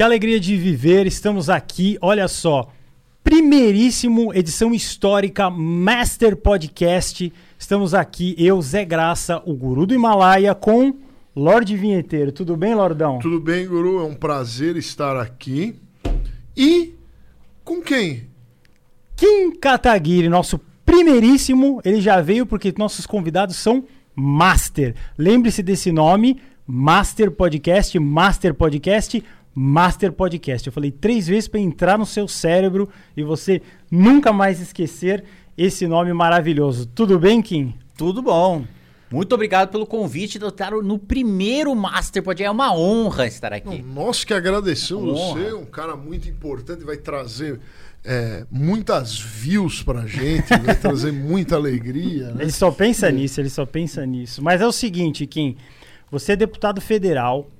Que 0.00 0.04
alegria 0.04 0.40
de 0.40 0.56
viver, 0.56 1.06
estamos 1.06 1.50
aqui, 1.50 1.98
olha 2.00 2.26
só. 2.26 2.72
Primeiríssimo 3.22 4.32
edição 4.32 4.72
histórica 4.72 5.50
Master 5.50 6.38
Podcast. 6.38 7.30
Estamos 7.58 7.92
aqui, 7.92 8.34
eu, 8.38 8.62
Zé 8.62 8.82
Graça, 8.82 9.42
o 9.44 9.52
guru 9.52 9.84
do 9.84 9.92
Himalaia, 9.92 10.54
com 10.54 10.94
Lorde 11.36 11.76
Vinheteiro. 11.76 12.32
Tudo 12.32 12.56
bem, 12.56 12.74
Lordão? 12.74 13.18
Tudo 13.18 13.38
bem, 13.38 13.66
guru? 13.66 14.00
É 14.00 14.04
um 14.04 14.14
prazer 14.14 14.74
estar 14.78 15.18
aqui. 15.18 15.78
E 16.56 16.94
com 17.62 17.82
quem? 17.82 18.26
Kim 19.14 19.50
Kataguiri, 19.50 20.30
nosso 20.30 20.58
primeiríssimo. 20.82 21.78
Ele 21.84 22.00
já 22.00 22.22
veio 22.22 22.46
porque 22.46 22.72
nossos 22.78 23.06
convidados 23.06 23.56
são 23.56 23.84
Master. 24.16 24.94
Lembre-se 25.18 25.62
desse 25.62 25.92
nome, 25.92 26.40
Master 26.66 27.30
Podcast, 27.30 27.98
Master 27.98 28.54
Podcast, 28.54 29.22
Master 29.54 30.12
Podcast. 30.12 30.66
Eu 30.66 30.72
falei 30.72 30.90
três 30.90 31.26
vezes 31.26 31.48
para 31.48 31.60
entrar 31.60 31.98
no 31.98 32.06
seu 32.06 32.28
cérebro 32.28 32.88
e 33.16 33.22
você 33.22 33.60
nunca 33.90 34.32
mais 34.32 34.60
esquecer 34.60 35.24
esse 35.56 35.86
nome 35.86 36.12
maravilhoso. 36.12 36.86
Tudo 36.86 37.18
bem, 37.18 37.42
Kim? 37.42 37.74
Tudo 37.96 38.22
bom. 38.22 38.64
Muito 39.10 39.34
obrigado 39.34 39.70
pelo 39.70 39.84
convite 39.86 40.38
de 40.38 40.46
estar 40.46 40.70
no 40.70 40.96
primeiro 40.96 41.74
Master 41.74 42.22
Podcast. 42.22 42.46
É 42.46 42.50
uma 42.50 42.72
honra 42.72 43.26
estar 43.26 43.52
aqui. 43.52 43.82
Não, 43.82 44.04
nós 44.04 44.22
que 44.22 44.32
agradecemos 44.32 45.18
você, 45.18 45.52
um 45.52 45.64
cara 45.64 45.96
muito 45.96 46.28
importante, 46.28 46.84
vai 46.84 46.96
trazer 46.96 47.58
é, 48.04 48.46
muitas 48.48 49.18
views 49.18 49.82
pra 49.82 50.06
gente, 50.06 50.48
vai 50.64 50.76
trazer 50.78 51.12
muita 51.12 51.56
alegria. 51.56 52.30
Né? 52.30 52.44
Ele 52.44 52.52
só 52.52 52.70
pensa 52.70 53.10
nisso, 53.10 53.40
ele 53.40 53.50
só 53.50 53.66
pensa 53.66 54.06
nisso. 54.06 54.40
Mas 54.42 54.60
é 54.60 54.66
o 54.66 54.72
seguinte, 54.72 55.26
Kim, 55.26 55.56
você 56.08 56.32
é 56.32 56.36
deputado 56.36 56.80
federal, 56.80 57.50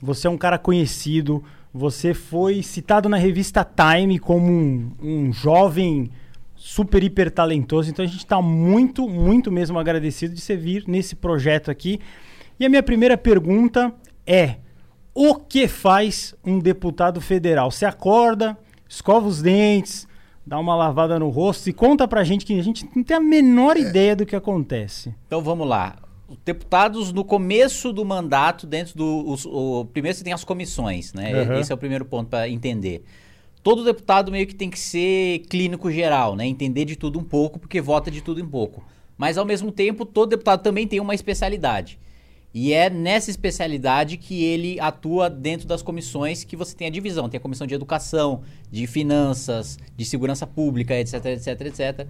você 0.00 0.26
é 0.26 0.30
um 0.30 0.38
cara 0.38 0.58
conhecido, 0.58 1.42
você 1.72 2.14
foi 2.14 2.62
citado 2.62 3.08
na 3.08 3.16
revista 3.16 3.64
Time 3.64 4.18
como 4.18 4.50
um, 4.50 4.92
um 5.02 5.32
jovem 5.32 6.10
super, 6.56 7.02
hiper 7.02 7.30
talentoso. 7.30 7.90
Então 7.90 8.04
a 8.04 8.08
gente 8.08 8.18
está 8.18 8.40
muito, 8.40 9.08
muito 9.08 9.52
mesmo 9.52 9.78
agradecido 9.78 10.34
de 10.34 10.40
você 10.40 10.56
vir 10.56 10.84
nesse 10.86 11.14
projeto 11.14 11.70
aqui. 11.70 12.00
E 12.58 12.66
a 12.66 12.68
minha 12.68 12.82
primeira 12.82 13.16
pergunta 13.16 13.94
é: 14.26 14.56
o 15.14 15.34
que 15.34 15.68
faz 15.68 16.34
um 16.44 16.58
deputado 16.58 17.20
federal? 17.20 17.70
Você 17.70 17.84
acorda, 17.84 18.58
escova 18.88 19.26
os 19.26 19.40
dentes, 19.40 20.08
dá 20.46 20.58
uma 20.58 20.74
lavada 20.74 21.18
no 21.18 21.28
rosto 21.28 21.68
e 21.68 21.72
conta 21.72 22.08
pra 22.08 22.24
gente 22.24 22.44
que 22.44 22.58
a 22.58 22.62
gente 22.62 22.88
não 22.94 23.02
tem 23.02 23.16
a 23.16 23.20
menor 23.20 23.76
é. 23.76 23.80
ideia 23.80 24.16
do 24.16 24.26
que 24.26 24.34
acontece. 24.34 25.14
Então 25.26 25.42
vamos 25.42 25.68
lá 25.68 25.96
deputados 26.44 27.12
no 27.12 27.24
começo 27.24 27.92
do 27.92 28.04
mandato, 28.04 28.66
dentro 28.66 28.96
do. 28.96 29.28
Os, 29.28 29.44
o, 29.46 29.84
primeiro 29.92 30.16
você 30.16 30.24
tem 30.24 30.32
as 30.32 30.44
comissões, 30.44 31.12
né? 31.12 31.42
Uhum. 31.42 31.58
Esse 31.58 31.72
é 31.72 31.74
o 31.74 31.78
primeiro 31.78 32.04
ponto 32.04 32.28
para 32.28 32.48
entender. 32.48 33.04
Todo 33.62 33.84
deputado 33.84 34.32
meio 34.32 34.46
que 34.46 34.54
tem 34.54 34.70
que 34.70 34.78
ser 34.78 35.40
clínico 35.48 35.90
geral, 35.90 36.34
né? 36.34 36.46
Entender 36.46 36.84
de 36.84 36.96
tudo 36.96 37.18
um 37.18 37.24
pouco, 37.24 37.58
porque 37.58 37.80
vota 37.80 38.10
de 38.10 38.20
tudo 38.20 38.42
um 38.42 38.48
pouco. 38.48 38.84
Mas 39.18 39.36
ao 39.36 39.44
mesmo 39.44 39.70
tempo, 39.70 40.06
todo 40.06 40.30
deputado 40.30 40.62
também 40.62 40.86
tem 40.86 40.98
uma 40.98 41.14
especialidade. 41.14 41.98
E 42.52 42.72
é 42.72 42.90
nessa 42.90 43.30
especialidade 43.30 44.16
que 44.16 44.42
ele 44.42 44.80
atua 44.80 45.30
dentro 45.30 45.68
das 45.68 45.82
comissões 45.82 46.42
que 46.42 46.56
você 46.56 46.74
tem 46.74 46.88
a 46.88 46.90
divisão. 46.90 47.28
Tem 47.28 47.38
a 47.38 47.40
comissão 47.40 47.66
de 47.66 47.74
educação, 47.74 48.42
de 48.70 48.86
finanças, 48.86 49.78
de 49.96 50.04
segurança 50.04 50.46
pública, 50.46 50.94
etc, 50.98 51.24
etc, 51.26 51.60
etc. 51.60 52.08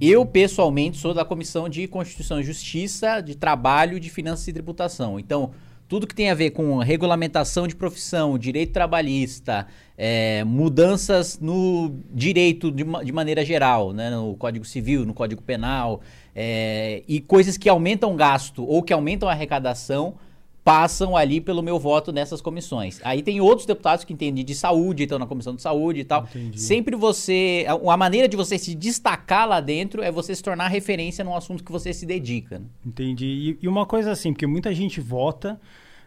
Eu, 0.00 0.26
pessoalmente, 0.26 0.98
sou 0.98 1.14
da 1.14 1.24
Comissão 1.24 1.70
de 1.70 1.88
Constituição 1.88 2.38
e 2.38 2.42
Justiça, 2.42 3.22
de 3.22 3.34
Trabalho, 3.34 3.98
de 3.98 4.10
Finanças 4.10 4.46
e 4.46 4.52
Tributação. 4.52 5.18
Então, 5.18 5.52
tudo 5.88 6.06
que 6.06 6.14
tem 6.14 6.30
a 6.30 6.34
ver 6.34 6.50
com 6.50 6.76
regulamentação 6.78 7.66
de 7.66 7.74
profissão, 7.74 8.36
direito 8.36 8.72
trabalhista, 8.72 9.66
é, 9.96 10.44
mudanças 10.44 11.38
no 11.40 11.98
direito 12.12 12.70
de, 12.70 12.84
de, 12.84 13.12
maneira 13.12 13.42
geral, 13.42 13.94
né, 13.94 14.10
no 14.10 14.34
Código 14.36 14.66
Civil, 14.66 15.06
no 15.06 15.14
Código 15.14 15.40
Penal, 15.40 16.02
é, 16.34 17.02
e 17.08 17.18
coisas 17.18 17.56
que 17.56 17.66
aumentam 17.66 18.14
gasto 18.16 18.66
ou 18.66 18.82
que 18.82 18.92
aumentam 18.92 19.26
a 19.26 19.32
arrecadação, 19.32 20.16
passam 20.66 21.16
ali 21.16 21.40
pelo 21.40 21.62
meu 21.62 21.78
voto 21.78 22.12
nessas 22.12 22.40
comissões. 22.40 22.98
Aí 23.04 23.22
tem 23.22 23.40
outros 23.40 23.68
deputados 23.68 24.04
que 24.04 24.12
entendem 24.12 24.44
de 24.44 24.52
saúde, 24.52 25.04
estão 25.04 25.16
na 25.16 25.24
comissão 25.24 25.54
de 25.54 25.62
saúde 25.62 26.00
e 26.00 26.04
tal. 26.04 26.24
Entendi. 26.24 26.60
Sempre 26.60 26.96
você. 26.96 27.64
A 27.68 27.96
maneira 27.96 28.26
de 28.26 28.36
você 28.36 28.58
se 28.58 28.74
destacar 28.74 29.48
lá 29.48 29.60
dentro 29.60 30.02
é 30.02 30.10
você 30.10 30.34
se 30.34 30.42
tornar 30.42 30.66
referência 30.66 31.24
num 31.24 31.36
assunto 31.36 31.62
que 31.62 31.70
você 31.70 31.92
se 31.92 32.04
dedica. 32.04 32.58
Né? 32.58 32.64
Entendi. 32.84 33.26
E, 33.60 33.64
e 33.64 33.68
uma 33.68 33.86
coisa 33.86 34.10
assim, 34.10 34.32
porque 34.32 34.44
muita 34.44 34.74
gente 34.74 35.00
vota, 35.00 35.60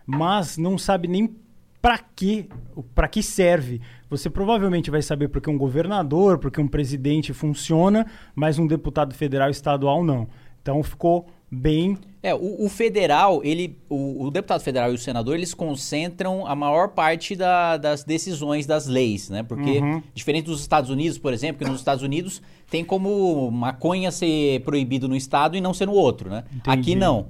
mas 0.05 0.57
não 0.57 0.77
sabe 0.77 1.07
nem 1.07 1.33
para 1.81 1.97
que, 1.97 2.49
para 2.93 3.07
que 3.07 3.23
serve. 3.23 3.79
Você 4.09 4.29
provavelmente 4.29 4.91
vai 4.91 5.01
saber 5.01 5.29
porque 5.29 5.49
um 5.49 5.57
governador, 5.57 6.37
porque 6.37 6.59
um 6.59 6.67
presidente 6.67 7.31
funciona, 7.31 8.05
mas 8.35 8.59
um 8.59 8.67
deputado 8.67 9.15
federal 9.15 9.49
estadual 9.49 10.03
não. 10.03 10.27
Então 10.61 10.83
ficou 10.83 11.27
bem. 11.49 11.97
É, 12.21 12.35
o, 12.35 12.65
o 12.65 12.69
federal, 12.69 13.41
ele, 13.45 13.77
o, 13.87 14.25
o, 14.25 14.31
deputado 14.31 14.61
federal 14.61 14.91
e 14.91 14.95
o 14.95 14.97
senador, 14.97 15.35
eles 15.35 15.53
concentram 15.53 16.45
a 16.45 16.53
maior 16.53 16.89
parte 16.89 17.33
da, 17.33 17.77
das 17.77 18.03
decisões 18.03 18.65
das 18.65 18.87
leis, 18.87 19.29
né? 19.29 19.41
Porque, 19.41 19.79
uhum. 19.79 20.03
diferente 20.13 20.45
dos 20.45 20.59
Estados 20.59 20.89
Unidos, 20.89 21.17
por 21.17 21.31
exemplo, 21.31 21.63
que 21.63 21.71
nos 21.71 21.79
Estados 21.79 22.03
Unidos 22.03 22.41
tem 22.69 22.83
como 22.83 23.49
maconha 23.49 24.11
ser 24.11 24.59
proibido 24.61 25.07
no 25.07 25.15
estado 25.15 25.55
e 25.55 25.61
não 25.61 25.73
ser 25.73 25.85
no 25.85 25.93
outro, 25.93 26.29
né? 26.29 26.43
Entendi. 26.53 26.79
Aqui 26.79 26.95
não. 26.95 27.27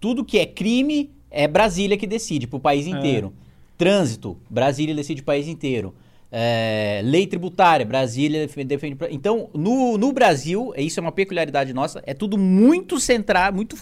Tudo 0.00 0.24
que 0.24 0.38
é 0.38 0.46
crime 0.46 1.10
é 1.30 1.46
Brasília 1.46 1.96
que 1.96 2.06
decide 2.06 2.48
para 2.48 2.56
o 2.56 2.60
país 2.60 2.88
é. 2.88 2.90
inteiro. 2.90 3.32
É. 3.38 3.76
Trânsito, 3.78 4.36
Brasília 4.50 4.94
decide 4.94 5.22
o 5.22 5.24
país 5.24 5.46
inteiro. 5.46 5.94
É, 6.34 7.00
lei 7.04 7.26
tributária, 7.26 7.84
Brasília 7.86 8.48
defende. 8.66 8.96
Então, 9.10 9.50
no, 9.54 9.98
no 9.98 10.12
Brasil, 10.12 10.72
isso 10.76 10.98
é 10.98 11.02
uma 11.02 11.12
peculiaridade 11.12 11.72
nossa, 11.72 12.02
é 12.06 12.14
tudo 12.14 12.38
muito 12.38 12.98
centrado, 12.98 13.54
muito 13.54 13.76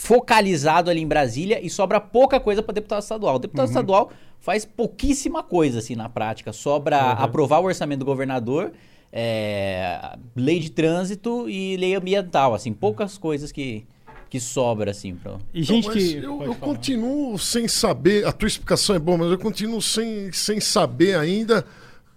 focalizado 0.00 0.88
ali 0.88 1.02
em 1.02 1.06
Brasília 1.06 1.60
e 1.62 1.68
sobra 1.68 2.00
pouca 2.00 2.40
coisa 2.40 2.62
para 2.62 2.72
deputado 2.72 3.02
estadual. 3.02 3.36
O 3.36 3.38
deputado 3.38 3.66
uhum. 3.66 3.70
estadual 3.70 4.10
faz 4.38 4.64
pouquíssima 4.64 5.42
coisa 5.42 5.78
assim 5.78 5.94
na 5.94 6.08
prática, 6.08 6.54
sobra 6.54 6.96
uhum. 6.96 7.24
aprovar 7.24 7.60
o 7.60 7.64
orçamento 7.64 7.98
do 7.98 8.06
governador, 8.06 8.72
é, 9.12 10.16
lei 10.34 10.58
de 10.58 10.70
trânsito 10.70 11.46
e 11.50 11.76
lei 11.76 11.94
ambiental, 11.94 12.54
assim, 12.54 12.72
poucas 12.72 13.18
coisas 13.18 13.52
que 13.52 13.84
que 14.30 14.38
sobra, 14.38 14.92
assim. 14.92 15.16
Pra... 15.16 15.38
E 15.52 15.60
gente 15.64 15.88
então, 15.88 15.92
que. 15.92 16.16
Eu, 16.16 16.42
eu 16.44 16.54
continuo 16.54 17.36
sem 17.36 17.66
saber, 17.66 18.24
a 18.24 18.30
tua 18.30 18.46
explicação 18.46 18.94
é 18.94 18.98
boa, 18.98 19.18
mas 19.18 19.30
eu 19.32 19.38
continuo 19.38 19.82
sem, 19.82 20.32
sem 20.32 20.60
saber 20.60 21.18
ainda 21.18 21.66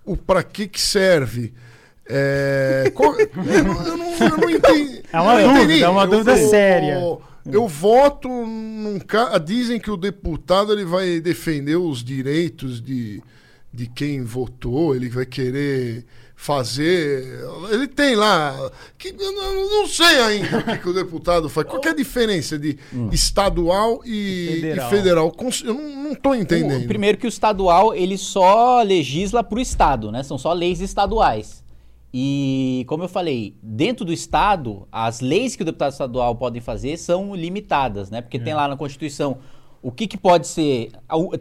o 0.05 0.15
para 0.15 0.43
que, 0.43 0.67
que 0.67 0.79
serve. 0.79 1.51
É, 2.05 2.91
qual, 2.93 3.15
eu, 3.19 3.27
não, 3.35 3.87
eu, 3.87 3.97
não, 3.97 4.13
eu 4.13 4.37
não 4.37 4.49
entendi. 4.49 5.01
É 5.11 5.19
uma 5.19 5.41
dúvida, 5.41 5.85
é 5.85 5.89
uma 5.89 6.05
dúvida 6.05 6.37
eu, 6.37 6.49
séria. 6.49 7.17
Eu, 7.45 7.67
voto 7.67 8.29
num 8.29 8.99
cara. 8.99 9.37
Dizem 9.37 9.79
que 9.79 9.91
o 9.91 9.97
deputado 9.97 10.71
ele 10.71 10.85
vai 10.85 11.19
defender 11.19 11.75
os 11.75 12.03
direitos 12.03 12.81
de, 12.81 13.21
de 13.73 13.87
quem 13.87 14.23
votou, 14.23 14.95
ele 14.95 15.09
vai 15.09 15.25
querer 15.25 16.05
fazer. 16.35 17.39
Ele 17.71 17.87
tem 17.87 18.15
lá. 18.15 18.71
Que, 18.97 19.15
eu 19.17 19.31
não 19.31 19.87
sei 19.87 20.19
ainda 20.21 20.59
o 20.59 20.63
que, 20.63 20.77
que 20.77 20.89
o 20.89 20.93
deputado 20.93 21.49
faz. 21.49 21.67
Qual 21.67 21.81
é 21.83 21.89
a 21.89 21.95
diferença 21.95 22.59
de 22.59 22.77
hum. 22.93 23.09
estadual 23.11 24.01
e 24.05 24.59
federal? 24.61 24.87
E 24.87 24.95
federal? 24.95 25.35
Eu 25.63 25.73
não 25.73 26.11
estou 26.11 26.35
entendendo. 26.35 26.83
O, 26.83 26.87
primeiro 26.87 27.17
que 27.17 27.25
o 27.25 27.29
estadual 27.29 27.95
ele 27.95 28.17
só 28.17 28.81
legisla 28.83 29.43
para 29.43 29.57
o 29.57 29.61
estado, 29.61 30.11
né? 30.11 30.21
São 30.23 30.37
só 30.37 30.51
leis 30.51 30.81
estaduais. 30.81 31.62
E, 32.13 32.85
como 32.87 33.03
eu 33.03 33.09
falei, 33.09 33.57
dentro 33.63 34.05
do 34.05 34.13
Estado, 34.13 34.87
as 34.91 35.19
leis 35.19 35.55
que 35.55 35.63
o 35.63 35.65
deputado 35.65 35.93
estadual 35.93 36.35
pode 36.35 36.61
fazer 36.61 36.95
são 36.97 37.33
limitadas, 37.33 38.11
né? 38.11 38.21
Porque 38.21 38.37
é. 38.37 38.39
tem 38.39 38.53
lá 38.53 38.67
na 38.67 38.77
Constituição 38.77 39.39
o 39.81 39.91
que, 39.91 40.07
que 40.07 40.17
pode 40.17 40.47
ser. 40.47 40.91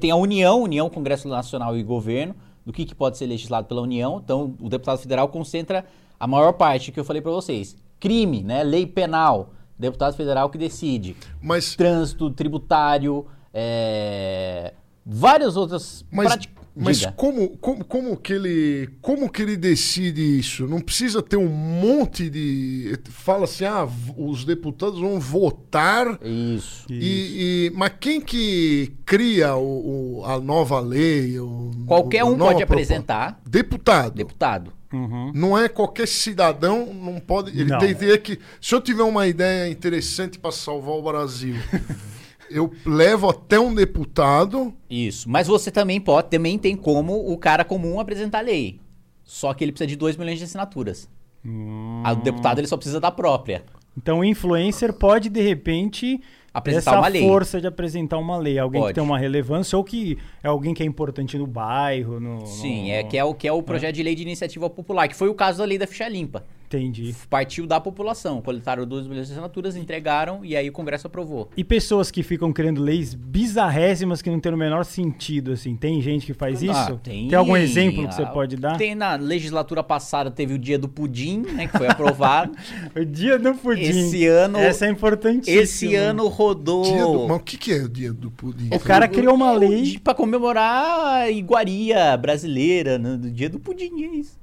Tem 0.01 0.11
a 0.11 0.17
União, 0.17 0.63
União, 0.63 0.89
Congresso 0.89 1.29
Nacional 1.29 1.77
e 1.77 1.83
Governo 1.83 2.35
do 2.65 2.73
que, 2.73 2.87
que 2.87 2.95
pode 2.95 3.19
ser 3.19 3.27
legislado 3.27 3.67
pela 3.67 3.83
União. 3.83 4.21
Então, 4.25 4.55
o 4.61 4.69
deputado 4.69 4.99
federal 4.99 5.29
concentra 5.29 5.85
a 6.19 6.27
maior 6.27 6.53
parte 6.53 6.91
que 6.91 6.99
eu 6.99 7.05
falei 7.05 7.21
para 7.21 7.33
vocês. 7.33 7.77
Crime, 8.01 8.43
né? 8.43 8.63
lei 8.63 8.87
penal, 8.87 9.51
deputado 9.79 10.17
federal 10.17 10.49
que 10.49 10.57
decide. 10.57 11.17
Mas... 11.41 11.77
Trânsito, 11.77 12.31
tributário, 12.31 13.27
é... 13.53 14.73
várias 15.05 15.57
outras... 15.57 16.05
Mas... 16.11 16.49
Mas 16.75 17.05
como, 17.17 17.51
como, 17.59 17.85
como, 17.85 18.17
que 18.17 18.33
ele, 18.33 18.89
como 19.03 19.31
que 19.31 19.43
ele 19.43 19.57
decide 19.57 20.39
isso? 20.39 20.67
Não 20.67 20.81
precisa 20.81 21.23
ter 21.23 21.37
um 21.37 21.49
monte 21.49 22.31
de. 22.31 22.99
Fala 23.11 23.45
assim, 23.45 23.65
ah, 23.65 23.87
os 24.17 24.45
deputados 24.45 24.99
vão 24.99 25.21
votar. 25.21 26.19
Isso. 26.23 26.87
E, 26.91 27.69
e 27.69 27.73
mas 27.75 27.93
quem 28.01 28.21
que 28.21 28.95
cria 29.05 29.55
o, 29.55 30.21
o 30.21 30.25
a 30.25 30.41
nova 30.41 30.81
lei? 30.81 31.39
O, 31.39 31.71
Qualquer 31.87 32.25
um 32.25 32.39
pode 32.39 32.63
apresentar. 32.63 33.39
Deputado. 33.47 34.15
Deputado. 34.15 34.73
Uhum. 34.93 35.33
Não 35.35 35.57
é 35.57 35.69
qualquer 35.69 36.07
cidadão, 36.07 36.93
não 36.93 37.19
pode. 37.19 37.51
Ele 37.51 37.71
não. 37.71 37.79
tem 37.79 37.95
que. 38.19 38.39
Se 38.61 38.75
eu 38.75 38.81
tiver 38.81 39.03
uma 39.03 39.27
ideia 39.27 39.71
interessante 39.71 40.39
para 40.39 40.53
salvar 40.53 40.95
o 40.95 41.03
Brasil. 41.03 41.55
eu 42.55 42.73
levo 42.85 43.29
até 43.29 43.59
um 43.59 43.75
deputado. 43.75 44.73
Isso. 44.89 45.29
Mas 45.29 45.47
você 45.47 45.71
também 45.71 46.01
pode, 46.01 46.29
também 46.29 46.59
tem 46.59 46.77
como 46.77 47.33
o 47.33 47.37
cara 47.39 47.65
comum 47.65 47.99
apresentar 47.99 48.39
a 48.39 48.43
lei. 48.43 48.81
Só 49.25 49.53
que 49.55 49.65
ele 49.65 49.73
precisa 49.73 49.89
de 49.89 49.97
2 49.97 50.17
milhões 50.17 50.39
de 50.39 50.45
assinaturas. 50.45 51.09
Hum. 51.45 52.03
O 52.05 52.15
deputado 52.17 52.59
ele 52.59 52.67
só 52.67 52.77
precisa 52.77 53.01
da 53.01 53.11
própria. 53.11 53.65
Então 53.97 54.21
o 54.21 54.25
influencer 54.25 54.93
pode, 54.93 55.29
de 55.29 55.41
repente, 55.41 56.21
apresentar 56.53 56.99
uma 56.99 57.09
lei. 57.09 57.23
força 57.23 57.61
de 57.61 57.67
apresentar 57.67 58.19
uma 58.19 58.37
lei. 58.37 58.59
Alguém 58.59 58.81
Pode. 58.81 58.93
que 58.93 58.95
tem 58.95 59.05
uma 59.05 59.19
relevância 59.19 59.77
ou 59.77 59.85
que 59.85 60.19
é 60.43 60.49
alguém 60.49 60.75
que 60.75 60.83
é 60.83 60.87
importante 60.87 61.39
no 61.39 61.47
bairro. 61.47 62.21
No, 62.21 62.47
Sim, 62.47 62.85
no... 62.85 62.91
é 62.91 63.03
que 63.03 63.17
é 63.17 63.25
o 63.25 63.35
que 63.35 63.49
é 63.49 63.53
o 63.53 63.63
projeto 63.63 63.91
é. 63.91 63.93
de 63.93 64.03
lei 64.03 64.15
de 64.15 64.23
iniciativa 64.23 64.69
popular, 64.69 65.09
que 65.09 65.17
foi 65.17 65.29
o 65.29 65.35
caso 65.35 65.59
da 65.59 65.65
lei 65.65 65.79
da 65.79 65.87
ficha 65.87 66.09
limpa. 66.09 66.45
Entendi. 66.77 67.15
Partiu 67.29 67.67
da 67.67 67.81
população. 67.81 68.41
Coletaram 68.41 68.87
2 68.87 69.07
milhões 69.07 69.27
de 69.27 69.33
assinaturas, 69.33 69.77
entregaram 69.77 70.45
e 70.45 70.57
aí 70.57 70.69
o 70.69 70.73
Congresso 70.73 71.07
aprovou. 71.07 71.51
E 71.57 71.63
pessoas 71.63 72.11
que 72.11 72.23
ficam 72.23 72.53
criando 72.53 72.83
leis 72.83 73.15
bizarrésimas 73.15 74.23
que 74.23 74.31
não 74.31 74.41
tem 74.41 74.53
o 74.53 74.57
menor 74.57 74.85
sentido, 74.85 75.53
assim. 75.53 75.77
Tem 75.77 76.01
gente 76.01 76.27
que 76.27 76.35
faz 76.35 76.63
ah, 76.63 76.67
isso? 76.67 77.01
Tem. 77.03 77.29
Tem 77.29 77.39
algum 77.39 77.57
exemplo 77.57 78.07
que 78.09 78.15
você 78.15 78.27
pode 78.27 78.57
dar? 78.57 78.77
Tem 78.77 78.95
na 78.95 79.17
legislatura 79.17 79.83
passada, 79.83 80.31
teve 80.31 80.55
o 80.55 80.59
dia 80.59 80.79
do 80.79 80.89
pudim, 80.89 81.41
né? 81.41 81.67
Que 81.67 81.79
foi 81.79 81.89
aprovado. 81.89 82.53
o 82.97 83.05
dia 83.05 83.39
do 83.39 83.55
pudim. 83.55 83.83
Esse 83.83 84.27
ano. 84.27 84.59
Essa 84.59 84.87
é 84.87 84.91
importantíssima. 84.91 85.63
Esse 85.63 85.95
ano 85.95 86.29
rodou. 86.29 86.83
Do, 86.83 87.29
mas 87.29 87.37
o 87.39 87.41
que, 87.41 87.57
que 87.57 87.73
é 87.73 87.83
o 87.83 87.89
dia 87.89 88.13
do 88.13 88.31
pudim? 88.31 88.69
O 88.73 88.81
cara 88.81 89.07
criou 89.09 89.35
uma 89.35 89.53
lei. 89.53 89.99
para 89.99 90.15
comemorar 90.15 91.23
a 91.23 91.31
iguaria 91.31 92.17
brasileira, 92.17 92.99
né? 92.99 93.17
do 93.17 93.31
dia 93.31 93.49
do 93.49 93.59
pudim, 93.59 94.05
é 94.05 94.17
isso. 94.17 94.42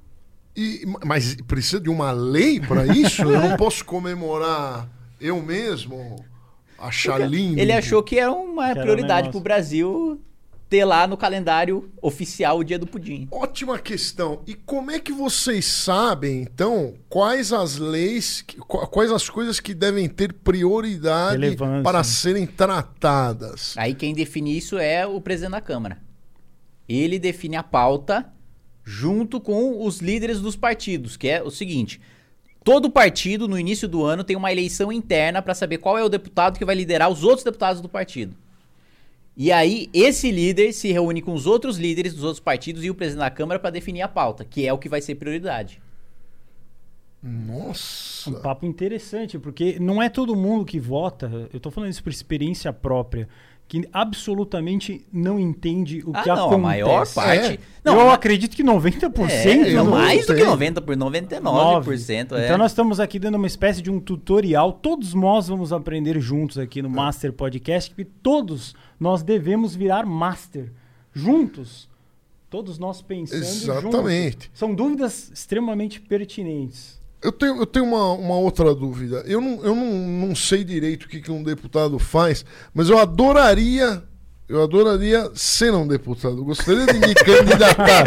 E, 0.56 0.84
mas 1.06 1.36
precisa 1.48 1.80
de 1.80 1.90
uma 1.90 2.12
lei 2.12 2.60
para 2.60 2.86
isso? 2.88 3.22
Eu 3.24 3.40
não 3.40 3.56
posso 3.58 3.84
comemorar 3.86 4.90
eu 5.20 5.42
mesmo? 5.42 6.24
Achar 6.78 7.20
lindo? 7.20 7.60
Ele 7.60 7.74
achou 7.74 8.02
que 8.02 8.18
era 8.18 8.32
uma 8.32 8.74
que 8.74 8.82
prioridade 8.82 9.30
para 9.30 9.38
o 9.38 9.42
Brasil 9.42 10.22
ter 10.70 10.86
lá 10.86 11.08
no 11.08 11.18
calendário 11.18 11.92
oficial 12.02 12.60
o 12.60 12.64
dia 12.64 12.78
do 12.78 12.86
pudim. 12.86 13.28
Ótima 13.32 13.80
questão. 13.80 14.42
E 14.46 14.54
como 14.54 14.92
é 14.92 15.00
que 15.00 15.12
vocês 15.12 15.66
sabem, 15.66 16.44
então, 16.44 16.94
quais 17.10 17.52
as 17.52 17.78
leis, 17.78 18.46
quais 18.68 19.12
as 19.12 19.28
coisas 19.28 19.60
que 19.60 19.74
devem 19.74 20.08
ter 20.08 20.32
prioridade 20.32 21.58
para 21.84 22.04
serem 22.04 22.46
tratadas? 22.46 23.74
Aí 23.78 23.96
quem 23.96 24.14
define 24.14 24.56
isso 24.56 24.78
é 24.78 25.08
o 25.08 25.20
presidente 25.20 25.52
da 25.52 25.62
Câmara. 25.62 25.98
Ele 26.88 27.18
define 27.18 27.56
a 27.56 27.64
pauta 27.64 28.32
junto 28.90 29.40
com 29.40 29.86
os 29.86 30.00
líderes 30.00 30.42
dos 30.42 30.56
partidos, 30.56 31.16
que 31.16 31.28
é 31.28 31.44
o 31.44 31.52
seguinte: 31.52 32.02
todo 32.64 32.90
partido 32.90 33.48
no 33.48 33.60
início 33.60 33.88
do 33.88 34.04
ano 34.04 34.24
tem 34.24 34.36
uma 34.36 34.52
eleição 34.52 34.92
interna 34.92 35.44
para 35.44 35.54
saber 35.54 35.78
qual 35.78 35.96
é 35.96 36.04
o 36.04 36.10
deputado 36.10 36.58
que 36.58 36.66
vai 36.66 36.74
liderar 36.74 37.08
os 37.08 37.24
outros 37.24 37.44
deputados 37.44 37.82
do 37.82 37.88
partido. 37.88 38.36
E 39.38 39.52
aí 39.52 39.90
esse 39.94 40.32
líder 40.32 40.74
se 40.74 40.92
reúne 40.92 41.22
com 41.22 41.34
os 41.34 41.46
outros 41.46 41.78
líderes 41.78 42.16
dos 42.16 42.24
outros 42.24 42.40
partidos 42.40 42.84
e 42.84 42.90
o 42.90 42.96
presidente 42.96 43.22
da 43.22 43.30
Câmara 43.30 43.60
para 43.60 43.70
definir 43.70 44.02
a 44.02 44.08
pauta, 44.08 44.44
que 44.44 44.66
é 44.66 44.74
o 44.74 44.78
que 44.80 44.90
vai 44.90 45.02
ser 45.02 45.16
prioridade. 45.16 45.80
Nossa. 47.22 48.32
Um 48.32 48.42
papo 48.42 48.66
interessante, 48.66 49.38
porque 49.38 49.78
não 49.80 50.02
é 50.02 50.10
todo 50.10 50.36
mundo 50.36 50.66
que 50.66 50.80
vota. 50.80 51.48
Eu 51.54 51.58
estou 51.58 51.72
falando 51.72 51.92
isso 51.92 52.04
por 52.04 52.10
experiência 52.10 52.74
própria 52.74 53.30
que 53.70 53.88
absolutamente 53.94 55.06
não 55.14 55.40
entende 55.40 56.04
o 56.04 56.12
ah, 56.12 56.24
que 56.24 56.30
não, 56.30 56.36
acontece. 56.36 56.56
A 56.56 56.58
maior 56.58 57.14
parte. 57.14 57.54
É. 57.54 57.60
Não, 57.84 58.00
eu 58.00 58.10
acredito 58.10 58.56
que 58.56 58.64
90%. 58.64 59.30
É, 59.30 59.74
não, 59.74 59.86
mais 59.86 60.26
do 60.26 60.34
que 60.34 60.42
90%, 60.42 60.82
por 60.82 60.98
99%. 60.98 62.32
É. 62.36 62.46
Então 62.46 62.58
nós 62.58 62.72
estamos 62.72 63.00
aqui 63.00 63.20
dando 63.20 63.36
uma 63.36 63.46
espécie 63.46 63.80
de 63.80 63.92
um 63.92 64.00
tutorial. 64.00 64.74
Todos 64.74 65.14
nós 65.14 65.48
vamos 65.48 65.72
aprender 65.72 66.20
juntos 66.20 66.58
aqui 66.58 66.82
no 66.82 66.90
é. 66.90 66.92
Master 66.92 67.32
Podcast, 67.32 67.94
que 67.94 68.04
todos 68.04 68.74
nós 69.00 69.22
devemos 69.22 69.76
virar 69.76 70.04
Master 70.04 70.72
juntos. 71.14 71.88
Todos 72.50 72.80
nós 72.80 73.04
pensando 73.04 73.44
Exatamente. 73.44 74.46
Juntos. 74.46 74.50
São 74.56 74.74
dúvidas 74.74 75.30
extremamente 75.32 76.02
pertinentes. 76.02 76.99
Eu 77.22 77.32
tenho, 77.34 77.58
eu 77.58 77.66
tenho 77.66 77.86
uma, 77.86 78.14
uma 78.14 78.36
outra 78.36 78.74
dúvida. 78.74 79.24
Eu, 79.26 79.42
não, 79.42 79.64
eu 79.64 79.76
não, 79.76 79.94
não 80.28 80.36
sei 80.36 80.64
direito 80.64 81.04
o 81.04 81.10
que, 81.10 81.20
que 81.20 81.32
um 81.32 81.44
deputado 81.44 82.00
faz, 82.00 82.46
mas 82.74 82.90
eu 82.90 82.98
adoraria. 82.98 84.04
Eu 84.48 84.64
adoraria 84.64 85.30
ser 85.36 85.74
um 85.74 85.88
deputado. 85.88 86.38
Eu 86.38 86.46
gostaria 86.46 86.86
de 86.86 86.94
me 86.94 87.14
candidatar. 87.14 88.06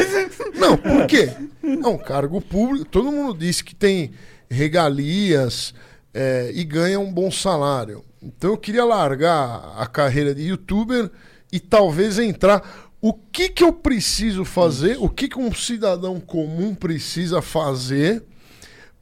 Não, 0.54 0.76
por 0.76 1.06
quê? 1.06 1.30
É 1.62 1.86
um 1.86 1.98
cargo 1.98 2.40
público. 2.40 2.86
Todo 2.86 3.12
mundo 3.12 3.38
diz 3.38 3.60
que 3.60 3.74
tem 3.74 4.12
regalias 4.50 5.74
é, 6.12 6.50
e 6.54 6.64
ganha 6.64 6.98
um 6.98 7.12
bom 7.12 7.30
salário. 7.30 8.04
Então 8.20 8.50
eu 8.50 8.56
queria 8.56 8.84
largar 8.84 9.74
a 9.76 9.86
carreira 9.86 10.34
de 10.34 10.42
youtuber 10.42 11.10
e 11.52 11.60
talvez 11.60 12.18
entrar. 12.18 12.90
O 13.00 13.12
que, 13.12 13.48
que 13.48 13.62
eu 13.62 13.72
preciso 13.72 14.44
fazer? 14.44 14.96
O 14.98 15.08
que, 15.08 15.28
que 15.28 15.38
um 15.38 15.52
cidadão 15.52 16.18
comum 16.18 16.74
precisa 16.74 17.42
fazer? 17.42 18.24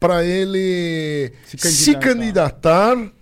Para 0.00 0.24
ele 0.24 1.32
se 1.44 1.56
candidatar. 1.56 1.70
Se 1.70 1.94
candidatar 1.94 3.12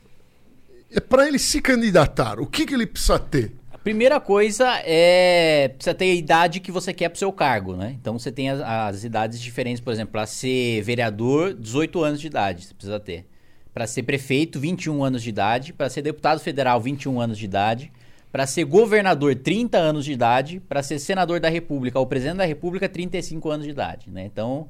é 0.90 1.00
para 1.00 1.28
ele 1.28 1.38
se 1.38 1.60
candidatar, 1.60 2.40
o 2.40 2.46
que, 2.46 2.64
que 2.64 2.72
ele 2.72 2.86
precisa 2.86 3.18
ter? 3.18 3.52
A 3.70 3.76
primeira 3.76 4.18
coisa 4.18 4.80
é 4.84 5.68
precisa 5.68 5.94
ter 5.94 6.06
a 6.06 6.14
idade 6.14 6.60
que 6.60 6.72
você 6.72 6.94
quer 6.94 7.08
para 7.10 7.16
o 7.16 7.18
seu 7.18 7.32
cargo, 7.32 7.76
né? 7.76 7.96
Então 8.00 8.18
você 8.18 8.32
tem 8.32 8.48
as, 8.48 8.60
as 8.60 9.04
idades 9.04 9.40
diferentes, 9.40 9.80
por 9.80 9.92
exemplo, 9.92 10.12
para 10.12 10.24
ser 10.26 10.80
vereador, 10.82 11.52
18 11.52 12.02
anos 12.02 12.20
de 12.20 12.26
idade 12.26 12.64
você 12.64 12.74
precisa 12.74 12.98
ter. 12.98 13.26
Para 13.78 13.86
ser 13.86 14.02
prefeito, 14.02 14.58
21 14.58 15.04
anos 15.04 15.22
de 15.22 15.28
idade. 15.28 15.72
Para 15.72 15.88
ser 15.88 16.02
deputado 16.02 16.40
federal, 16.40 16.80
21 16.80 17.20
anos 17.20 17.38
de 17.38 17.44
idade. 17.44 17.92
Para 18.32 18.44
ser 18.46 18.64
governador, 18.64 19.36
30 19.36 19.78
anos 19.78 20.04
de 20.04 20.12
idade. 20.12 20.58
Para 20.58 20.82
ser 20.82 20.98
senador 20.98 21.38
da 21.38 21.48
República 21.48 21.96
ou 21.98 22.06
presidente 22.06 22.38
da 22.38 22.44
República, 22.44 22.88
35 22.88 23.48
anos 23.48 23.66
de 23.66 23.70
idade. 23.70 24.10
Né? 24.10 24.24
Então, 24.24 24.68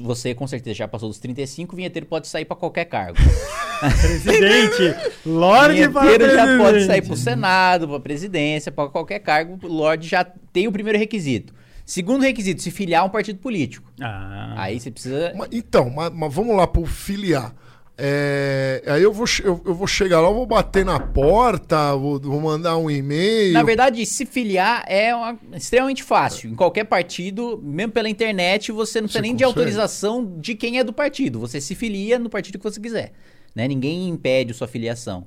você 0.00 0.34
com 0.34 0.46
certeza 0.46 0.74
já 0.74 0.88
passou 0.88 1.08
dos 1.08 1.18
35, 1.18 1.74
vinheteiro 1.74 2.06
pode 2.06 2.28
sair 2.28 2.44
para 2.44 2.56
qualquer 2.56 2.84
cargo. 2.84 3.18
presidente, 4.00 4.94
Lorde 5.24 5.88
para 5.88 6.02
presidente. 6.02 6.34
já 6.34 6.58
pode 6.58 6.84
sair 6.84 7.02
para 7.02 7.12
o 7.12 7.16
Senado, 7.16 7.88
para 7.88 8.00
presidência, 8.00 8.72
para 8.72 8.88
qualquer 8.88 9.18
cargo. 9.20 9.58
O 9.62 9.68
Lorde 9.68 10.08
já 10.08 10.24
tem 10.24 10.66
o 10.66 10.72
primeiro 10.72 10.98
requisito. 10.98 11.54
Segundo 11.84 12.22
requisito, 12.22 12.60
se 12.60 12.70
filiar 12.70 13.02
a 13.02 13.06
um 13.06 13.08
partido 13.08 13.38
político. 13.38 13.90
Ah. 14.00 14.54
Aí 14.58 14.78
você 14.78 14.90
precisa. 14.90 15.32
Então, 15.50 15.88
mas, 15.88 16.12
mas 16.12 16.34
vamos 16.34 16.54
lá 16.54 16.66
para 16.66 16.84
filiar. 16.86 17.54
É, 18.00 18.80
aí 18.86 19.02
eu 19.02 19.12
vou, 19.12 19.26
eu, 19.42 19.60
eu, 19.66 19.74
vou 19.74 19.86
chegar 19.88 20.20
lá, 20.20 20.30
vou 20.30 20.46
bater 20.46 20.84
na 20.84 21.00
porta, 21.00 21.96
vou, 21.96 22.20
vou 22.20 22.40
mandar 22.40 22.76
um 22.76 22.88
e-mail. 22.88 23.52
Na 23.52 23.64
verdade, 23.64 24.06
se 24.06 24.24
filiar 24.24 24.84
é 24.86 25.12
uma, 25.12 25.36
extremamente 25.52 26.04
fácil. 26.04 26.48
Em 26.48 26.54
qualquer 26.54 26.84
partido, 26.84 27.60
mesmo 27.60 27.92
pela 27.92 28.08
internet, 28.08 28.70
você 28.70 29.00
não 29.00 29.08
precisa 29.08 29.20
nem 29.20 29.32
consegue. 29.32 29.38
de 29.38 29.44
autorização 29.44 30.38
de 30.38 30.54
quem 30.54 30.78
é 30.78 30.84
do 30.84 30.92
partido. 30.92 31.40
Você 31.40 31.60
se 31.60 31.74
filia 31.74 32.20
no 32.20 32.30
partido 32.30 32.56
que 32.56 32.62
você 32.62 32.80
quiser. 32.80 33.12
Né? 33.52 33.66
Ninguém 33.66 34.08
impede 34.08 34.52
a 34.52 34.54
sua 34.54 34.68
filiação. 34.68 35.26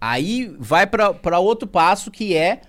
Aí 0.00 0.54
vai 0.56 0.86
para 0.86 1.40
outro 1.40 1.66
passo 1.66 2.12
que 2.12 2.36
é 2.36 2.60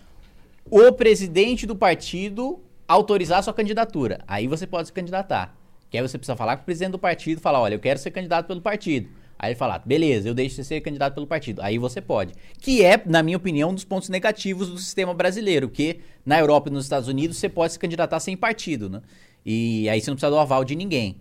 o 0.72 0.92
presidente 0.92 1.68
do 1.68 1.76
partido 1.76 2.60
autorizar 2.88 3.38
a 3.38 3.44
sua 3.44 3.54
candidatura. 3.54 4.22
Aí 4.28 4.48
você 4.48 4.66
pode 4.66 4.88
se 4.88 4.94
candidatar. 4.94 5.56
Que 5.92 5.98
aí 6.00 6.08
você 6.08 6.18
precisa 6.18 6.36
falar 6.36 6.58
com 6.58 6.64
o 6.64 6.66
presidente 6.66 6.94
do 6.94 7.00
partido, 7.00 7.40
falar, 7.40 7.60
olha, 7.60 7.76
eu 7.76 7.80
quero 7.80 8.00
ser 8.00 8.10
candidato 8.10 8.48
pelo 8.48 8.62
partido. 8.62 9.19
Aí 9.40 9.52
ele 9.52 9.58
fala, 9.58 9.80
beleza, 9.80 10.28
eu 10.28 10.34
deixo 10.34 10.56
você 10.56 10.66
ser 10.66 10.82
candidato 10.82 11.14
pelo 11.14 11.26
partido. 11.26 11.62
Aí 11.62 11.78
você 11.78 12.02
pode. 12.02 12.34
Que 12.60 12.84
é, 12.84 13.02
na 13.06 13.24
minha 13.24 13.38
opinião, 13.38 13.70
um 13.70 13.74
dos 13.74 13.86
pontos 13.86 14.10
negativos 14.10 14.70
do 14.70 14.78
sistema 14.78 15.14
brasileiro, 15.14 15.70
que 15.70 16.02
na 16.26 16.38
Europa 16.38 16.70
e 16.70 16.74
nos 16.74 16.84
Estados 16.84 17.08
Unidos 17.08 17.38
você 17.38 17.48
pode 17.48 17.72
se 17.72 17.80
candidatar 17.80 18.20
sem 18.20 18.36
partido, 18.36 18.90
né? 18.90 19.02
E 19.46 19.88
aí 19.88 20.02
você 20.02 20.12
não 20.12 20.16
precisa 20.16 20.30
do 20.30 20.38
aval 20.38 20.66
de 20.66 20.76
ninguém. 20.76 21.16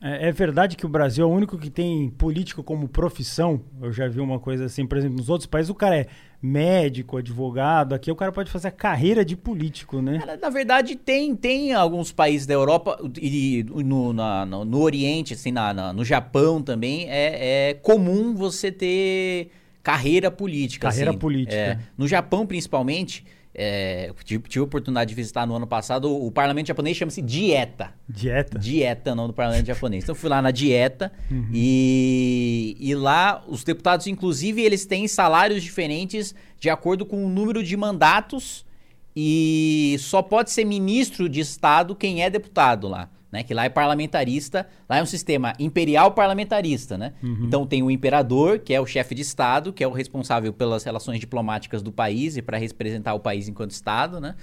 É, 0.00 0.28
é, 0.28 0.32
verdade 0.32 0.76
que 0.76 0.86
o 0.86 0.88
Brasil 0.88 1.24
é 1.24 1.28
o 1.28 1.30
único 1.30 1.58
que 1.58 1.68
tem 1.68 2.08
político 2.08 2.62
como 2.62 2.88
profissão. 2.88 3.60
Eu 3.82 3.92
já 3.92 4.08
vi 4.08 4.20
uma 4.20 4.38
coisa 4.38 4.64
assim, 4.64 4.86
por 4.86 4.96
exemplo, 4.96 5.18
nos 5.18 5.28
outros 5.28 5.46
países 5.46 5.68
o 5.68 5.74
cara 5.74 5.96
é 5.96 6.06
médico, 6.40 7.16
advogado. 7.16 7.94
Aqui 7.94 8.10
o 8.10 8.16
cara 8.16 8.30
pode 8.32 8.50
fazer 8.50 8.68
a 8.68 8.72
carreira 8.72 9.24
de 9.24 9.36
político, 9.36 10.00
né? 10.00 10.22
na 10.40 10.50
verdade, 10.50 10.96
tem, 10.96 11.34
tem 11.34 11.72
alguns 11.72 12.12
países 12.12 12.46
da 12.46 12.54
Europa 12.54 12.98
e 13.20 13.64
no, 13.68 14.12
na, 14.12 14.46
no, 14.46 14.64
no, 14.64 14.80
Oriente, 14.80 15.34
assim, 15.34 15.50
na, 15.50 15.72
na, 15.72 15.92
no 15.92 16.04
Japão 16.04 16.62
também, 16.62 17.08
é, 17.08 17.70
é 17.70 17.74
comum 17.74 18.34
você 18.34 18.70
ter 18.70 19.50
carreira 19.82 20.30
política. 20.30 20.88
Carreira 20.88 21.10
assim. 21.10 21.18
política. 21.18 21.56
É, 21.56 21.78
no 21.96 22.08
Japão, 22.08 22.46
principalmente, 22.46 23.24
é, 23.58 24.12
tive, 24.22 24.46
tive 24.46 24.60
a 24.60 24.64
oportunidade 24.64 25.08
de 25.08 25.14
visitar 25.14 25.46
no 25.46 25.54
ano 25.54 25.66
passado 25.66 26.10
o, 26.10 26.26
o 26.26 26.30
parlamento 26.30 26.66
japonês 26.66 26.94
chama-se 26.94 27.22
Dieta. 27.22 27.94
Dieta? 28.06 28.58
Dieta, 28.58 29.14
não 29.14 29.26
do 29.26 29.32
parlamento 29.32 29.64
japonês. 29.64 30.04
Então 30.04 30.14
fui 30.14 30.28
lá 30.28 30.42
na 30.42 30.50
Dieta 30.50 31.10
uhum. 31.30 31.48
e, 31.54 32.76
e 32.78 32.94
lá 32.94 33.42
os 33.48 33.64
deputados, 33.64 34.06
inclusive, 34.06 34.60
eles 34.60 34.84
têm 34.84 35.08
salários 35.08 35.62
diferentes 35.62 36.34
de 36.60 36.68
acordo 36.68 37.06
com 37.06 37.24
o 37.24 37.28
número 37.30 37.62
de 37.62 37.74
mandatos 37.78 38.66
e 39.16 39.96
só 40.00 40.20
pode 40.20 40.50
ser 40.50 40.66
ministro 40.66 41.26
de 41.26 41.40
Estado 41.40 41.94
quem 41.94 42.22
é 42.22 42.28
deputado 42.28 42.86
lá. 42.86 43.08
Né? 43.30 43.42
Que 43.42 43.52
lá 43.54 43.64
é 43.64 43.68
parlamentarista, 43.68 44.66
lá 44.88 44.98
é 44.98 45.02
um 45.02 45.06
sistema 45.06 45.52
imperial 45.58 46.12
parlamentarista, 46.12 46.96
né? 46.96 47.12
Uhum. 47.22 47.44
Então 47.44 47.66
tem 47.66 47.82
o 47.82 47.90
imperador, 47.90 48.58
que 48.60 48.72
é 48.72 48.80
o 48.80 48.86
chefe 48.86 49.14
de 49.14 49.22
Estado, 49.22 49.72
que 49.72 49.82
é 49.82 49.88
o 49.88 49.92
responsável 49.92 50.52
pelas 50.52 50.84
relações 50.84 51.20
diplomáticas 51.20 51.82
do 51.82 51.92
país 51.92 52.36
e 52.36 52.42
para 52.42 52.56
representar 52.56 53.14
o 53.14 53.20
país 53.20 53.48
enquanto 53.48 53.72
Estado, 53.72 54.20
né? 54.20 54.34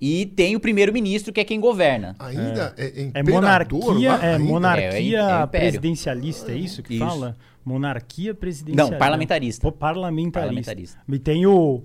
E 0.00 0.24
tem 0.24 0.56
o 0.56 0.60
primeiro-ministro, 0.60 1.30
que 1.30 1.40
é 1.40 1.44
quem 1.44 1.60
governa. 1.60 2.16
Ainda 2.18 2.74
é, 2.78 2.86
é, 2.86 3.10
É 3.12 3.20
imperador 3.20 3.34
monarquia, 3.34 4.12
é 4.12 4.38
monarquia 4.38 5.20
É, 5.20 5.42
é 5.42 5.46
presidencialista, 5.46 6.52
é 6.52 6.56
isso 6.56 6.82
que 6.82 6.94
Isso. 6.94 7.04
fala? 7.04 7.36
Monarquia 7.62 8.34
presidencialista. 8.34 8.92
Não, 8.92 8.98
parlamentarista. 8.98 9.60
Pô, 9.60 9.70
parlamentarista. 9.70 10.40
Parlamentarista. 10.40 10.98
E 11.06 11.18
tem 11.18 11.46
o, 11.46 11.82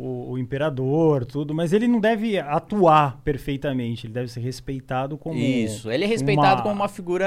o, 0.00 0.32
o 0.32 0.38
imperador, 0.38 1.24
tudo, 1.24 1.52
mas 1.52 1.72
ele 1.72 1.88
não 1.88 1.98
deve 1.98 2.38
atuar 2.38 3.20
perfeitamente, 3.24 4.06
ele 4.06 4.12
deve 4.12 4.28
ser 4.30 4.40
respeitado 4.40 5.18
como 5.18 5.36
Isso, 5.38 5.90
ele 5.90 6.04
é 6.04 6.06
respeitado 6.06 6.56
uma- 6.56 6.62
como 6.62 6.74
uma 6.76 6.88
figura 6.88 7.26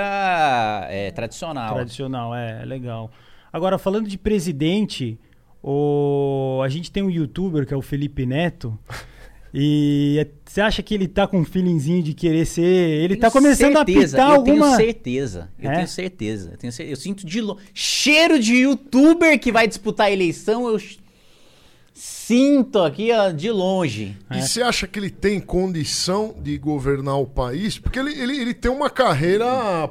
é, 0.89 1.11
tradicional. 1.11 1.73
tradicional, 1.73 2.33
é, 2.33 2.61
é 2.61 2.65
legal. 2.65 3.11
Agora, 3.51 3.77
falando 3.77 4.07
de 4.07 4.17
presidente, 4.17 5.19
o... 5.61 6.61
a 6.63 6.69
gente 6.69 6.91
tem 6.91 7.03
um 7.03 7.09
youtuber 7.09 7.65
que 7.67 7.73
é 7.73 7.77
o 7.77 7.81
Felipe 7.81 8.25
Neto. 8.25 8.77
E 9.53 10.15
é- 10.17 10.27
você 10.45 10.61
acha 10.61 10.81
que 10.81 10.93
ele 10.93 11.09
tá 11.09 11.27
com 11.27 11.39
um 11.39 11.43
feelingzinho 11.43 12.01
de 12.01 12.13
querer 12.13 12.45
ser. 12.45 12.63
Ele 12.63 13.17
tá 13.17 13.29
começando 13.29 13.75
certeza, 13.75 14.15
a 14.15 14.21
pitar 14.21 14.29
eu 14.29 14.35
alguma. 14.37 14.65
tenho 14.65 14.75
certeza. 14.77 15.49
Eu 15.59 15.69
É? 15.71 15.75
tenho 15.75 15.87
certeza. 15.89 16.49
Eu, 16.53 16.57
tenho 16.57 16.71
cer- 16.71 16.87
eu 16.89 16.95
sinto 16.95 17.25
de 17.25 17.41
lo... 17.41 17.57
cheiro 17.73 18.39
de 18.39 18.55
youtuber 18.55 19.37
que 19.37 19.51
vai 19.51 19.67
disputar 19.67 20.07
a 20.07 20.11
eleição. 20.11 20.69
Eu 20.69 20.79
sinto 22.31 22.79
aqui 22.79 23.11
ó, 23.11 23.29
de 23.29 23.51
longe. 23.51 24.15
É. 24.29 24.37
E 24.37 24.41
você 24.41 24.61
acha 24.61 24.87
que 24.87 24.97
ele 24.97 25.09
tem 25.09 25.39
condição 25.39 26.33
de 26.41 26.57
governar 26.57 27.17
o 27.19 27.25
país? 27.25 27.77
Porque 27.77 27.99
ele, 27.99 28.11
ele, 28.17 28.37
ele 28.39 28.53
tem 28.53 28.71
uma 28.71 28.89
carreira, 28.89 29.45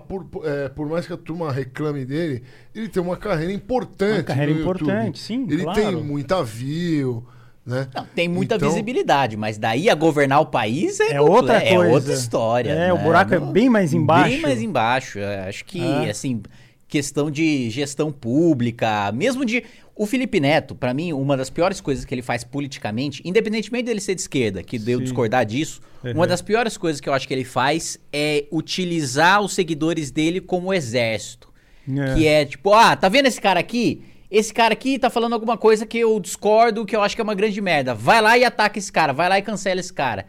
por, 0.09 0.27
é, 0.45 0.69
por 0.71 0.89
mais 0.89 1.07
que 1.07 1.13
a 1.13 1.17
turma 1.19 1.53
reclame 1.53 2.05
dele, 2.07 2.43
ele 2.75 2.89
tem 2.89 3.03
uma 3.03 3.17
carreira 3.17 3.53
importante. 3.53 4.15
Uma 4.21 4.23
carreira 4.23 4.53
YouTube. 4.53 4.83
importante, 4.83 5.19
sim, 5.19 5.47
Ele 5.51 5.65
claro. 5.65 5.81
tem 5.81 5.97
muita 5.97 6.43
view, 6.43 7.25
né? 7.67 7.89
Não, 7.95 8.07
tem 8.15 8.27
muita 8.29 8.55
Então, 8.57 8.69
visibilidade, 8.71 9.37
mas 9.37 9.59
daí 9.59 9.91
a 9.91 9.95
governar 9.95 10.41
o 10.41 10.47
país 10.47 10.99
é, 10.99 11.13
É 11.13 11.21
outra 11.21 11.63
é 11.63 11.75
coisa. 11.75 11.93
outra 11.93 12.13
história. 12.15 12.71
É, 12.71 12.91
o 12.93 12.97
né? 12.97 13.03
buraco 13.05 13.35
é 13.35 13.41
bem 13.41 13.69
mais 13.69 13.93
embaixo. 13.93 14.31
Bem 14.31 14.41
mais 14.41 14.63
embaixo. 14.63 15.19
É, 15.19 15.47
Acho 15.47 15.63
que, 15.67 15.81
É. 15.83 16.09
assim, 16.11 16.41
questão 16.89 17.31
de 17.31 17.69
gestão 17.71 18.11
pública, 18.11 19.13
mesmo 19.13 19.45
de. 19.45 19.63
O 20.03 20.07
Felipe 20.07 20.41
Neto, 20.41 20.75
pra 20.75 20.95
mim, 20.95 21.13
uma 21.13 21.37
das 21.37 21.51
piores 21.51 21.79
coisas 21.79 22.07
que 22.07 22.15
ele 22.15 22.23
faz 22.23 22.43
politicamente, 22.43 23.21
independentemente 23.23 23.85
dele 23.85 24.01
ser 24.01 24.15
de 24.15 24.23
esquerda, 24.23 24.63
que 24.63 24.79
deu 24.79 24.99
discordar 24.99 25.45
disso, 25.45 25.83
Uhum. 26.03 26.13
uma 26.13 26.27
das 26.27 26.41
piores 26.41 26.79
coisas 26.79 27.03
que 27.03 27.09
eu 27.09 27.13
acho 27.13 27.29
que 27.29 27.35
ele 27.35 27.45
faz 27.45 27.99
é 28.11 28.47
utilizar 28.51 29.43
os 29.43 29.53
seguidores 29.53 30.11
dele 30.11 30.41
como 30.41 30.73
exército. 30.73 31.51
É. 31.87 32.15
Que 32.15 32.27
é 32.27 32.47
tipo, 32.47 32.73
ah, 32.73 32.97
tá 32.97 33.11
vendo 33.11 33.27
esse 33.27 33.39
cara 33.39 33.61
aqui? 33.61 34.03
Esse 34.31 34.55
cara 34.55 34.73
aqui 34.73 34.99
tá 34.99 35.11
falando 35.11 35.35
alguma 35.35 35.59
coisa 35.59 35.85
que 35.85 35.99
eu 35.99 36.19
discordo, 36.19 36.87
que 36.87 36.97
eu 36.97 37.03
acho 37.03 37.15
que 37.15 37.21
é 37.21 37.25
uma 37.25 37.35
grande 37.35 37.61
merda. 37.61 37.95
Vai 37.95 38.23
lá 38.23 38.39
e 38.39 38.45
ataca 38.45 38.79
esse 38.79 38.91
cara, 38.91 39.13
vai 39.13 39.29
lá 39.29 39.39
e 39.39 39.43
cancela 39.43 39.81
esse 39.81 39.93
cara. 39.93 40.25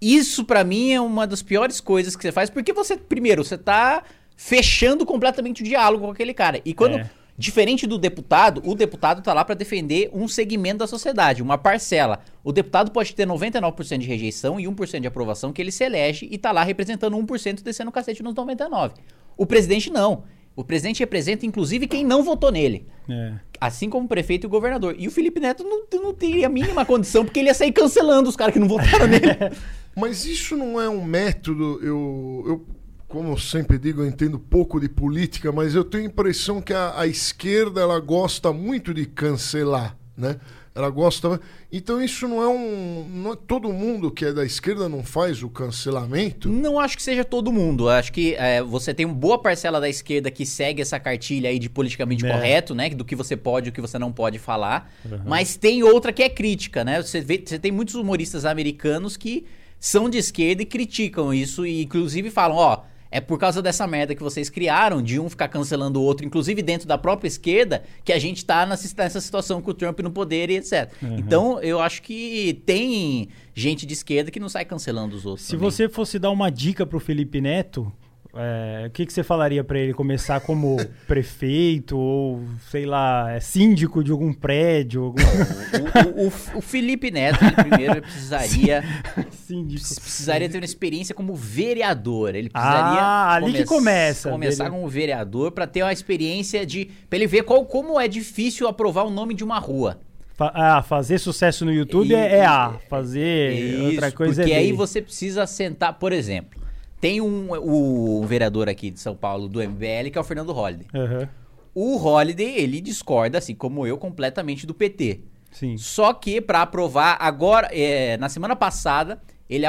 Isso 0.00 0.44
pra 0.44 0.62
mim 0.62 0.92
é 0.92 1.00
uma 1.00 1.26
das 1.26 1.42
piores 1.42 1.80
coisas 1.80 2.14
que 2.14 2.22
você 2.22 2.30
faz, 2.30 2.50
porque 2.50 2.72
você, 2.72 2.96
primeiro, 2.96 3.42
você 3.42 3.58
tá 3.58 4.04
fechando 4.36 5.04
completamente 5.04 5.62
o 5.62 5.64
diálogo 5.64 6.04
com 6.04 6.12
aquele 6.12 6.32
cara. 6.32 6.60
E 6.64 6.72
quando 6.72 6.98
É. 6.98 7.10
Diferente 7.40 7.86
do 7.86 7.96
deputado, 7.96 8.60
o 8.64 8.74
deputado 8.74 9.22
tá 9.22 9.32
lá 9.32 9.44
pra 9.44 9.54
defender 9.54 10.10
um 10.12 10.26
segmento 10.26 10.78
da 10.78 10.88
sociedade, 10.88 11.40
uma 11.40 11.56
parcela. 11.56 12.18
O 12.42 12.50
deputado 12.50 12.90
pode 12.90 13.14
ter 13.14 13.28
99% 13.28 13.98
de 13.98 14.08
rejeição 14.08 14.58
e 14.58 14.64
1% 14.64 15.00
de 15.00 15.06
aprovação 15.06 15.52
que 15.52 15.62
ele 15.62 15.70
se 15.70 15.84
elege 15.84 16.26
e 16.28 16.36
tá 16.36 16.50
lá 16.50 16.64
representando 16.64 17.16
1% 17.16 17.62
descendo 17.62 17.90
o 17.90 17.92
cacete 17.92 18.24
nos 18.24 18.34
99. 18.34 18.94
O 19.36 19.46
presidente 19.46 19.88
não. 19.88 20.24
O 20.56 20.64
presidente 20.64 20.98
representa 20.98 21.46
inclusive 21.46 21.86
quem 21.86 22.04
não 22.04 22.24
votou 22.24 22.50
nele. 22.50 22.84
É. 23.08 23.34
Assim 23.60 23.88
como 23.88 24.06
o 24.06 24.08
prefeito 24.08 24.44
e 24.44 24.48
o 24.48 24.50
governador. 24.50 24.96
E 24.98 25.06
o 25.06 25.10
Felipe 25.12 25.38
Neto 25.38 25.62
não, 25.62 25.84
não 26.02 26.12
teria 26.12 26.46
a 26.46 26.50
mínima 26.50 26.84
condição, 26.84 27.24
porque 27.24 27.38
ele 27.38 27.50
ia 27.50 27.54
sair 27.54 27.70
cancelando 27.70 28.28
os 28.28 28.34
caras 28.34 28.52
que 28.52 28.58
não 28.58 28.66
votaram 28.66 29.06
nele. 29.06 29.28
Mas 29.94 30.24
isso 30.24 30.56
não 30.56 30.80
é 30.80 30.88
um 30.88 31.04
método. 31.04 31.78
Eu, 31.80 32.44
eu, 32.46 32.66
como 33.08 33.32
eu 33.32 33.38
sempre 33.38 33.78
digo, 33.78 34.02
eu 34.02 34.06
entendo 34.06 34.38
pouco 34.38 34.78
de 34.78 34.88
política, 34.88 35.50
mas 35.50 35.74
eu 35.74 35.82
tenho 35.82 36.04
a 36.04 36.06
impressão 36.06 36.60
que 36.60 36.74
a, 36.74 37.00
a 37.00 37.06
esquerda 37.06 37.80
ela 37.80 37.98
gosta 37.98 38.52
muito 38.52 38.92
de 38.92 39.06
cancelar, 39.06 39.96
né? 40.16 40.38
Ela 40.74 40.90
gosta. 40.90 41.40
Então 41.72 42.00
isso 42.00 42.28
não 42.28 42.40
é 42.40 42.46
um. 42.46 43.04
Não 43.12 43.32
é, 43.32 43.36
todo 43.36 43.72
mundo 43.72 44.12
que 44.12 44.24
é 44.24 44.32
da 44.32 44.44
esquerda 44.44 44.88
não 44.88 45.02
faz 45.02 45.42
o 45.42 45.48
cancelamento. 45.48 46.48
Não 46.48 46.78
acho 46.78 46.96
que 46.96 47.02
seja 47.02 47.24
todo 47.24 47.50
mundo. 47.50 47.88
Acho 47.88 48.12
que 48.12 48.34
é, 48.36 48.62
você 48.62 48.94
tem 48.94 49.04
uma 49.04 49.14
boa 49.14 49.38
parcela 49.38 49.80
da 49.80 49.88
esquerda 49.88 50.30
que 50.30 50.46
segue 50.46 50.80
essa 50.80 51.00
cartilha 51.00 51.50
aí 51.50 51.58
de 51.58 51.68
politicamente 51.68 52.24
É. 52.24 52.30
correto, 52.30 52.76
né? 52.76 52.90
Do 52.90 53.04
que 53.04 53.16
você 53.16 53.36
pode 53.36 53.68
e 53.68 53.70
o 53.70 53.72
que 53.72 53.80
você 53.80 53.98
não 53.98 54.12
pode 54.12 54.38
falar. 54.38 54.92
Mas 55.26 55.56
tem 55.56 55.82
outra 55.82 56.12
que 56.12 56.22
é 56.22 56.28
crítica, 56.28 56.84
né? 56.84 57.02
Você, 57.02 57.20
vê, 57.20 57.42
você 57.44 57.58
tem 57.58 57.72
muitos 57.72 57.96
humoristas 57.96 58.44
americanos 58.44 59.16
que 59.16 59.46
são 59.80 60.08
de 60.08 60.18
esquerda 60.18 60.62
e 60.62 60.66
criticam 60.66 61.34
isso 61.34 61.66
e 61.66 61.82
inclusive 61.82 62.30
falam, 62.30 62.56
ó. 62.56 62.82
É 63.10 63.20
por 63.20 63.38
causa 63.38 63.62
dessa 63.62 63.86
merda 63.86 64.14
que 64.14 64.22
vocês 64.22 64.50
criaram, 64.50 65.02
de 65.02 65.18
um 65.18 65.28
ficar 65.28 65.48
cancelando 65.48 66.00
o 66.00 66.02
outro, 66.02 66.26
inclusive 66.26 66.62
dentro 66.62 66.86
da 66.86 66.98
própria 66.98 67.28
esquerda, 67.28 67.82
que 68.04 68.12
a 68.12 68.18
gente 68.18 68.44
tá 68.44 68.66
nessa, 68.66 69.20
situação 69.20 69.62
com 69.62 69.70
o 69.70 69.74
Trump 69.74 70.00
no 70.00 70.10
poder 70.10 70.50
e 70.50 70.56
etc. 70.56 70.92
Então, 71.02 71.60
eu 71.60 71.80
acho 71.80 72.02
que 72.02 72.62
tem 72.66 73.28
gente 73.54 73.86
de 73.86 73.94
esquerda 73.94 74.30
que 74.30 74.38
não 74.38 74.48
sai 74.48 74.64
cancelando 74.64 75.16
os 75.16 75.24
outros. 75.24 75.46
Se 75.46 75.52
também. 75.52 75.70
você 75.70 75.88
fosse 75.88 76.18
dar 76.18 76.30
uma 76.30 76.50
dica 76.50 76.84
pro 76.84 77.00
Felipe 77.00 77.40
Neto, 77.40 77.90
é, 78.38 78.86
o 78.86 78.90
que, 78.90 79.04
que 79.04 79.12
você 79.12 79.22
falaria 79.22 79.62
pra 79.64 79.78
ele? 79.78 79.92
Começar 79.92 80.40
como 80.40 80.76
prefeito 81.06 81.96
ou, 81.98 82.42
sei 82.70 82.86
lá, 82.86 83.32
é, 83.32 83.40
síndico 83.40 84.02
de 84.04 84.10
algum 84.10 84.32
prédio? 84.32 85.04
Algum... 85.04 85.22
O, 85.22 86.24
o- 86.24 86.28
o- 86.28 86.58
o 86.58 86.60
Felipe 86.60 87.10
Neto, 87.10 87.42
ele 87.44 87.52
primeiro 87.54 87.92
ele 87.94 88.00
precisaria, 88.00 88.82
síndico. 89.46 89.82
precisaria 90.00 90.48
ter 90.48 90.58
uma 90.58 90.64
experiência 90.64 91.14
como 91.14 91.34
vereador. 91.34 92.34
Ele 92.34 92.48
precisaria 92.48 93.00
Ah, 93.00 93.34
ali 93.34 93.52
que 93.52 93.64
começa. 93.64 94.30
começar 94.30 94.64
Vere- 94.64 94.76
como 94.76 94.88
vereador 94.88 95.50
para 95.52 95.66
ter 95.66 95.82
uma 95.82 95.92
experiência 95.92 96.64
de 96.64 96.90
para 97.08 97.16
ele 97.18 97.26
ver 97.26 97.42
qual, 97.42 97.64
como 97.64 97.98
é 98.00 98.06
difícil 98.08 98.66
aprovar 98.68 99.04
o 99.04 99.10
nome 99.10 99.34
de 99.34 99.44
uma 99.44 99.58
rua. 99.58 99.98
Ah, 100.40 100.82
fazer 100.82 101.18
sucesso 101.18 101.64
no 101.64 101.72
YouTube 101.72 102.14
é, 102.14 102.36
é 102.38 102.46
A. 102.46 102.74
Fazer 102.88 103.80
outra 103.86 104.06
Isso, 104.08 104.16
coisa 104.16 104.42
porque 104.42 104.52
é 104.54 104.58
B. 104.58 104.60
aí 104.66 104.72
você 104.72 105.02
precisa 105.02 105.44
sentar, 105.48 105.94
por 105.98 106.12
exemplo, 106.12 106.57
tem 107.00 107.20
um, 107.20 107.50
o, 107.52 108.20
um 108.22 108.26
vereador 108.26 108.68
aqui 108.68 108.90
de 108.90 108.98
São 109.00 109.14
Paulo 109.14 109.48
do 109.48 109.60
MBL 109.62 110.10
que 110.12 110.18
é 110.18 110.20
o 110.20 110.24
Fernando 110.24 110.52
Holliday. 110.52 110.86
Aham, 110.94 111.28
O 111.74 111.96
Holliday, 111.96 112.56
ele 112.56 112.80
discorda, 112.80 113.38
assim 113.38 113.54
como 113.54 113.86
eu, 113.86 113.96
completamente 113.98 114.66
do 114.66 114.74
PT. 114.74 115.20
Sim. 115.50 115.76
Só 115.78 116.12
que 116.12 116.40
para 116.40 116.62
aprovar 116.62 117.16
agora, 117.20 117.68
é, 117.72 118.16
na 118.18 118.28
semana 118.28 118.54
passada, 118.56 119.20
ele 119.48 119.64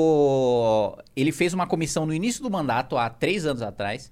aprovou. 0.00 0.98
Ele 1.14 1.32
fez 1.32 1.52
uma 1.54 1.66
comissão 1.66 2.06
no 2.06 2.14
início 2.14 2.42
do 2.42 2.50
mandato, 2.50 2.96
há 2.96 3.08
três 3.08 3.46
anos 3.46 3.62
atrás, 3.62 4.10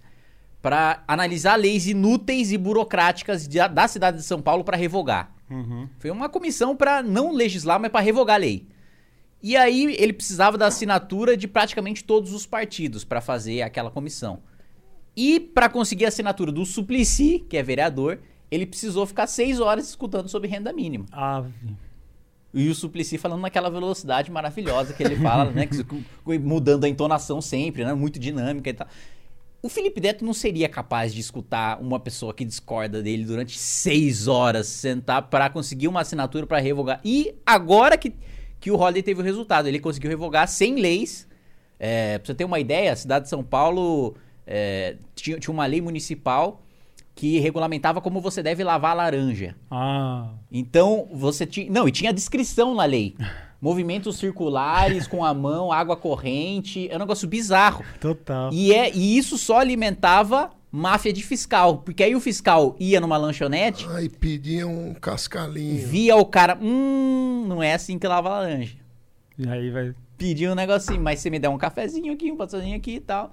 para 0.63 1.03
analisar 1.07 1.57
leis 1.57 1.87
inúteis 1.87 2.53
e 2.53 2.59
burocráticas 2.59 3.47
de- 3.49 3.67
da 3.69 3.89
cidade 3.89 4.19
de 4.19 4.23
São 4.25 4.41
Paulo 4.41 4.65
para 4.65 4.77
revogar. 4.77 5.33
Uhum. 5.51 5.89
Foi 5.99 6.11
uma 6.11 6.29
comissão 6.29 6.77
para 6.77 7.03
não 7.03 7.33
legislar, 7.33 7.81
mas 7.81 7.91
para 7.91 8.01
revogar 8.01 8.37
a 8.37 8.39
lei. 8.39 8.67
E 9.43 9.57
aí 9.57 9.97
ele 9.99 10.13
precisava 10.13 10.59
da 10.59 10.67
assinatura 10.67 11.37
de 11.37 11.47
praticamente 11.47 12.03
todos 12.05 12.33
os 12.33 12.45
partidos 12.47 13.05
para 13.05 13.21
fazer 13.21 13.63
aquela 13.63 13.91
comissão. 13.91 14.41
E 15.17 15.39
para 15.41 15.69
conseguir 15.69 16.05
a 16.05 16.09
assinatura 16.09 16.53
do 16.53 16.65
Suplicy, 16.65 17.45
que 17.49 17.57
é 17.57 17.63
vereador, 17.63 18.21
ele 18.51 18.67
precisou 18.67 19.07
ficar 19.07 19.27
seis 19.27 19.61
horas 19.61 19.89
escutando 19.89 20.29
sobre 20.29 20.49
renda 20.49 20.73
mínima. 20.73 21.07
Ave. 21.13 21.53
E 22.53 22.69
o 22.69 22.75
Suplicy 22.75 23.19
falando 23.19 23.43
naquela 23.43 23.69
velocidade 23.69 24.31
maravilhosa 24.31 24.93
que 24.95 25.03
ele 25.03 25.17
fala, 25.17 25.51
né? 25.51 25.69
mudando 26.43 26.85
a 26.85 26.89
entonação 26.89 27.41
sempre, 27.41 27.85
né? 27.85 27.93
Muito 27.95 28.19
dinâmica 28.19 28.71
e 28.71 28.73
tal. 28.73 28.89
O 29.61 29.69
Felipe 29.69 30.01
Neto 30.01 30.25
não 30.25 30.33
seria 30.33 30.69
capaz 30.69 31.13
de 31.13 31.21
escutar 31.21 31.81
uma 31.81 31.99
pessoa 31.99 32.33
que 32.33 32.45
discorda 32.45 33.03
dele 33.03 33.25
durante 33.25 33.59
seis 33.59 34.29
horas, 34.29 34.69
sentar 34.69 35.23
para 35.23 35.51
conseguir 35.51 35.89
uma 35.89 36.01
assinatura 36.01 36.47
para 36.47 36.61
revogar. 36.61 37.01
E 37.05 37.35
agora 37.45 37.99
que, 37.99 38.15
que 38.61 38.71
o 38.71 38.77
Holiday 38.77 39.03
teve 39.03 39.21
o 39.21 39.25
resultado, 39.25 39.69
ele 39.69 39.79
conseguiu 39.79 40.11
revogar 40.11 40.49
sem 40.49 40.77
leis. 40.77 41.29
É, 41.79 42.19
pra 42.19 42.27
você 42.27 42.35
ter 42.35 42.45
uma 42.45 42.59
ideia, 42.59 42.93
a 42.93 42.97
cidade 42.97 43.25
de 43.25 43.31
São 43.31 43.43
Paulo 43.43 44.17
é, 44.47 44.97
tinha, 45.15 45.39
tinha 45.39 45.53
uma 45.53 45.67
lei 45.67 45.81
municipal 45.81 46.63
que 47.15 47.39
regulamentava 47.41 48.01
como 48.01 48.21
você 48.21 48.43
deve 48.43 48.63
lavar 48.63 48.93
a 48.93 48.95
laranja. 48.95 49.57
Ah. 49.71 50.31
Então, 50.51 51.09
você 51.13 51.45
tinha. 51.45 51.71
Não, 51.71 51.89
e 51.89 51.93
tinha 51.93 52.13
descrição 52.13 52.75
na 52.75 52.85
lei. 52.85 53.17
Movimentos 53.61 54.19
circulares 54.19 55.09
com 55.09 55.25
a 55.25 55.35
mão, 55.35 55.73
água 55.73 55.97
corrente. 55.97 56.89
É 56.89 56.95
um 56.95 57.01
negócio 57.01 57.27
bizarro. 57.27 57.85
Total. 58.01 58.53
E, 58.53 58.73
é, 58.73 58.95
e 58.95 59.19
isso 59.19 59.37
só 59.37 59.59
alimentava 59.59 60.51
máfia 60.71 61.13
de 61.13 61.23
fiscal. 61.23 61.79
Porque 61.79 62.03
aí 62.03 62.15
o 62.15 62.21
fiscal 62.21 62.77
ia 62.79 63.01
numa 63.01 63.17
lanchonete, 63.17 63.87
Ai, 63.91 64.09
pedia 64.09 64.67
um 64.67 64.95
cascalinho. 64.95 65.87
via 65.87 66.17
o 66.17 66.25
cara. 66.25 66.59
Hum, 66.61 67.45
não 67.49 67.63
é 67.63 67.75
assim 67.75 67.99
que 67.99 68.07
lava 68.07 68.29
laranja. 68.29 68.77
E 69.39 69.49
aí 69.49 69.71
vai. 69.71 69.95
pedir 70.17 70.51
um 70.51 70.55
negocinho, 70.55 71.01
mas 71.01 71.21
você 71.21 71.31
me 71.31 71.39
der 71.39 71.49
um 71.49 71.59
cafezinho 71.59 72.13
aqui, 72.13 72.31
um 72.33 72.37
passarinho 72.37 72.77
aqui 72.77 72.97
e 72.97 73.01
tal. 73.01 73.33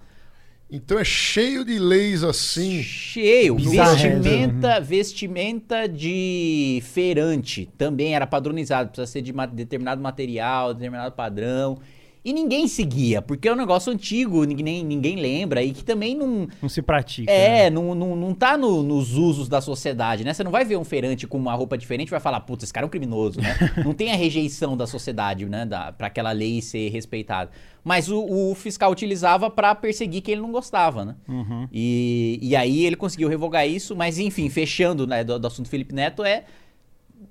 Então 0.71 0.97
é 0.97 1.03
cheio 1.03 1.63
de 1.63 1.77
leis 1.77 2.23
assim. 2.23 2.81
Cheio. 2.81 3.55
Vestimenta, 3.55 4.79
vestimenta 4.81 5.87
de 5.87 6.81
feirante 6.83 7.69
também 7.77 8.15
era 8.15 8.25
padronizado. 8.25 8.89
Precisa 8.89 9.05
ser 9.11 9.21
de 9.21 9.31
ma- 9.31 9.45
determinado 9.45 10.01
material, 10.01 10.73
determinado 10.73 11.13
padrão. 11.15 11.77
E 12.25 12.33
ninguém 12.33 12.67
seguia, 12.67 13.21
porque 13.21 13.47
é 13.47 13.53
um 13.53 13.55
negócio 13.55 13.93
antigo, 13.93 14.43
ninguém, 14.45 14.83
ninguém 14.83 15.15
lembra 15.15 15.61
e 15.61 15.71
que 15.71 15.83
também 15.83 16.15
não. 16.15 16.47
Não 16.59 16.67
se 16.67 16.81
pratica. 16.81 17.31
né? 17.31 17.67
É, 17.67 17.69
não, 17.69 17.93
não, 17.93 18.15
não 18.15 18.33
tá 18.33 18.57
no- 18.57 18.81
nos 18.81 19.13
usos 19.13 19.47
da 19.47 19.61
sociedade, 19.61 20.23
né? 20.23 20.33
Você 20.33 20.43
não 20.43 20.49
vai 20.49 20.65
ver 20.65 20.75
um 20.75 20.83
feirante 20.83 21.27
com 21.27 21.37
uma 21.37 21.53
roupa 21.53 21.77
diferente 21.77 22.07
e 22.07 22.11
vai 22.11 22.19
falar, 22.19 22.39
putz, 22.39 22.63
esse 22.63 22.73
cara 22.73 22.83
é 22.83 22.87
um 22.87 22.89
criminoso, 22.89 23.39
né? 23.39 23.55
não 23.85 23.93
tem 23.93 24.11
a 24.11 24.15
rejeição 24.15 24.75
da 24.75 24.87
sociedade, 24.87 25.45
né? 25.45 25.67
Da, 25.67 25.91
pra 25.91 26.07
aquela 26.07 26.31
lei 26.31 26.63
ser 26.63 26.89
respeitada. 26.89 27.51
Mas 27.83 28.09
o, 28.09 28.19
o 28.25 28.55
fiscal 28.55 28.91
utilizava 28.91 29.47
pra 29.51 29.75
perseguir 29.75 30.23
quem 30.23 30.31
ele 30.31 30.41
não 30.41 30.51
gostava, 30.51 31.05
né? 31.05 31.15
Uhum. 31.29 31.67
E, 31.71 32.39
e 32.41 32.55
aí 32.55 32.83
ele 32.87 32.95
conseguiu 32.95 33.29
revogar 33.29 33.67
isso, 33.69 33.95
mas 33.95 34.17
enfim, 34.17 34.49
fechando 34.49 35.05
né, 35.05 35.23
do, 35.23 35.37
do 35.37 35.45
assunto 35.45 35.69
Felipe 35.69 35.93
Neto, 35.93 36.23
é. 36.23 36.45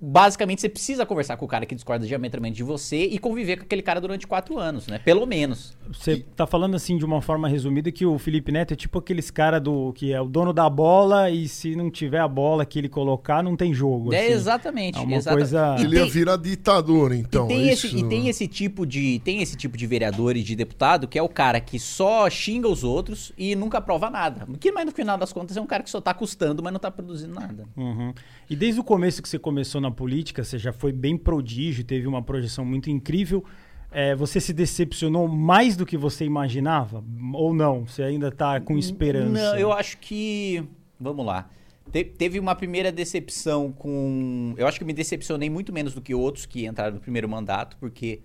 Basicamente, 0.01 0.61
você 0.61 0.69
precisa 0.69 1.05
conversar 1.07 1.37
com 1.37 1.45
o 1.45 1.49
cara 1.49 1.65
que 1.67 1.75
discorda 1.75 2.07
diametralmente 2.07 2.57
de 2.57 2.63
você 2.63 3.05
e 3.07 3.19
conviver 3.19 3.57
com 3.59 3.63
aquele 3.65 3.83
cara 3.83 4.01
durante 4.01 4.27
quatro 4.27 4.59
anos, 4.59 4.87
né? 4.87 4.99
Pelo 4.99 5.27
menos. 5.27 5.77
Você 5.93 6.25
tá 6.37 6.47
falando 6.47 6.75
assim 6.75 6.97
de 6.97 7.05
uma 7.05 7.21
forma 7.21 7.49
resumida 7.49 7.91
que 7.93 8.05
o 8.07 8.19
Felipe 8.19 8.51
Neto 8.53 8.73
é 8.73 8.77
tipo 8.77 8.99
aqueles 8.99 9.31
cara 9.31 9.59
do 9.61 9.93
que 9.93 10.13
é 10.13 10.21
o 10.21 10.27
dono 10.27 10.53
da 10.53 10.69
bola 10.69 11.31
e 11.31 11.47
se 11.49 11.75
não 11.77 11.91
tiver 11.91 12.21
a 12.21 12.29
bola 12.29 12.65
que 12.65 12.79
ele 12.79 12.89
colocar, 12.89 13.43
não 13.43 13.57
tem 13.57 13.73
jogo. 13.75 14.13
É 14.13 14.21
assim. 14.25 14.33
exatamente. 14.33 14.99
É 14.99 15.03
uma 15.03 15.17
exata- 15.17 15.37
coisa- 15.37 15.77
E 15.79 15.83
Ele 15.85 15.97
ia 15.97 16.03
tem- 16.03 16.11
virar 16.11 16.37
ditador, 16.37 17.13
então. 17.13 17.47
e, 17.47 17.49
tem 17.49 17.69
é 17.69 17.73
esse, 17.73 17.87
isso? 17.87 17.99
e 17.99 18.09
tem 18.09 18.29
esse 18.29 18.47
tipo 18.49 18.87
de 18.87 19.19
tem 19.25 19.43
esse 19.43 19.57
tipo 19.57 19.77
de 19.77 19.87
vereador 19.87 20.37
e 20.37 20.43
de 20.43 20.55
deputado 20.57 21.07
que 21.09 21.19
é 21.19 21.23
o 21.23 21.29
cara 21.29 21.61
que 21.61 21.79
só 21.79 22.29
xinga 22.31 22.69
os 22.69 22.83
outros 22.85 23.33
e 23.37 23.55
nunca 23.55 23.81
prova 23.81 24.09
nada. 24.11 24.47
Que 24.59 24.73
mas 24.73 24.87
no 24.87 24.93
final 24.93 25.17
das 25.19 25.33
contas 25.33 25.57
é 25.57 25.61
um 25.61 25.67
cara 25.67 25.83
que 25.83 25.91
só 25.91 26.01
tá 26.01 26.13
custando, 26.15 26.63
mas 26.63 26.73
não 26.73 26.81
tá 26.81 26.91
produzindo 26.91 27.35
nada. 27.35 27.67
Uhum. 27.77 28.13
E 28.49 28.57
desde 28.57 28.81
o 28.81 28.85
começo 28.85 29.23
que 29.23 29.29
você 29.29 29.39
começou 29.39 29.81
na 29.85 29.91
política, 29.91 30.43
você 30.43 30.59
já 30.59 30.73
foi 30.73 30.93
bem 30.93 31.17
prodígio, 31.17 31.85
teve 31.85 32.07
uma 32.07 32.23
projeção 32.23 32.65
muito 32.65 32.91
incrível. 32.91 33.45
É, 33.93 34.13
você 34.17 34.41
se 34.41 34.53
decepcionou 34.53 35.29
mais 35.29 35.77
do 35.77 35.87
que 35.87 35.97
você 35.97 36.25
imaginava? 36.25 37.05
Ou 37.33 37.55
não? 37.55 37.87
Você 37.87 38.03
ainda 38.03 38.31
tá 38.33 38.61
com 38.61 38.77
esperança? 38.77 39.31
Não, 39.53 39.57
eu 39.57 39.73
acho 39.73 39.99
que. 39.99 40.65
Vamos 40.99 41.25
lá. 41.25 41.49
Te- 41.93 42.03
teve 42.05 42.41
uma 42.41 42.57
primeira 42.57 42.91
decepção 42.91 43.71
com. 43.71 44.53
Eu 44.57 44.67
acho 44.67 44.81
que 44.81 44.85
me 44.85 44.93
decepcionei 44.93 45.49
muito 45.49 45.73
menos 45.73 45.95
do 45.95 46.01
que 46.01 46.13
outros 46.13 46.45
que 46.45 46.67
entraram 46.67 46.95
no 46.97 47.01
primeiro 47.01 47.29
mandato, 47.29 47.77
porque 47.79 48.21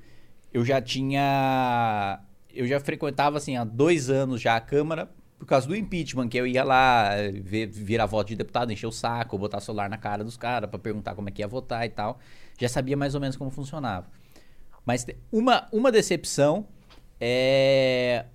eu 0.52 0.66
já 0.66 0.82
tinha. 0.82 2.20
Eu 2.52 2.66
já 2.66 2.80
frequentava, 2.80 3.38
assim, 3.38 3.56
há 3.56 3.64
dois 3.64 4.10
anos 4.10 4.42
já 4.42 4.56
a 4.56 4.60
Câmara, 4.62 5.08
por 5.40 5.46
causa 5.46 5.66
do 5.66 5.76
impeachment, 5.76 6.28
que 6.28 6.38
eu 6.38 6.46
ia 6.46 6.66
lá 6.66 7.12
ver, 7.42 7.68
virar 7.68 8.06
voto 8.06 8.28
de 8.28 8.36
deputado, 8.36 8.74
encher 8.74 8.88
o 8.88 8.92
saco, 8.92 9.38
botar 9.38 9.62
celular 9.62 9.90
na 9.90 9.98
cara 9.98 10.22
dos 10.22 10.36
caras 10.36 10.70
pra 10.70 10.78
perguntar 10.78 11.16
como 11.16 11.30
é 11.30 11.32
que 11.32 11.42
ia 11.42 11.48
votar 11.48 11.86
e 11.86 11.90
tal. 11.90 12.20
Já 12.60 12.68
sabia 12.68 12.98
mais 12.98 13.16
ou 13.16 13.22
menos 13.22 13.38
como 13.38 13.50
funcionava. 13.50 14.06
Mas 14.86 15.06
uma, 15.32 15.66
uma 15.72 15.92
decepção 15.94 16.68
é 17.22 18.26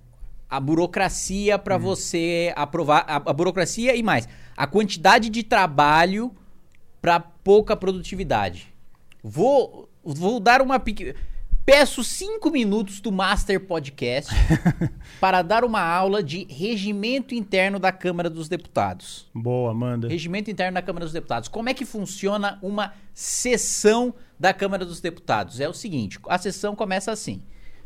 a 0.49 0.59
burocracia 0.59 1.59
para 1.59 1.77
você 1.77 2.51
aprovar. 2.55 3.05
A, 3.07 3.17
a 3.17 3.33
burocracia 3.33 3.95
e 3.95 4.01
mais. 4.01 4.27
A 4.57 4.65
quantidade 4.65 5.29
de 5.29 5.43
trabalho 5.43 6.35
para 6.99 7.19
pouca 7.19 7.75
produtividade. 7.75 8.73
Vou, 9.23 9.87
vou 10.03 10.39
dar 10.39 10.59
uma 10.59 10.79
pequena. 10.79 11.13
Peço 11.65 12.03
cinco 12.03 12.51
minutos 12.51 13.01
do 13.01 13.11
Master 13.11 13.59
Podcast 13.59 14.31
para 15.19 15.41
dar 15.41 15.63
uma 15.63 15.81
aula 15.81 16.21
de 16.21 16.45
regimento 16.47 17.33
interno 17.33 17.79
da 17.79 17.91
Câmara 17.91 18.29
dos 18.29 18.47
Deputados. 18.47 19.27
Boa, 19.33 19.73
manda. 19.73 20.07
Regimento 20.07 20.51
interno 20.51 20.75
da 20.75 20.81
Câmara 20.83 21.05
dos 21.05 21.13
Deputados. 21.13 21.49
Como 21.49 21.67
é 21.67 21.73
que 21.73 21.83
funciona 21.83 22.59
uma 22.61 22.93
sessão 23.15 24.13
da 24.39 24.53
Câmara 24.53 24.85
dos 24.85 25.01
Deputados? 25.01 25.59
É 25.59 25.67
o 25.67 25.73
seguinte: 25.73 26.19
a 26.29 26.37
sessão 26.37 26.75
começa 26.75 27.11
assim. 27.11 27.41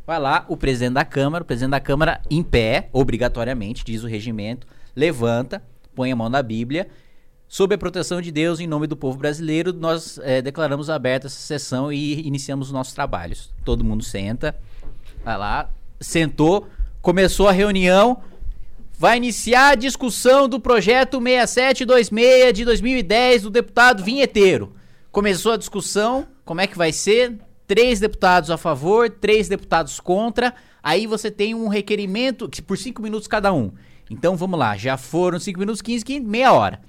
Vai 0.06 0.20
lá, 0.20 0.44
o 0.50 0.58
presidente 0.58 0.96
da 0.96 1.06
Câmara, 1.06 1.44
o 1.44 1.48
presidente 1.48 1.72
da 1.72 1.80
Câmara 1.80 2.22
em 2.30 2.44
pé, 2.44 2.90
obrigatoriamente, 2.92 3.86
diz 3.86 4.04
o 4.04 4.08
regimento, 4.08 4.68
levanta, 4.94 5.64
põe 5.96 6.12
a 6.12 6.16
mão 6.18 6.28
na 6.28 6.44
Bíblia. 6.44 6.90
Sob 7.52 7.74
a 7.74 7.78
proteção 7.80 8.22
de 8.22 8.32
Deus, 8.32 8.60
em 8.60 8.68
nome 8.68 8.86
do 8.86 8.96
povo 8.96 9.18
brasileiro, 9.18 9.74
nós 9.74 10.20
eh, 10.22 10.40
declaramos 10.40 10.88
aberta 10.88 11.26
essa 11.26 11.40
sessão 11.40 11.92
e 11.92 12.22
iniciamos 12.28 12.68
os 12.68 12.72
nossos 12.72 12.94
trabalhos. 12.94 13.50
Todo 13.66 13.84
mundo 13.84 14.04
senta, 14.04 14.56
vai 15.26 15.36
lá, 15.36 15.68
sentou, 16.00 16.68
começou 17.02 17.48
a 17.48 17.52
reunião, 17.52 18.22
vai 19.00 19.18
iniciar 19.18 19.70
a 19.70 19.76
discussão 19.76 20.48
do 20.48 20.60
projeto 20.60 21.20
6726 21.20 22.54
de 22.54 22.66
2010 22.66 23.42
do 23.42 23.50
deputado 23.50 24.04
Vinheteiro. 24.04 24.76
Começou 25.12 25.54
a 25.54 25.58
discussão, 25.58 26.28
como 26.46 26.62
é 26.62 26.68
que 26.68 26.78
vai 26.78 26.94
ser? 26.94 27.40
Três 27.66 28.00
deputados 28.00 28.52
a 28.52 28.58
favor, 28.58 29.10
três 29.10 29.50
deputados 29.50 30.00
contra. 30.00 30.54
Aí 30.84 31.08
você 31.08 31.32
tem 31.32 31.56
um 31.56 31.68
requerimento 31.68 32.48
que 32.48 32.62
por 32.62 32.78
cinco 32.78 33.02
minutos 33.02 33.28
cada 33.28 33.52
um. 33.52 33.72
Então 34.08 34.38
vamos 34.38 34.60
lá, 34.60 34.78
já 34.78 34.98
foram 34.98 35.40
cinco 35.40 35.60
minutos, 35.60 35.82
15, 35.82 36.06
15 36.06 36.20
meia 36.20 36.54
hora. 36.54 36.88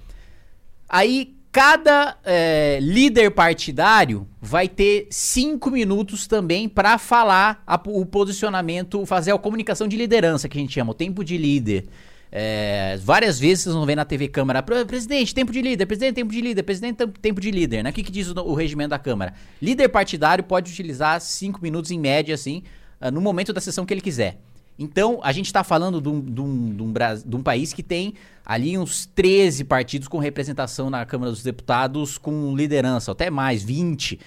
Aí 0.91 1.35
cada 1.53 2.17
eh, 2.25 2.79
líder 2.83 3.31
partidário 3.31 4.27
vai 4.41 4.69
ter 4.69 5.07
cinco 5.11 5.71
minutos 5.71 6.27
também 6.27 6.69
para 6.69 6.99
falar 6.99 7.63
a- 7.67 7.81
o 7.87 8.05
posicionamento, 8.05 9.05
fazer 9.07 9.33
a 9.33 9.39
comunicação 9.39 9.87
de 9.89 9.97
liderança 9.97 10.49
que 10.49 10.59
a 10.59 10.61
gente 10.61 10.73
chama, 10.75 10.91
o 10.93 10.95
tempo 10.95 11.25
de 11.25 11.37
líder. 11.39 11.87
É, 12.33 12.97
várias 13.03 13.41
vezes 13.41 13.65
vocês 13.65 13.75
vão 13.75 13.85
ver 13.85 13.97
na 13.97 14.05
TV 14.05 14.29
Câmara, 14.29 14.63
"Pre- 14.63 14.85
presidente, 14.85 15.35
tempo 15.35 15.51
de 15.53 15.61
líder, 15.61 15.85
presidente, 15.87 16.15
tempo 16.15 16.33
de 16.33 16.41
líder, 16.41 16.63
presidente, 16.63 16.97
tem- 16.97 17.09
tempo 17.09 17.41
de 17.41 17.51
líder, 17.51 17.83
né? 17.83 17.91
O 17.91 17.93
que, 17.93 18.05
que 18.05 18.13
diz 18.13 18.29
o, 18.31 18.35
o 18.41 18.55
regimento 18.55 18.91
da 18.91 18.99
Câmara? 19.01 19.35
Líder 19.61 19.89
partidário 19.89 20.45
pode 20.45 20.71
utilizar 20.71 21.21
cinco 21.21 21.59
minutos 21.61 21.91
em 21.91 21.99
média, 21.99 22.33
assim, 22.35 22.63
ah, 23.01 23.11
no 23.11 23.21
momento 23.21 23.53
da 23.53 23.61
sessão 23.61 23.85
que 23.85 23.93
ele 23.93 24.01
quiser. 24.01 24.39
Então, 24.83 25.21
a 25.23 25.31
gente 25.31 25.45
está 25.45 25.63
falando 25.63 26.01
de 26.01 26.09
um, 26.09 26.23
de, 26.23 26.41
um, 26.41 26.75
de, 26.75 26.83
um, 26.83 26.93
de 27.27 27.37
um 27.37 27.43
país 27.43 27.75
que 27.75 27.83
tem 27.83 28.15
ali 28.43 28.79
uns 28.79 29.05
13 29.05 29.65
partidos 29.65 30.09
com 30.09 30.17
representação 30.17 30.89
na 30.89 31.05
Câmara 31.05 31.31
dos 31.31 31.43
Deputados 31.43 32.17
com 32.17 32.57
liderança, 32.57 33.13
até 33.13 33.29
mais, 33.29 33.63
20. 33.63 34.19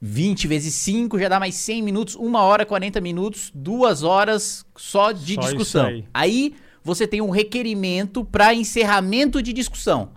20 0.00 0.46
vezes 0.46 0.72
5 0.74 1.18
já 1.18 1.28
dá 1.28 1.40
mais 1.40 1.56
100 1.56 1.82
minutos, 1.82 2.14
1 2.14 2.32
hora 2.36 2.64
40 2.64 3.00
minutos, 3.00 3.50
2 3.52 4.04
horas 4.04 4.64
só 4.76 5.10
de 5.10 5.34
Só 5.34 5.40
discussão. 5.40 5.86
aí. 5.86 6.04
Aí 6.14 6.54
você 6.84 7.04
tem 7.04 7.20
um 7.20 7.30
requerimento 7.30 8.24
para 8.24 8.54
encerramento 8.54 9.42
de 9.42 9.52
discussão. 9.52 10.10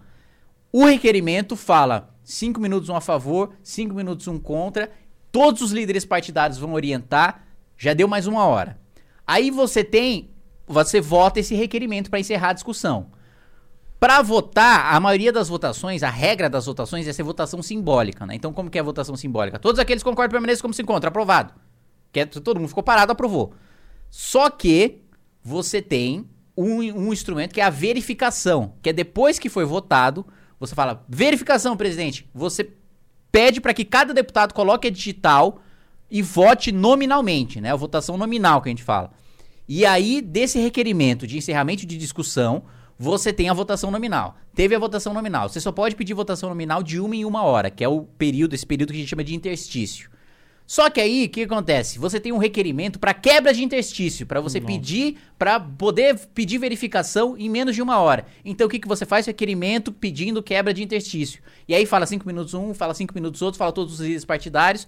O 0.72 0.86
requerimento 0.86 1.56
fala 1.56 2.16
5 2.24 2.62
minutos 2.62 2.88
um 2.88 2.96
a 2.96 3.02
favor, 3.02 3.54
5 3.64 3.96
minutos 3.96 4.28
um 4.28 4.38
contra. 4.38 4.92
Todos 5.32 5.64
os 5.64 5.72
líderes 5.72 6.06
partidários 6.06 6.60
vão 6.60 6.74
orientar. 6.74 7.44
Já 7.76 7.96
deu 7.96 8.08
mais 8.08 8.28
uma 8.28 8.46
hora. 8.46 8.83
Aí 9.26 9.50
você 9.50 9.84
tem, 9.84 10.30
você 10.68 11.00
vota 11.00 11.40
esse 11.40 11.56
requerimento 11.56 12.10
para 12.10 12.20
encerrar 12.20 12.50
a 12.50 12.54
discussão. 12.54 13.08
Para 14.00 14.22
votar, 14.22 14.94
a 14.94 15.00
maioria 15.00 15.32
das 15.32 15.48
votações, 15.48 16.04
a 16.04 16.10
regra 16.10 16.50
das 16.50 16.66
votações 16.66 17.08
é 17.08 17.14
ser 17.14 17.24
votação 17.24 17.64
simbólica, 17.64 18.26
né? 18.26 18.36
Então, 18.36 18.52
como 18.52 18.70
que 18.70 18.78
é 18.78 18.82
a 18.82 18.84
votação 18.84 19.16
simbólica? 19.16 19.58
Todos 19.58 19.80
aqueles 19.80 20.04
que 20.04 20.10
concordam 20.10 20.32
permanecem 20.32 20.62
como 20.62 20.74
se 20.74 20.82
encontra, 20.82 21.08
aprovado. 21.08 21.54
Que 22.12 22.20
é- 22.20 22.26
todo 22.26 22.60
mundo 22.60 22.68
ficou 22.68 22.84
parado, 22.84 23.14
aprovou. 23.14 23.54
Só 24.10 24.50
que 24.50 25.02
você 25.42 25.82
tem 25.82 26.30
um, 26.56 26.80
um 26.82 27.14
instrumento 27.14 27.54
que 27.54 27.62
é 27.62 27.64
a 27.64 27.70
verificação, 27.70 28.74
que 28.82 28.90
é 28.90 28.94
depois 28.94 29.40
que 29.40 29.50
foi 29.50 29.64
votado, 29.66 30.26
você 30.60 30.76
fala, 30.76 31.06
verificação, 31.08 31.76
presidente. 31.78 32.30
Você 32.34 32.74
pede 33.32 33.60
para 33.60 33.74
que 33.74 33.84
cada 33.84 34.14
deputado 34.14 34.54
coloque 34.54 34.88
a 34.88 34.92
digital 34.92 35.60
e 36.10 36.22
vote 36.22 36.72
nominalmente, 36.72 37.60
né? 37.60 37.72
A 37.72 37.76
votação 37.76 38.18
nominal 38.18 38.62
que 38.62 38.70
a 38.70 38.72
gente 38.72 38.84
fala. 38.84 39.12
E 39.68 39.86
aí, 39.86 40.22
desse 40.22 40.60
requerimento 40.60 41.26
de 41.26 41.38
encerramento 41.38 41.86
de 41.86 41.98
discussão, 41.98 42.64
você 42.98 43.34
tem 43.34 43.50
a 43.50 43.54
votação 43.54 43.90
nominal. 43.90 44.38
Teve 44.54 44.76
a 44.76 44.80
votação 44.80 45.14
nominal. 45.14 45.50
Você 45.50 45.60
só 45.60 45.72
pode 45.72 45.96
pedir 45.96 46.14
votação 46.14 46.50
nominal 46.50 46.84
de 46.84 47.00
uma 47.00 47.16
em 47.16 47.26
uma 47.26 47.44
hora, 47.44 47.70
que 47.70 47.84
é 47.84 47.88
o 47.88 48.02
período, 48.02 48.54
esse 48.54 48.66
período 48.66 48.92
que 48.92 48.98
a 48.98 49.00
gente 49.00 49.10
chama 49.10 49.24
de 49.24 49.36
interstício. 49.36 50.10
Só 50.66 50.90
que 50.90 51.02
aí, 51.02 51.26
o 51.26 51.30
que 51.30 51.44
acontece? 51.44 52.00
Você 52.00 52.20
tem 52.20 52.32
um 52.32 52.38
requerimento 52.38 52.98
para 52.98 53.14
quebra 53.14 53.54
de 53.54 53.64
interstício, 53.64 54.26
para 54.26 54.40
você 54.40 54.62
pedir, 54.62 55.18
para 55.38 55.60
poder 55.60 56.18
pedir 56.34 56.58
verificação 56.58 57.36
em 57.38 57.50
menos 57.50 57.76
de 57.76 57.82
uma 57.82 58.00
hora. 58.00 58.26
Então, 58.46 58.68
o 58.68 58.70
que, 58.70 58.80
que 58.80 58.88
você 58.88 59.06
faz? 59.06 59.26
Requerimento 59.26 59.92
pedindo 59.92 60.42
quebra 60.42 60.74
de 60.74 60.82
interstício. 60.82 61.42
E 61.68 61.76
aí 61.76 61.86
fala 61.86 62.06
cinco 62.06 62.26
minutos 62.26 62.54
um, 62.54 62.74
fala 62.74 62.94
cinco 62.94 63.14
minutos 63.14 63.42
outro, 63.42 63.58
fala 63.58 63.74
todos 63.74 63.96
os 63.96 64.00
líderes 64.00 64.24
partidários. 64.24 64.88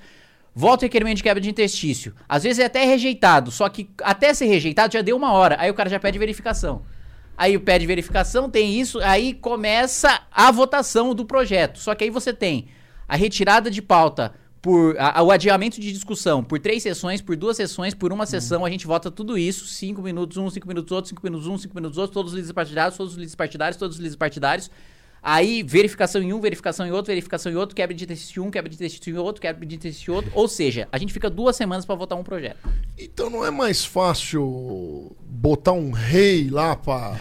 Volta 0.58 0.86
o 0.86 0.86
requerimento 0.86 1.18
de 1.18 1.24
quebra 1.24 1.42
de 1.42 1.50
interstício. 1.50 2.16
Às 2.30 2.44
vezes 2.44 2.60
é 2.60 2.66
até 2.66 2.86
rejeitado, 2.86 3.52
só 3.52 3.68
que 3.68 3.90
até 4.02 4.34
ser 4.34 4.46
rejeitado 4.46 4.94
já 4.94 5.02
deu 5.02 5.18
uma 5.18 5.34
hora. 5.34 5.58
Aí 5.60 5.70
o 5.70 5.74
cara 5.74 5.90
já 5.90 6.00
pede 6.00 6.18
verificação. 6.18 6.84
Aí 7.38 7.60
pede 7.60 7.86
verificação, 7.86 8.50
tem 8.50 8.80
isso, 8.80 9.00
aí 9.02 9.34
começa 9.34 10.22
a 10.32 10.50
votação 10.52 11.14
do 11.14 11.26
projeto. 11.26 11.80
Só 11.80 11.94
que 11.94 12.06
aí 12.06 12.10
você 12.10 12.34
tem 12.34 12.68
a 13.06 13.18
retirada 13.18 13.70
de 13.70 13.82
pauta 13.82 14.34
por 14.62 14.96
a, 14.98 15.22
o 15.22 15.30
adiamento 15.30 15.80
de 15.80 15.92
discussão 15.92 16.42
por 16.42 16.58
três 16.58 16.82
sessões, 16.82 17.22
por 17.22 17.36
duas 17.36 17.58
sessões, 17.58 17.94
por 17.94 18.14
uma 18.14 18.26
sessão, 18.26 18.64
a 18.64 18.70
gente 18.70 18.88
vota 18.88 19.12
tudo 19.12 19.38
isso, 19.38 19.66
cinco 19.66 20.02
minutos 20.02 20.38
um, 20.38 20.50
cinco 20.50 20.68
minutos 20.70 20.92
outro, 20.94 21.10
cinco 21.10 21.22
minutos 21.24 21.48
um, 21.48 21.58
cinco 21.58 21.76
minutos 21.76 21.98
outro, 21.98 22.14
todos 22.14 22.32
os 22.32 22.36
líderes 22.36 22.54
partidários, 22.54 22.98
todos 22.98 23.12
os 23.12 23.18
líderes 23.18 23.36
partidários, 23.36 23.78
todos 23.78 23.96
os 23.98 24.00
líderes 24.00 24.16
partidários. 24.16 24.72
Aí, 25.28 25.64
verificação 25.64 26.22
em 26.22 26.32
um, 26.32 26.40
verificação 26.40 26.86
em 26.86 26.92
outro, 26.92 27.08
verificação 27.08 27.52
em 27.52 27.56
outro, 27.56 27.76
quebra 27.76 27.96
de 27.96 28.06
texto 28.06 28.38
em 28.38 28.40
um, 28.42 28.52
quebra 28.52 28.70
de 28.70 28.78
texto 28.78 29.10
em 29.10 29.18
outro, 29.18 29.42
quebra 29.42 29.66
de 29.66 29.76
texto 29.76 30.08
em 30.08 30.12
outro. 30.12 30.32
Ou 30.36 30.48
seja, 30.48 30.88
a 30.92 31.00
gente 31.00 31.12
fica 31.12 31.32
duas 31.32 31.56
semanas 31.56 31.84
para 31.84 31.96
votar 31.96 32.16
um 32.16 32.24
projeto. 32.24 32.60
Então 32.96 33.28
não 33.28 33.44
é 33.44 33.50
mais 33.50 33.84
fácil 33.84 35.16
botar 35.20 35.74
um 35.74 35.92
rei 35.92 36.48
lá 36.50 36.76
para 36.76 37.16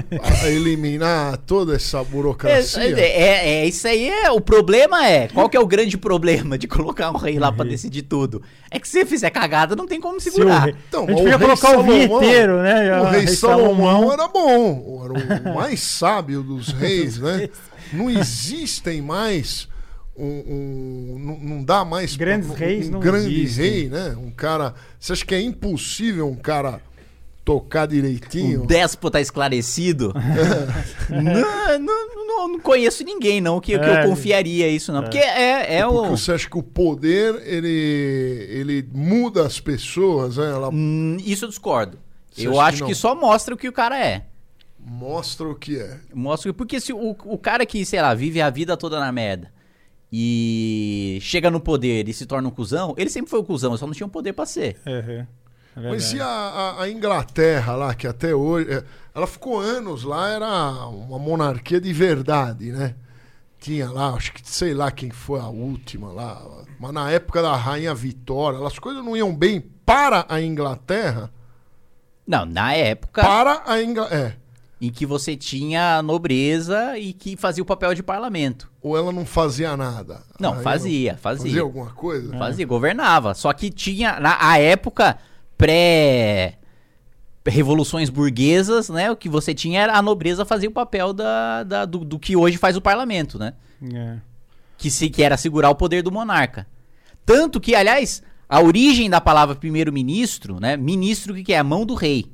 eliminar 0.48 1.36
toda 1.38 1.76
essa 1.76 2.02
burocracia? 2.02 2.82
É, 2.82 3.00
é, 3.00 3.48
é, 3.60 3.66
isso 3.66 3.86
aí 3.86 4.08
é. 4.08 4.30
O 4.30 4.40
problema 4.40 5.06
é. 5.06 5.28
Qual 5.28 5.48
que 5.48 5.56
é 5.56 5.60
o 5.60 5.66
grande 5.66 5.98
problema 5.98 6.56
de 6.56 6.66
colocar 6.66 7.10
um 7.10 7.16
rei 7.16 7.38
lá 7.38 7.52
para 7.52 7.68
decidir 7.68 8.02
tudo? 8.02 8.42
É 8.70 8.80
que 8.80 8.88
se 8.88 9.04
fizer 9.04 9.30
cagada, 9.30 9.76
não 9.76 9.86
tem 9.86 10.00
como 10.00 10.18
segurar. 10.18 10.64
Rei, 10.64 10.74
então, 10.88 11.04
a 11.04 11.08
gente 11.08 11.18
podia 11.18 11.38
colocar 11.38 11.68
Salomão, 11.68 11.94
o 11.94 12.20
vinheteiro, 12.20 12.62
né? 12.62 13.00
O 13.00 13.04
rei, 13.04 13.24
rei 13.24 13.34
Salomão, 13.34 13.76
Salomão 13.76 14.12
era 14.12 14.28
bom. 14.28 15.04
Era 15.04 15.50
o 15.50 15.54
mais 15.54 15.80
sábio 15.80 16.42
dos 16.42 16.68
reis, 16.68 17.18
né? 17.18 17.48
Não 17.92 18.10
existem 18.10 19.02
mais 19.02 19.68
um, 20.16 20.26
um, 20.26 21.18
não, 21.18 21.38
não, 21.38 21.64
dá 21.64 21.84
mais 21.84 22.16
grandes 22.16 22.50
um, 22.50 22.52
reis 22.52 22.88
um 22.88 22.92
não 22.92 23.00
grande 23.00 23.34
existem. 23.40 23.70
rei, 23.70 23.88
né? 23.88 24.16
Um 24.18 24.30
cara, 24.30 24.74
você 24.98 25.12
acha 25.12 25.24
que 25.24 25.34
é 25.34 25.40
impossível 25.40 26.28
um 26.28 26.36
cara 26.36 26.80
tocar 27.44 27.86
direitinho? 27.86 28.62
Um 28.62 28.66
déspota 28.66 29.20
esclarecido? 29.20 30.12
não, 31.08 31.78
não, 31.78 32.26
não, 32.26 32.48
não, 32.48 32.60
conheço 32.60 33.02
ninguém 33.02 33.40
não 33.40 33.60
que, 33.60 33.74
é, 33.74 33.78
que 33.78 33.84
eu 33.84 33.94
é. 33.94 34.06
confiaria 34.06 34.68
isso 34.68 34.92
não, 34.92 35.00
é. 35.00 35.02
porque 35.02 35.18
é, 35.18 35.78
é 35.78 35.86
porque 35.86 36.08
o 36.08 36.16
você 36.16 36.32
acha 36.32 36.48
que 36.48 36.58
o 36.58 36.62
poder 36.62 37.42
ele 37.46 38.46
ele 38.50 38.88
muda 38.92 39.46
as 39.46 39.58
pessoas, 39.58 40.36
né? 40.36 40.50
Ela... 40.50 40.68
Hum, 40.68 41.16
isso 41.24 41.46
eu 41.46 41.48
discordo. 41.48 41.98
Você 42.30 42.46
eu 42.46 42.60
acho 42.60 42.84
que, 42.84 42.90
que 42.90 42.94
só 42.94 43.14
mostra 43.14 43.54
o 43.54 43.56
que 43.56 43.68
o 43.68 43.72
cara 43.72 43.98
é. 43.98 44.26
Mostra 44.84 45.48
o 45.48 45.54
que 45.54 45.78
é. 45.78 46.00
Mostra 46.12 46.52
porque 46.54 46.80
se 46.80 46.92
o, 46.92 47.10
o 47.10 47.38
cara 47.38 47.64
que, 47.66 47.84
sei 47.84 48.00
lá, 48.00 48.14
vive 48.14 48.40
a 48.40 48.50
vida 48.50 48.76
toda 48.76 48.98
na 48.98 49.12
merda 49.12 49.52
e 50.12 51.18
chega 51.20 51.50
no 51.50 51.60
poder 51.60 52.08
e 52.08 52.12
se 52.12 52.26
torna 52.26 52.48
um 52.48 52.50
cuzão, 52.50 52.94
ele 52.96 53.10
sempre 53.10 53.30
foi 53.30 53.40
um 53.40 53.44
cuzão, 53.44 53.76
só 53.76 53.86
não 53.86 53.94
tinha 53.94 54.06
um 54.06 54.10
poder 54.10 54.32
pra 54.32 54.46
ser. 54.46 54.76
Uhum. 54.86 55.26
É 55.76 55.90
Mas 55.90 56.12
e 56.12 56.20
a, 56.20 56.26
a, 56.26 56.82
a, 56.82 56.90
Inglaterra 56.90 57.76
lá, 57.76 57.94
que 57.94 58.06
até 58.06 58.34
hoje. 58.34 58.72
É, 58.72 58.82
ela 59.14 59.26
ficou 59.26 59.60
anos 59.60 60.02
lá, 60.02 60.28
era 60.28 60.86
uma 60.88 61.18
monarquia 61.18 61.80
de 61.80 61.92
verdade, 61.92 62.72
né? 62.72 62.94
Tinha 63.60 63.90
lá, 63.90 64.10
acho 64.14 64.32
que 64.32 64.40
sei 64.48 64.74
lá 64.74 64.90
quem 64.90 65.10
foi 65.10 65.38
a 65.38 65.46
última 65.46 66.10
lá. 66.10 66.42
Mas 66.78 66.92
na 66.92 67.10
época 67.10 67.42
da 67.42 67.54
Rainha 67.54 67.94
Vitória, 67.94 68.66
as 68.66 68.78
coisas 68.78 69.04
não 69.04 69.16
iam 69.16 69.34
bem 69.34 69.60
para 69.60 70.24
a 70.28 70.40
Inglaterra. 70.40 71.30
Não, 72.26 72.44
na 72.44 72.72
época. 72.74 73.22
Para 73.22 73.62
a 73.66 73.82
Inglaterra. 73.82 74.36
É 74.36 74.39
em 74.80 74.90
que 74.90 75.04
você 75.04 75.36
tinha 75.36 75.98
a 75.98 76.02
nobreza 76.02 76.98
e 76.98 77.12
que 77.12 77.36
fazia 77.36 77.62
o 77.62 77.66
papel 77.66 77.94
de 77.94 78.02
parlamento. 78.02 78.70
Ou 78.80 78.96
ela 78.96 79.12
não 79.12 79.26
fazia 79.26 79.76
nada? 79.76 80.22
Não, 80.38 80.60
fazia, 80.62 81.18
fazia. 81.18 81.46
Fazia 81.46 81.62
alguma 81.62 81.90
coisa? 81.90 82.36
Fazia, 82.38 82.64
é. 82.64 82.66
governava. 82.66 83.34
Só 83.34 83.52
que 83.52 83.70
tinha, 83.70 84.18
na 84.18 84.38
a 84.40 84.58
época 84.58 85.18
pré 85.58 86.56
revoluções 87.46 88.08
burguesas, 88.08 88.88
né? 88.88 89.10
O 89.10 89.16
que 89.16 89.28
você 89.28 89.52
tinha 89.52 89.82
era 89.82 89.96
a 89.96 90.02
nobreza 90.02 90.44
fazia 90.44 90.68
o 90.68 90.72
papel 90.72 91.12
da, 91.12 91.62
da 91.62 91.84
do, 91.84 92.04
do, 92.04 92.18
que 92.18 92.36
hoje 92.36 92.56
faz 92.56 92.76
o 92.76 92.80
parlamento, 92.80 93.38
né? 93.38 93.54
É. 93.92 94.18
Que, 94.78 94.90
se, 94.90 95.10
que 95.10 95.22
era 95.22 95.36
segurar 95.36 95.70
o 95.70 95.74
poder 95.74 96.02
do 96.02 96.12
monarca. 96.12 96.66
Tanto 97.26 97.60
que, 97.60 97.74
aliás, 97.74 98.22
a 98.48 98.60
origem 98.60 99.10
da 99.10 99.20
palavra 99.20 99.54
primeiro-ministro, 99.54 100.58
né? 100.58 100.76
Ministro, 100.76 101.32
o 101.32 101.36
que, 101.36 101.44
que 101.44 101.52
é? 101.52 101.58
A 101.58 101.64
mão 101.64 101.84
do 101.84 101.94
rei. 101.94 102.30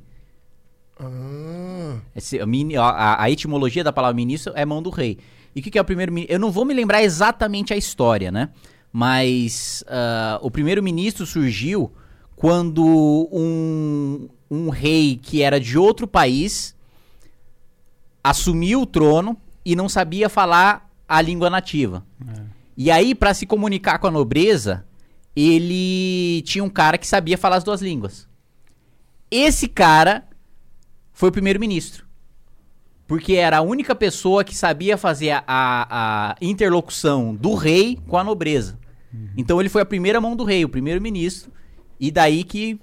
Ah. 0.99 1.99
Esse, 2.15 2.39
a, 2.39 3.23
a, 3.23 3.31
etimologia 3.31 3.83
da 3.83 3.93
palavra 3.93 4.15
ministro 4.15 4.53
é 4.55 4.65
mão 4.65 4.81
do 4.81 4.89
rei. 4.89 5.17
E 5.55 5.59
o 5.59 5.63
que, 5.63 5.71
que, 5.71 5.77
é 5.77 5.81
o 5.81 5.85
primeiro 5.85 6.11
ministro? 6.11 6.35
Eu 6.35 6.39
não 6.39 6.51
vou 6.51 6.65
me 6.65 6.73
lembrar 6.73 7.03
exatamente 7.03 7.73
a 7.73 7.77
história, 7.77 8.31
né? 8.31 8.49
Mas 8.91 9.83
uh, 9.87 10.39
o 10.41 10.49
primeiro 10.49 10.81
ministro 10.81 11.25
surgiu 11.25 11.91
quando 12.35 13.29
um, 13.31 14.27
um 14.49 14.69
rei 14.69 15.19
que 15.21 15.41
era 15.41 15.59
de 15.59 15.77
outro 15.77 16.07
país 16.07 16.75
assumiu 18.23 18.81
o 18.81 18.85
trono 18.85 19.37
e 19.65 19.75
não 19.75 19.87
sabia 19.87 20.29
falar 20.29 20.89
a 21.07 21.21
língua 21.21 21.49
nativa. 21.49 22.05
É. 22.27 22.41
E 22.75 22.91
aí, 22.91 23.15
para 23.15 23.33
se 23.33 23.45
comunicar 23.45 23.97
com 23.99 24.07
a 24.07 24.11
nobreza, 24.11 24.85
ele 25.35 26.41
tinha 26.43 26.63
um 26.63 26.69
cara 26.69 26.97
que 26.97 27.07
sabia 27.07 27.37
falar 27.37 27.57
as 27.57 27.63
duas 27.63 27.81
línguas. 27.81 28.27
Esse 29.31 29.67
cara 29.67 30.26
foi 31.17 31.29
o 31.29 31.31
primeiro-ministro. 31.31 32.05
Porque 33.07 33.33
era 33.33 33.57
a 33.57 33.61
única 33.61 33.95
pessoa 33.95 34.43
que 34.43 34.55
sabia 34.55 34.95
fazer 34.97 35.31
a, 35.31 35.43
a, 35.47 36.31
a 36.33 36.35
interlocução 36.39 37.33
do 37.33 37.55
rei 37.55 37.97
com 38.07 38.19
a 38.19 38.23
nobreza. 38.23 38.77
Uhum. 39.11 39.29
Então 39.35 39.59
ele 39.59 39.67
foi 39.67 39.81
a 39.81 39.85
primeira 39.85 40.21
mão 40.21 40.35
do 40.35 40.43
rei, 40.43 40.63
o 40.63 40.69
primeiro-ministro. 40.69 41.51
E 41.99 42.11
daí 42.11 42.43
que 42.43 42.79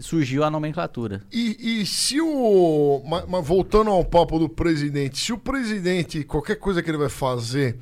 surgiu 0.00 0.42
a 0.42 0.50
nomenclatura. 0.50 1.22
E, 1.30 1.82
e 1.82 1.86
se 1.86 2.20
o. 2.20 3.00
Mas, 3.06 3.26
mas, 3.28 3.46
voltando 3.46 3.90
ao 3.90 4.04
papo 4.04 4.40
do 4.40 4.48
presidente, 4.48 5.20
se 5.20 5.32
o 5.32 5.38
presidente, 5.38 6.24
qualquer 6.24 6.56
coisa 6.56 6.82
que 6.82 6.90
ele 6.90 6.98
vai 6.98 7.10
fazer, 7.10 7.78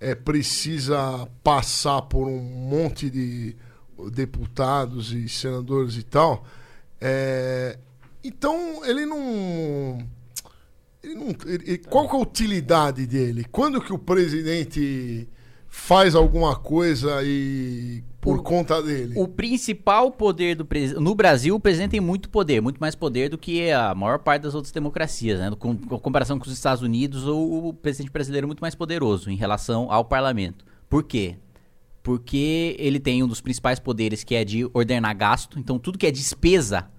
é, 0.00 0.14
precisa 0.14 1.28
passar 1.44 2.00
por 2.00 2.26
um 2.26 2.40
monte 2.40 3.10
de 3.10 3.54
deputados 4.10 5.12
e 5.12 5.28
senadores 5.28 5.96
e 5.96 6.02
tal, 6.02 6.46
é, 6.98 7.78
então, 8.22 8.84
ele 8.84 9.06
não. 9.06 9.98
Ele 11.02 11.14
não 11.14 11.28
ele, 11.46 11.78
qual 11.78 12.08
que 12.08 12.16
é 12.16 12.18
a 12.18 12.22
utilidade 12.22 13.06
dele? 13.06 13.46
Quando 13.50 13.80
que 13.80 13.92
o 13.92 13.98
presidente 13.98 15.28
faz 15.68 16.14
alguma 16.14 16.56
coisa 16.56 17.22
e 17.22 18.02
por 18.20 18.38
o, 18.38 18.42
conta 18.42 18.82
dele? 18.82 19.14
O 19.16 19.28
principal 19.28 20.10
poder 20.10 20.56
do 20.56 20.64
presidente. 20.64 21.00
No 21.00 21.14
Brasil, 21.14 21.54
o 21.54 21.60
presidente 21.60 21.92
tem 21.92 22.00
muito 22.00 22.28
poder, 22.28 22.60
muito 22.60 22.78
mais 22.78 22.94
poder 22.94 23.28
do 23.28 23.38
que 23.38 23.70
a 23.70 23.94
maior 23.94 24.18
parte 24.18 24.42
das 24.42 24.54
outras 24.54 24.72
democracias, 24.72 25.38
né? 25.38 25.50
Com, 25.56 25.76
com 25.76 25.98
comparação 25.98 26.38
com 26.38 26.46
os 26.46 26.52
Estados 26.52 26.82
Unidos, 26.82 27.26
o, 27.26 27.68
o 27.68 27.74
presidente 27.74 28.10
brasileiro 28.10 28.46
é 28.46 28.48
muito 28.48 28.60
mais 28.60 28.74
poderoso 28.74 29.30
em 29.30 29.36
relação 29.36 29.90
ao 29.92 30.04
parlamento. 30.04 30.64
Por 30.88 31.04
quê? 31.04 31.36
Porque 32.02 32.74
ele 32.78 32.98
tem 32.98 33.22
um 33.22 33.28
dos 33.28 33.40
principais 33.40 33.78
poderes 33.78 34.24
que 34.24 34.34
é 34.34 34.44
de 34.44 34.68
ordenar 34.74 35.16
gasto. 35.16 35.58
Então, 35.58 35.78
tudo 35.78 35.98
que 35.98 36.06
é 36.06 36.10
despesa 36.10 36.90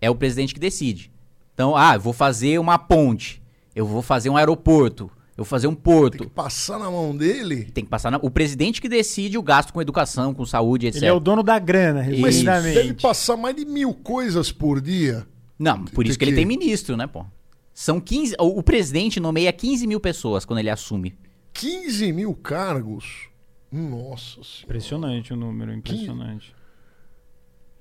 é 0.00 0.10
o 0.10 0.14
presidente 0.14 0.54
que 0.54 0.60
decide. 0.60 1.10
Então, 1.54 1.76
ah, 1.76 1.94
eu 1.94 2.00
vou 2.00 2.12
fazer 2.12 2.58
uma 2.58 2.78
ponte, 2.78 3.42
eu 3.74 3.86
vou 3.86 4.02
fazer 4.02 4.28
um 4.28 4.36
aeroporto, 4.36 5.10
eu 5.36 5.44
vou 5.44 5.44
fazer 5.44 5.66
um 5.66 5.74
porto. 5.74 6.18
Tem 6.18 6.28
que 6.28 6.34
passar 6.34 6.78
na 6.78 6.90
mão 6.90 7.16
dele? 7.16 7.64
Tem 7.64 7.84
que 7.84 7.90
passar 7.90 8.10
na... 8.10 8.18
O 8.18 8.30
presidente 8.30 8.80
que 8.80 8.88
decide 8.88 9.36
o 9.36 9.42
gasto 9.42 9.72
com 9.72 9.82
educação, 9.82 10.32
com 10.32 10.46
saúde, 10.46 10.86
etc. 10.86 11.02
Ele 11.02 11.10
é 11.10 11.12
o 11.12 11.20
dono 11.20 11.42
da 11.42 11.58
grana, 11.58 12.06
Mas 12.18 12.42
deve 12.42 12.94
passar 12.94 13.36
mais 13.36 13.54
de 13.54 13.64
mil 13.64 13.92
coisas 13.92 14.50
por 14.50 14.80
dia. 14.80 15.26
Não, 15.58 15.84
por 15.84 16.06
isso 16.06 16.18
que, 16.18 16.24
que 16.24 16.30
ele 16.30 16.36
tem 16.36 16.46
ministro, 16.46 16.96
né, 16.96 17.06
pô? 17.06 17.24
São 17.72 18.00
15... 18.00 18.36
O 18.38 18.62
presidente 18.62 19.20
nomeia 19.20 19.52
15 19.52 19.86
mil 19.86 20.00
pessoas 20.00 20.46
quando 20.46 20.58
ele 20.60 20.70
assume. 20.70 21.14
15 21.52 22.12
mil 22.12 22.34
cargos? 22.34 23.28
Nossa 23.70 24.42
senhora. 24.42 24.64
Impressionante 24.64 25.32
o 25.34 25.36
número, 25.36 25.72
impressionante. 25.72 26.55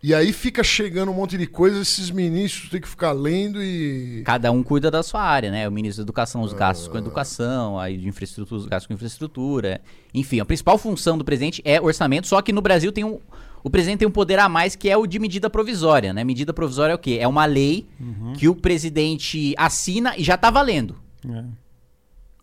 E 0.06 0.14
aí 0.14 0.32
fica 0.32 0.64
chegando 0.64 1.10
um 1.10 1.16
monte 1.16 1.36
de 1.36 1.48
coisa, 1.48 1.82
esses 1.82 2.12
ministros 2.12 2.70
têm 2.70 2.80
que 2.80 2.88
ficar 2.88 3.12
lendo 3.12 3.60
e. 3.64 4.22
Cada 4.24 4.52
um 4.52 4.62
cuida 4.62 4.92
da 4.92 5.02
sua 5.02 5.24
área, 5.24 5.50
né? 5.50 5.68
O 5.68 5.72
ministro 5.72 6.04
da 6.04 6.06
Educação, 6.06 6.44
os 6.44 6.54
gastos 6.54 6.88
com 6.88 6.96
educação, 6.96 7.80
aí 7.80 7.98
de 7.98 8.08
infraestrutura, 8.08 8.62
os 8.62 8.68
gastos 8.68 8.86
com 8.86 8.94
infraestrutura. 8.94 9.82
Enfim, 10.14 10.40
a 10.40 10.46
principal 10.46 10.78
função 10.78 11.18
do 11.18 11.26
presidente 11.26 11.60
é 11.66 11.82
orçamento, 11.82 12.28
só 12.28 12.40
que 12.44 12.54
no 12.54 12.62
Brasil 12.62 12.92
tem 12.92 13.04
um. 13.04 13.20
O 13.64 13.70
presidente 13.72 13.98
tem 13.98 14.08
um 14.08 14.12
poder 14.12 14.38
a 14.38 14.48
mais 14.48 14.76
que 14.76 14.88
é 14.92 14.96
o 14.96 15.08
de 15.08 15.18
medida 15.18 15.50
provisória, 15.50 16.14
né? 16.14 16.24
Medida 16.24 16.54
provisória 16.54 16.92
é 16.92 16.96
o 16.96 17.00
quê? 17.00 17.18
É 17.20 17.28
uma 17.28 17.46
lei 17.46 17.88
uhum. 18.00 18.34
que 18.34 18.48
o 18.48 18.54
presidente 18.54 19.56
assina 19.58 20.16
e 20.16 20.24
já 20.24 20.38
tá 20.38 20.52
valendo. 20.52 20.98
É. 21.28 21.46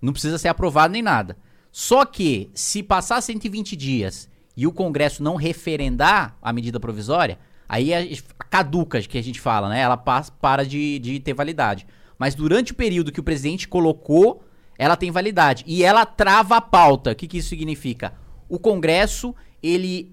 Não 0.03 0.12
precisa 0.12 0.37
ser 0.37 0.48
aprovado 0.48 0.92
nem 0.92 1.01
nada. 1.01 1.37
Só 1.70 2.05
que, 2.05 2.51
se 2.55 2.83
passar 2.83 3.20
120 3.20 3.77
dias 3.77 4.29
e 4.57 4.66
o 4.66 4.72
Congresso 4.72 5.22
não 5.22 5.37
referendar 5.37 6.37
a 6.42 6.53
medida 6.53 6.81
provisória, 6.81 7.38
Aí 7.72 7.94
a, 7.94 8.00
a 8.38 8.44
caduca 8.44 9.00
que 9.00 9.16
a 9.16 9.22
gente 9.22 9.40
fala, 9.40 9.70
né? 9.70 9.80
Ela 9.80 9.96
passa, 9.96 10.30
para 10.30 10.62
de, 10.62 10.98
de 10.98 11.18
ter 11.20 11.32
validade. 11.32 11.87
Mas 12.18 12.35
durante 12.35 12.72
o 12.72 12.74
período 12.74 13.11
que 13.11 13.18
o 13.18 13.22
presidente 13.22 13.66
colocou, 13.66 14.44
ela 14.78 14.94
tem 14.94 15.11
validade. 15.11 15.64
E 15.66 15.82
ela 15.82 16.04
trava 16.04 16.56
a 16.56 16.61
pauta. 16.61 17.12
O 17.12 17.14
que, 17.14 17.26
que 17.26 17.38
isso 17.38 17.48
significa? 17.48 18.12
O 18.46 18.58
Congresso, 18.58 19.35
ele 19.62 20.12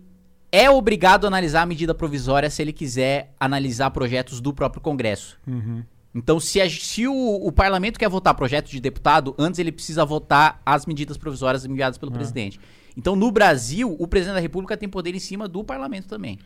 é 0.52 0.70
obrigado 0.70 1.26
a 1.26 1.28
analisar 1.28 1.64
a 1.64 1.66
medida 1.66 1.94
provisória 1.94 2.50
se 2.50 2.62
ele 2.62 2.72
quiser 2.72 3.34
analisar 3.38 3.92
projetos 3.92 4.40
do 4.40 4.54
próprio 4.54 4.82
Congresso. 4.82 5.38
Uhum. 5.46 5.84
Então, 6.16 6.40
se, 6.40 6.62
a- 6.62 6.70
se 6.70 7.06
o, 7.08 7.14
o 7.46 7.52
parlamento 7.52 8.00
quer 8.00 8.08
votar 8.10 8.34
projeto 8.36 8.70
de 8.72 8.80
deputado, 8.80 9.36
antes 9.38 9.60
ele 9.60 9.72
precisa 9.72 10.06
votar 10.06 10.62
as 10.66 10.86
medidas 10.86 11.18
provisórias 11.18 11.66
enviadas 11.66 11.98
Ah. 11.98 12.00
pelo 12.00 12.12
presidente. 12.14 12.58
Então, 12.96 13.16
no 13.18 13.30
Brasil, 13.32 13.96
o 14.00 14.08
presidente 14.08 14.36
da 14.36 14.42
República 14.42 14.78
tem 14.78 14.88
poder 14.90 15.14
em 15.14 15.20
cima 15.20 15.46
do 15.48 15.62
parlamento 15.64 16.08
também. 16.08 16.40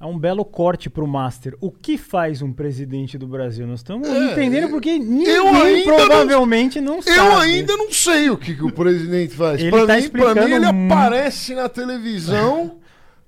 É 0.00 0.06
um 0.06 0.18
belo 0.18 0.46
corte 0.46 0.88
pro 0.88 1.06
Master. 1.06 1.54
O 1.60 1.70
que 1.70 1.98
faz 1.98 2.40
um 2.40 2.50
presidente 2.52 3.18
do 3.18 3.26
Brasil? 3.26 3.66
Nós 3.66 3.80
estamos 3.80 4.08
É, 4.08 4.32
entendendo 4.32 4.70
porque 4.70 4.98
ninguém 4.98 5.26
eu 5.28 5.46
ainda 5.48 5.90
não- 5.90 5.96
provavelmente 5.98 6.80
não, 6.80 7.02
sabe. 7.02 7.18
Eu 7.18 7.36
ainda 7.36 7.76
não 7.76 7.92
sei 7.92 8.30
o 8.30 8.36
que, 8.38 8.54
que 8.54 8.64
o 8.64 8.72
presidente 8.72 9.34
faz. 9.34 9.60
Ele 9.60 9.70
pra, 9.70 9.86
tá 9.86 9.96
mim, 9.96 10.10
mim, 10.48 10.54
ele 10.54 10.72
mu- 10.72 10.94
aparece 10.94 11.54
na 11.54 11.68
televisão, 11.68 12.76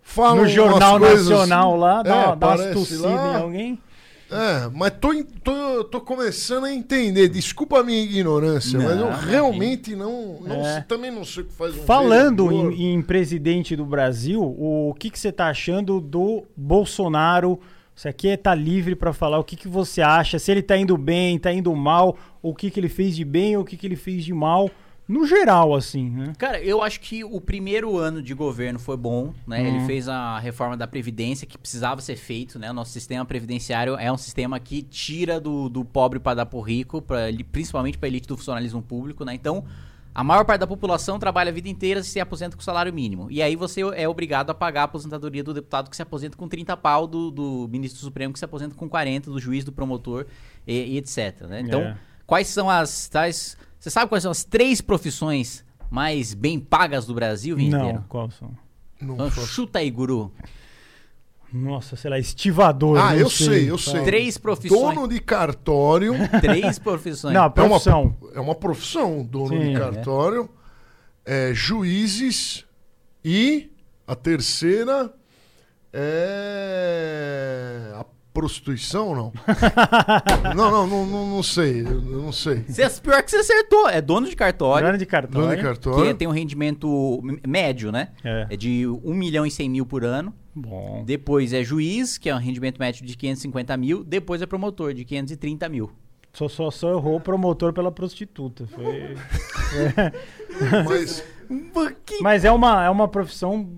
fala 0.01 0.37
No 0.41 0.49
Jornal 0.49 0.99
coisas- 0.99 1.29
Nacional 1.29 1.77
lá, 1.77 2.03
dá, 2.03 2.17
É, 2.33 2.37
dá 2.37 2.47
umas 2.49 2.73
tossidas 2.73 3.05
em 3.05 3.37
alguém. 3.37 3.79
É, 4.33 4.71
mas 4.73 4.93
tô, 5.01 5.13
tô, 5.45 5.85
tô 5.85 6.01
começando 6.01 6.65
a 6.65 6.73
entender. 6.73 7.29
Desculpa 7.29 7.81
a 7.81 7.85
minha 7.85 8.03
ignorância, 8.03 8.79
Não, 8.79 8.87
mas 8.87 8.99
eu 8.99 9.31
realmente 9.31 9.95
não, 9.95 10.41
não 10.41 10.67
É. 10.67 10.81
também 10.81 11.11
não 11.11 11.25
sei 11.25 11.43
o 11.43 11.47
que 11.47 11.53
faz 11.53 11.77
um 11.77 11.83
Falando 11.83 12.51
em, 12.51 12.95
em 12.95 13.03
presidente 13.03 13.77
do 13.77 13.85
Brasil, 13.85 14.43
o 14.43 14.95
que, 14.99 15.11
que 15.11 15.19
você 15.19 15.31
tá 15.31 15.49
achando 15.49 16.01
do 16.01 16.45
Bolsonaro? 16.57 17.61
Você 17.95 18.09
aqui 18.09 18.35
tá 18.37 18.55
livre 18.55 18.97
para 18.97 19.13
falar 19.13 19.39
o 19.39 19.45
que, 19.45 19.55
que 19.55 19.69
você 19.69 20.01
acha, 20.01 20.39
se 20.39 20.51
ele 20.51 20.63
tá 20.63 20.77
indo 20.77 20.97
bem, 20.97 21.39
tá 21.39 21.53
indo 21.53 21.75
mal, 21.77 22.17
o 22.41 22.55
que, 22.55 22.71
que 22.71 22.81
ele 22.81 22.89
fez 22.89 23.15
de 23.15 23.25
bem, 23.25 23.57
ou 23.57 23.63
o 23.63 23.67
que, 23.67 23.77
que 23.77 23.87
ele 23.87 23.97
fez 23.97 24.25
de 24.25 24.33
mal, 24.33 24.71
no 25.09 25.27
geral, 25.27 25.75
assim, 25.75 26.09
né? 26.09 26.33
Cara, 26.39 26.61
eu 26.61 26.83
acho 26.83 27.01
que 27.01 27.25
o 27.25 27.41
primeiro 27.41 27.99
ano 27.99 28.23
de 28.23 28.33
governo 28.35 28.79
foi 28.79 28.97
bom, 28.97 29.35
né? 29.47 29.61
Uhum. 29.61 29.67
Ele 29.67 29.87
fez 29.87 30.09
a 30.09 30.39
reforma 30.39 30.77
da 30.77 30.87
Previdência 30.87 31.47
que 31.47 31.59
precisava 31.59 32.01
ser 32.01 32.17
feito, 32.17 32.59
né? 32.59 32.71
O 32.71 32.75
nosso 32.75 32.93
sistema 32.93 33.25
previdenciário 33.25 33.97
é 33.97 34.11
um 34.11 34.17
sistema 34.17 34.59
que 34.61 34.81
tira 34.83 35.41
do, 35.41 35.69
do 35.69 35.85
pobre 35.85 36.19
para 36.19 36.35
dar 36.35 36.47
pro 36.47 36.61
rico, 36.61 37.03
pra, 37.03 37.23
principalmente 37.51 37.99
para 37.99 38.09
elite 38.09 38.29
do 38.29 38.37
funcionalismo 38.37 38.81
público, 38.81 39.25
né? 39.25 39.35
Então, 39.35 39.65
a 40.15 40.23
maior 40.23 40.45
parte 40.45 40.61
da 40.61 40.67
população 40.67 41.19
trabalha 41.19 41.51
a 41.51 41.53
vida 41.53 41.69
inteira 41.69 42.01
e 42.01 42.05
se 42.05 42.21
aposenta 42.21 42.55
com 42.55 42.63
salário 42.63 42.93
mínimo. 42.93 43.29
E 43.31 43.43
aí 43.43 43.57
você 43.57 43.81
é 43.95 44.07
obrigado 44.09 44.51
a 44.51 44.55
pagar 44.55 44.83
a 44.83 44.85
aposentadoria 44.85 45.43
do 45.43 45.55
deputado 45.55 45.89
que 45.89 45.97
se 45.97 46.03
aposenta 46.03 46.37
com 46.37 46.47
30 46.47 46.77
pau, 46.77 47.07
do, 47.07 47.31
do 47.31 47.69
ministro 47.71 48.01
supremo 48.01 48.33
que 48.33 48.39
se 48.39 48.45
aposenta 48.45 48.75
com 48.75 48.89
40, 48.89 49.31
do 49.31 49.41
juiz, 49.41 49.65
do 49.65 49.73
promotor 49.73 50.27
e, 50.67 50.95
e 50.95 50.99
etc, 50.99 51.43
né? 51.49 51.61
Então, 51.61 51.81
É. 51.81 51.97
quais 52.27 52.47
são 52.47 52.71
as 52.71 53.09
tais... 53.09 53.57
Você 53.83 53.91
sabe 53.91 54.09
quais 54.09 54.23
são 54.23 54.31
as 54.31 54.45
três 54.45 54.81
profissões 54.81 55.65
mais 55.91 56.35
bem 56.35 56.61
pagas 56.61 57.05
do 57.05 57.13
Brasil, 57.15 57.57
Não, 57.57 57.65
Vinheteiro? 57.65 58.05
qual 58.09 58.31
são? 58.31 58.57
Não 59.01 59.15
Então, 59.15 59.29
chuta 59.45 59.81
aí, 59.81 59.91
guru. 59.91 60.33
Nossa, 61.53 61.97
sei 61.97 62.09
lá, 62.09 62.17
estivador. 62.17 62.97
Ah, 62.97 63.11
não 63.11 63.17
eu 63.19 63.29
sei, 63.29 63.69
eu 63.69 63.77
Fala. 63.77 63.97
sei. 63.97 64.05
Três 64.05 64.39
profissões. 64.39 64.95
Dono 64.95 65.09
de 65.09 65.19
cartório. 65.19 66.15
Três 66.41 66.79
profissões. 66.79 67.35
Não, 67.35 67.41
É 67.41 67.45
uma, 67.47 67.51
profissão. 67.51 68.17
é 68.33 68.41
uma 68.41 68.55
profissão, 68.55 69.25
dono 69.25 69.49
Sim, 69.49 69.59
de 69.59 69.75
é. 69.75 69.79
cartório. 69.81 70.49
É, 71.27 71.51
juízes 71.53 72.65
e 73.25 73.69
a 74.07 74.15
terceira 74.15 75.13
é 75.93 77.93
a 77.97 78.05
prostituição, 78.33 79.15
não? 79.15 79.33
não, 80.57 80.71
não, 80.71 80.87
não, 80.87 81.07
não, 81.07 81.27
não 81.27 81.43
sei, 81.43 81.83
eu 81.83 82.01
não 82.01 82.33
sei. 82.33 82.65
Você, 82.67 82.89
pior 83.01 83.23
que 83.23 83.31
você 83.31 83.37
acertou. 83.39 83.89
É 83.89 84.01
dono 84.01 84.29
de 84.29 84.35
cartório. 84.35 84.85
Grana 84.85 84.99
de 84.99 85.07
cartão. 85.07 85.41
Dono 85.41 85.53
de 85.53 85.59
Que 85.59 85.63
cartório. 85.63 86.15
tem 86.15 86.27
um 86.27 86.33
rendimento 86.33 87.23
médio, 87.47 87.93
né? 87.93 88.09
É. 88.25 88.47
É 88.51 88.57
de 88.57 88.87
1 88.87 89.15
milhão 89.15 89.47
e 89.47 89.51
100 89.51 89.69
mil 89.69 89.87
por 89.87 90.05
ano. 90.05 90.35
Bom. 90.55 91.03
Depois 91.05 91.53
é 91.53 91.63
juiz, 91.63 92.19
que 92.19 92.29
é 92.29 92.35
um 92.35 92.39
rendimento 92.39 92.79
médio 92.79 93.05
de 93.05 93.17
550 93.17 93.77
mil. 93.77 94.05
Depois 94.05 94.43
é 94.43 94.47
promotor, 94.47 94.95
de 94.95 95.05
530 95.05 95.69
mil. 95.69 95.91
Só, 96.33 96.49
só, 96.49 96.71
só 96.71 96.91
errou 96.91 97.17
o 97.17 97.21
promotor 97.21 97.75
pela 97.75 97.93
prostituta. 97.93 98.67
Foi... 98.67 99.15
Mas 100.89 101.23
Mas 102.21 102.45
é 102.45 102.51
uma, 102.51 102.85
é 102.85 102.91
uma 102.91 103.09
profissão 103.09 103.69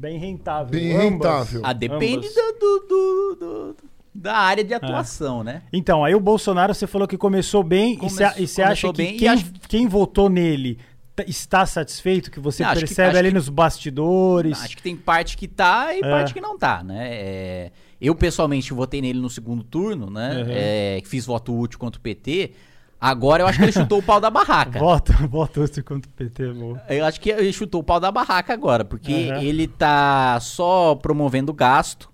bem 0.00 0.18
rentável. 0.18 0.70
bem 0.70 0.92
ambas. 0.92 1.02
rentável. 1.10 1.60
Ah, 1.64 1.72
depende 1.72 2.28
do, 2.28 2.52
do- 2.58 2.86
do- 2.88 3.36
do- 3.38 3.76
da 4.14 4.36
área 4.36 4.64
de 4.64 4.74
atuação, 4.74 5.44
né? 5.44 5.62
Então, 5.72 6.04
aí 6.04 6.14
o 6.14 6.20
Bolsonaro, 6.20 6.74
você 6.74 6.86
falou 6.86 7.06
que 7.06 7.16
começou 7.16 7.62
bem 7.62 7.96
Come- 7.96 8.10
e 8.38 8.46
você 8.48 8.62
acha 8.62 8.88
que 8.92 8.96
bem 8.96 9.14
e 9.14 9.18
quem, 9.18 9.28
acho- 9.28 9.52
quem 9.68 9.86
votou 9.86 10.28
nele 10.28 10.78
t- 11.14 11.24
está 11.28 11.64
satisfeito? 11.64 12.30
Que 12.30 12.40
você 12.40 12.62
Não, 12.64 12.72
que- 12.72 12.80
percebe 12.80 13.10
acho 13.10 13.18
ali 13.18 13.28
que- 13.28 13.34
nos 13.34 13.48
bastidores? 13.48 14.60
Acho 14.62 14.76
que 14.76 14.82
tem 14.82 14.96
parte 14.96 15.36
que 15.36 15.46
tá 15.46 15.94
e 15.94 15.98
É. 15.98 16.00
parte 16.02 16.34
que 16.34 16.40
não 16.40 16.58
tá, 16.58 16.82
né? 16.82 17.08
É, 17.12 17.70
eu, 18.00 18.14
pessoalmente, 18.14 18.72
votei 18.72 19.00
nele 19.00 19.20
no 19.20 19.30
segundo 19.30 19.62
turno, 19.62 20.10
né? 20.10 20.42
Uhum. 20.42 20.46
É, 20.50 21.02
fiz 21.04 21.24
voto 21.26 21.56
útil 21.56 21.78
contra 21.78 21.98
o 21.98 22.02
PT. 22.02 22.52
Agora 23.00 23.42
eu 23.42 23.46
acho 23.46 23.58
que 23.58 23.64
ele 23.64 23.72
chutou 23.72 23.98
o 23.98 24.02
pau 24.02 24.20
da 24.20 24.28
barraca. 24.28 24.78
Vota, 24.80 25.12
vota 25.26 25.60
esse 25.64 25.82
quanto 25.82 26.08
PT, 26.10 26.42
é 26.42 26.52
bom. 26.52 26.76
Eu 26.88 27.04
acho 27.06 27.20
que 27.20 27.30
ele 27.30 27.52
chutou 27.52 27.80
o 27.80 27.84
pau 27.84 27.98
da 27.98 28.12
barraca 28.12 28.52
agora, 28.52 28.84
porque 28.84 29.30
Uhum. 29.30 29.40
ele 29.40 29.66
tá 29.66 30.38
só 30.40 30.94
promovendo 30.96 31.52
gasto, 31.54 32.10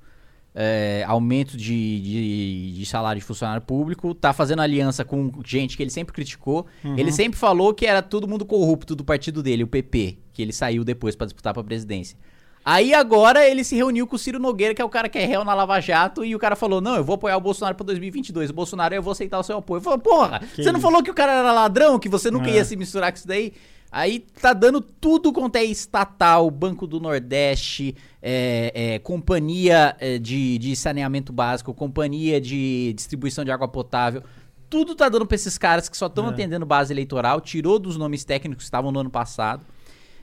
é, 0.55 1.05
aumento 1.07 1.57
de, 1.57 2.01
de, 2.01 2.72
de 2.79 2.87
salário 2.87 3.20
de 3.20 3.27
funcionário 3.27 3.61
público, 3.62 4.14
tá 4.14 4.33
fazendo 4.33 4.62
aliança 4.62 5.05
com 5.05 5.31
gente 5.44 5.77
que 5.77 5.83
ele 5.83 5.90
sempre 5.90 6.14
criticou. 6.14 6.66
Uhum. 6.85 6.96
Ele 6.96 7.11
sempre 7.12 7.38
falou 7.38 7.75
que 7.75 7.85
era 7.85 8.01
todo 8.01 8.29
mundo 8.29 8.46
corrupto 8.46 8.94
do 8.94 9.05
partido 9.05 9.42
dele, 9.42 9.64
o 9.64 9.66
PP, 9.66 10.18
que 10.33 10.40
ele 10.40 10.53
saiu 10.53 10.85
depois 10.85 11.14
pra 11.16 11.27
disputar 11.27 11.53
pra 11.53 11.62
presidência. 11.64 12.16
Aí 12.69 12.93
agora 12.93 13.49
ele 13.49 13.63
se 13.63 13.77
reuniu 13.77 14.09
com 14.09 14.17
o 14.17 14.19
Ciro 14.19 14.41
Nogueira, 14.41 14.75
que 14.75 14.83
é 14.83 14.85
o 14.85 14.89
cara 14.89 15.09
que 15.09 15.17
é 15.17 15.25
réu 15.25 15.45
na 15.45 15.55
Lava 15.55 15.79
Jato, 15.79 16.25
e 16.25 16.35
o 16.35 16.39
cara 16.39 16.57
falou: 16.57 16.81
Não, 16.81 16.97
eu 16.97 17.05
vou 17.05 17.15
apoiar 17.15 17.37
o 17.37 17.41
Bolsonaro 17.41 17.77
pra 17.77 17.87
2022. 17.87 18.51
O 18.51 18.53
Bolsonaro, 18.53 18.93
eu 18.93 19.01
vou 19.03 19.13
aceitar 19.13 19.39
o 19.39 19.43
seu 19.45 19.57
apoio. 19.59 19.81
Falou: 19.81 20.01
Porra, 20.01 20.41
Que 20.41 20.65
você 20.65 20.73
não 20.73 20.81
isso? 20.81 20.81
falou 20.81 21.01
que 21.01 21.11
o 21.11 21.15
cara 21.15 21.31
era 21.33 21.53
ladrão, 21.53 21.97
que 21.97 22.09
você 22.09 22.29
nunca 22.29 22.51
É. 22.51 22.55
ia 22.55 22.65
se 22.65 22.75
misturar 22.77 23.13
com 23.13 23.19
isso 23.19 23.29
daí? 23.29 23.53
Aí 23.93 24.19
tá 24.19 24.53
dando 24.53 24.81
tudo 24.81 25.33
quanto 25.33 25.55
é 25.55 25.65
estatal, 25.65 26.51
Banco 26.51 26.89
do 26.89 26.99
Nordeste, 26.99 27.95
é, 28.21 28.73
é, 28.75 28.99
companhia 28.99 29.95
é, 30.01 30.19
de, 30.19 30.59
de 30.59 30.75
saneamento 30.75 31.33
básico, 31.33 31.73
companhia 31.73 32.41
de 32.41 32.93
distribuição 32.95 33.45
de 33.45 33.53
água 33.53 33.69
potável. 33.69 34.25
Tudo 34.69 34.97
tá 34.97 35.09
dando 35.09 35.25
pra 35.25 35.37
esses 35.37 35.57
caras 35.57 35.89
que 35.89 35.97
só 35.97 36.07
estão 36.09 36.27
É. 36.27 36.31
atendendo 36.31 36.67
base 36.67 36.93
eleitoral, 36.93 37.41
tirou 37.41 37.79
dos 37.79 37.97
nomes 37.97 38.25
técnicos 38.25 38.65
que 38.65 38.67
estavam 38.67 38.91
no 38.91 38.99
ano 38.99 39.09
passado. 39.11 39.63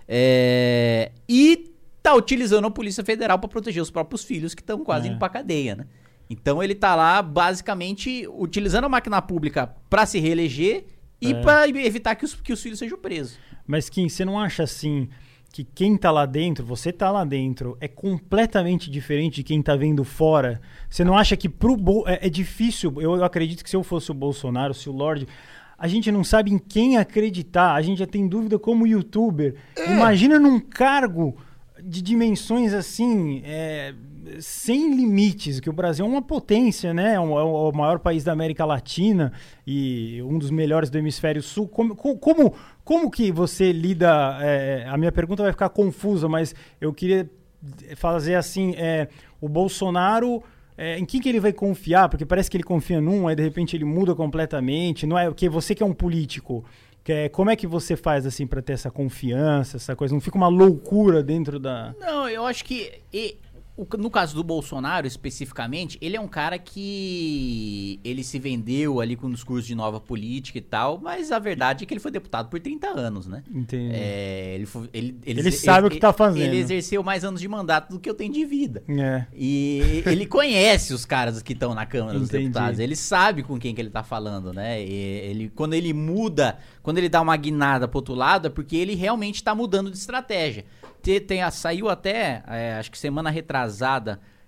É, 0.08 1.12
e 1.28 1.73
tá 2.04 2.14
utilizando 2.14 2.68
a 2.68 2.72
Polícia 2.72 3.04
Federal 3.04 3.40
pra 3.40 3.48
proteger 3.50 3.82
os 3.82 3.90
próprios 3.90 4.24
filhos 4.24 4.54
que 4.54 4.62
estão 4.62 4.84
quase 4.84 5.08
É. 5.08 5.12
indo 5.12 5.18
pra 5.20 5.30
cadeia, 5.30 5.76
né? 5.76 5.86
Então 6.30 6.62
ele 6.62 6.76
tá 6.76 6.94
lá 6.96 7.22
basicamente 7.22 8.28
utilizando 8.38 8.86
a 8.86 8.90
máquina 8.90 9.22
pública 9.22 9.74
pra 9.90 10.06
se 10.06 10.20
reeleger 10.20 10.86
e 11.22 11.32
É. 11.32 11.42
pra 11.42 11.68
evitar 11.68 12.16
que 12.16 12.26
os, 12.26 12.34
que 12.36 12.52
os 12.52 12.62
filhos 12.62 12.78
sejam 12.80 12.98
presos. 12.98 13.38
Mas, 13.66 13.90
Kim, 13.90 14.10
você 14.10 14.26
não 14.26 14.38
acha 14.38 14.64
assim 14.64 15.08
que 15.54 15.64
quem 15.64 15.96
tá 15.96 16.10
lá 16.12 16.26
dentro, 16.26 16.66
você 16.66 16.92
tá 16.92 17.12
lá 17.12 17.24
dentro, 17.24 17.78
é 17.80 17.88
completamente 17.88 18.90
diferente 18.90 19.36
de 19.36 19.44
quem 19.44 19.62
tá 19.62 19.76
vendo 19.76 20.04
fora? 20.04 20.60
Você 20.90 21.04
não 21.04 21.16
acha 21.18 21.38
que 21.38 21.48
pro 21.48 21.78
Bol 21.78 22.04
é, 22.08 22.26
é 22.26 22.30
difícil? 22.30 22.92
Eu, 22.98 23.16
eu 23.16 23.24
acredito 23.24 23.64
que 23.64 23.70
se 23.70 23.76
eu 23.76 23.84
fosse 23.84 24.10
o 24.12 24.14
Bolsonaro, 24.16 24.74
se 24.74 24.90
o 24.90 24.92
Lorde. 24.92 25.28
A 25.78 25.88
gente 25.88 26.12
não 26.12 26.24
sabe 26.24 26.52
em 26.52 26.58
quem 26.58 26.98
acreditar, 26.98 27.74
a 27.74 27.82
gente 27.82 28.00
já 28.00 28.08
tem 28.08 28.28
dúvida 28.28 28.58
como 28.58 28.88
youtuber. 28.88 29.56
Imagina 29.92 30.40
num 30.40 30.60
cargo 30.60 31.36
de 31.86 32.02
dimensões 32.02 32.74
assim, 32.74 33.42
é, 33.46 33.94
sem 34.40 34.96
limites, 34.96 35.60
que 35.60 35.70
o 35.70 35.74
Brasil 35.74 36.06
é 36.06 36.08
uma 36.08 36.22
potência, 36.22 36.94
né? 36.94 37.16
É 37.16 37.20
o, 37.20 37.70
é 37.70 37.76
maior 37.76 38.00
país 38.00 38.24
da 38.24 38.32
América 38.32 38.66
Latina 38.66 39.32
e 39.68 40.22
um 40.24 40.38
dos 40.38 40.50
melhores 40.50 40.90
do 40.90 40.98
hemisfério 40.98 41.42
sul. 41.42 41.68
Como, 41.68 41.96
co- 41.96 42.18
como, 42.18 42.54
como 42.84 43.12
que 43.12 43.32
você 43.32 43.72
lida? 43.72 44.38
é, 44.42 44.86
a 44.90 44.98
minha 44.98 45.12
pergunta 45.12 45.44
vai 45.44 45.52
ficar 45.52 45.70
confusa, 45.70 46.28
mas 46.30 46.56
eu 46.80 46.94
queria 46.94 47.30
fazer 47.96 48.36
assim: 48.36 48.74
é, 48.78 49.08
o 49.42 49.48
Bolsonaro. 49.50 50.42
é, 50.78 50.98
em 50.98 51.06
quem 51.06 51.22
que 51.22 51.30
ele 51.30 51.40
vai 51.40 51.54
confiar? 51.54 52.10
Porque 52.10 52.26
parece 52.26 52.50
que 52.50 52.58
ele 52.58 52.64
confia 52.64 53.00
num, 53.00 53.28
aí 53.28 53.36
de 53.36 53.44
repente 53.44 53.76
ele 53.76 53.86
muda 53.86 54.16
completamente. 54.16 55.06
Não 55.06 55.18
é 55.18 55.26
porque 55.28 55.48
você 55.50 55.76
que 55.76 55.84
é 55.84 55.86
um 55.86 55.94
político, 55.94 56.64
é- 57.12 57.30
como 57.30 57.50
é 57.50 57.56
que 57.56 57.68
você 57.68 57.96
faz 57.96 58.26
assim 58.26 58.48
para 58.48 58.62
ter 58.62 58.74
essa 58.74 58.90
confiança, 58.90 59.78
essa 59.78 59.96
coisa? 59.96 60.14
Não 60.14 60.22
fica 60.22 60.38
uma 60.38 60.48
loucura 60.48 61.22
dentro 61.22 61.60
da. 61.60 61.94
Não, 62.00 62.30
eu 62.30 62.46
acho 62.46 62.64
que 62.64 62.94
no 63.98 64.10
caso 64.12 64.36
do 64.36 64.44
Bolsonaro 64.44 65.08
especificamente, 65.08 65.98
ele 66.00 66.16
é 66.16 66.22
um 66.22 66.28
cara 66.28 66.60
que 66.60 68.00
ele 68.04 68.24
se 68.24 68.38
vendeu 68.40 69.00
ali 69.02 69.16
com 69.16 69.28
um 69.28 69.32
discurso 69.32 69.68
de 69.68 69.74
nova 69.76 70.00
política 70.00 70.58
e 70.58 70.62
tal, 70.62 71.00
mas 71.02 71.32
a 71.32 71.40
verdade 71.40 71.84
é 71.84 71.88
que 71.88 71.94
ele 71.94 72.00
foi 72.00 72.12
deputado 72.12 72.50
por 72.50 72.60
30 72.60 72.88
anos, 72.88 73.26
né? 73.28 73.44
Entendi. 73.54 73.90
É, 73.94 74.54
ele, 74.56 74.66
foi- 74.66 74.90
ele, 74.94 75.18
Ele 75.26 75.52
sabe 75.52 75.88
o 75.88 75.90
que 75.90 76.00
tá 76.00 76.14
fazendo. 76.14 76.44
Ele 76.44 76.58
exerceu 76.58 77.02
mais 77.04 77.24
anos 77.24 77.42
de 77.42 77.48
mandato 77.48 77.90
do 77.92 78.00
que 78.00 78.10
eu 78.10 78.14
tenho 78.14 78.32
de 78.32 78.46
vida. 78.46 78.84
É. 78.88 79.26
E 79.34 80.04
ele 80.06 80.26
conhece 80.26 80.94
os 80.94 81.06
caras 81.06 81.42
que 81.42 81.54
estão 81.54 81.74
na 81.74 81.86
Câmara 81.86 82.20
dos 82.20 82.30
Entendi. 82.30 82.44
Deputados. 82.50 82.80
Ele 82.80 82.96
sabe 82.96 83.44
com 83.44 83.58
quem 83.58 83.74
que 83.74 83.82
ele 83.82 83.90
tá 83.90 84.04
falando, 84.04 84.54
né? 84.54 84.84
E 84.84 84.94
ele, 84.94 85.50
quando 85.50 85.74
ele 85.74 85.94
muda, 85.94 86.58
quando 86.82 86.98
ele 87.00 87.10
dá 87.10 87.22
uma 87.22 87.36
guinada 87.36 87.88
pro 87.88 87.98
outro 88.00 88.14
lado, 88.14 88.48
é 88.48 88.50
porque 88.50 88.76
ele 88.76 88.94
realmente 88.96 89.44
tá 89.44 89.56
mudando 89.56 89.90
de 89.90 89.98
estratégia. 89.98 90.66
Te- 91.02 91.20
Tem, 91.20 91.42
a- 91.42 91.52
saiu 91.52 91.90
até, 91.90 92.44
é, 92.48 92.76
acho 92.80 92.90
que 92.90 92.98
semana 92.98 93.30
retrasada, 93.30 93.63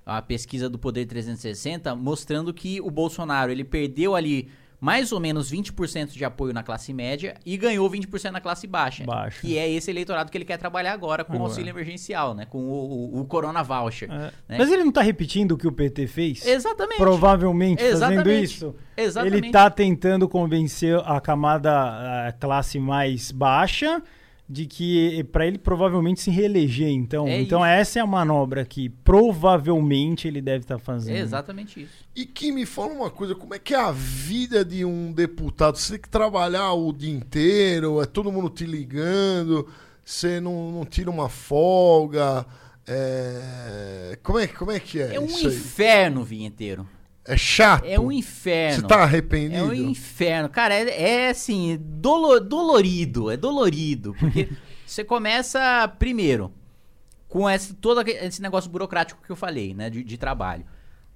a 0.06 0.22
pesquisa 0.22 0.70
do 0.70 0.78
Poder 0.78 1.06
360 1.06 1.96
mostrando 1.96 2.54
que 2.54 2.80
o 2.80 2.92
Bolsonaro 2.92 3.52
ele 3.52 3.64
perdeu 3.64 4.16
ali 4.16 4.50
mais 4.80 5.12
ou 5.12 5.20
menos 5.20 5.52
20% 5.52 6.12
de 6.12 6.24
apoio 6.24 6.54
na 6.54 6.62
classe 6.62 6.94
média 6.94 7.36
e 7.46 7.58
ganhou 7.58 7.90
20% 7.90 8.30
na 8.30 8.42
classe 8.42 8.68
baixa. 8.68 9.04
Baixa. 9.04 9.42
Que 9.42 9.58
é 9.58 9.70
esse 9.70 9.90
eleitorado 9.90 10.30
que 10.30 10.38
ele 10.38 10.46
quer 10.46 10.58
trabalhar 10.58 10.94
agora 10.94 11.24
com 11.24 11.38
o 11.38 11.42
auxílio 11.42 11.72
emergencial, 11.72 12.36
né? 12.36 12.46
Com 12.46 12.60
o, 12.60 13.16
o, 13.16 13.22
o 13.22 13.26
Corona 13.26 13.64
Voucher. 13.64 14.12
É. 14.12 14.18
né? 14.18 14.58
Mas 14.60 14.72
ele 14.72 14.84
não 14.84 14.92
tá 14.92 15.02
repetindo 15.02 15.54
o 15.54 15.58
que 15.58 15.68
o 15.68 15.72
PT 15.72 16.08
fez? 16.08 16.46
Exatamente. 16.46 16.98
Provavelmente 16.98 17.80
fazendo 17.80 17.96
Exatamente. 17.96 18.44
isso. 18.44 18.76
Exatamente. 18.96 19.46
Ele 19.46 19.52
tá 19.52 19.70
tentando 19.70 20.30
convencer 20.30 21.00
a 21.04 21.20
camada, 21.20 22.28
a 22.28 22.32
classe 22.34 22.78
mais 22.78 23.32
baixa, 23.32 24.04
de 24.48 24.66
que 24.68 25.24
para 25.32 25.48
ele 25.48 25.58
provavelmente 25.58 26.22
se 26.22 26.30
reeleger. 26.30 26.90
Então, 26.90 27.28
É 27.28 27.40
então 27.42 27.60
isso. 27.62 27.66
essa 27.68 28.00
é 28.00 28.02
a 28.02 28.06
manobra 28.08 28.64
que 28.64 28.90
provavelmente 28.90 30.28
ele 30.28 30.42
deve 30.42 30.64
estar 30.66 30.78
fazendo. 30.78 31.16
É 31.16 31.20
exatamente 31.20 31.82
isso. 31.82 31.94
E 32.16 32.26
que 32.26 32.52
me 32.52 32.66
fala 32.66 32.94
uma 32.94 33.10
coisa, 33.10 33.34
como 33.36 33.54
é 33.56 33.60
que 33.60 33.74
é 33.74 33.80
a 33.80 33.92
vida 33.92 34.64
de 34.64 34.86
um 34.86 35.12
deputado? 35.12 35.78
Você 35.78 35.94
tem 35.94 36.02
que 36.02 36.10
trabalhar 36.10 36.74
o 36.74 36.94
dia 36.94 37.12
inteiro, 37.14 38.02
é 38.02 38.06
todo 38.06 38.32
mundo 38.32 38.50
te 38.50 38.66
ligando, 38.66 39.68
você 40.04 40.40
não, 40.40 40.72
não 40.72 40.86
tira 40.86 41.10
uma 41.10 41.28
folga. 41.28 42.46
é, 42.88 44.18
Como, 44.24 44.40
é, 44.40 44.48
como 44.48 44.72
é 44.72 44.80
que 44.80 45.00
é, 45.02 45.16
É 45.16 45.20
um 45.20 45.26
isso 45.26 45.48
aí? 45.48 45.56
inferno, 45.56 46.24
vinheteiro. 46.24 46.88
É 47.28 47.36
chato? 47.36 47.86
É 47.86 48.00
um 48.00 48.12
inferno. 48.12 48.82
Você 48.82 48.88
tá 48.88 49.00
É 49.00 49.04
arrependido? 49.04 49.64
um 49.66 49.74
inferno. 49.74 50.48
Cara, 50.50 50.74
é, 50.76 51.24
é 51.26 51.30
assim, 51.30 51.78
dolo- 51.82 52.40
dolorido. 52.40 53.32
É 53.32 53.38
dolorido. 53.38 54.14
Porque 54.20 54.50
você 54.86 55.04
começa 55.04 55.88
primeiro 56.00 56.52
com 57.28 57.50
esse, 57.50 57.74
todo 57.74 58.02
esse 58.08 58.42
negócio 58.42 58.70
burocrático 58.70 59.22
que 59.26 59.32
eu 59.32 59.36
falei, 59.36 59.74
né? 59.74 59.90
De, 59.90 60.04
de 60.04 60.18
trabalho. 60.18 60.66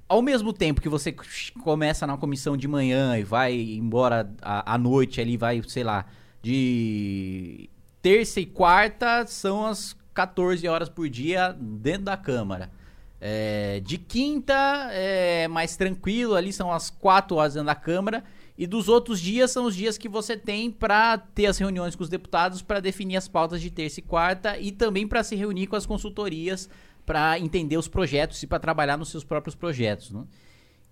Ao 0.07 0.21
mesmo 0.23 0.51
tempo 0.51 0.81
que 0.81 0.89
você 0.89 1.15
começa 1.63 2.07
na 2.07 2.17
comissão 2.17 2.57
de 2.57 2.67
manhã 2.67 3.15
e 3.17 3.23
vai 3.23 3.53
embora 3.53 4.27
à, 4.41 4.73
à 4.73 4.77
noite 4.79 5.21
ali, 5.21 5.37
vai, 5.37 5.61
sei 5.67 5.83
lá, 5.83 6.05
de 6.41 7.69
terça 8.01 8.39
e 8.39 8.45
quarta 8.45 9.25
são 9.27 9.65
as 9.67 9.95
14 10.13 10.67
horas 10.67 10.89
por 10.89 11.07
dia 11.07 11.55
dentro 11.59 12.03
da 12.05 12.17
Câmara. 12.17 12.71
É, 13.21 13.81
de 13.81 13.97
quinta 13.97 14.53
é 14.91 15.47
mais 15.47 15.75
tranquilo, 15.75 16.35
ali 16.35 16.53
são 16.53 16.71
as 16.71 16.89
4 16.89 17.35
horas 17.35 17.53
da 17.53 17.75
Câmara. 17.75 18.23
E 18.57 18.67
dos 18.67 18.89
outros 18.89 19.21
dias 19.21 19.51
são 19.51 19.65
os 19.65 19.75
dias 19.75 19.97
que 19.97 20.09
você 20.09 20.35
tem 20.35 20.69
para 20.69 21.17
ter 21.17 21.45
as 21.45 21.57
reuniões 21.57 21.95
com 21.95 22.03
os 22.03 22.09
deputados 22.09 22.61
para 22.61 22.81
definir 22.81 23.15
as 23.15 23.25
pautas 23.25 23.61
de 23.61 23.71
terça 23.71 24.01
e 24.01 24.03
quarta 24.03 24.59
e 24.59 24.69
também 24.69 25.07
para 25.07 25.23
se 25.23 25.33
reunir 25.33 25.67
com 25.67 25.77
as 25.77 25.85
consultorias 25.85 26.69
para 27.05 27.39
entender 27.39 27.77
os 27.77 27.87
projetos 27.87 28.43
e 28.43 28.47
para 28.47 28.59
trabalhar 28.59 28.97
nos 28.97 29.09
seus 29.09 29.23
próprios 29.23 29.55
projetos. 29.55 30.11
né? 30.11 30.25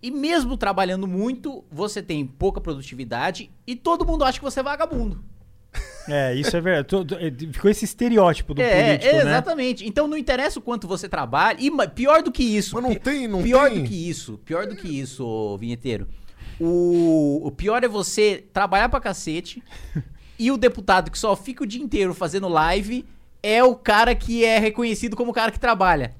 E 0.02 0.10
mesmo 0.10 0.56
trabalhando 0.56 1.06
muito, 1.06 1.64
você 1.70 2.02
tem 2.02 2.26
pouca 2.26 2.62
produtividade 2.62 3.52
e 3.66 3.76
todo 3.76 4.06
mundo 4.06 4.24
acha 4.24 4.40
que 4.40 4.46
você 4.46 4.62
é 4.62 4.64
vagabundo. 4.64 5.24
É, 6.10 6.34
isso 6.36 6.56
é 6.56 6.62
verdade. 6.62 6.96
É, 7.20 7.32
Ficou 7.52 7.70
esse 7.70 7.84
estereótipo 7.84 8.54
do 8.54 8.62
é, 8.62 8.98
político, 8.98 9.16
né? 9.16 9.22
exatamente. 9.24 9.86
Então 9.86 10.08
não 10.08 10.16
interessa 10.18 10.58
o 10.58 10.62
quanto 10.62 10.88
você 10.88 11.10
trabalha. 11.10 11.58
E 11.60 11.70
pior 11.90 12.24
do 12.24 12.32
que 12.32 12.44
isso. 12.44 12.76
Mas 12.76 12.84
não 12.86 12.96
tem- 12.96 13.28
não 13.28 13.44
pior 13.44 13.70
tem- 13.70 13.84
do 13.84 13.90
que 13.90 14.10
isso. 14.10 14.38
Pior 14.46 14.66
do 14.68 14.76
que 14.76 14.88
isso, 14.88 15.26
ô, 15.26 15.58
vinheteiro. 15.58 16.08
O, 16.60 17.42
o 17.46 17.52
pior 17.52 17.84
é 17.84 17.88
você 17.88 18.44
trabalhar 18.54 18.90
pra 18.90 19.00
cacete 19.00 19.62
e 20.40 20.50
o 20.52 20.58
deputado 20.58 21.12
que 21.12 21.20
só 21.20 21.36
fica 21.36 21.64
o 21.64 21.68
dia 21.68 21.82
inteiro 21.84 22.14
fazendo 22.14 22.48
live 22.48 23.06
é 23.44 23.64
o 23.64 23.76
cara 23.76 24.16
que 24.16 24.44
é 24.44 24.58
reconhecido 24.60 25.16
como 25.16 25.32
o 25.32 25.34
cara 25.34 25.52
que 25.52 25.60
trabalha. 25.60 26.16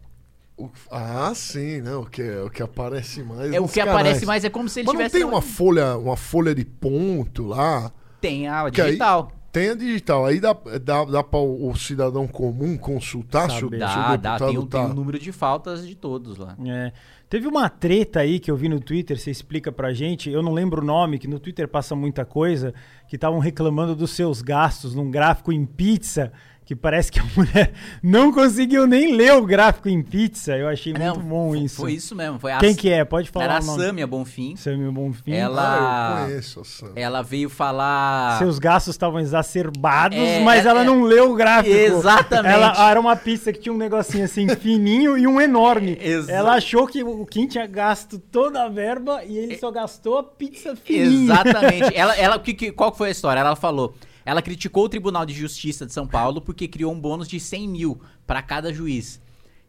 O- 0.58 0.70
Ah, 0.92 1.32
sim, 1.36 1.82
né? 1.82 1.96
O 1.96 2.06
que, 2.06 2.22
o 2.22 2.50
que 2.50 2.62
aparece 2.62 3.24
mais. 3.24 3.54
É 3.54 3.60
o 3.60 3.68
que 3.68 3.80
canais. 3.80 3.96
aparece 3.96 4.26
mais, 4.26 4.44
é 4.44 4.50
como 4.50 4.68
se 4.68 4.80
ele 4.82 4.88
Mas 4.88 4.94
não 4.94 5.00
tivesse. 5.00 5.16
tem 5.18 5.24
uma 5.24 5.42
folha, 5.42 5.98
uma 5.98 6.18
folha 6.18 6.54
de 6.54 6.66
ponto 6.66 7.46
lá? 7.48 7.92
Tem 8.20 8.48
a 8.48 8.64
aí- 8.66 8.72
digital. 8.72 9.32
Tem 9.52 9.70
a 9.70 9.76
digital. 9.76 10.26
Aí 10.26 10.40
dá, 10.40 10.54
dá, 10.84 11.06
dá 11.06 11.24
para 11.24 11.40
o, 11.40 11.74
cidadão 11.76 12.28
comum 12.28 12.78
consultar 12.78 13.50
se 13.50 13.58
o, 13.58 13.60
se 13.60 13.66
o 13.66 13.68
Saber. 13.68 13.80
Dá, 13.80 14.16
dá. 14.16 14.38
Tem, 14.38 14.58
o- 14.58 14.66
tá... 14.66 14.84
tem 14.84 14.92
o 14.92 14.94
número 14.94 15.18
de 15.18 15.32
faltas 15.32 15.88
de 15.88 15.96
todos 15.96 16.38
lá. 16.38 16.56
É. 16.66 16.92
Teve 17.30 17.46
uma 17.48 17.68
treta 17.68 18.22
aí 18.22 18.40
que 18.40 18.50
eu 18.50 18.56
vi 18.56 18.70
no 18.70 18.80
Twitter, 18.80 19.20
você 19.20 19.30
explica 19.30 19.70
pra 19.70 19.94
gente, 19.94 20.30
eu 20.30 20.42
não 20.42 20.54
lembro 20.54 20.82
o 20.82 20.86
nome, 20.86 21.20
que 21.20 21.28
no 21.28 21.40
Twitter 21.42 21.68
passa 21.68 21.94
muita 21.94 22.24
coisa, 22.24 22.74
que 23.10 23.18
estavam 23.18 23.40
reclamando 23.40 23.94
dos 23.96 24.12
seus 24.12 24.42
gastos 24.42 24.96
num 24.96 25.12
gráfico 25.12 25.52
em 25.52 25.66
pizza, 25.66 26.32
que 26.68 26.76
parece 26.76 27.10
que 27.10 27.18
a 27.20 27.24
mulher 27.34 27.72
não 28.04 28.30
conseguiu 28.32 28.86
nem 28.86 29.16
ler 29.16 29.34
o 29.34 29.46
gráfico 29.46 29.88
em 29.88 30.04
pizza. 30.04 30.56
Eu 30.58 30.68
achei 30.68 30.92
muito 30.94 31.06
Não, 31.06 31.16
bom 31.24 31.50
foi- 31.52 31.60
isso. 31.60 31.76
Foi 31.78 31.94
isso 31.94 32.14
mesmo. 32.14 32.38
Foi 32.40 32.52
a, 32.52 32.58
Quem 32.60 32.76
que 32.76 32.90
é? 32.90 33.06
Pode 33.06 33.30
falar 33.32 33.46
Era 33.46 33.58
a. 33.60 33.62
Sâmia 33.62 34.06
Bonfim. 34.06 34.56
Sammy 34.58 34.92
Bonfim. 34.92 35.32
Ela- 35.32 36.18
Ah, 36.18 36.20
eu 36.24 36.26
conheço. 36.28 36.62
Ela 36.94 37.22
veio 37.22 37.50
falar. 37.50 38.38
Seus 38.38 38.60
gastos 38.60 38.94
estavam 38.94 39.18
exacerbados, 39.20 40.18
É, 40.18 40.42
mas 40.42 40.66
ela 40.66 40.82
é- 40.82 40.84
não 40.84 41.04
leu 41.04 41.32
o 41.32 41.36
gráfico. 41.36 41.74
Exatamente. 41.74 42.54
Ela 42.54 42.90
era 42.92 43.00
uma 43.00 43.16
pizza 43.16 43.54
que 43.54 43.60
tinha 43.60 43.72
um 43.74 43.78
negocinho 43.78 44.26
assim 44.26 44.48
fininho 44.58 45.18
e 45.18 45.26
um 45.26 45.40
enorme. 45.40 45.98
Exa- 46.02 46.32
Ela 46.34 46.56
achou 46.56 46.86
que 46.86 47.02
o 47.02 47.26
Kim 47.26 47.48
tinha 47.48 47.66
gasto 47.66 48.20
toda 48.20 48.64
a 48.64 48.68
verba 48.68 49.24
e 49.24 49.38
ele 49.38 49.58
só 49.58 49.72
gastou 49.72 50.18
a 50.18 50.24
pizza 50.24 50.76
fininha. 50.76 51.32
Exatamente. 51.34 51.92
ela, 51.96 52.14
ela, 52.18 52.38
que, 52.40 52.54
que- 52.54 52.72
qual 52.74 52.94
foi 52.94 53.08
a 53.08 53.12
história? 53.12 53.40
Ela 53.40 53.56
falou. 53.56 53.96
Ela 54.28 54.42
criticou 54.42 54.84
o 54.84 54.90
Tribunal 54.90 55.26
de 55.26 55.34
Justiça 55.34 55.86
de 55.86 55.94
São 55.94 56.06
Paulo 56.06 56.42
porque 56.42 56.68
criou 56.68 56.92
um 56.92 57.00
bônus 57.00 57.30
de 57.30 57.40
100 57.40 57.68
mil 57.70 58.02
para 58.26 58.42
cada 58.42 58.74
juiz. 58.74 59.22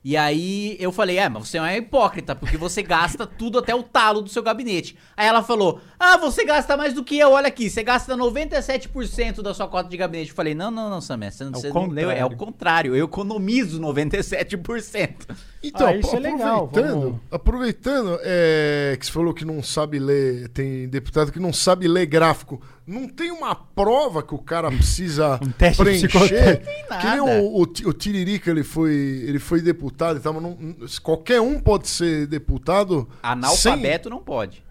E 0.05 0.17
aí 0.17 0.77
eu 0.81 0.91
falei, 0.93 1.19
é, 1.19 1.29
mas 1.29 1.49
você 1.49 1.59
é 1.59 1.77
hipócrita, 1.77 2.35
porque 2.35 2.57
você 2.57 2.83
gasta 2.83 3.27
tudo 3.39 3.59
até 3.59 3.75
o 3.75 3.83
talo 3.83 4.21
do 4.23 4.29
seu 4.29 4.43
gabinete. 4.43 4.97
Aí 5.17 5.27
ela 5.27 5.43
falou, 5.43 5.81
ah, 5.99 6.17
você 6.17 6.45
gasta 6.45 6.77
mais 6.77 6.93
do 6.95 7.05
que 7.05 7.19
eu, 7.19 7.33
olha 7.33 7.49
aqui, 7.49 7.69
você 7.71 7.83
gasta 7.83 8.17
97% 8.17 9.43
da 9.43 9.53
sua 9.53 9.69
cota 9.69 9.89
de 9.89 9.97
gabinete. 9.97 10.31
Eu 10.31 10.37
falei, 10.37 10.55
não, 10.55 10.71
não, 10.71 10.89
não, 10.89 11.01
Samé, 11.01 11.31
você, 11.31 11.45
não- 11.45 11.51
o 11.53 11.61
você 11.61 11.69
não 11.73 11.87
leu, 11.89 12.11
é 12.11 12.25
o 12.25 12.35
contrário. 12.37 12.95
eu 12.97 13.05
economizo 13.05 13.81
97%. 13.81 15.37
Então, 15.63 15.87
Ah, 15.89 15.97
isso 15.97 16.15
é 16.15 16.19
legal, 16.21 16.65
aproveitando, 16.65 17.01
vamos- 17.01 17.21
aproveitando 17.31 18.19
é, 18.23 18.97
que 18.99 19.05
você 19.07 19.13
falou 19.13 19.35
que 19.35 19.45
não 19.45 19.63
sabe 19.63 19.99
ler, 19.99 20.49
tem 20.51 20.89
deputado 20.89 21.33
que 21.33 21.41
não 21.41 21.53
sabe 21.53 21.89
ler 21.89 22.07
gráfico. 22.07 22.61
Não 22.89 23.07
tem 23.07 23.31
uma 23.31 23.55
prova 23.55 24.23
que 24.23 24.35
o 24.35 24.39
cara 24.39 24.71
precisa 24.71 25.39
Um 25.45 25.51
teste 25.51 25.83
preencher? 25.83 26.63
Tem 26.65 26.85
Que 26.99 27.07
nem 27.07 27.21
o, 27.21 27.59
o, 27.59 27.63
o 27.63 27.93
Tiririca, 27.93 28.51
ele 28.51 28.65
foi, 28.65 28.91
ele 29.27 29.39
foi 29.39 29.61
deputado 29.61 30.17
e 30.19 30.21
tal, 30.21 30.33
mas 30.33 30.43
não- 30.43 30.57
não- 30.59 30.77
qualquer 31.03 31.41
um 31.41 31.61
pode 31.61 31.87
ser 31.87 32.27
deputado 32.27 33.07
Analfabeto 33.23 34.09
não 34.09 34.21
pode. 34.23 34.57
sem- 34.57 34.69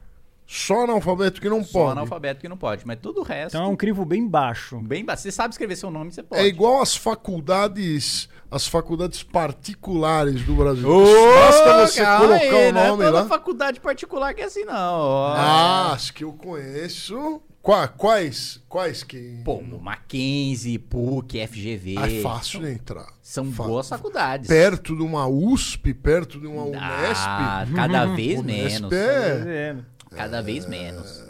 só 0.49 0.85
analfabeto 0.85 1.39
que 1.41 1.49
não 1.49 1.61
Só 1.63 1.79
pode. 1.79 1.91
analfabeto 1.91 2.39
que 2.41 2.47
não 2.47 2.57
pode, 2.57 2.87
mas 2.87 2.97
todo 3.01 3.19
o 3.19 3.23
resto... 3.23 3.55
Então 3.55 3.65
é 3.65 3.69
um 3.69 3.75
crivo 3.75 4.03
bem 4.05 4.25
baixo. 4.27 4.79
Bem, 4.79 5.03
ba- 5.05 5.15
você 5.17 5.29
sabe 5.29 5.53
escrever 5.53 5.75
seu 5.75 5.91
nome, 5.91 6.11
você 6.11 6.23
pode. 6.23 6.41
É 6.41 6.47
igual 6.47 6.81
as 6.81 6.95
faculdades, 6.95 8.29
as 8.49 8.65
faculdades 8.65 9.21
particulares 9.23 10.41
do 10.43 10.55
Brasil. 10.55 10.89
Ô, 10.89 11.03
Basta 11.35 11.85
você 11.87 12.01
calma 12.01 12.27
colocar 12.39 12.43
aí, 12.55 12.69
o 12.69 12.73
não 12.73 12.81
é 12.81 12.87
nome 12.87 13.03
toda 13.05 13.21
lá. 13.21 13.25
faculdade 13.27 13.79
particular 13.79 14.33
que 14.33 14.41
é 14.41 14.45
assim, 14.45 14.63
não. 14.63 15.25
Ah, 15.27 15.91
as 15.93 16.09
que 16.11 16.23
eu 16.23 16.33
conheço. 16.33 17.41
Qua- 17.67 17.87
Quais? 17.89 18.61
Quais 18.69 19.03
que. 19.03 19.41
Pô, 19.43 19.61
Mackenzie, 19.61 20.79
PUC, 20.79 21.45
FGV. 21.45 21.95
Ah, 21.97 22.09
é 22.09 22.21
fácil 22.21 22.61
de 22.61 22.71
entrar. 22.71 23.07
São 23.21 23.51
Fa- 23.51 23.63
boas 23.65 23.89
faculdades. 23.89 24.47
Perto 24.47 24.95
de 24.95 25.01
uma 25.03 25.27
USP, 25.27 25.93
perto 25.93 26.39
de 26.39 26.47
uma 26.47 26.63
Unesp. 26.63 27.25
Ah, 27.27 27.67
cada 27.75 28.05
vez 28.05 28.39
Unesp 28.39 28.73
menos. 28.79 28.93
é- 28.93 29.75
Cada 30.15 30.41
vez 30.41 30.65
menos. 30.65 31.21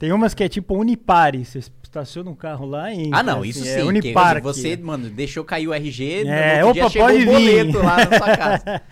Tem 0.00 0.10
umas 0.10 0.34
que 0.34 0.42
é 0.42 0.48
tipo 0.48 0.74
Unipare. 0.76 1.44
Você 1.44 1.60
estaciona 1.80 2.28
um 2.28 2.34
carro 2.34 2.66
lá 2.66 2.92
e 2.92 3.02
entra, 3.06 3.20
Ah, 3.20 3.22
não, 3.22 3.38
assim, 3.42 3.50
isso 3.50 3.60
é 3.64 3.74
sim. 3.74 3.76
que 3.76 3.82
Unipar. 3.86 4.42
você, 4.42 4.76
mano, 4.76 5.08
deixou 5.08 5.44
cair 5.44 5.68
o 5.68 5.72
RG, 5.72 6.26
É, 6.26 6.60
no 6.60 6.66
outro 6.66 6.86
opa, 6.86 6.98
pode 6.98 7.22
o 7.22 7.26
boleto 7.26 7.70
vir. 7.70 7.78
lá 7.84 7.96
na 8.04 8.18
sua 8.18 8.36
casa. 8.36 8.82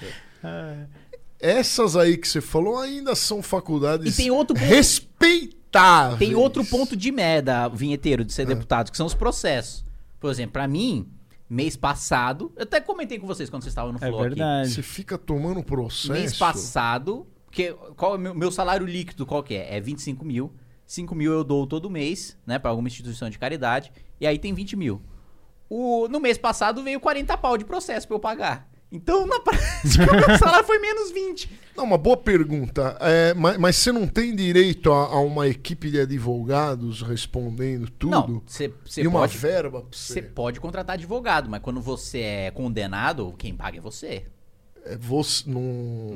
Essas 1.41 1.97
aí 1.97 2.17
que 2.17 2.29
você 2.29 2.41
falou 2.41 2.79
ainda 2.79 3.17
são 3.17 3.43
faculdades 3.43 4.15
E 4.15 4.17
tem 4.23 4.31
outro 4.31 4.55
ponto- 4.55 4.69
respeitáveis. 5.73 6.19
Tem 6.19 6.35
outro 6.35 6.65
ponto 6.65 6.97
de 6.97 7.11
merda, 7.11 7.69
vinheteiro, 7.69 8.25
de 8.25 8.33
ser 8.33 8.47
deputado, 8.47 8.91
que 8.91 8.97
são 8.97 9.07
os 9.07 9.15
processos. 9.15 9.85
Por 10.21 10.31
exemplo, 10.31 10.53
pra 10.53 10.69
mim, 10.69 11.09
mês 11.49 11.77
passado, 11.77 12.53
eu 12.57 12.63
até 12.63 12.81
comentei 12.81 13.19
com 13.19 13.27
vocês 13.27 13.49
quando 13.51 13.63
vocês 13.63 13.73
estavam 13.73 13.93
no 13.93 13.99
É 13.99 14.09
Flow 14.09 14.21
aqui. 14.21 14.29
verdade. 14.31 14.71
Você 14.71 14.83
fica 14.83 15.19
tomando 15.19 15.63
processo. 15.63 16.13
Mês 16.13 16.37
passado, 16.37 17.27
que, 17.51 17.73
qual 17.97 18.15
é 18.15 18.17
o 18.17 18.21
meu, 18.21 18.35
meu 18.35 18.51
salário 18.53 18.87
líquido, 18.87 19.27
qual 19.27 19.43
que 19.43 19.55
é? 19.55 19.77
É 19.77 19.81
25 19.81 20.25
mil. 20.25 20.53
5 20.87 21.15
mil 21.15 21.33
eu 21.33 21.43
dou 21.43 21.67
todo 21.67 21.89
mês, 21.89 22.37
né, 22.47 22.59
pra 22.59 22.71
alguma 22.71 22.89
instituição 22.89 23.31
de 23.31 23.39
caridade. 23.39 23.91
E 24.21 24.27
aí 24.27 24.39
tem 24.39 24.53
20 24.53 24.77
mil. 24.77 25.01
O, 25.69 26.07
no 26.09 26.21
mês 26.21 26.37
passado 26.37 26.83
veio 26.83 27.01
40 27.01 27.37
pau 27.39 27.57
de 27.57 27.65
processo 27.65 28.07
pra 28.07 28.15
eu 28.17 28.21
pagar. 28.21 28.69
Então, 28.93 29.27
na 29.27 29.41
prática, 29.41 30.13
o 30.13 30.29
meu 30.29 30.39
salário 30.39 30.67
foi 30.67 30.79
menos 30.79 31.11
20. 31.11 31.49
Não, 31.75 31.85
uma 31.85 31.97
boa 31.97 32.19
pergunta. 32.19 32.99
É, 33.01 33.33
mas, 33.33 33.57
mas 33.57 33.77
você 33.77 33.91
não 33.91 34.07
tem 34.07 34.37
direito 34.37 34.93
a, 34.93 35.07
a 35.07 35.21
uma 35.21 35.49
equipe 35.49 35.91
de 35.91 35.99
advogados 35.99 37.01
respondendo 37.01 37.89
tudo? 37.91 38.11
Não, 38.11 38.43
você 38.47 38.71
e 38.99 39.07
uma 39.07 39.21
pode, 39.21 39.39
verba 39.39 39.81
pra 39.81 39.89
você 39.91 40.13
você? 40.13 40.23
pode 40.23 40.61
contratar 40.61 40.95
advogado, 40.95 41.49
mas 41.49 41.63
quando 41.63 41.81
você 41.81 42.21
é 42.21 42.51
condenado, 42.51 43.35
quem 43.39 43.55
paga 43.55 43.79
é 43.79 43.81
você. 43.81 44.27
É, 44.85 44.99
você, 44.99 45.49
não, 45.49 45.63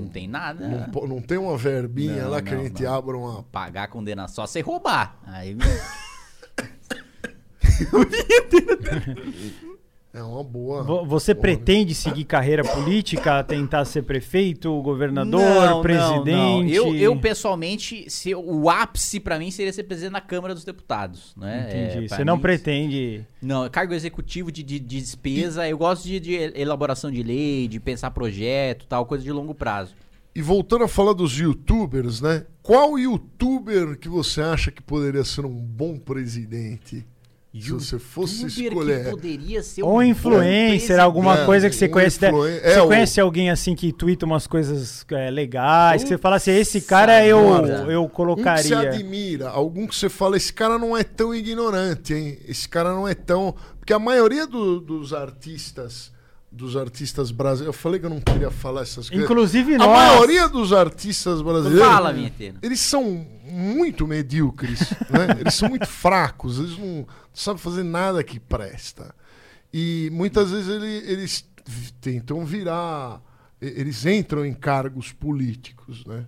Não 0.00 0.08
tem 0.08 0.28
nada. 0.28 0.68
não, 0.68 1.06
não 1.06 1.22
tem 1.22 1.38
uma 1.38 1.56
verbinha 1.56 2.24
Não, 2.24 2.30
lá 2.30 2.42
que 2.42 2.52
a 2.52 2.56
não, 2.56 2.64
gente 2.64 2.82
não. 2.82 2.94
abra 2.94 3.16
uma. 3.16 3.42
Pagar 3.44 3.84
a 3.84 3.88
condenação 3.88 4.44
só 4.44 4.46
você 4.46 4.60
roubar. 4.60 5.18
Aí, 5.24 5.56
É 10.16 10.22
uma 10.22 10.42
boa. 10.42 10.82
Vo- 10.82 11.04
Você 11.04 11.34
boa. 11.34 11.42
pretende 11.42 11.94
seguir 11.94 12.24
carreira 12.24 12.64
política, 12.64 13.44
tentar 13.44 13.84
ser 13.84 14.00
prefeito, 14.00 14.80
governador, 14.80 15.40
Não, 15.42 15.82
presidente? 15.82 16.30
não, 16.30 16.62
não. 16.62 16.68
Eu, 16.68 16.94
eu, 16.96 17.20
pessoalmente, 17.20 18.08
se, 18.08 18.34
o 18.34 18.70
ápice 18.70 19.20
pra 19.20 19.38
mim 19.38 19.50
seria 19.50 19.70
ser 19.74 19.82
presidente 19.82 20.14
da 20.14 20.20
Câmara 20.22 20.54
dos 20.54 20.64
Deputados. 20.64 21.34
Né? 21.36 21.66
Entendi. 21.68 22.06
É, 22.06 22.08
Você 22.08 22.24
não 22.24 22.36
mim, 22.36 22.42
pretende. 22.42 23.26
Não, 23.42 23.68
cargo 23.68 23.92
executivo 23.92 24.50
de, 24.50 24.62
de, 24.62 24.78
de 24.80 25.00
despesa, 25.00 25.68
eu 25.68 25.76
gosto 25.76 26.04
de, 26.04 26.18
de 26.18 26.32
elaboração 26.54 27.10
de 27.10 27.22
lei, 27.22 27.68
de 27.68 27.78
pensar 27.78 28.10
projeto, 28.10 28.86
tal, 28.86 29.04
coisa 29.04 29.22
de 29.22 29.30
longo 29.30 29.54
prazo. 29.54 29.94
E 30.34 30.40
voltando 30.40 30.84
a 30.84 30.88
falar 30.88 31.12
dos 31.12 31.38
youtubers, 31.38 32.22
né? 32.22 32.44
Qual 32.62 32.98
youtuber 32.98 33.98
que 33.98 34.08
você 34.08 34.40
acha 34.40 34.70
que 34.70 34.82
poderia 34.82 35.24
ser 35.24 35.44
um 35.44 35.54
bom 35.54 35.98
presidente? 35.98 37.04
Se 37.60 37.72
você 37.72 37.98
fosse 37.98 38.46
escolher. 38.46 39.04
que 39.04 39.10
poderia 39.10 39.62
ser 39.62 39.82
um 39.82 39.86
Ou 39.88 40.02
influencer, 40.02 40.98
alguma 41.00 41.38
É, 41.40 41.44
coisa 41.46 41.68
que 41.70 41.76
você 41.76 41.86
um 41.86 41.90
conhece. 41.90 42.16
influen- 42.26 42.60
Você 42.60 42.66
é, 42.66 42.82
o- 42.82 42.86
conhece 42.86 43.20
alguém 43.20 43.50
assim 43.50 43.74
que 43.74 43.92
twitta 43.92 44.26
umas 44.26 44.46
coisas 44.46 45.04
é, 45.10 45.30
legais, 45.30 46.02
que 46.02 46.08
você 46.08 46.18
fala 46.18 46.36
assim, 46.36 46.50
esse 46.52 46.80
cara 46.80 47.24
eu, 47.26 47.38
eu 47.90 48.02
Um 48.02 48.06
que 48.08 48.10
você 48.10 48.14
colocaria. 48.14 48.78
admira, 48.80 49.48
algum 49.50 49.86
que 49.86 49.94
você 49.96 50.08
fala, 50.08 50.36
esse 50.36 50.52
cara 50.52 50.78
não 50.78 50.96
é 50.96 51.02
tão 51.04 51.34
ignorante, 51.34 52.14
hein? 52.14 52.38
Esse 52.46 52.68
cara 52.68 52.90
não 52.90 53.06
é 53.06 53.14
tão. 53.14 53.54
Porque 53.78 53.92
a 53.92 53.98
maioria 53.98 54.46
do- 54.46 54.80
dos 54.80 55.12
artistas, 55.12 56.12
dos 56.50 56.76
artistas 56.76 57.30
brasileiros. 57.30 57.74
Eu 57.76 57.80
falei 57.80 58.00
que 58.00 58.06
eu 58.06 58.10
não 58.10 58.20
queria 58.20 58.50
falar 58.50 58.82
essas 58.82 59.08
coisas. 59.10 59.24
Inclusive 59.24 59.74
a 59.74 59.78
nós. 59.78 59.88
maioria 59.88 60.48
dos 60.48 60.72
artistas 60.72 61.42
brasileiros. 61.42 61.86
Fala, 61.86 62.12
vinheteiro. 62.12 62.56
Eles 62.62 62.80
são 62.80 63.26
muito 63.50 64.06
medíocres, 64.06 64.80
né? 65.10 65.38
Eles 65.40 65.54
são 65.54 65.68
muito 65.68 65.86
fracos, 65.86 66.58
eles 66.58 66.78
não 66.78 67.06
sabem 67.32 67.62
fazer 67.62 67.82
nada 67.82 68.22
que 68.24 68.38
presta. 68.40 69.14
E 69.72 70.08
muitas 70.12 70.50
vezes 70.50 70.68
ele- 70.68 71.10
eles 71.12 71.44
tentam 72.00 72.44
virar. 72.44 73.20
Eles 73.60 74.04
entram 74.06 74.44
em 74.44 74.52
cargos 74.54 75.12
políticos, 75.12 76.04
né? 76.04 76.26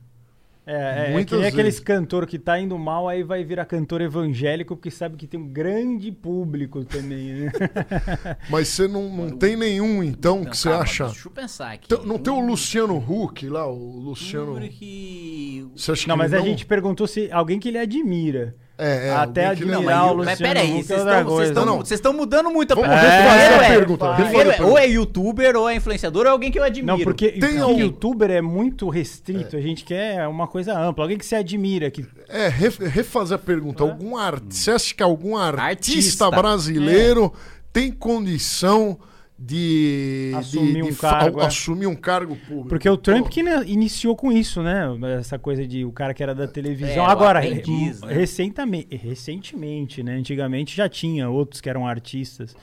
É, 0.70 1.14
é, 1.14 1.18
é 1.18 1.24
que 1.24 1.34
nem 1.34 1.46
aqueles 1.46 1.80
cantor 1.80 2.26
que 2.26 2.38
tá 2.38 2.60
indo 2.60 2.78
mal, 2.78 3.08
aí 3.08 3.22
vai 3.22 3.42
virar 3.42 3.64
cantor 3.64 4.02
evangélico, 4.02 4.76
porque 4.76 4.90
sabe 4.90 5.16
que 5.16 5.26
tem 5.26 5.40
um 5.40 5.48
grande 5.48 6.12
público 6.12 6.84
também, 6.84 7.32
né? 7.32 7.52
Mas 8.50 8.68
você 8.68 8.86
não, 8.86 9.08
não 9.08 9.30
tem 9.30 9.56
nenhum, 9.56 10.02
então, 10.02 10.40
Não, 10.40 10.50
que 10.50 10.58
você 10.58 10.68
acha. 10.68 11.06
Deixa 11.06 11.26
eu 11.26 11.32
pensar 11.32 11.72
aqui. 11.72 11.88
Tem- 11.88 12.04
não 12.06 12.18
tem 12.18 12.30
o 12.30 12.36
Um 12.36 12.46
Luciano 12.46 12.98
Huck 12.98 13.48
lá, 13.48 13.66
o 13.66 13.98
Luciano. 13.98 14.60
que... 14.68 15.66
Você 15.74 15.92
acha 15.92 16.06
Não, 16.06 16.16
que 16.16 16.18
mas 16.18 16.32
ele 16.34 16.42
a 16.42 16.44
gente 16.44 16.66
perguntou 16.66 17.06
se 17.06 17.32
alguém 17.32 17.58
que 17.58 17.68
ele 17.68 17.78
admira. 17.78 18.54
É, 18.80 19.08
é, 19.08 19.10
até 19.12 19.46
admirar 19.46 19.82
mas, 19.82 20.12
o 20.12 20.16
mas 20.18 20.28
Luciano 20.38 20.38
peraí, 20.54 20.70
Huck 20.70 20.92
é 20.92 21.24
vocês 21.24 21.90
estão- 21.98 22.12
mudando 22.12 22.48
muito 22.48 22.70
a 22.70 22.74
Vamos 22.76 22.88
pergunta. 22.90 23.10
a 23.10 23.34
é- 23.36 23.68
pergunta, 23.76 24.08
a 24.08 24.14
primeiro 24.14 24.38
é, 24.38 24.52
pergunta. 24.52 24.70
ou 24.70 24.78
é 24.78 24.86
youtuber, 24.86 25.56
ou 25.56 25.68
é 25.68 25.74
influenciador, 25.74 26.22
ou 26.22 26.28
é 26.28 26.30
alguém 26.30 26.52
que 26.52 26.60
eu 26.60 26.62
admiro. 26.62 26.96
Não, 26.96 27.02
porque 27.04 27.32
Tem 27.32 27.58
algum- 27.58 27.76
youtuber 27.80 28.30
é 28.30 28.40
muito 28.40 28.88
restrito, 28.88 29.56
a 29.56 29.60
gente 29.60 29.82
quer 29.84 30.28
uma 30.28 30.46
coisa 30.46 30.78
ampla, 30.78 31.02
alguém 31.04 31.18
que 31.18 31.26
se 31.26 31.34
admira, 31.34 31.90
que 31.90 32.06
É, 32.28 32.46
ref- 32.46 32.78
refazer 32.78 33.34
a 33.34 33.38
pergunta. 33.38 33.82
Algum 33.82 34.16
art... 34.16 34.44
Você 34.48 34.70
acha 34.70 34.94
que 34.94 35.02
algum 35.02 35.36
artista, 35.36 36.26
Artista. 36.26 36.30
brasileiro 36.30 37.32
tem 37.72 37.90
condição 37.90 38.96
de 39.40 40.32
Assumir 40.36 40.72
de- 40.74 40.82
um 40.82 40.90
de 40.90 40.96
cargo, 40.96 41.40
é. 41.40 41.46
assumir 41.46 41.86
um 41.86 41.94
cargo 41.94 42.34
público? 42.34 42.68
Porque 42.68 42.88
o 42.90 42.96
Trump 42.96 43.24
Pô, 43.26 43.30
que 43.30 43.40
iniciou 43.40 44.16
com 44.16 44.32
isso, 44.32 44.62
né? 44.62 44.84
Essa 45.18 45.38
coisa 45.38 45.64
de 45.66 45.84
o 45.84 45.92
cara 45.92 46.12
que 46.12 46.22
era 46.22 46.34
da 46.34 46.48
televisão. 46.48 47.04
É, 47.04 47.06
Agora, 47.06 47.38
aprendiz, 47.38 48.00
re- 48.00 48.06
né? 48.08 48.12
recentemente, 48.14 48.96
recentemente, 48.96 50.02
né? 50.02 50.16
Antigamente 50.16 50.74
já 50.76 50.88
tinha 50.88 51.30
outros 51.30 51.60
que 51.60 51.70
eram 51.70 51.86
artistas. 51.86 52.56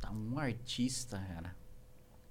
Tá 0.00 0.10
um 0.10 0.38
artista, 0.38 1.16
cara. 1.34 1.54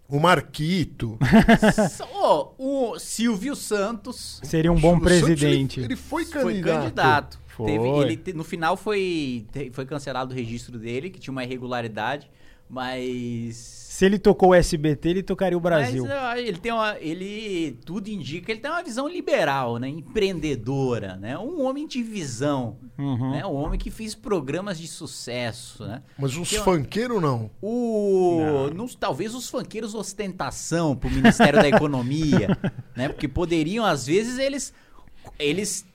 O 0.07 0.19
Marquito. 0.19 1.17
O 2.57 2.99
Silvio 2.99 3.55
Santos 3.55 4.39
Seria 4.43 4.71
um 4.71 4.79
bom 4.79 4.97
O 4.97 4.99
Santos, 4.99 5.07
presidente. 5.21 5.79
Ele, 5.79 5.87
ele 5.87 5.95
foi 5.95 6.23
foi 6.25 6.43
candidato. 6.43 6.81
candidato. 6.83 7.39
Foi. 7.47 7.65
Teve- 7.71 7.87
ele 7.89 8.33
no 8.33 8.43
final 8.43 8.77
foi, 8.77 9.45
foi 9.73 9.85
cancelado 9.85 10.33
o 10.33 10.35
registro 10.37 10.77
dele, 10.77 11.09
que 11.09 11.19
tinha 11.19 11.31
uma 11.31 11.43
irregularidade, 11.43 12.29
mas... 12.71 13.79
Se 13.91 14.05
ele 14.05 14.17
tocou 14.17 14.49
o 14.49 14.53
SBT, 14.55 15.09
ele 15.09 15.21
tocaria 15.21 15.55
o 15.55 15.61
Brasil. 15.61 16.05
Mas 16.07 16.39
ele 16.39 16.57
tem 16.57 16.71
uma, 16.71 16.97
ele 16.99 17.77
tudo 17.85 18.07
indica 18.07 18.47
que 18.47 18.51
ele 18.53 18.59
tem 18.61 18.71
uma 18.71 18.81
visão 18.81 19.07
liberal, 19.07 19.77
né, 19.77 19.87
empreendedora, 19.89 21.17
né, 21.17 21.37
um 21.37 21.61
homem 21.63 21.85
de 21.85 22.01
visão, 22.01 22.77
Uhum. 22.97 23.31
né, 23.31 23.45
um 23.45 23.53
homem 23.53 23.77
que 23.79 23.91
fez 23.91 24.15
programas 24.15 24.79
de 24.79 24.87
sucesso, 24.87 25.85
né. 25.85 26.01
Mas 26.17 26.35
os 26.35 26.51
funkeiros 26.55 27.21
não. 27.21 27.51
O 27.61 28.69
nos- 28.73 28.95
talvez 28.95 29.35
os 29.35 29.47
funkeiros 29.49 29.93
ostentação 29.93 30.95
pro 30.95 31.09
Ministério 31.11 31.59
da 31.61 31.67
Economia, 31.67 32.57
né, 32.95 33.07
porque 33.09 33.27
poderiam 33.27 33.85
às 33.85 34.07
vezes 34.07 34.39
eles 34.39 34.73
eles 35.37 35.85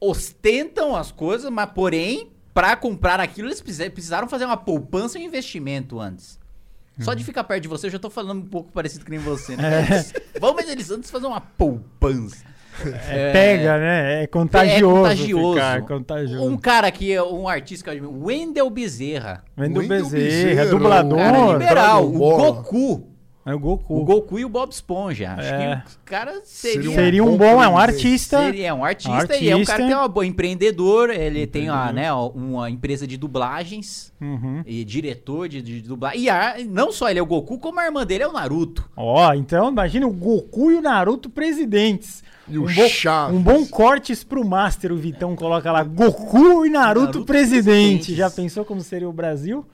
ostentam 0.00 0.96
as 0.96 1.12
coisas, 1.12 1.50
mas 1.50 1.70
porém 1.72 2.30
para 2.58 2.74
comprar 2.74 3.20
aquilo 3.20 3.46
eles 3.46 3.60
precisa- 3.60 3.88
precisaram 3.88 4.26
fazer 4.26 4.44
uma 4.44 4.56
poupança 4.56 5.16
e 5.16 5.22
um 5.22 5.26
investimento 5.26 6.00
antes. 6.00 6.40
Só 6.98 7.12
Uhum. 7.12 7.16
de 7.16 7.22
ficar 7.22 7.44
perto 7.44 7.62
de 7.62 7.68
você, 7.68 7.86
eu 7.86 7.90
já 7.92 8.00
tô 8.00 8.10
falando 8.10 8.38
um 8.40 8.46
pouco 8.48 8.72
parecido 8.72 9.04
que 9.04 9.10
nem 9.12 9.20
você, 9.20 9.52
É. 9.52 9.56
né? 9.56 9.86
Eles- 9.88 10.12
Vamos 10.40 10.68
eles 10.68 10.90
antes 10.90 11.08
fazer 11.08 11.28
uma 11.28 11.40
poupança. 11.40 12.44
É, 13.08 13.32
pega, 13.32 13.78
né? 13.78 14.22
É 14.24 14.26
contagioso. 14.26 14.96
É 14.96 15.10
contagioso. 15.10 15.54
Ficar, 15.54 15.82
contagioso. 15.82 16.44
Um 16.48 16.56
cara 16.56 16.90
que 16.90 17.12
é 17.12 17.22
um 17.22 17.46
artista 17.48 17.84
que 17.84 17.90
eu 17.90 17.92
admiro, 18.08 18.24
Wendel 18.24 18.68
Bezerra. 18.70 19.44
Wendel 19.56 19.82
Wendel 19.82 20.08
Bezerra, 20.08 20.44
Bezerra, 20.48 20.66
dublador. 20.66 21.18
o 21.18 21.22
Cara 21.22 21.52
liberal, 21.52 22.04
o. 22.08 22.18
Goku. 22.18 23.08
É 23.50 23.54
o 23.54 23.58
Goku. 23.58 23.96
O 24.00 24.04
Goku 24.04 24.38
e 24.38 24.44
o 24.44 24.48
Bob 24.48 24.70
Esponja. 24.70 25.32
Acho 25.38 25.54
É. 25.54 25.82
que 25.86 25.92
o 25.92 25.98
cara 26.04 26.40
seria. 26.44 26.82
Seria 26.82 26.94
Seria 26.96 27.24
um 27.24 27.36
bom 27.36 27.38
bom, 27.38 27.62
é 27.62 27.68
um 27.68 27.74
presidente. 27.74 27.96
artista. 28.06 28.38
seria 28.44 28.74
um 28.74 28.84
artista, 28.84 29.36
e 29.36 29.48
é 29.48 29.56
um 29.56 29.64
cara 29.64 29.82
que 29.82 29.88
tem 29.88 29.96
uma 29.96 30.08
boa 30.08 30.26
empreendedor, 30.26 31.10
ele 31.10 31.46
tem 31.46 31.70
uma, 31.70 31.90
né, 31.92 32.12
uma 32.12 32.68
empresa 32.70 33.06
de 33.06 33.16
dublagens 33.16 34.12
Uhum. 34.20 34.62
e 34.66 34.84
diretor 34.84 35.48
de, 35.48 35.62
de 35.62 35.80
dublagem. 35.80 36.20
E 36.22 36.28
a- 36.30 36.56
não 36.68 36.92
só 36.92 37.08
ele 37.08 37.18
é 37.18 37.22
o 37.22 37.26
Goku, 37.26 37.58
como 37.58 37.80
a 37.80 37.84
irmã 37.86 38.04
dele 38.04 38.24
é 38.24 38.28
o 38.28 38.32
Naruto. 38.32 38.88
Ó, 38.96 39.32
então 39.34 39.70
imagina 39.70 40.06
o 40.06 40.12
Goku 40.12 40.70
e 40.70 40.74
o 40.74 40.82
Naruto 40.82 41.30
presidentes. 41.30 42.22
E 42.50 42.56
o 42.58 42.64
um, 42.64 42.74
bom, 42.74 42.88
Chaves. 42.88 43.36
um 43.36 43.42
bom 43.42 43.66
cortes 43.66 44.24
pro 44.24 44.42
Master, 44.46 44.92
o 44.92 44.96
Vitão 44.96 45.36
coloca 45.36 45.70
lá 45.70 45.82
Goku 45.84 46.64
e 46.66 46.70
Naruto, 46.70 47.06
Naruto 47.06 47.24
presidente. 47.24 47.64
presidentes. 47.66 48.16
Já 48.16 48.30
pensou 48.30 48.64
como 48.64 48.80
seria 48.80 49.08
o 49.08 49.12
Brasil 49.12 49.66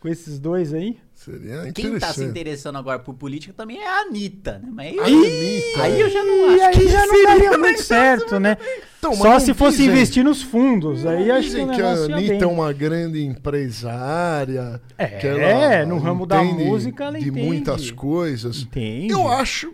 com 0.00 0.08
esses 0.08 0.38
dois 0.38 0.72
aí? 0.74 0.96
Seria 1.24 1.72
Quem 1.72 1.98
tá 1.98 2.12
se 2.12 2.24
interessando 2.24 2.76
agora 2.78 2.98
por 2.98 3.14
política 3.14 3.52
também 3.52 3.78
é 3.78 3.86
a 3.88 4.00
Anitta, 4.00 4.58
né? 4.62 4.68
Mas 4.72 4.86
aí, 4.86 4.98
Anitta, 4.98 5.82
aí 5.82 5.92
é. 6.00 6.02
eu 6.02 6.10
já 6.10 6.24
não 6.24 6.50
E 6.56 6.60
acho 6.60 6.64
aí 6.64 6.72
que 6.84 6.88
já 6.92 7.06
não 7.06 7.14
seria 7.14 7.26
daria 7.26 7.58
muito 7.58 7.82
certo, 7.82 8.40
né? 8.40 8.56
Então, 8.98 9.14
Só 9.14 9.30
não 9.32 9.40
se 9.40 9.54
fosse 9.54 9.78
dizem- 9.78 9.92
investir 9.92 10.24
nos 10.24 10.42
fundos. 10.42 11.04
Aí 11.06 11.30
acho 11.30 11.50
que 11.50 11.66
que 11.66 11.82
a 11.82 11.92
Anitta 11.92 12.44
é 12.44 12.46
uma 12.46 12.72
grande 12.72 13.22
empresária. 13.24 14.80
É, 14.98 15.06
que 15.06 15.26
ela 15.26 15.86
no 15.86 15.98
ramo 15.98 16.26
da 16.26 16.42
entende 16.44 16.64
música 16.64 17.04
ela 17.04 17.18
De 17.18 17.28
entende. 17.28 17.46
muitas 17.46 17.90
coisas. 17.90 18.62
Entende? 18.62 19.12
Eu 19.12 19.28
acho, 19.28 19.72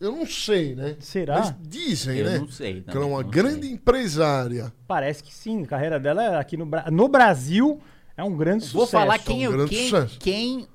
eu 0.00 0.12
não 0.12 0.26
sei, 0.26 0.74
né? 0.74 0.96
Será? 1.00 1.38
Mas 1.40 1.54
dizem, 1.60 2.18
Eu 2.18 2.24
né? 2.26 2.38
não 2.38 2.48
sei. 2.48 2.82
Que 2.82 2.90
ela 2.96 3.04
é 3.06 3.08
uma 3.08 3.22
não 3.22 3.30
grande 3.30 3.62
sei. 3.66 3.72
empresária. 3.72 4.72
Parece 4.86 5.22
que 5.22 5.32
sim. 5.32 5.62
A 5.62 5.66
carreira 5.66 5.98
dela 6.00 6.22
é 6.22 6.36
aqui 6.36 6.56
no, 6.56 6.68
no 6.90 7.08
Brasil 7.08 7.80
é 8.16 8.22
um 8.24 8.36
grande 8.36 8.64
Vou 8.68 8.86
sucesso. 8.86 8.90
falar 9.02 9.18
quem, 9.18 9.48
um 9.48 9.52
eu, 9.52 9.68
quem, 9.68 9.90
quem 10.18 10.66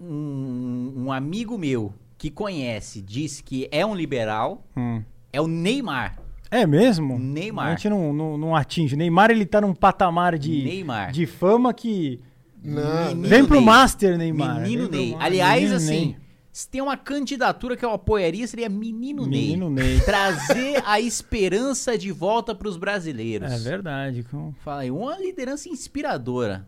um, 0.00 0.92
um 1.06 1.12
amigo 1.12 1.56
meu 1.58 1.92
que 2.18 2.30
conhece 2.30 3.00
disse 3.02 3.42
que 3.42 3.68
é 3.70 3.84
um 3.84 3.94
liberal 3.94 4.64
Hum. 4.76 5.02
é 5.32 5.40
o 5.40 5.46
Neymar. 5.46 6.18
É 6.50 6.64
mesmo? 6.66 7.18
Neymar. 7.18 7.66
A 7.66 7.70
gente 7.70 7.88
não, 7.90 8.12
não, 8.12 8.38
não 8.38 8.56
atinge. 8.56 8.96
Neymar, 8.96 9.30
ele 9.30 9.44
tá 9.44 9.60
num 9.60 9.74
patamar 9.74 10.38
de, 10.38 10.62
Neymar. 10.64 11.10
de 11.12 11.26
fama 11.26 11.74
que... 11.74 12.20
Não, 12.62 13.08
Menino 13.08 13.28
Vem 13.28 13.44
pro 13.44 13.56
Ney. 13.56 13.64
Master, 13.64 14.16
Neymar. 14.18 14.60
Menino 14.62 14.88
Ney. 14.88 15.16
Aliás, 15.20 15.60
Menino 15.60 15.76
assim, 15.76 16.06
Ney. 16.06 16.16
se 16.52 16.68
tem 16.68 16.80
uma 16.80 16.96
candidatura 16.96 17.76
que 17.76 17.84
eu 17.84 17.90
apoiaria, 17.90 18.46
seria 18.46 18.68
Menino, 18.68 19.26
Menino 19.26 19.68
Ney. 19.70 19.84
Ney. 19.96 20.00
Trazer 20.06 20.82
a 20.86 21.00
esperança 21.00 21.96
de 21.98 22.10
volta 22.10 22.54
pros 22.54 22.76
brasileiros. 22.76 23.52
É 23.52 23.58
verdade. 23.58 24.24
com- 24.24 24.52
Fala 24.64 24.80
aí, 24.82 24.90
uma 24.90 25.16
liderança 25.18 25.68
inspiradora. 25.68 26.66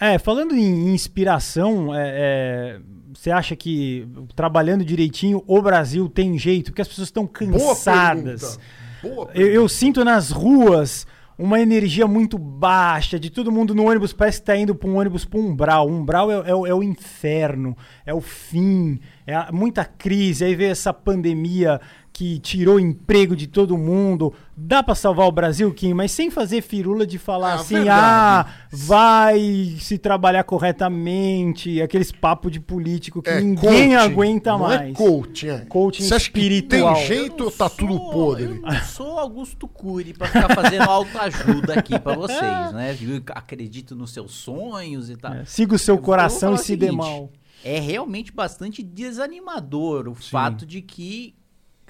É, 0.00 0.18
falando 0.18 0.54
em 0.54 0.92
inspiração, 0.92 1.94
é, 1.94 2.10
é, 2.14 2.80
você 3.12 3.30
acha 3.30 3.54
que 3.54 4.06
trabalhando 4.34 4.84
direitinho 4.84 5.42
o 5.46 5.62
Brasil 5.62 6.08
tem 6.08 6.36
jeito? 6.38 6.70
Porque 6.70 6.82
as 6.82 6.88
pessoas 6.88 7.08
estão 7.08 7.24
Boa 7.24 7.74
cansadas. 7.74 8.58
pergunta. 9.00 9.16
Boa 9.16 9.30
Eu, 9.34 9.46
eu 9.48 9.68
sinto 9.68 10.04
nas 10.04 10.30
ruas 10.30 11.06
uma 11.38 11.60
energia 11.60 12.06
muito 12.06 12.38
baixa, 12.38 13.18
de 13.18 13.28
todo 13.28 13.50
mundo 13.50 13.74
no 13.74 13.88
ônibus, 13.88 14.12
parece 14.12 14.40
que 14.40 14.46
tá 14.46 14.56
indo 14.56 14.74
para 14.74 14.88
um 14.88 14.96
ônibus 14.96 15.24
para 15.24 15.40
um 15.40 15.48
umbral. 15.48 15.88
Umbral 15.88 16.30
é, 16.30 16.34
é, 16.34 16.50
é, 16.50 16.74
o 16.74 16.82
inferno, 16.82 17.76
é 18.06 18.14
o 18.14 18.20
fim, 18.20 19.00
é 19.26 19.50
muita 19.50 19.84
crise. 19.84 20.44
Aí 20.44 20.54
veio 20.54 20.70
essa 20.70 20.92
pandemia 20.92 21.80
que 22.14 22.38
tirou 22.38 22.78
emprego 22.78 23.34
de 23.34 23.48
todo 23.48 23.76
mundo. 23.76 24.32
Dá 24.56 24.84
para 24.84 24.94
salvar 24.94 25.26
o 25.26 25.32
Brasil, 25.32 25.74
Kim, 25.74 25.94
mas 25.94 26.12
sem 26.12 26.30
fazer 26.30 26.62
firula 26.62 27.04
de 27.04 27.18
falar 27.18 27.50
é, 27.50 27.54
assim, 27.54 27.74
verdade. 27.74 27.90
ah, 28.00 28.46
vai 28.70 29.76
se 29.80 29.98
trabalhar 29.98 30.44
corretamente, 30.44 31.82
aqueles 31.82 32.12
papos 32.12 32.52
de 32.52 32.60
político 32.60 33.20
que 33.20 33.30
é, 33.30 33.40
ninguém 33.40 33.56
coaching, 33.90 33.94
aguenta 33.94 34.50
não 34.52 34.70
é 34.70 34.76
mais. 34.76 34.90
É 34.90 34.92
coaching, 34.92 35.48
é. 35.48 35.58
Coaching 35.64 36.04
Você 36.04 36.14
acha 36.14 36.24
espiritual. 36.26 36.94
que 36.94 37.00
tem 37.00 37.06
jeito 37.08 37.44
ou 37.44 37.50
tá 37.50 37.68
sou, 37.68 37.78
tudo 37.78 37.98
podre? 37.98 38.44
Eu 38.44 38.60
não 38.60 38.82
sou 38.84 39.18
Augusto 39.18 39.66
Cury 39.66 40.14
para 40.14 40.28
ficar 40.28 40.54
fazendo 40.54 40.84
autoajuda 40.88 41.74
aqui 41.74 41.98
para 41.98 42.14
vocês, 42.16 42.72
né? 42.72 42.96
Eu 43.02 43.22
acredito 43.30 43.96
nos 43.96 44.12
seus 44.12 44.30
sonhos 44.30 45.10
e 45.10 45.16
tal. 45.16 45.34
É, 45.34 45.44
siga 45.44 45.74
o 45.74 45.78
seu 45.78 45.96
eu 45.96 46.00
coração 46.00 46.54
e 46.54 46.58
se 46.58 46.76
dê 46.76 46.92
mal. 46.92 47.28
É 47.64 47.80
realmente 47.80 48.30
bastante 48.30 48.84
desanimador 48.84 50.06
o 50.06 50.14
Sim. 50.14 50.30
fato 50.30 50.64
de 50.64 50.80
que 50.80 51.34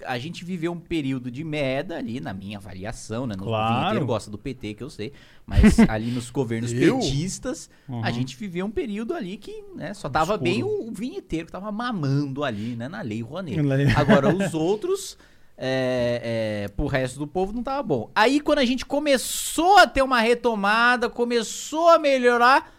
a 0.05 0.19
gente 0.19 0.45
viveu 0.45 0.73
um 0.73 0.81
período 0.81 1.31
de 1.31 1.45
merda 1.45 1.97
ali, 1.97 2.21
na 2.21 2.35
minha 2.35 2.59
avaliação, 2.59 3.27
né? 3.27 3.35
No 3.37 3.45
claro. 3.45 3.87
inteiro 3.87 4.07
gosta 4.07 4.31
do 4.31 4.39
PT, 4.39 4.75
que 4.75 4.83
eu 4.83 4.91
sei. 4.91 5.13
Mas 5.47 5.79
ali 5.89 6.11
nos 6.11 6.31
governos 6.31 6.73
petistas, 6.73 7.71
uhum. 7.89 8.05
a 8.05 8.11
gente 8.11 8.37
viveu 8.37 8.67
um 8.67 8.71
período 8.71 9.15
ali 9.15 9.37
que 9.37 9.65
né, 9.75 9.95
só 9.95 10.09
tava 10.09 10.35
Escuro. 10.35 10.51
bem 10.51 10.63
o, 10.63 10.89
o 10.89 10.93
vinheteiro 10.93 11.47
que 11.47 11.53
tava 11.53 11.71
mamando 11.71 12.43
ali, 12.43 12.75
né? 12.77 12.89
Na 12.89 13.03
Lei 13.03 13.23
Rouanet. 13.23 13.59
Agora, 13.97 14.35
os 14.35 14.53
outros... 14.55 15.17
É, 15.57 16.65
é, 16.65 16.69
pro 16.71 16.89
resto 16.89 17.17
do 17.17 17.29
povo 17.29 17.53
não 17.53 17.63
tava 17.63 17.81
bom. 17.81 18.11
Aí 18.13 18.41
quando 18.41 18.59
a 18.59 18.65
gente 18.65 18.85
começou 18.85 19.79
a 19.79 19.87
ter 19.87 20.03
uma 20.03 20.19
retomada, 20.21 21.09
começou 21.09 21.91
a 21.91 21.97
melhorar, 21.97 22.75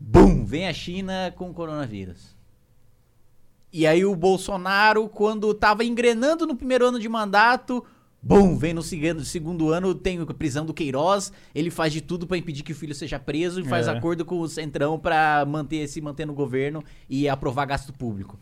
bum, 0.00 0.42
vem 0.42 0.66
a 0.66 0.72
China 0.72 1.34
com 1.36 1.50
o 1.50 1.52
coronavírus. 1.52 2.33
E 3.76 3.88
aí 3.88 4.04
o 4.04 4.14
Bolsonaro, 4.14 5.08
quando 5.08 5.52
tava 5.52 5.84
engrenando 5.84 6.46
no 6.46 6.54
primeiro 6.54 6.86
ano 6.86 7.00
de 7.00 7.08
mandato, 7.08 7.84
bum, 8.22 8.56
vem 8.56 8.72
no 8.72 8.84
segundo, 8.84 9.24
segundo 9.24 9.70
ano, 9.70 9.92
tem 9.96 10.20
a 10.20 10.26
prisão 10.26 10.64
do 10.64 10.72
Queiroz, 10.72 11.32
ele 11.52 11.72
faz 11.72 11.92
de 11.92 12.00
tudo 12.00 12.24
para 12.24 12.36
impedir 12.36 12.62
que 12.62 12.70
o 12.70 12.74
filho 12.76 12.94
seja 12.94 13.18
preso 13.18 13.60
e 13.60 13.64
faz 13.64 13.88
é. 13.88 13.90
acordo 13.90 14.24
com 14.24 14.38
o 14.38 14.48
Centrão 14.48 14.96
para 14.96 15.44
manter 15.44 15.88
se 15.88 16.00
manter 16.00 16.24
no 16.24 16.32
governo 16.32 16.84
e 17.10 17.28
aprovar 17.28 17.64
gasto 17.64 17.92
público. 17.92 18.38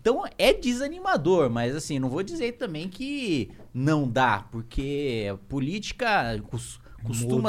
Então 0.00 0.24
é 0.38 0.54
desanimador, 0.54 1.50
mas 1.50 1.76
assim, 1.76 1.98
não 1.98 2.08
vou 2.08 2.22
dizer 2.22 2.52
também 2.52 2.88
que 2.88 3.50
não 3.74 4.08
dá, 4.08 4.46
porque 4.50 5.36
política, 5.46 6.42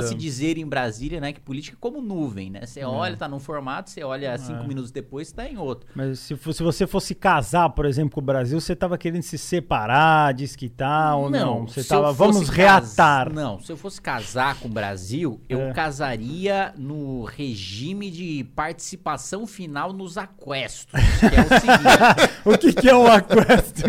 se 0.03 0.15
dizer 0.15 0.57
em 0.57 0.65
Brasília, 0.65 1.19
né, 1.19 1.33
que 1.33 1.39
política 1.39 1.75
é 1.75 1.79
como 1.79 2.01
nuvem, 2.01 2.49
né? 2.49 2.65
Você 2.65 2.81
é. 2.81 2.87
olha, 2.87 3.15
tá 3.15 3.27
num 3.27 3.39
formato, 3.39 3.89
você 3.89 4.03
olha 4.03 4.37
cinco 4.37 4.63
é. 4.63 4.67
minutos 4.67 4.91
depois, 4.91 5.27
está 5.27 5.47
em 5.47 5.57
outro. 5.57 5.87
Mas 5.95 6.19
se, 6.19 6.35
se 6.35 6.63
você 6.63 6.87
fosse 6.87 7.13
casar, 7.13 7.69
por 7.69 7.85
exemplo, 7.85 8.15
com 8.15 8.21
o 8.21 8.23
Brasil, 8.23 8.59
você 8.59 8.73
estava 8.73 8.97
querendo 8.97 9.23
se 9.23 9.37
separar, 9.37 10.33
desquitar 10.33 11.17
ou 11.17 11.29
não? 11.29 11.59
não? 11.59 11.67
Você 11.67 11.83
tava, 11.83 12.11
vamos 12.11 12.49
reatar. 12.49 13.27
Cas... 13.27 13.33
Não, 13.33 13.59
se 13.59 13.71
eu 13.71 13.77
fosse 13.77 14.01
casar 14.01 14.59
com 14.59 14.67
o 14.67 14.71
Brasil, 14.71 15.41
eu 15.47 15.61
é. 15.61 15.73
casaria 15.73 16.73
no 16.77 17.23
regime 17.23 18.09
de 18.09 18.43
participação 18.55 19.45
final 19.45 19.93
nos 19.93 20.17
aquestos, 20.17 21.01
que 21.19 21.35
é 21.35 21.41
o 21.41 21.49
seguinte. 21.59 22.31
o 22.45 22.57
que, 22.57 22.73
que 22.73 22.89
é 22.89 22.95
um 22.95 23.07
aquesto? 23.11 23.81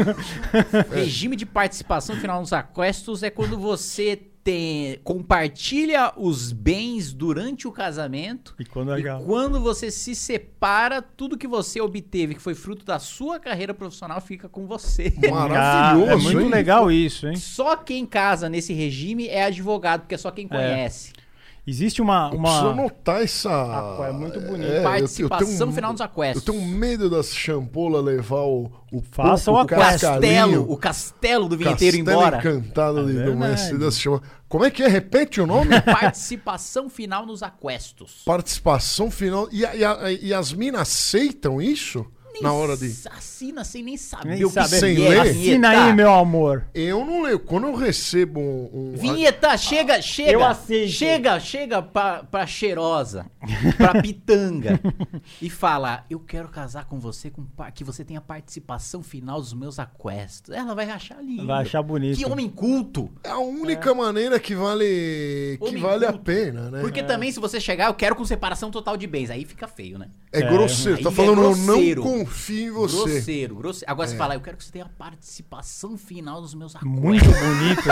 regime 0.91 1.37
de 1.37 1.47
participação 1.47 2.17
final 2.17 2.41
nos 2.41 2.53
aquestos 2.53 3.23
é 3.23 3.31
quando 3.31 3.59
você 3.59 4.32
tem, 4.45 4.99
compartilha 5.05 6.13
os 6.17 6.53
bens 6.53 7.13
durante 7.13 7.69
o 7.69 7.73
casamento. 7.73 8.55
E 8.59 8.65
quando, 8.65 8.99
e 8.99 9.03
quando 9.25 9.61
você 9.61 9.91
se 9.91 10.15
separa, 10.15 11.01
tudo 11.01 11.39
que 11.39 11.47
você 11.47 11.81
obteve, 11.81 12.35
que 12.35 12.43
foi 12.43 12.55
fruto 12.55 12.85
da 12.85 12.99
sua 12.99 13.39
carreira 13.39 13.73
profissional, 13.73 14.21
fica 14.21 14.49
com 14.49 14.67
você. 14.67 15.13
Maravilhoso. 15.31 16.11
é 16.11 16.17
muito 16.17 16.49
legal 16.51 16.91
isso, 16.91 17.29
hein? 17.29 17.37
Só 17.37 17.77
quem 17.77 18.05
casa 18.05 18.49
nesse 18.49 18.73
regime 18.73 19.29
é 19.29 19.45
advogado, 19.45 20.01
porque 20.01 20.15
é 20.15 20.19
só 20.19 20.31
quem 20.31 20.47
é. 20.47 20.49
conhece. 20.49 21.13
É. 21.17 21.22
Existe 21.65 22.03
uma. 22.03 22.29
uma... 22.31 22.49
Eu 22.49 22.55
preciso 22.61 22.75
notar 22.75 23.23
essa. 23.23 23.51
Ah, 23.51 24.09
é 24.09 24.13
muito 24.13 24.41
bonito. 24.41 24.73
É, 24.73 24.83
Participação 24.83 25.47
eu, 25.49 25.61
eu 25.61 25.69
um, 25.69 25.73
final 25.73 25.93
dos 25.93 26.01
aquestos. 26.01 26.47
Eu 26.47 26.53
tenho 26.53 26.67
medo 26.67 27.09
das 27.09 27.33
champolas 27.33 28.05
levar 28.05 28.43
o. 28.43 28.69
o 28.91 29.01
Faça 29.01 29.53
o, 29.53 29.61
o 29.61 29.67
castelo. 29.67 30.73
O 30.73 30.77
castelo 30.77 31.49
do 31.49 31.57
vinheteiro 31.57 31.97
embora. 31.97 32.39
encantado 32.39 33.09
é 33.09 33.25
do 33.25 33.37
mestre 33.37 33.79
das 33.79 33.97
chama. 33.97 34.21
Como 34.49 34.65
é 34.65 34.71
que 34.71 34.83
é? 34.83 34.89
Repete 34.89 35.41
o 35.41 35.47
nome? 35.47 35.81
Participação 35.83 36.91
final 36.91 37.25
nos 37.25 37.45
aquestos. 37.45 38.23
Participação 38.25 39.09
final. 39.09 39.49
E, 39.53 39.63
e, 39.65 40.27
e 40.27 40.35
as 40.35 40.53
minas 40.53 40.83
aceitam 40.83 41.63
isso? 41.63 42.05
Nem 42.33 42.43
na 42.43 42.53
hora 42.53 42.77
de. 42.77 42.87
Assina 43.11 43.65
sem 43.65 43.83
nem 43.83 43.97
saber 43.97 44.31
nem 44.31 44.45
o 44.45 44.51
que. 44.51 44.65
Sem 44.69 44.97
ler. 44.97 45.21
Assina 45.21 45.69
aí, 45.69 45.93
meu 45.93 46.13
amor. 46.13 46.65
Eu 46.75 47.05
não 47.05 47.23
leio. 47.23 47.39
Quando 47.39 47.67
eu 47.67 47.75
recebo 47.75 48.41
um. 48.41 48.71
um... 48.73 48.93
Vinheta, 48.97 49.57
chega, 49.57 50.01
chega. 50.01 50.33
Eu 50.33 50.45
aceito. 50.45 50.93
Chega, 50.93 51.39
chega 51.39 51.83
pra, 51.83 52.25
pra 52.25 52.47
cheirosa, 52.47 53.27
pra 53.77 54.01
pitanga. 54.01 54.81
e 55.41 55.51
fala: 55.51 56.05
Eu 56.09 56.21
quero 56.21 56.49
casar 56.49 56.87
com 56.87 56.99
você, 56.99 57.31
com 57.31 57.47
que 57.75 57.85
você 57.85 58.05
tenha 58.05 58.21
participação 58.21 59.03
final 59.03 59.41
dos 59.41 59.53
meus 59.53 59.79
aquestos. 59.79 60.55
Ela 60.55 60.75
vai 60.75 60.91
achar 60.91 61.23
lindo. 61.23 61.47
Vai 61.47 61.63
achar 61.63 61.83
bonito. 61.83 62.17
Que 62.17 62.25
homem 62.25 62.49
culto. 62.49 63.11
É 63.23 63.31
a 63.31 63.39
única 63.39 63.91
é. 63.91 63.95
maneira 63.95 64.41
que 64.41 64.55
vale. 64.55 65.59
que 65.61 65.69
homem 65.69 65.83
vale 65.83 66.07
culto. 66.07 66.19
a 66.19 66.23
pena, 66.23 66.71
né? 66.71 66.81
Porque 66.81 67.01
é. 67.01 67.05
também, 67.05 67.31
se 67.31 67.39
você 67.39 67.61
chegar, 67.61 67.87
eu 67.87 67.95
quero 67.95 68.17
com 68.17 68.25
separação 68.25 68.71
total 68.71 68.97
de 68.97 69.07
bens. 69.07 69.31
Aí 69.31 69.45
fica 69.45 69.69
feio, 69.69 69.99
né? 69.99 70.09
É, 70.33 70.41
é. 70.41 70.49
grosseiro. 70.49 71.03
Tá 71.03 71.11
falando, 71.11 71.41
é 71.41 71.43
grosseiro. 71.43 72.05
não 72.05 72.22
confio 72.25 72.69
em 72.69 72.71
você. 72.71 72.97
Grosseiro, 72.97 73.55
grosseiro. 73.57 73.93
Agora 73.93 74.09
é. 74.09 74.11
você 74.11 74.17
fala, 74.17 74.35
eu 74.35 74.41
quero 74.41 74.57
que 74.57 74.65
você 74.65 74.73
tenha 74.73 74.89
participação 74.99 75.97
final 75.97 76.41
dos 76.41 76.55
meus 76.55 76.75
acordos. 76.77 77.01
Muito 77.01 77.25
bonito. 77.25 77.83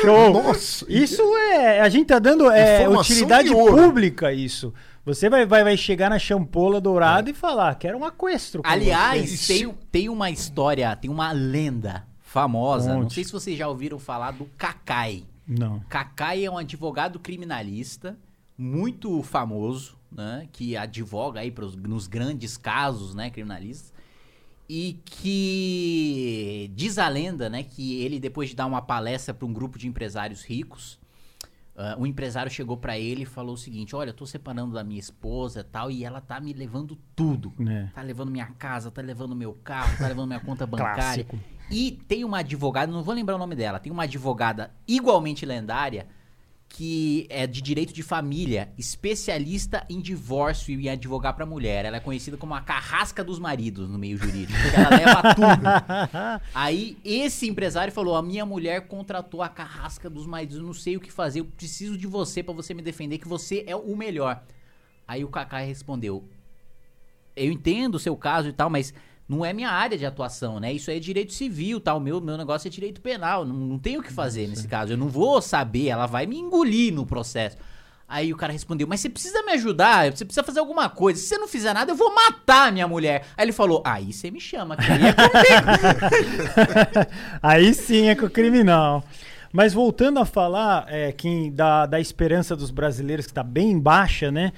Show. 0.00 0.32
Nossa. 0.42 0.86
Isso 0.88 1.22
é. 1.36 1.80
A 1.80 1.88
gente 1.88 2.06
tá 2.06 2.18
dando 2.18 2.50
é, 2.50 2.88
utilidade 2.88 3.50
pública, 3.50 4.32
isso. 4.32 4.72
Você 5.04 5.30
vai, 5.30 5.46
vai, 5.46 5.64
vai 5.64 5.76
chegar 5.76 6.10
na 6.10 6.18
champola 6.18 6.80
dourada 6.80 7.30
é. 7.30 7.32
e 7.32 7.34
falar, 7.34 7.74
quero 7.76 7.98
um 7.98 8.04
aquestro. 8.04 8.62
Aliás, 8.64 9.46
tem, 9.46 9.74
tem 9.90 10.08
uma 10.08 10.30
história, 10.30 10.94
tem 10.94 11.10
uma 11.10 11.32
lenda 11.32 12.06
famosa. 12.20 12.92
Onde? 12.92 13.02
Não 13.02 13.10
sei 13.10 13.24
se 13.24 13.32
vocês 13.32 13.58
já 13.58 13.66
ouviram 13.68 13.98
falar 13.98 14.32
do 14.32 14.44
Kakai. 14.56 15.24
Não. 15.46 15.80
Kakai 15.88 16.44
é 16.44 16.50
um 16.50 16.58
advogado 16.58 17.18
criminalista 17.18 18.16
muito 18.56 19.22
famoso 19.22 19.99
né, 20.10 20.48
que 20.52 20.76
advoga 20.76 21.40
aí 21.40 21.50
pros, 21.50 21.76
nos 21.76 22.06
grandes 22.06 22.56
casos, 22.56 23.14
né, 23.14 23.30
criminalistas, 23.30 23.92
e 24.68 25.00
que 25.04 26.70
diz 26.74 26.98
a 26.98 27.08
lenda, 27.08 27.48
né, 27.48 27.62
que 27.62 28.02
ele 28.02 28.20
depois 28.20 28.50
de 28.50 28.56
dar 28.56 28.66
uma 28.66 28.80
palestra 28.80 29.34
para 29.34 29.46
um 29.46 29.52
grupo 29.52 29.78
de 29.78 29.88
empresários 29.88 30.44
ricos, 30.44 30.98
uh, 31.74 32.00
um 32.00 32.06
empresário 32.06 32.50
chegou 32.50 32.76
para 32.76 32.96
ele 32.96 33.22
e 33.22 33.26
falou 33.26 33.54
o 33.54 33.58
seguinte: 33.58 33.96
"Olha, 33.96 34.10
eu 34.10 34.14
tô 34.14 34.24
separando 34.24 34.74
da 34.74 34.84
minha 34.84 35.00
esposa, 35.00 35.64
tal, 35.64 35.90
e 35.90 36.04
ela 36.04 36.20
tá 36.20 36.38
me 36.38 36.52
levando 36.52 36.96
tudo. 37.16 37.52
É. 37.68 37.88
Tá 37.92 38.02
levando 38.02 38.30
minha 38.30 38.46
casa, 38.46 38.92
tá 38.92 39.02
levando 39.02 39.34
meu 39.34 39.54
carro, 39.54 39.98
tá 39.98 40.06
levando 40.06 40.28
minha 40.28 40.40
conta 40.40 40.64
bancária". 40.66 41.26
E 41.68 41.92
tem 42.06 42.24
uma 42.24 42.38
advogada, 42.38 42.92
não 42.92 43.02
vou 43.02 43.14
lembrar 43.14 43.34
o 43.36 43.38
nome 43.38 43.56
dela, 43.56 43.78
tem 43.80 43.90
uma 43.92 44.04
advogada 44.04 44.72
igualmente 44.86 45.44
lendária 45.44 46.06
que 46.70 47.26
é 47.28 47.48
de 47.48 47.60
direito 47.60 47.92
de 47.92 48.02
família, 48.02 48.72
especialista 48.78 49.84
em 49.90 50.00
divórcio 50.00 50.78
e 50.78 50.86
em 50.86 50.88
advogar 50.88 51.34
para 51.34 51.44
mulher. 51.44 51.84
Ela 51.84 51.96
é 51.96 52.00
conhecida 52.00 52.36
como 52.36 52.54
a 52.54 52.60
carrasca 52.60 53.24
dos 53.24 53.40
maridos 53.40 53.88
no 53.88 53.98
meio 53.98 54.16
jurídico. 54.16 54.58
Ela 54.74 54.96
leva 54.96 55.22
tudo. 55.34 56.40
Aí 56.54 56.96
esse 57.04 57.48
empresário 57.48 57.92
falou: 57.92 58.14
"A 58.14 58.22
minha 58.22 58.46
mulher 58.46 58.86
contratou 58.86 59.42
a 59.42 59.48
carrasca 59.48 60.08
dos 60.08 60.26
maridos, 60.26 60.58
eu 60.58 60.62
não 60.62 60.72
sei 60.72 60.96
o 60.96 61.00
que 61.00 61.10
fazer, 61.10 61.40
eu 61.40 61.44
preciso 61.44 61.98
de 61.98 62.06
você 62.06 62.40
para 62.42 62.54
você 62.54 62.72
me 62.72 62.82
defender 62.82 63.18
que 63.18 63.28
você 63.28 63.64
é 63.66 63.74
o 63.74 63.96
melhor". 63.96 64.40
Aí 65.08 65.24
o 65.24 65.28
Kaká 65.28 65.58
respondeu: 65.58 66.24
"Eu 67.34 67.50
entendo 67.50 67.96
o 67.96 67.98
seu 67.98 68.16
caso 68.16 68.48
e 68.48 68.52
tal, 68.52 68.70
mas 68.70 68.94
não 69.30 69.44
é 69.44 69.52
minha 69.52 69.70
área 69.70 69.96
de 69.96 70.04
atuação, 70.04 70.58
né? 70.58 70.72
Isso 70.72 70.90
é 70.90 70.98
direito 70.98 71.32
civil, 71.32 71.78
tal. 71.78 71.98
Tá? 71.98 72.04
Meu, 72.04 72.20
meu 72.20 72.36
negócio 72.36 72.66
é 72.66 72.70
direito 72.70 73.00
penal. 73.00 73.44
Não, 73.44 73.54
não 73.54 73.78
tenho 73.78 74.00
o 74.00 74.02
que 74.02 74.12
fazer 74.12 74.40
Nossa. 74.40 74.50
nesse 74.50 74.66
caso. 74.66 74.92
Eu 74.92 74.96
não 74.96 75.08
vou 75.08 75.40
saber, 75.40 75.86
ela 75.86 76.06
vai 76.06 76.26
me 76.26 76.36
engolir 76.36 76.92
no 76.92 77.06
processo. 77.06 77.56
Aí 78.08 78.32
o 78.32 78.36
cara 78.36 78.52
respondeu: 78.52 78.88
Mas 78.88 78.98
você 78.98 79.08
precisa 79.08 79.40
me 79.44 79.52
ajudar, 79.52 80.10
você 80.10 80.24
precisa 80.24 80.42
fazer 80.42 80.58
alguma 80.58 80.88
coisa. 80.88 81.20
Se 81.20 81.28
você 81.28 81.38
não 81.38 81.46
fizer 81.46 81.72
nada, 81.72 81.92
eu 81.92 81.94
vou 81.94 82.12
matar 82.12 82.72
minha 82.72 82.88
mulher. 82.88 83.24
Aí 83.36 83.44
ele 83.44 83.52
falou: 83.52 83.84
Aí 83.86 84.12
você 84.12 84.32
me 84.32 84.40
chama, 84.40 84.76
que 84.76 84.90
aí 84.90 85.06
é 85.06 85.12
comigo. 85.12 85.30
aí 87.40 87.72
sim 87.72 88.08
é 88.08 88.16
com 88.16 88.26
o 88.26 88.30
criminal. 88.30 89.04
Mas 89.52 89.72
voltando 89.72 90.18
a 90.18 90.24
falar 90.24 90.86
é, 90.88 91.12
que 91.12 91.52
da, 91.52 91.86
da 91.86 92.00
esperança 92.00 92.56
dos 92.56 92.72
brasileiros, 92.72 93.26
que 93.26 93.32
está 93.32 93.44
bem 93.44 93.78
baixa, 93.78 94.32
né? 94.32 94.52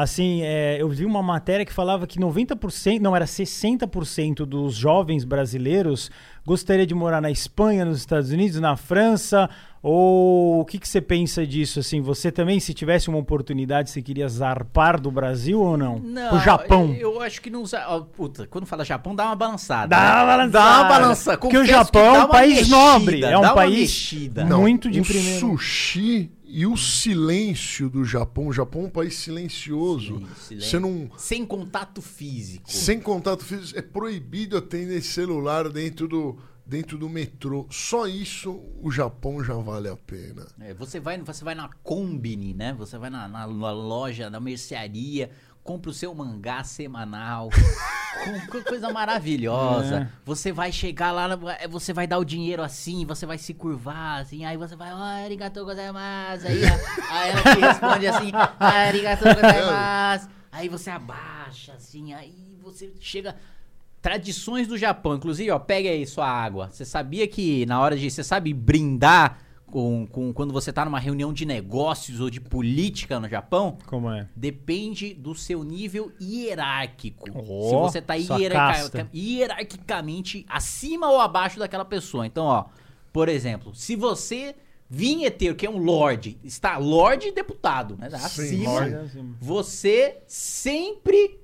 Assim, 0.00 0.42
é, 0.42 0.80
eu 0.80 0.88
vi 0.88 1.04
uma 1.04 1.20
matéria 1.20 1.66
que 1.66 1.72
falava 1.72 2.06
que 2.06 2.20
90%, 2.20 3.00
não, 3.00 3.16
era 3.16 3.24
60% 3.24 4.46
dos 4.46 4.76
jovens 4.76 5.24
brasileiros 5.24 6.08
gostaria 6.46 6.86
de 6.86 6.94
morar 6.94 7.20
na 7.20 7.32
Espanha, 7.32 7.84
nos 7.84 7.98
Estados 7.98 8.30
Unidos, 8.30 8.60
na 8.60 8.76
França 8.76 9.50
Ou 9.82 10.60
o 10.60 10.64
que, 10.64 10.78
que 10.78 10.88
você 10.88 11.00
pensa 11.00 11.44
disso? 11.44 11.80
Assim, 11.80 12.00
você 12.00 12.30
também, 12.30 12.60
se 12.60 12.72
tivesse 12.72 13.08
uma 13.08 13.18
oportunidade, 13.18 13.90
você 13.90 14.00
queria 14.00 14.28
zarpar 14.28 15.00
do 15.00 15.10
Brasil 15.10 15.60
ou 15.60 15.76
não? 15.76 15.98
Não, 15.98 16.36
o 16.36 16.38
Japão. 16.38 16.94
Eu, 16.96 17.14
eu 17.14 17.20
acho 17.20 17.42
que 17.42 17.50
não 17.50 17.64
ó, 17.88 18.00
puta, 18.00 18.46
quando 18.46 18.66
fala 18.66 18.84
Japão, 18.84 19.16
dá 19.16 19.26
uma 19.26 19.34
balançada. 19.34 19.88
Dá 19.88 20.00
né? 20.00 20.12
uma 20.14 20.26
balançada. 20.26 20.50
Dá 20.50 20.80
uma 20.80 20.88
balançada. 20.88 21.38
Porque 21.38 21.58
o 21.58 21.64
Japão 21.64 22.12
que 22.12 22.18
é 22.18 22.24
um 22.24 22.28
país 22.28 22.56
mexida, 22.58 22.76
nobre, 22.76 23.24
é 23.24 23.38
um 23.38 23.54
país- 23.54 23.80
mexida. 23.80 24.44
Não. 24.44 24.60
Muito 24.60 24.88
de 24.88 25.00
o 25.00 25.04
primeiro. 25.04 25.40
sushi 25.40 26.30
e 26.48 26.66
o 26.66 26.76
silêncio 26.76 27.88
do 27.90 28.04
Japão. 28.04 28.48
O 28.48 28.52
Japão 28.52 28.82
é 28.82 28.86
um 28.86 28.90
país 28.90 29.14
silencioso. 29.16 30.18
Sim, 30.18 30.26
silêncio. 30.36 30.70
Você 30.70 30.78
não. 30.78 31.10
Sem 31.18 31.44
contato 31.46 32.00
físico. 32.02 32.70
Sem 32.70 33.00
contato 33.00 33.44
físico, 33.44 33.78
é 33.78 33.82
proibido 33.82 34.56
atender 34.56 35.02
celular 35.02 35.68
dentro 35.68 36.08
do, 36.08 36.38
dentro 36.64 36.96
do 36.98 37.08
metrô. 37.08 37.66
Só 37.70 38.06
isso 38.06 38.60
o 38.82 38.90
Japão 38.90 39.42
já 39.44 39.54
vale 39.54 39.88
a 39.88 39.96
pena. 39.96 40.46
É, 40.60 40.72
você, 40.74 40.98
vai, 41.00 41.18
você 41.18 41.44
vai 41.44 41.54
na 41.54 41.68
Combine, 41.82 42.54
né? 42.54 42.72
Você 42.78 42.96
vai 42.98 43.10
na, 43.10 43.28
na- 43.28 43.46
na 43.46 43.72
loja, 43.72 44.30
na 44.30 44.40
mercearia, 44.40 45.30
compra 45.68 45.90
o 45.90 45.92
seu 45.92 46.14
mangá 46.14 46.64
semanal. 46.64 47.50
com, 48.50 48.62
coisa 48.62 48.90
maravilhosa. 48.90 50.00
É. 50.00 50.08
Você 50.24 50.50
vai 50.50 50.72
chegar 50.72 51.12
lá, 51.12 51.28
é, 51.60 51.68
você 51.68 51.92
vai 51.92 52.06
dar 52.06 52.16
o 52.16 52.24
dinheiro 52.24 52.62
assim, 52.62 53.04
você 53.04 53.26
vai 53.26 53.36
se 53.36 53.52
curvar 53.52 54.22
assim, 54.22 54.46
aí 54.46 54.56
você 54.56 54.74
vai, 54.74 54.88
"Ah, 54.88 55.22
arigatou 55.24 55.66
gozaimasu. 55.66 56.46
Aí, 56.46 56.62
aí 57.10 57.30
ela 57.30 57.42
te 57.42 57.60
responde 57.60 58.06
assim, 58.06 58.30
"Ah, 58.58 58.66
arigatou 58.66 59.34
gozaimasu. 59.34 60.28
Aí 60.50 60.70
você 60.70 60.88
abaixa 60.88 61.74
assim, 61.74 62.14
aí 62.14 62.56
você 62.62 62.90
chega. 62.98 63.36
Tradições 64.00 64.66
do 64.66 64.78
Japão, 64.78 65.16
inclusive, 65.16 65.50
ó, 65.50 65.58
pega 65.58 65.90
aí 65.90 66.06
sua 66.06 66.26
água. 66.26 66.70
Você 66.72 66.84
sabia 66.86 67.28
que 67.28 67.66
na 67.66 67.78
hora 67.78 67.94
de, 67.94 68.10
você 68.10 68.24
sabe, 68.24 68.54
brindar 68.54 69.38
com, 69.70 70.06
com 70.06 70.32
quando 70.32 70.52
você 70.52 70.72
tá 70.72 70.84
numa 70.84 70.98
reunião 70.98 71.32
de 71.32 71.44
negócios 71.44 72.20
ou 72.20 72.28
de 72.30 72.40
política 72.40 73.20
no 73.20 73.28
Japão? 73.28 73.78
Como 73.86 74.10
é? 74.10 74.28
Depende 74.34 75.14
do 75.14 75.34
seu 75.34 75.62
nível 75.62 76.12
hierárquico. 76.20 77.30
Ó, 77.34 77.68
Se 77.68 77.74
você 77.76 78.02
tá 78.02 78.14
casta. 78.50 79.08
hierarquicamente 79.14 80.44
acima 80.48 81.10
ou 81.10 81.20
abaixo 81.20 81.58
daquela 81.58 81.84
pessoa. 81.84 82.26
Então, 82.26 82.44
ó, 82.44 82.66
por 83.12 83.28
exemplo, 83.28 83.74
se 83.74 83.94
você 83.96 84.54
vinheteiro, 84.90 85.54
que 85.54 85.66
é 85.66 85.70
um 85.70 85.78
lord, 85.78 86.38
está 86.42 86.78
lord 86.78 87.28
e 87.28 87.32
deputado, 87.32 87.96
né? 87.96 88.08
Acima. 88.12 88.84
assim. 88.84 89.34
Você 89.40 90.18
sempre 90.26 91.38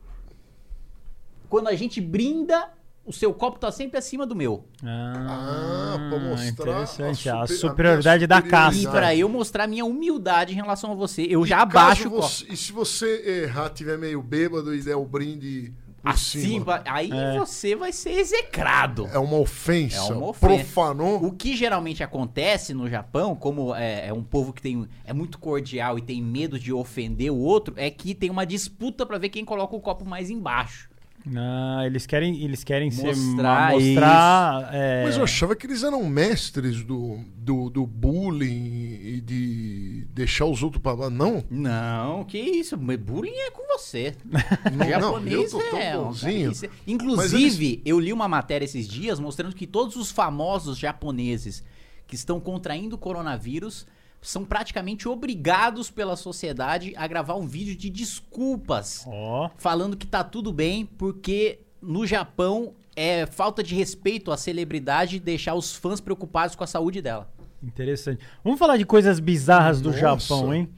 quando 1.55 1.69
a 1.69 1.75
gente 1.77 2.01
brinda, 2.01 2.69
o 3.07 3.13
seu 3.13 3.33
copo 3.35 3.59
tá 3.59 3.71
sempre 3.71 3.99
acima 3.99 4.27
do 4.27 4.35
meu. 4.35 4.65
Ah, 4.83 5.95
Ah, 5.95 6.09
pra 6.11 6.19
mostrar 6.19 6.47
interessante. 6.49 7.29
a 7.29 7.43
A, 7.43 7.47
super- 7.47 7.67
a 7.67 7.71
superioridade 7.71 8.27
da 8.27 8.41
minha 8.41 8.73
E 8.73 8.87
pra 8.87 9.15
eu 9.15 9.29
mostrar 9.29 9.67
minha 9.67 9.85
humildade 9.85 10.53
em 10.53 10.57
relação 10.57 10.93
a 10.93 10.95
você, 10.95 11.23
eu 11.29 11.45
já 11.47 11.59
E 11.59 11.63
abaixo 11.63 12.09
o 12.09 12.11
caso 12.11 12.11
copo. 12.11 12.23
você- 12.29 12.47
E 12.53 12.57
se 12.57 12.73
você 12.73 13.43
errar, 13.45 13.71
tiver 13.71 13.99
meio 13.99 14.23
bêbado 14.23 14.75
e 14.75 14.81
der 14.83 14.97
o 14.97 15.05
brinde 15.05 15.73
Assim, 16.03 16.41
cima? 16.41 16.83
aí 16.87 17.11
É. 17.11 17.39
você 17.39 17.75
vai 17.75 17.91
ser 17.93 18.11
execrado. 18.13 19.09
É 19.13 19.19
uma 19.19 19.39
ofensa. 19.39 19.97
É 19.97 20.03
uma 20.03 20.27
ofensa. 20.29 20.47
Profanou. 20.55 21.25
O 21.25 21.33
que 21.33 21.57
geralmente 21.57 22.03
acontece 22.03 22.75
no 22.75 22.89
Japão, 22.91 23.35
como 23.35 23.75
é, 23.75 24.09
é 24.09 24.13
um 24.13 24.23
povo 24.23 24.53
que 24.53 24.61
tem, 24.61 24.87
é 25.05 25.13
muito 25.15 25.39
cordial 25.39 25.99
e 25.99 26.03
tem 26.03 26.21
medo 26.23 26.59
de 26.59 26.73
ofender 26.73 27.31
o 27.33 27.39
outro, 27.39 27.75
é 27.79 27.91
que 27.91 28.15
tem 28.15 28.29
uma 28.31 28.45
disputa 28.45 29.07
pra 29.07 29.17
ver 29.19 29.31
quem 29.31 29.45
coloca 29.47 29.75
o 29.75 29.81
copo 29.81 30.05
mais 30.05 30.29
embaixo. 30.29 30.91
Ah, 31.35 31.83
eles 31.87 32.05
querem, 32.05 32.43
eles 32.43 32.63
querem 32.63 32.91
ser 32.91 33.17
Mostrar 33.17 33.71
mostrar. 33.73 34.69
é, 34.75 35.05
Mas 35.05 35.17
eu 35.17 35.25
achava 35.25 35.57
que 35.57 35.67
eles 35.67 35.83
eram 35.83 36.05
mestres 36.07 36.85
do, 36.85 37.19
do, 37.35 37.71
do 37.71 37.87
bullying 37.87 38.99
e 39.03 39.21
de 39.23 40.07
deixar 40.11 40.45
os 40.45 40.63
outros 40.63 40.83
pra 40.83 40.95
baixo. 40.95 41.11
Não? 41.15 41.43
Não, 41.51 42.25
que 42.25 42.39
isso, 42.39 42.77
bullying 42.77 43.33
é 43.35 43.51
com 43.51 43.63
você. 43.79 44.15
Não, 44.77 44.87
japonês 44.87 45.53
não, 45.53 45.61
eu 45.61 45.65
tô 45.65 45.71
tão 45.71 45.79
é 45.79 45.99
um 45.99 46.05
bonzinho. 46.05 46.53
que- 46.53 46.71
Inclusive, 46.87 47.81
eu 47.87 47.99
li 47.99 48.13
uma 48.13 48.29
matéria 48.29 48.65
esses 48.67 48.87
dias 48.87 49.19
mostrando 49.19 49.57
que 49.57 49.67
todos 49.67 49.97
os 49.97 50.11
famosos 50.11 50.79
japoneses 50.79 51.65
que 52.07 52.15
estão 52.15 52.39
contraindo 52.39 52.97
o 52.97 52.99
coronavírus 52.99 53.87
são 54.25 54.45
praticamente 54.45 55.07
obrigados 55.09 55.91
pela 55.91 56.17
sociedade 56.17 56.95
a 56.97 57.07
gravar 57.07 57.35
um 57.37 57.47
vídeo 57.47 57.77
de 57.77 57.91
desculpas, 57.91 59.05
Ó, 59.07 59.51
falando 59.57 59.97
que 59.97 60.07
tá 60.07 60.25
tudo 60.25 60.53
bem, 60.53 60.87
porque 60.87 61.61
no 61.81 62.07
Japão 62.07 62.73
é 62.97 63.27
falta 63.27 63.63
de 63.63 63.75
respeito 63.75 64.33
à 64.33 64.37
celebridade 64.37 65.21
deixar 65.21 65.55
os 65.55 65.75
fãs 65.77 66.01
preocupados 66.01 66.57
com 66.57 66.65
a 66.65 66.67
saúde 66.67 67.03
dela. 67.03 67.31
interessante. 67.63 68.25
Vamos 68.43 68.59
falar 68.59 68.77
de 68.77 68.85
coisas 68.87 69.21
bizarras 69.21 69.81
do 69.81 69.91
Nossa. 69.91 70.01
Japão, 70.01 70.55
hein? 70.55 70.69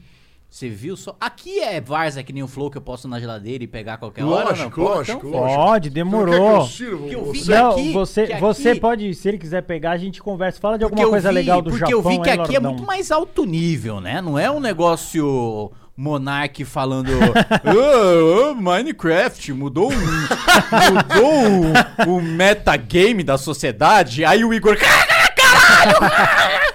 Você 0.49 0.69
viu 0.69 0.95
só? 0.95 1.15
Aqui 1.19 1.59
é 1.59 1.79
Varza 1.81 2.23
que 2.23 2.31
nem 2.31 2.41
o 2.41 2.47
Flow 2.47 2.71
que 2.71 2.77
eu 2.77 2.81
posso 2.81 3.07
na 3.07 3.19
geladeira 3.19 3.63
e 3.63 3.67
pegar 3.67 3.95
a 3.95 3.97
qualquer 3.97 4.23
hora, 4.23 4.43
não? 4.45 4.49
Lógico, 4.51 4.81
Pode? 4.81 4.97
lógico, 5.11 5.27
Então, 5.27 5.39
lógico. 5.41 5.61
Pode, 5.61 5.89
demorou. 5.89 6.33
quer 6.33 6.39
que 6.39 6.45
eu 6.57 6.65
sirva 6.65 7.07
Que 7.09 7.13
eu 7.15 7.31
vi 7.31 7.39
você? 7.39 7.51
Não, 7.55 7.71
aqui- 7.71 7.91
você, 7.91 8.25
que 8.25 8.31
aqui- 8.33 8.41
você 8.41 8.75
pode, 8.75 9.13
se 9.13 9.27
ele 9.27 9.37
quiser 9.37 9.61
pegar, 9.63 9.91
a 9.91 9.97
gente 9.97 10.21
conversa. 10.23 10.59
Fala 10.59 10.77
de 10.77 10.83
alguma 10.85 10.99
Porque 11.01 11.11
coisa 11.11 11.29
vi- 11.29 11.35
legal 11.35 11.61
do 11.61 11.69
porque 11.69 11.85
Japão. 11.91 11.97
eu 11.99 12.01
vi 12.01 12.21
que 12.23 12.29
hein, 12.29 12.39
aqui 12.41 12.55
é 12.55 12.59
Lordão? 12.59 12.71
muito 12.73 12.87
mais 12.87 13.11
alto 13.11 13.45
nível, 13.45 13.99
né? 13.99 14.21
Não 14.21 14.39
é 14.39 14.49
um 14.49 14.59
negócio 14.61 15.69
Monark 15.97 16.63
falando 16.63 17.09
"Ah, 17.65 18.51
ah, 18.51 18.53
Minecraft 18.55 19.51
mudou, 19.53 19.89
o- 19.91 19.93
mudou 20.93 22.07
o, 22.07 22.17
o 22.17 22.21
metagame 22.21 23.21
da 23.23 23.37
sociedade. 23.37 24.23
Aí 24.23 24.43
o 24.45 24.53
Igor. 24.53 24.77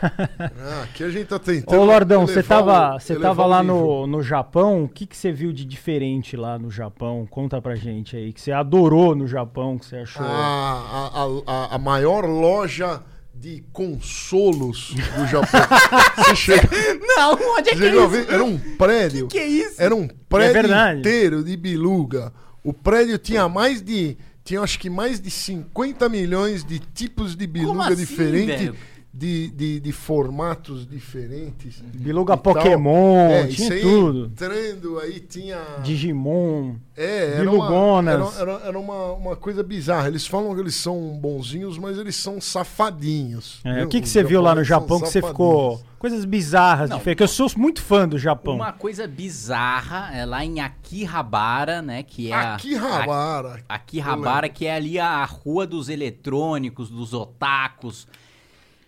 Ah, 0.02 0.82
aqui 0.84 1.04
a 1.04 1.10
gente 1.10 1.26
tá 1.26 1.38
tentando. 1.38 1.80
Ô, 1.80 1.84
Lordão, 1.84 2.26
você 2.26 2.42
tava, 2.42 2.96
o- 2.96 3.00
você 3.00 3.16
tava 3.16 3.46
lá 3.46 3.62
no, 3.62 4.06
no 4.06 4.22
Japão. 4.22 4.84
O 4.84 4.88
que, 4.88 5.06
que 5.06 5.16
você 5.16 5.30
viu 5.32 5.52
de 5.52 5.64
diferente 5.64 6.36
lá 6.36 6.58
no 6.58 6.70
Japão? 6.70 7.26
Conta 7.30 7.60
pra 7.60 7.74
gente 7.74 8.16
aí. 8.16 8.32
Que 8.32 8.40
você 8.40 8.52
adorou 8.52 9.14
no 9.14 9.26
Japão, 9.26 9.78
que 9.78 9.86
você 9.86 9.96
achou. 9.96 10.24
a, 10.24 11.10
a, 11.46 11.52
a, 11.52 11.74
a 11.76 11.78
maior 11.78 12.24
loja 12.24 13.02
de 13.34 13.62
consolos 13.72 14.94
do 15.16 15.26
Japão. 15.26 15.60
Você 16.18 16.36
chega, 16.36 16.68
Não, 17.00 17.32
onde 17.56 17.70
é 17.70 17.72
que 17.72 17.78
você 17.78 17.86
é 17.88 18.20
isso? 18.20 18.30
Era 18.32 18.44
um 18.44 18.58
prédio. 18.78 19.26
Que 19.26 19.38
é 19.38 19.46
isso? 19.46 19.82
Era 19.82 19.94
um 19.96 20.06
prédio 20.28 20.52
verdade. 20.52 21.00
inteiro 21.00 21.42
de 21.42 21.56
biluga. 21.56 22.32
O 22.62 22.72
prédio 22.72 23.18
tinha 23.18 23.48
mais 23.48 23.82
de. 23.82 24.16
Tinha 24.44 24.60
acho 24.60 24.78
que 24.78 24.90
mais 24.90 25.20
de 25.20 25.30
50 25.30 26.08
milhões 26.08 26.64
de 26.64 26.78
tipos 26.78 27.34
de 27.34 27.46
biluga 27.46 27.86
assim, 27.88 27.96
diferentes. 27.96 28.72
De, 29.14 29.48
de, 29.48 29.78
de 29.78 29.92
formatos 29.92 30.88
diferentes. 30.88 31.82
Biluga. 31.94 32.34
Pokémon, 32.34 33.28
É, 33.30 33.46
tinha 33.46 33.78
tudo. 33.82 34.24
Entrando 34.26 34.98
aí 35.00 35.20
tinha. 35.20 35.58
Digimon. 35.82 36.76
É, 36.96 37.34
era, 37.34 37.42
uma, 37.50 37.66
Bilugonas. 37.66 38.36
era, 38.38 38.50
era, 38.52 38.62
era 38.68 38.78
uma, 38.78 39.12
uma 39.12 39.36
coisa 39.36 39.62
bizarra. 39.62 40.08
Eles 40.08 40.26
falam 40.26 40.54
que 40.54 40.60
eles 40.62 40.74
são 40.76 41.18
bonzinhos, 41.20 41.76
mas 41.76 41.98
eles 41.98 42.16
são 42.16 42.40
safadinhos. 42.40 43.60
É, 43.64 43.84
o 43.84 43.88
que, 43.88 44.00
que 44.00 44.08
você 44.08 44.24
viu 44.24 44.40
lá 44.40 44.54
no 44.54 44.64
Japão 44.64 44.98
que 44.98 45.08
você 45.08 45.20
ficou. 45.20 45.80
Coisas 45.98 46.24
bizarras, 46.24 46.88
Não. 46.90 46.96
diferentes. 46.96 47.18
Que 47.18 47.22
eu 47.22 47.48
sou 47.48 47.60
muito 47.60 47.80
fã 47.82 48.08
do 48.08 48.18
Japão. 48.18 48.54
Uma 48.56 48.72
coisa 48.72 49.06
bizarra 49.06 50.10
é 50.16 50.24
lá 50.24 50.42
em 50.44 50.58
Akihabara, 50.60 51.80
né? 51.82 52.02
Que 52.02 52.30
é 52.30 52.34
a- 52.34 52.54
Akihabara. 52.54 53.62
a- 53.68 53.74
Akihabara, 53.74 54.48
que 54.48 54.66
é 54.66 54.74
ali 54.74 54.98
a 54.98 55.24
rua 55.24 55.66
dos 55.66 55.88
eletrônicos, 55.88 56.88
dos 56.90 57.12
otakus. 57.12 58.06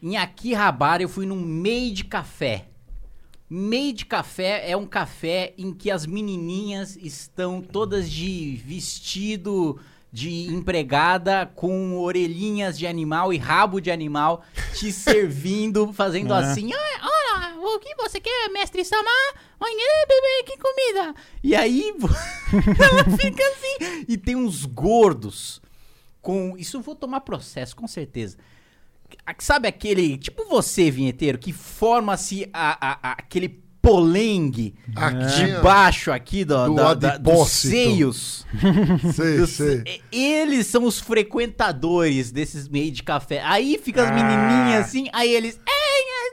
Em 0.04 0.18
Akihabara 0.18 1.02
eu 1.02 1.08
fui 1.08 1.24
num 1.24 1.40
meio 1.40 1.94
de 1.94 2.04
café. 2.04 2.66
Meio 3.48 3.94
de 3.94 4.04
café 4.04 4.70
é 4.70 4.76
um 4.76 4.84
café 4.84 5.54
em 5.56 5.72
que 5.72 5.90
as 5.90 6.04
menininhas 6.04 6.94
estão 6.96 7.62
todas 7.62 8.10
de 8.10 8.60
vestido 8.66 9.80
de 10.12 10.46
empregada 10.52 11.50
com 11.56 11.96
orelhinhas 11.98 12.78
de 12.78 12.86
animal 12.86 13.32
e 13.32 13.38
rabo 13.38 13.80
de 13.80 13.90
animal 13.90 14.44
te 14.74 14.92
servindo, 14.92 15.90
fazendo 15.94 16.34
É. 16.34 16.36
assim: 16.38 16.70
"Ah, 16.74 17.00
Olha, 17.56 17.56
o 17.74 17.78
que 17.78 17.94
você 17.96 18.20
quer, 18.20 18.50
mestre 18.50 18.84
Sama? 18.84 19.08
Olha, 19.58 20.06
bebê, 20.06 20.42
que 20.52 20.58
comida! 20.58 21.14
E 21.42 21.56
aí 21.56 21.94
ela 22.78 23.16
fica 23.16 23.42
assim. 23.42 24.04
E 24.06 24.18
tem 24.18 24.36
uns 24.36 24.66
gordos 24.66 25.62
com. 26.20 26.54
Isso 26.58 26.76
eu 26.76 26.82
vou 26.82 26.94
tomar 26.94 27.20
processo, 27.22 27.74
com 27.74 27.86
certeza. 27.88 28.36
Sabe 29.38 29.68
aquele. 29.68 30.16
Tipo 30.18 30.44
você, 30.48 30.90
vinheteiro, 30.90 31.38
que 31.38 31.52
forma-se 31.52 32.48
a- 32.52 32.78
a- 32.80 32.98
a- 33.02 33.12
aquele 33.18 33.62
polengue 33.82 34.74
Aqui, 34.96 35.44
debaixo 35.44 36.10
aqui 36.10 36.42
do, 36.42 36.68
Do 36.68 36.74
da- 36.74 36.94
da- 36.94 37.16
dos 37.18 37.50
seios. 37.50 38.46
Sei, 39.14 39.36
Dos- 39.36 39.50
sei. 39.50 39.82
Eles 40.10 40.66
são 40.68 40.84
os 40.84 40.98
frequentadores 40.98 42.32
desses 42.32 42.66
meios 42.66 42.92
de 42.96 43.02
café. 43.02 43.42
Aí 43.44 43.78
fica 43.82 44.02
as 44.04 44.08
Ah. 44.10 44.14
menininhas 44.14 44.86
assim, 44.86 45.08
aí 45.12 45.30
eles. 45.34 45.60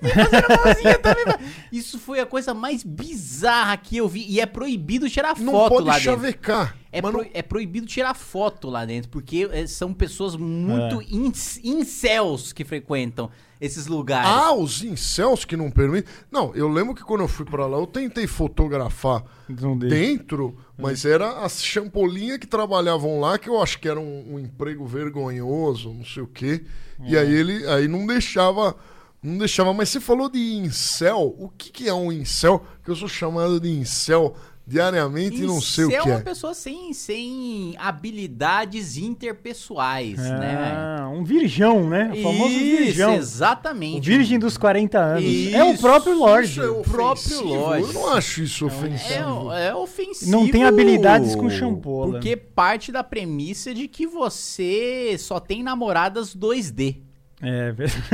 "Ei, 0.02 0.10
também 0.12 0.26
fazendo 0.30 0.66
mãozinha, 0.66 1.00
também. 1.00 1.26
Isso 1.72 2.00
foi 2.00 2.20
a 2.20 2.26
coisa 2.26 2.54
mais 2.54 2.84
bizarra 2.84 3.78
que 3.78 3.98
eu 3.98 4.08
vi. 4.08 4.26
E 4.28 4.40
é 4.40 4.46
proibido 4.46 5.10
tirar 5.10 5.38
Não 5.40 5.54
foto 5.54 5.70
pode 5.76 5.88
lá 5.88 5.94
dentro. 5.94 6.12
chavecar. 6.12 6.76
É, 6.92 7.02
pro- 7.02 7.12
não- 7.14 7.26
é 7.34 7.42
proibido 7.42 7.88
tirar 7.88 8.14
foto 8.14 8.70
lá 8.70 8.84
dentro, 8.86 9.10
porque 9.10 9.48
é, 9.52 9.66
são 9.66 9.94
pessoas 9.94 10.36
muito 10.36 11.02
ins- 11.10 11.58
incels 11.64 12.52
que 12.52 12.66
frequentam 12.66 13.30
esses 13.62 13.88
lugares. 13.88 14.28
Ah, 14.30 14.54
os 14.54 14.84
incels 14.84 15.46
que 15.46 15.56
não 15.56 15.72
permitem. 15.72 16.12
Não, 16.30 16.54
eu 16.54 16.68
lembro 16.68 16.94
que 16.94 17.04
quando 17.04 17.22
eu 17.22 17.28
fui 17.30 17.46
pra 17.46 17.66
lá, 17.66 17.78
eu 17.78 17.88
tentei 17.88 18.28
fotografar 18.28 19.24
Não 19.48 19.78
dentro, 19.78 20.58
mas 20.78 21.06
era 21.06 21.40
as 21.46 21.64
champolinhas 21.64 22.40
que 22.40 22.48
trabalhavam 22.48 23.20
lá, 23.22 23.38
que 23.38 23.48
eu 23.48 23.62
acho 23.62 23.80
que 23.80 23.88
era 23.88 24.00
um, 24.00 24.34
um 24.36 24.40
emprego 24.40 24.86
vergonhoso, 24.86 25.94
não 25.94 26.04
sei 26.04 26.24
o 26.24 26.28
quê. 26.28 26.64
E 27.06 27.18
aí 27.18 27.32
ele 27.34 27.66
aí 27.68 27.88
não 27.88 28.06
deixava. 28.06 28.76
Não 29.24 29.38
deixava, 29.38 29.72
mas 29.74 29.90
você 29.90 30.00
falou 30.00 30.30
de 30.30 30.40
incel. 30.56 31.36
O 31.38 31.50
que, 31.50 31.72
que 31.72 31.88
é 31.88 31.94
um 31.94 32.12
incel? 32.12 32.66
Que 32.84 32.90
eu 32.90 32.96
sou 32.96 33.08
chamado 33.08 33.60
de 33.60 33.70
incel 33.70 34.36
diariamente 34.66 35.42
e 35.42 35.46
não 35.46 35.60
sei 35.60 35.86
o 35.86 35.88
Incel 35.88 36.04
que 36.04 36.10
é 36.10 36.14
uma 36.14 36.20
é. 36.20 36.24
pessoa 36.24 36.54
sem, 36.54 36.94
sem 36.94 37.76
habilidades 37.78 38.96
interpessoais, 38.96 40.18
né? 40.18 40.74
Ah, 40.76 41.10
um 41.10 41.24
virgão, 41.24 41.90
né? 41.90 42.12
O 42.14 42.22
famoso 42.22 42.54
Isso, 42.54 42.84
virgão. 42.86 43.16
exatamente. 43.16 43.98
O 43.98 44.02
virgem 44.02 44.40
dos 44.40 44.58
40 44.58 44.98
anos. 44.98 45.24
é 45.54 45.64
o 45.64 45.74
Isso, 45.74 45.82
próprio 45.82 46.18
Lorde. 46.18 46.52
Isso 46.52 46.62
é 46.62 46.84
próprio 46.84 47.38
ofensivo? 47.38 47.56
Lorde. 47.56 47.88
Eu 47.88 47.94
não 47.94 48.14
acho 48.14 48.42
isso 48.44 48.66
ofensivo. 48.66 49.52
É, 49.52 49.68
é 49.68 49.76
ofensivo. 49.76 50.32
Não 50.32 50.48
tem 50.48 50.64
habilidades 50.64 51.36
com 51.36 51.50
shampoo, 51.50 52.06
né? 52.06 52.12
Porque 52.14 52.38
parte 52.38 52.92
da 52.92 53.04
premissa 53.04 53.74
de 53.74 53.88
que 53.88 54.08
você 54.08 55.16
só 55.20 55.40
tem 55.40 55.64
namoradas 55.64 56.36
2D. 56.36 57.11
É 57.42 57.72
verdade. 57.72 58.04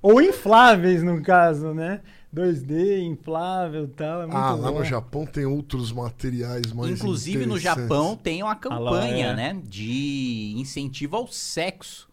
Ou 0.00 0.22
infláveis, 0.22 1.02
no 1.02 1.20
caso, 1.22 1.74
né? 1.74 2.00
2D, 2.34 3.00
inflável 3.00 3.84
e 3.84 3.88
tal. 3.88 4.22
É 4.22 4.26
muito 4.26 4.36
Ah, 4.36 4.54
lá 4.54 4.70
bom. 4.70 4.78
no 4.78 4.84
Japão 4.84 5.26
tem 5.26 5.46
outros 5.46 5.90
materiais 5.90 6.72
mais 6.72 6.92
Inclusive 6.92 7.46
no. 7.46 7.58
Japão 7.58 8.16
tem 8.16 8.42
uma 8.42 8.54
campanha, 8.54 9.28
é. 9.28 9.36
né? 9.36 9.60
De 9.64 10.54
incentivo 10.56 11.16
ao 11.16 11.26
sexo. 11.26 12.07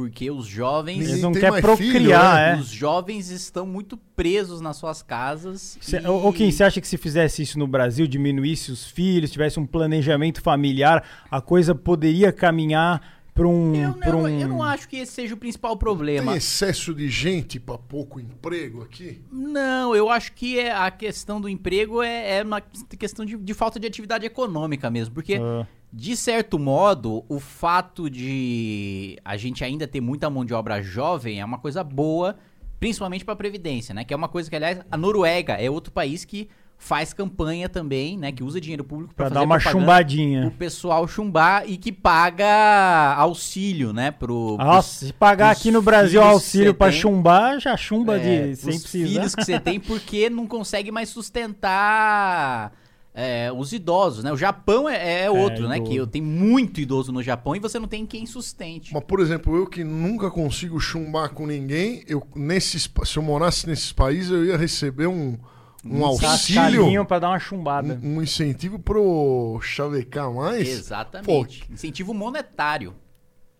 Porque 0.00 0.30
os 0.30 0.46
jovens. 0.46 1.08
Eles 1.08 1.20
não 1.22 1.32
tem 1.32 1.40
querem 1.42 1.62
mais 1.62 1.78
filho, 1.78 1.92
procriar, 1.92 2.34
né? 2.36 2.56
é. 2.56 2.60
Os 2.60 2.68
jovens 2.70 3.30
estão 3.30 3.66
muito 3.66 3.96
presos 4.16 4.60
nas 4.60 4.76
suas 4.76 5.02
casas. 5.02 5.76
Cê, 5.80 6.00
e- 6.00 6.06
Ou 6.06 6.32
quem 6.32 6.50
você 6.50 6.64
acha 6.64 6.80
que 6.80 6.88
se 6.88 6.96
fizesse 6.96 7.42
isso 7.42 7.58
no 7.58 7.66
Brasil, 7.66 8.06
diminuísse 8.06 8.72
os 8.72 8.86
filhos, 8.86 9.30
tivesse 9.30 9.60
um 9.60 9.66
planejamento 9.66 10.40
familiar, 10.40 11.04
a 11.30 11.40
coisa 11.40 11.74
poderia 11.74 12.32
caminhar 12.32 13.20
para 13.34 13.46
um, 13.46 13.74
Eu 13.74 13.96
não, 13.96 14.22
um... 14.22 14.28
eu 14.28 14.48
não 14.48 14.62
acho 14.62 14.88
que 14.88 14.96
esse 14.96 15.12
seja 15.12 15.34
o 15.34 15.36
principal 15.36 15.72
Tem 15.72 15.78
problema. 15.78 16.36
excesso 16.36 16.92
de 16.92 17.08
gente 17.08 17.60
para 17.60 17.78
pouco 17.78 18.18
emprego 18.18 18.82
aqui? 18.82 19.22
Não, 19.30 19.94
eu 19.94 20.10
acho 20.10 20.32
que 20.32 20.58
é- 20.58 20.72
a 20.72 20.90
questão 20.90 21.40
do 21.40 21.48
emprego 21.48 22.02
é, 22.02 22.38
é 22.38 22.42
uma 22.42 22.60
questão 22.60 23.24
de, 23.24 23.36
de 23.36 23.54
falta 23.54 23.78
de 23.78 23.86
atividade 23.86 24.26
econômica 24.26 24.90
mesmo. 24.90 25.14
Porque, 25.14 25.34
Ah, 25.36 25.66
de 25.92 26.16
certo 26.16 26.58
modo, 26.58 27.24
o 27.28 27.40
fato 27.40 28.08
de 28.08 29.18
a 29.24 29.36
gente 29.36 29.64
ainda 29.64 29.86
ter 29.88 30.00
muita 30.00 30.30
mão 30.30 30.44
de 30.44 30.54
obra 30.54 30.80
jovem 30.82 31.40
é 31.40 31.44
uma 31.44 31.58
coisa 31.58 31.82
boa, 31.82 32.36
principalmente 32.78 33.24
para 33.24 33.34
a 33.34 33.36
Previdência, 33.36 33.94
né? 33.94 34.04
Que 34.04 34.14
é 34.14 34.16
uma 34.16 34.28
coisa 34.28 34.48
que, 34.48 34.54
aliás, 34.56 34.80
a 34.90 34.96
Noruega 34.96 35.54
é 35.54 35.68
outro 35.68 35.92
país 35.92 36.24
que 36.24 36.48
faz 36.78 37.12
campanha 37.12 37.68
também, 37.68 38.16
né? 38.16 38.32
Que 38.32 38.42
usa 38.42 38.58
dinheiro 38.58 38.82
público 38.84 39.14
para 39.14 39.28
dar 39.28 39.42
uma 39.42 39.58
chumbadinha. 39.60 40.46
o 40.46 40.50
pessoal 40.50 41.06
chumbar 41.06 41.68
e 41.68 41.76
que 41.76 41.92
paga 41.92 43.14
auxílio, 43.18 43.92
né? 43.92 44.10
Pro, 44.12 44.56
Nossa, 44.56 45.06
se 45.06 45.12
pagar 45.12 45.48
pros 45.50 45.60
aqui 45.60 45.70
no 45.70 45.82
Brasil 45.82 46.22
auxílio 46.22 46.72
tem. 46.72 46.92
chumbar, 46.92 47.60
já 47.60 47.76
chumba 47.76 48.16
É, 48.18 48.48
de 48.52 48.56
sem 48.56 48.70
os 48.76 48.82
precisar. 48.82 49.08
filhos 49.08 49.34
que 49.34 49.44
você 49.44 49.60
tem 49.60 49.78
porque 49.78 50.30
não 50.30 50.46
consegue 50.46 50.90
mais 50.90 51.10
sustentar 51.10 52.72
é, 53.12 53.50
os 53.52 53.72
idosos, 53.72 54.22
né? 54.22 54.32
O 54.32 54.36
Japão 54.36 54.88
é, 54.88 55.24
é 55.24 55.30
outro, 55.30 55.68
né? 55.68 55.76
idoso. 55.76 56.06
Que 56.06 56.06
tem 56.06 56.22
muito 56.22 56.80
idoso 56.80 57.12
no 57.12 57.22
Japão 57.22 57.56
e 57.56 57.58
você 57.58 57.78
não 57.78 57.88
tem 57.88 58.06
quem 58.06 58.24
sustente. 58.24 58.92
Mas, 58.94 59.04
por 59.04 59.20
exemplo, 59.20 59.56
eu 59.56 59.66
que 59.66 59.82
nunca 59.82 60.30
consigo 60.30 60.78
chumbar 60.78 61.30
com 61.30 61.46
ninguém, 61.46 62.04
eu, 62.06 62.26
nesses, 62.34 62.88
se 63.04 63.16
eu 63.16 63.22
morasse 63.22 63.66
nesses 63.66 63.92
países, 63.92 64.30
eu 64.30 64.44
ia 64.44 64.56
receber 64.56 65.06
um, 65.06 65.36
um 65.84 66.04
auxílio, 66.04 66.30
Cascalhinho 66.30 67.04
pra 67.04 67.18
dar 67.18 67.30
uma 67.30 67.38
chumbada. 67.38 67.98
um, 68.02 68.16
um 68.16 68.22
incentivo 68.22 68.78
pro 68.78 69.58
chavecar 69.60 70.32
mais. 70.32 70.68
Exatamente. 70.68 71.64
Incentivo 71.70 72.14
monetário, 72.14 72.94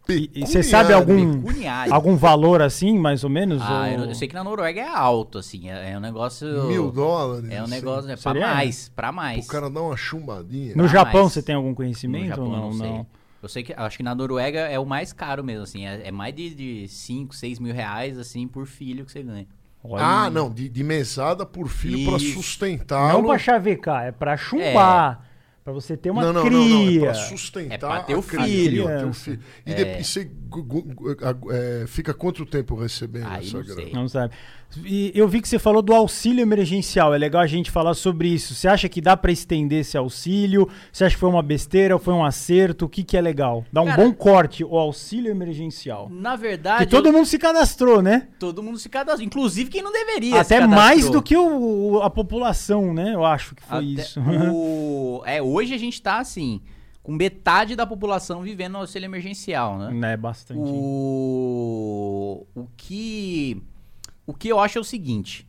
E 0.08 0.30
e 0.34 0.40
você 0.46 0.62
sabe 0.62 0.92
algum, 0.92 1.40
pecuniário. 1.42 1.94
algum 1.94 2.16
valor 2.16 2.60
assim, 2.62 2.98
mais 2.98 3.22
ou 3.22 3.30
menos? 3.30 3.62
Ah, 3.62 3.82
ou- 3.82 3.86
eu, 3.86 4.04
eu 4.06 4.14
sei 4.14 4.26
que 4.26 4.34
na 4.34 4.42
Noruega 4.42 4.80
é 4.80 4.88
alto, 4.88 5.38
assim. 5.38 5.70
É, 5.70 5.92
é 5.92 5.96
um 5.96 6.00
negócio. 6.00 6.64
Mil 6.64 6.90
dólares. 6.90 7.48
É 7.50 7.60
um 7.60 7.64
assim, 7.64 7.70
negócio. 7.74 8.10
É 8.10 8.16
pra 8.16 8.32
Seria? 8.32 8.46
mais. 8.48 8.88
Pra 8.88 9.12
mais. 9.12 9.44
O 9.44 9.48
cara 9.48 9.70
dá 9.70 9.80
uma 9.80 9.96
chumbadinha. 9.96 10.74
No 10.74 10.84
Ah, 10.84 10.88
Japão 10.88 11.24
mas- 11.24 11.32
você 11.34 11.42
tem 11.42 11.54
algum 11.54 11.68
No 11.70 11.74
conhecimento 11.76 12.28
Japão 12.28 12.46
ou 12.46 12.52
eu 12.54 12.58
não? 12.60 12.70
não 12.70 12.78
sei. 12.78 12.88
não? 12.88 13.06
Eu 13.42 13.48
sei 13.48 13.62
que 13.62 13.72
acho 13.72 13.96
que 13.96 14.02
na 14.02 14.14
Noruega 14.14 14.60
é 14.60 14.78
o 14.78 14.84
mais 14.84 15.12
caro 15.12 15.42
mesmo, 15.44 15.62
assim. 15.62 15.86
É, 15.86 16.08
é 16.08 16.10
mais 16.10 16.34
de 16.34 16.86
5, 16.88 17.34
6 17.34 17.58
mil 17.58 17.72
reais, 17.72 18.18
assim, 18.18 18.46
por 18.48 18.66
filho 18.66 19.04
que 19.04 19.12
você 19.12 19.22
ganha. 19.22 19.46
Olha. 19.82 20.04
Ah, 20.04 20.28
não, 20.30 20.50
de, 20.50 20.68
de 20.68 20.82
mesada 20.84 21.46
por 21.46 21.68
filho 21.68 22.04
pra 22.10 22.16
Isso. 22.18 22.34
sustentá-lo. 22.34 23.22
Não 23.22 23.28
pra 23.28 23.38
chavecar, 23.38 24.04
é 24.06 24.12
pra 24.12 24.36
chumbar. 24.36 25.24
Pra 25.62 25.72
você 25.74 25.96
ter 25.96 26.10
uma 26.10 26.22
não, 26.22 26.32
não, 26.32 26.42
cria. 26.44 26.58
não, 26.58 26.68
não, 26.68 26.96
é 26.96 27.00
pra 27.00 27.14
sustentar 27.14 27.74
É 27.74 27.78
pra 27.78 28.02
ter 28.02 28.14
o 28.16 28.22
filho. 28.22 28.86
ter 28.86 29.04
o 29.04 29.12
filho. 29.12 29.40
E, 29.66 29.74
depois 29.74 30.06
você 30.06 30.24
gu- 30.24 30.30
gu- 30.30 30.30
gu- 30.30 30.39
é, 31.50 31.84
fica 31.86 32.12
quanto 32.14 32.44
tempo 32.44 32.74
recebendo 32.74 33.26
Aí 33.28 33.46
essa 33.46 33.56
não 33.58 33.64
grana? 33.64 33.82
sei. 33.82 33.92
Não 33.92 34.08
sabe. 34.08 34.34
E 34.84 35.10
eu 35.14 35.26
vi 35.26 35.40
que 35.40 35.48
você 35.48 35.58
falou 35.58 35.82
do 35.82 35.92
auxílio 35.92 36.40
emergencial. 36.42 37.12
É 37.12 37.18
legal 37.18 37.42
a 37.42 37.46
gente 37.46 37.70
falar 37.72 37.92
sobre 37.94 38.28
isso. 38.28 38.54
Você 38.54 38.68
acha 38.68 38.88
que 38.88 39.00
dá 39.00 39.16
pra 39.16 39.32
estender 39.32 39.80
esse 39.80 39.96
auxílio? 39.98 40.68
Você 40.92 41.04
acha 41.04 41.16
que 41.16 41.20
foi 41.20 41.28
uma 41.28 41.42
besteira 41.42 41.94
ou 41.94 41.98
foi 42.00 42.14
um 42.14 42.24
acerto? 42.24 42.84
O 42.84 42.88
que, 42.88 43.02
que 43.02 43.16
é 43.16 43.20
legal? 43.20 43.64
Dá 43.72 43.82
um 43.82 43.86
Cara- 43.86 44.02
bom 44.04 44.12
corte, 44.12 44.62
o 44.62 44.76
auxílio 44.78 45.28
emergencial. 45.30 46.08
Na 46.10 46.36
verdade, 46.36 46.84
Porque 46.84 46.94
todo 46.96 47.06
eu- 47.08 47.12
mundo 47.12 47.26
se 47.26 47.36
cadastrou, 47.38 48.00
né? 48.00 48.28
todo 48.38 48.62
mundo 48.62 48.78
se 48.78 48.88
cadastrou. 48.88 49.26
Inclusive 49.26 49.70
quem 49.70 49.82
não 49.82 49.92
deveria. 49.92 50.44
se 50.44 50.54
Até 50.54 50.64
mais 50.66 51.10
do 51.10 51.20
que 51.20 51.36
o, 51.36 51.94
o- 51.94 52.02
a 52.02 52.08
população, 52.10 52.94
né? 52.94 53.12
Eu 53.14 53.24
acho 53.24 53.56
que 53.56 53.62
foi 53.64 53.78
Até 53.78 53.84
isso. 54.02 54.20
o- 54.20 55.22
É, 55.26 55.42
hoje 55.42 55.74
a 55.74 55.78
gente 55.78 56.00
tá 56.00 56.18
assim, 56.20 56.60
com 57.02 57.12
metade 57.12 57.74
da 57.74 57.86
população 57.86 58.42
vivendo 58.42 58.72
no 58.72 58.78
auxílio 58.80 59.06
emergencial, 59.06 59.78
né? 59.78 60.12
é 60.12 60.16
bastante. 60.16 60.60
O, 60.60 62.46
o 62.54 62.66
que 62.76 63.62
o 64.26 64.34
que 64.34 64.48
eu 64.48 64.60
acho 64.60 64.78
é 64.78 64.80
o 64.80 64.84
seguinte: 64.84 65.46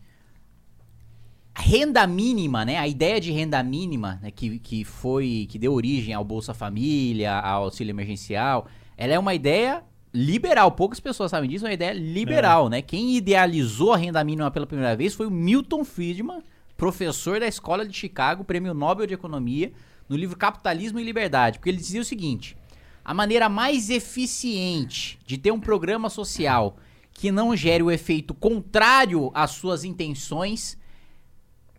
a 1.54 1.62
renda 1.62 2.08
mínima, 2.08 2.66
né? 2.66 2.78
A 2.78 2.88
ideia 2.88 3.20
de 3.20 3.32
renda 3.32 3.62
mínima, 3.62 4.20
né, 4.22 4.32
que, 4.32 4.60
que 4.60 4.84
foi 4.84 5.48
que 5.50 5.60
deu 5.60 5.74
origem 5.74 6.14
ao 6.14 6.24
Bolsa 6.24 6.54
Família, 6.54 7.38
ao 7.40 7.66
auxílio 7.66 7.92
emergencial, 7.92 8.68
ela 8.98 9.14
é 9.14 9.20
uma 9.20 9.34
ideia 9.34 9.84
liberal. 10.14 10.72
Poucas 10.72 11.00
pessoas 11.00 11.32
sabem 11.32 11.50
disso, 11.50 11.66
é 11.66 11.70
uma 11.70 11.74
ideia 11.74 11.94
liberal, 11.94 12.70
né? 12.70 12.82
Quem 12.82 13.16
idealizou 13.16 13.94
a 13.94 13.98
renda 13.98 14.24
mínima 14.24 14.50
pela 14.50 14.66
primeira 14.66 14.96
vez 14.96 15.14
foi 15.14 15.28
o 15.28 15.32
Milton 15.32 15.84
Friedman, 15.84 16.42
professor 16.76 17.40
da 17.40 17.48
Escola 17.48 17.86
de 17.86 17.94
Chicago, 17.94 18.44
Prêmio 18.44 18.74
Nobel 18.74 19.06
de 19.06 19.14
Economia, 19.14 19.72
no 20.08 20.16
livro 20.16 20.38
Capitalismo 20.38 21.00
e 21.00 21.04
Liberdade, 21.04 21.60
porque 21.60 21.70
ele 21.70 21.78
dizia 21.78 22.02
o 22.02 22.06
seguinte: 22.06 22.58
a 23.04 23.14
maneira 23.14 23.50
mais 23.50 23.90
eficiente 23.90 25.20
de 25.26 25.38
ter 25.38 25.52
um 25.52 25.60
programa 25.60 26.10
social 26.10 26.78
que 27.14 27.32
não 27.32 27.56
gere 27.56 27.84
o 27.84 27.92
efeito 27.92 28.34
contrário 28.34 29.32
às 29.34 29.52
suas 29.52 29.84
intenções 29.84 30.78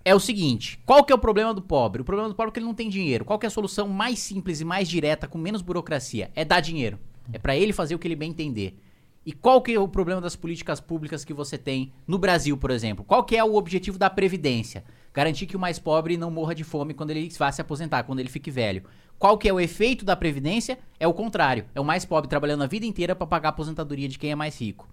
é 0.04 0.14
o 0.14 0.20
seguinte: 0.20 0.78
qual 0.84 1.04
que 1.04 1.12
é 1.12 1.16
o 1.16 1.18
problema 1.18 1.54
do 1.54 1.62
pobre? 1.62 2.02
O 2.02 2.04
problema 2.04 2.28
do 2.28 2.34
pobre 2.34 2.50
é 2.50 2.52
que 2.52 2.58
ele 2.58 2.66
não 2.66 2.74
tem 2.74 2.88
dinheiro. 2.88 3.24
Qual 3.24 3.38
que 3.38 3.46
é 3.46 3.48
a 3.48 3.50
solução 3.50 3.88
mais 3.88 4.18
simples 4.18 4.60
e 4.60 4.64
mais 4.64 4.88
direta, 4.88 5.28
com 5.28 5.38
menos 5.38 5.62
burocracia? 5.62 6.30
É 6.34 6.44
dar 6.44 6.60
dinheiro. 6.60 6.98
É 7.32 7.38
pra 7.38 7.56
ele 7.56 7.72
fazer 7.72 7.94
o 7.94 7.98
que 7.98 8.08
ele 8.08 8.16
bem 8.16 8.30
entender. 8.30 8.76
E 9.24 9.32
qual 9.32 9.62
que 9.62 9.72
é 9.72 9.78
o 9.78 9.86
problema 9.86 10.20
das 10.20 10.34
políticas 10.34 10.80
públicas 10.80 11.24
que 11.24 11.32
você 11.32 11.56
tem 11.56 11.92
no 12.06 12.18
Brasil, 12.18 12.56
por 12.56 12.72
exemplo? 12.72 13.04
Qual 13.04 13.22
que 13.22 13.36
é 13.36 13.44
o 13.44 13.54
objetivo 13.54 13.96
da 13.96 14.10
previdência? 14.10 14.84
Garantir 15.14 15.46
que 15.46 15.56
o 15.56 15.60
mais 15.60 15.78
pobre 15.78 16.16
não 16.16 16.30
morra 16.30 16.54
de 16.54 16.64
fome 16.64 16.94
quando 16.94 17.10
ele 17.10 17.28
vá 17.38 17.52
se 17.52 17.60
aposentar, 17.60 18.02
quando 18.04 18.20
ele 18.20 18.28
fique 18.28 18.50
velho. 18.50 18.84
Qual 19.18 19.38
que 19.38 19.48
é 19.48 19.52
o 19.52 19.60
efeito 19.60 20.04
da 20.04 20.16
previdência? 20.16 20.78
É 20.98 21.06
o 21.06 21.12
contrário. 21.12 21.66
É 21.74 21.80
o 21.80 21.84
mais 21.84 22.04
pobre 22.04 22.28
trabalhando 22.28 22.64
a 22.64 22.66
vida 22.66 22.86
inteira 22.86 23.14
para 23.14 23.26
pagar 23.26 23.48
a 23.48 23.50
aposentadoria 23.50 24.08
de 24.08 24.18
quem 24.18 24.32
é 24.32 24.34
mais 24.34 24.60
rico. 24.60 24.88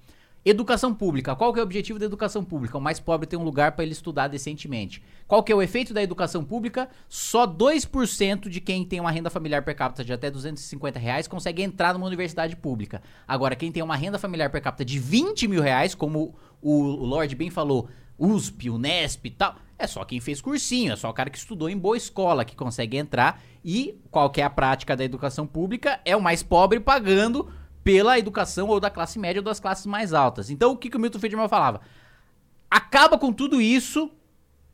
Educação 0.45 0.93
pública. 0.93 1.35
Qual 1.35 1.51
que 1.51 1.59
é 1.59 1.61
o 1.61 1.65
objetivo 1.65 1.99
da 1.99 2.05
educação 2.05 2.43
pública? 2.45 2.77
O 2.77 2.81
mais 2.81 2.97
pobre 2.97 3.27
tem 3.27 3.37
um 3.37 3.43
lugar 3.43 3.73
para 3.73 3.83
ele 3.83 3.91
estudar 3.91 4.29
decentemente. 4.29 5.03
Qual 5.27 5.43
que 5.43 5.51
é 5.51 5.55
o 5.55 5.61
efeito 5.61 5.93
da 5.93 6.01
educação 6.01 6.45
pública? 6.45 6.87
Só 7.09 7.45
2% 7.45 8.47
de 8.47 8.61
quem 8.61 8.85
tem 8.85 9.01
uma 9.01 9.11
renda 9.11 9.29
familiar 9.29 9.63
per 9.63 9.75
capita 9.75 10.03
de 10.03 10.13
até 10.13 10.31
250 10.31 10.97
reais 10.97 11.27
consegue 11.27 11.61
entrar 11.61 11.93
numa 11.93 12.07
universidade 12.07 12.55
pública. 12.55 13.01
Agora, 13.27 13.55
quem 13.55 13.69
tem 13.69 13.83
uma 13.83 13.97
renda 13.97 14.17
familiar 14.17 14.49
per 14.49 14.61
capita 14.61 14.85
de 14.85 14.97
20 14.97 15.47
mil 15.47 15.61
reais, 15.61 15.93
como 15.93 16.33
o, 16.61 16.83
Lorde 16.83 17.35
bem 17.35 17.49
falou, 17.49 17.89
USP, 18.17 18.69
Unesp 18.69 19.25
e 19.25 19.31
tal, 19.31 19.55
é 19.79 19.87
só 19.87 20.03
quem 20.03 20.19
fez 20.19 20.41
cursinho, 20.41 20.91
é 20.91 20.95
só 20.97 21.09
o 21.09 21.13
cara 21.13 21.29
que 21.29 21.37
estudou 21.37 21.69
em 21.69 21.77
boa 21.77 21.95
escola 21.95 22.43
que 22.43 22.55
consegue 22.55 22.97
entrar. 22.97 23.41
E 23.63 23.97
qual 24.11 24.31
é 24.35 24.41
a 24.41 24.49
prática 24.49 24.95
da 24.95 25.05
educação 25.05 25.47
pública? 25.47 26.01
É 26.03 26.15
o 26.17 26.21
mais 26.21 26.43
pobre 26.43 26.81
pagando 26.81 27.49
pela 27.81 28.19
educação 28.19 28.67
ou 28.67 28.79
da 28.79 28.89
classe 28.89 29.17
média 29.17 29.39
ou 29.39 29.43
das 29.43 29.59
classes 29.59 29.85
mais 29.85 30.13
altas. 30.13 30.49
Então, 30.49 30.73
o 30.73 30.77
que, 30.77 30.89
que 30.89 30.97
o 30.97 30.99
Milton 30.99 31.17
Friedman 31.17 31.47
falava? 31.47 31.79
Acaba 32.69 33.17
com 33.17 33.31
tudo 33.31 33.61
isso 33.61 34.11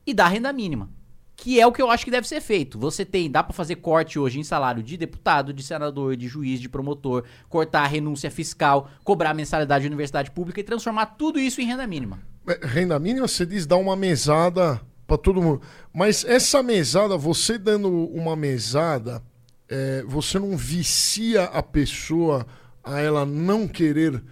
e 0.08 0.14
dá 0.14 0.28
renda 0.28 0.52
mínima. 0.52 0.90
Que 1.36 1.60
é 1.60 1.68
o 1.68 1.72
que 1.72 1.82
eu 1.82 1.92
acho 1.92 2.04
que 2.04 2.12
deve 2.12 2.28
ser 2.28 2.42
feito. 2.42 2.80
Você 2.80 3.06
tem, 3.06 3.30
dá 3.30 3.44
para 3.44 3.54
fazer 3.54 3.76
corte 3.76 4.18
hoje 4.18 4.40
em 4.40 4.44
salário 4.44 4.82
de 4.82 4.98
deputado, 4.98 5.54
de 5.54 5.62
senador, 5.62 6.16
de 6.16 6.28
juiz, 6.28 6.60
de 6.60 6.68
promotor, 6.70 7.26
cortar 7.48 7.84
a 7.84 7.88
renúncia 7.88 8.32
fiscal, 8.32 8.90
cobrar 9.04 9.32
a 9.32 9.34
mensalidade 9.36 9.84
de 9.84 9.88
universidade 9.88 10.32
pública 10.32 10.62
e 10.62 10.64
transformar 10.64 11.06
tudo 11.06 11.40
isso 11.40 11.62
em 11.62 11.66
renda 11.66 11.86
mínima. 11.86 12.20
Renda 12.64 12.98
mínima, 12.98 13.28
você 13.28 13.46
diz 13.46 13.66
dar 13.66 13.78
uma 13.78 13.96
mesada 13.96 14.82
para 15.06 15.18
todo 15.18 15.42
mundo. 15.42 15.62
Mas 15.94 16.24
essa 16.26 16.62
mesada, 16.64 17.18
você 17.18 17.58
dando 17.58 17.90
uma 17.90 18.36
mesada, 18.36 19.22
é, 19.70 20.04
você 20.08 20.40
não 20.40 20.56
vicia 20.56 21.44
a 21.44 21.62
pessoa 21.62 22.46
a 22.84 23.00
ela 23.00 23.26
não 23.26 23.68
querer 23.68 24.24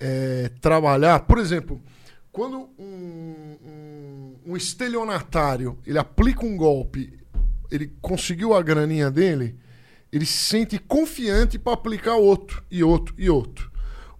é, 0.00 0.50
trabalhar. 0.60 1.20
Por 1.20 1.38
exemplo, 1.38 1.80
quando 2.32 2.68
um, 2.78 3.56
um, 3.64 4.36
um, 4.46 4.56
estelionatário 4.56 5.78
ele 5.86 5.98
aplica 5.98 6.44
um 6.44 6.56
golpe, 6.56 7.18
ele 7.70 7.92
conseguiu 8.00 8.54
a 8.54 8.62
graninha 8.62 9.10
dele, 9.10 9.58
ele 10.10 10.24
se 10.24 10.46
sente 10.46 10.78
confiante 10.78 11.58
para 11.58 11.74
aplicar 11.74 12.14
outro 12.14 12.62
e 12.70 12.82
outro 12.82 13.14
e 13.18 13.28
outro. 13.28 13.70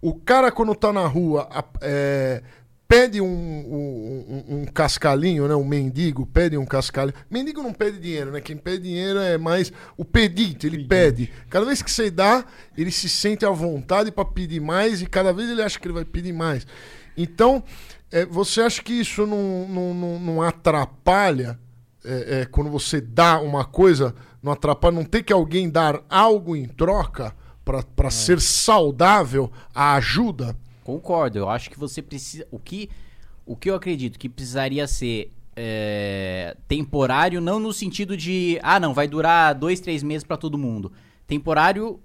O 0.00 0.14
cara, 0.14 0.52
quando 0.52 0.72
está 0.72 0.92
na 0.92 1.06
rua, 1.06 1.48
é, 1.80 2.42
pede 2.88 3.20
um, 3.20 3.26
um, 3.26 4.44
um, 4.48 4.64
cascalinho, 4.64 5.46
né? 5.46 5.54
Um 5.54 5.64
mendigo 5.64 6.24
pede 6.24 6.56
um 6.56 6.64
cascalinho. 6.64 7.14
Mendigo 7.30 7.62
não 7.62 7.72
pede 7.72 7.98
dinheiro, 7.98 8.32
né? 8.32 8.40
Quem 8.40 8.56
pede 8.56 8.84
dinheiro 8.84 9.18
é 9.18 9.36
mais 9.36 9.70
o 9.94 10.06
pedinte, 10.06 10.66
ele 10.66 10.78
pedinte. 10.78 10.88
pede. 10.88 11.32
Cada 11.50 11.66
vez 11.66 11.82
que 11.82 11.90
você 11.90 12.10
dá, 12.10 12.46
ele 12.76 12.90
se 12.90 13.06
sente 13.06 13.44
à 13.44 13.50
vontade 13.50 14.10
para 14.10 14.24
pedir 14.24 14.60
mais 14.60 15.02
e 15.02 15.06
cada 15.06 15.34
vez 15.34 15.50
ele 15.50 15.62
acha 15.62 15.78
que 15.78 15.86
ele 15.86 15.92
vai 15.92 16.04
pedir 16.04 16.32
mais. 16.32 16.66
Então, 17.14 17.62
é, 18.10 18.24
você 18.24 18.62
acha 18.62 18.82
que 18.82 18.94
isso 18.94 19.26
não, 19.26 19.68
não, 19.68 19.94
não, 19.94 20.18
não 20.18 20.42
atrapalha 20.42 21.58
é, 22.02 22.40
é, 22.40 22.44
quando 22.46 22.70
você 22.70 23.02
dá 23.02 23.38
uma 23.38 23.66
coisa, 23.66 24.14
não 24.42 24.52
atrapalha, 24.52 24.94
não 24.94 25.04
tem 25.04 25.22
que 25.22 25.32
alguém 25.32 25.68
dar 25.68 26.02
algo 26.08 26.56
em 26.56 26.64
troca 26.64 27.34
para 27.62 28.08
é. 28.08 28.10
ser 28.10 28.40
saudável 28.40 29.52
a 29.74 29.94
ajuda? 29.96 30.56
Concordo, 30.88 31.38
eu 31.38 31.50
acho 31.50 31.68
que 31.68 31.78
você 31.78 32.00
precisa. 32.00 32.46
O 32.50 32.58
que, 32.58 32.88
o 33.44 33.54
que 33.54 33.68
eu 33.68 33.74
acredito 33.74 34.18
que 34.18 34.26
precisaria 34.26 34.86
ser 34.86 35.30
é, 35.54 36.56
temporário, 36.66 37.42
não 37.42 37.60
no 37.60 37.74
sentido 37.74 38.16
de, 38.16 38.58
ah, 38.62 38.80
não, 38.80 38.94
vai 38.94 39.06
durar 39.06 39.54
dois, 39.54 39.80
três 39.80 40.02
meses 40.02 40.24
para 40.24 40.38
todo 40.38 40.56
mundo. 40.56 40.90
Temporário 41.26 42.00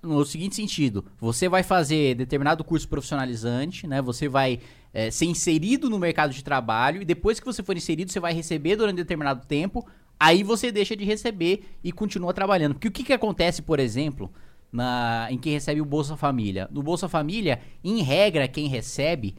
no 0.00 0.24
seguinte 0.24 0.54
sentido: 0.54 1.04
você 1.18 1.48
vai 1.48 1.64
fazer 1.64 2.14
determinado 2.14 2.62
curso 2.62 2.86
profissionalizante, 2.88 3.88
né? 3.88 4.00
Você 4.00 4.28
vai 4.28 4.60
é, 4.94 5.10
ser 5.10 5.24
inserido 5.24 5.90
no 5.90 5.98
mercado 5.98 6.32
de 6.32 6.44
trabalho 6.44 7.02
e 7.02 7.04
depois 7.04 7.40
que 7.40 7.46
você 7.46 7.64
for 7.64 7.76
inserido, 7.76 8.12
você 8.12 8.20
vai 8.20 8.32
receber 8.32 8.76
durante 8.76 8.98
determinado 8.98 9.44
tempo. 9.44 9.84
Aí 10.20 10.44
você 10.44 10.70
deixa 10.70 10.94
de 10.94 11.04
receber 11.04 11.64
e 11.82 11.90
continua 11.90 12.32
trabalhando. 12.32 12.74
Porque 12.74 12.86
o 12.86 12.92
que, 12.92 13.02
que 13.02 13.12
acontece, 13.12 13.60
por 13.60 13.80
exemplo, 13.80 14.30
na, 14.72 15.26
em 15.30 15.38
quem 15.38 15.52
recebe 15.52 15.80
o 15.80 15.84
Bolsa 15.84 16.16
Família. 16.16 16.68
No 16.70 16.82
Bolsa 16.82 17.08
Família, 17.08 17.60
em 17.82 18.02
regra, 18.02 18.46
quem 18.46 18.68
recebe 18.68 19.34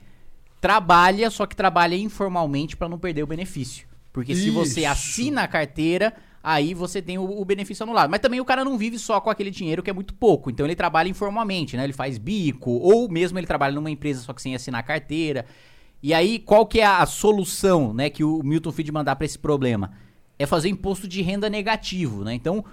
trabalha, 0.60 1.30
só 1.30 1.46
que 1.46 1.56
trabalha 1.56 1.96
informalmente 1.96 2.78
para 2.78 2.88
não 2.88 3.00
perder 3.00 3.24
o 3.24 3.28
benefício. 3.28 3.88
Porque 4.14 4.34
Isso. 4.34 4.44
se 4.44 4.50
você 4.52 4.86
assina 4.86 5.42
a 5.44 5.48
carteira, 5.48 6.14
aí 6.44 6.74
você 6.74 7.02
tem 7.02 7.18
o, 7.18 7.24
o, 7.24 7.46
benefício 7.46 7.84
anulado. 7.84 8.10
Mas 8.10 8.20
também 8.20 8.40
o 8.40 8.46
cara 8.46 8.64
não 8.64 8.78
vive 8.78 9.00
só 9.00 9.20
com 9.20 9.30
aquele 9.30 9.50
dinheiro 9.50 9.82
que 9.82 9.90
é 9.90 9.94
muito 9.94 10.14
pouco. 10.14 10.52
Então 10.52 10.66
ele 10.66 10.76
trabalha 10.76 11.10
informalmente, 11.10 11.78
né? 11.78 11.84
Ele 11.84 11.94
faz 11.94 12.18
bico, 12.18 12.72
ou 12.72 13.10
mesmo 13.10 13.40
ele 13.40 13.48
trabalha 13.48 13.74
numa 13.74 13.90
empresa 13.90 14.22
só 14.22 14.34
que 14.34 14.42
sem 14.42 14.54
assinar 14.54 14.82
a 14.82 14.84
carteira. 14.84 15.46
E 16.04 16.14
aí, 16.14 16.40
qual 16.40 16.66
que 16.66 16.80
é 16.80 16.86
a, 16.86 17.00
a 17.00 17.06
solução, 17.06 17.94
né, 17.94 18.10
que 18.10 18.24
o 18.24 18.42
Milton 18.44 18.72
Friedman 18.72 19.04
dá 19.04 19.16
para 19.16 19.26
esse 19.26 19.38
problema? 19.38 19.92
É 20.38 20.48
fazer 20.48 20.68
imposto 20.68 21.08
de 21.08 21.22
renda 21.22 21.48
negativo, 21.48 22.24
né? 22.24 22.34
Então, 22.34 22.66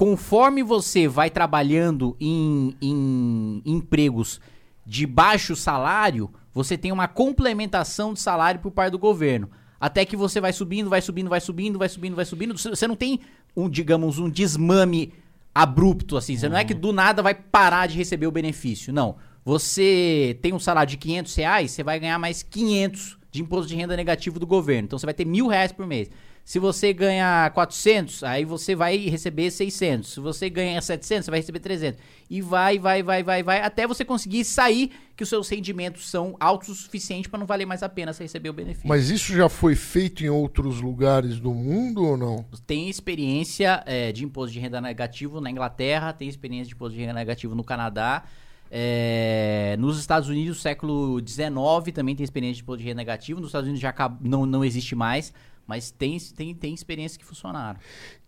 conforme 0.00 0.62
você 0.62 1.06
vai 1.06 1.28
trabalhando 1.28 2.16
em, 2.18 2.74
em 2.80 3.62
empregos 3.66 4.40
de 4.86 5.06
baixo 5.06 5.54
salário, 5.54 6.30
você 6.54 6.78
tem 6.78 6.90
uma 6.90 7.06
complementação 7.06 8.14
de 8.14 8.20
salário 8.20 8.60
por 8.60 8.70
parte 8.70 8.92
do 8.92 8.98
governo. 8.98 9.50
Até 9.78 10.06
que 10.06 10.16
você 10.16 10.40
vai 10.40 10.54
subindo, 10.54 10.88
vai 10.88 11.02
subindo, 11.02 11.28
vai 11.28 11.38
subindo, 11.38 11.78
vai 11.78 11.86
subindo, 11.90 12.16
vai 12.16 12.24
subindo. 12.24 12.56
Você 12.56 12.88
não 12.88 12.96
tem 12.96 13.20
um, 13.54 13.68
digamos, 13.68 14.18
um 14.18 14.30
desmame 14.30 15.12
abrupto, 15.54 16.16
assim. 16.16 16.34
Você 16.34 16.46
uhum. 16.46 16.52
não 16.52 16.58
é 16.58 16.64
que 16.64 16.72
do 16.72 16.94
nada 16.94 17.22
vai 17.22 17.34
parar 17.34 17.86
de 17.86 17.98
receber 17.98 18.26
o 18.26 18.32
benefício. 18.32 18.94
Não. 18.94 19.16
Você 19.44 20.38
tem 20.40 20.54
um 20.54 20.58
salário 20.58 20.88
de 20.88 20.96
500 20.96 21.34
reais, 21.34 21.70
você 21.72 21.82
vai 21.82 22.00
ganhar 22.00 22.18
mais 22.18 22.42
500 22.42 23.18
de 23.30 23.42
imposto 23.42 23.68
de 23.68 23.76
renda 23.76 23.94
negativo 23.94 24.38
do 24.38 24.46
governo. 24.46 24.86
Então 24.86 24.98
você 24.98 25.04
vai 25.04 25.12
ter 25.12 25.26
mil 25.26 25.46
reais 25.46 25.72
por 25.72 25.86
mês. 25.86 26.08
Se 26.50 26.58
você 26.58 26.92
ganha 26.92 27.48
400, 27.54 28.24
aí 28.24 28.44
você 28.44 28.74
vai 28.74 28.96
receber 28.96 29.52
600. 29.52 30.14
Se 30.14 30.18
você 30.18 30.50
ganha 30.50 30.82
700, 30.82 31.26
você 31.26 31.30
vai 31.30 31.38
receber 31.38 31.60
300. 31.60 32.00
E 32.28 32.42
vai, 32.42 32.76
vai, 32.76 33.04
vai, 33.04 33.22
vai, 33.22 33.40
vai, 33.40 33.60
até 33.62 33.86
você 33.86 34.04
conseguir 34.04 34.44
sair 34.44 34.90
que 35.16 35.22
os 35.22 35.28
seus 35.28 35.48
rendimentos 35.48 36.10
são 36.10 36.34
altos 36.40 36.70
o 36.70 36.74
suficiente 36.74 37.28
para 37.28 37.38
não 37.38 37.46
valer 37.46 37.66
mais 37.66 37.84
a 37.84 37.88
pena 37.88 38.12
você 38.12 38.24
receber 38.24 38.50
o 38.50 38.52
benefício. 38.52 38.88
Mas 38.88 39.10
isso 39.10 39.32
já 39.32 39.48
foi 39.48 39.76
feito 39.76 40.24
em 40.24 40.28
outros 40.28 40.80
lugares 40.80 41.38
do 41.38 41.54
mundo 41.54 42.04
ou 42.04 42.16
não? 42.16 42.44
Tem 42.66 42.90
experiência 42.90 43.84
é, 43.86 44.10
de 44.10 44.24
imposto 44.24 44.52
de 44.52 44.58
renda 44.58 44.80
negativo 44.80 45.40
na 45.40 45.52
Inglaterra, 45.52 46.12
tem 46.12 46.28
experiência 46.28 46.66
de 46.66 46.74
imposto 46.74 46.96
de 46.96 47.00
renda 47.00 47.14
negativo 47.14 47.54
no 47.54 47.62
Canadá. 47.62 48.24
É, 48.72 49.76
nos 49.78 50.00
Estados 50.00 50.28
Unidos, 50.28 50.60
século 50.60 51.20
XIX, 51.24 51.94
também 51.94 52.16
tem 52.16 52.24
experiência 52.24 52.56
de 52.56 52.62
imposto 52.62 52.82
de 52.82 52.88
renda 52.88 52.96
negativo. 52.96 53.38
Nos 53.38 53.50
Estados 53.50 53.68
Unidos 53.68 53.80
já 53.80 53.94
não, 54.20 54.44
não 54.44 54.64
existe 54.64 54.96
mais. 54.96 55.32
Mas 55.70 55.92
tem, 55.92 56.18
tem, 56.18 56.52
tem 56.52 56.74
experiências 56.74 57.16
que 57.16 57.24
funcionaram. 57.24 57.78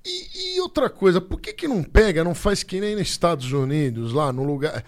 E, 0.04 0.54
e, 0.54 0.60
outra 0.60 0.88
coisa, 0.88 1.20
por 1.20 1.40
que, 1.40 1.52
que 1.52 1.66
não 1.66 1.82
pega, 1.82 2.22
não 2.22 2.36
faz 2.36 2.62
que 2.62 2.80
nem 2.80 2.94
nos 2.94 3.08
Estados 3.08 3.50
Unidos, 3.50 4.12
lá 4.12 4.32
no 4.32 4.44
lugar. 4.44 4.84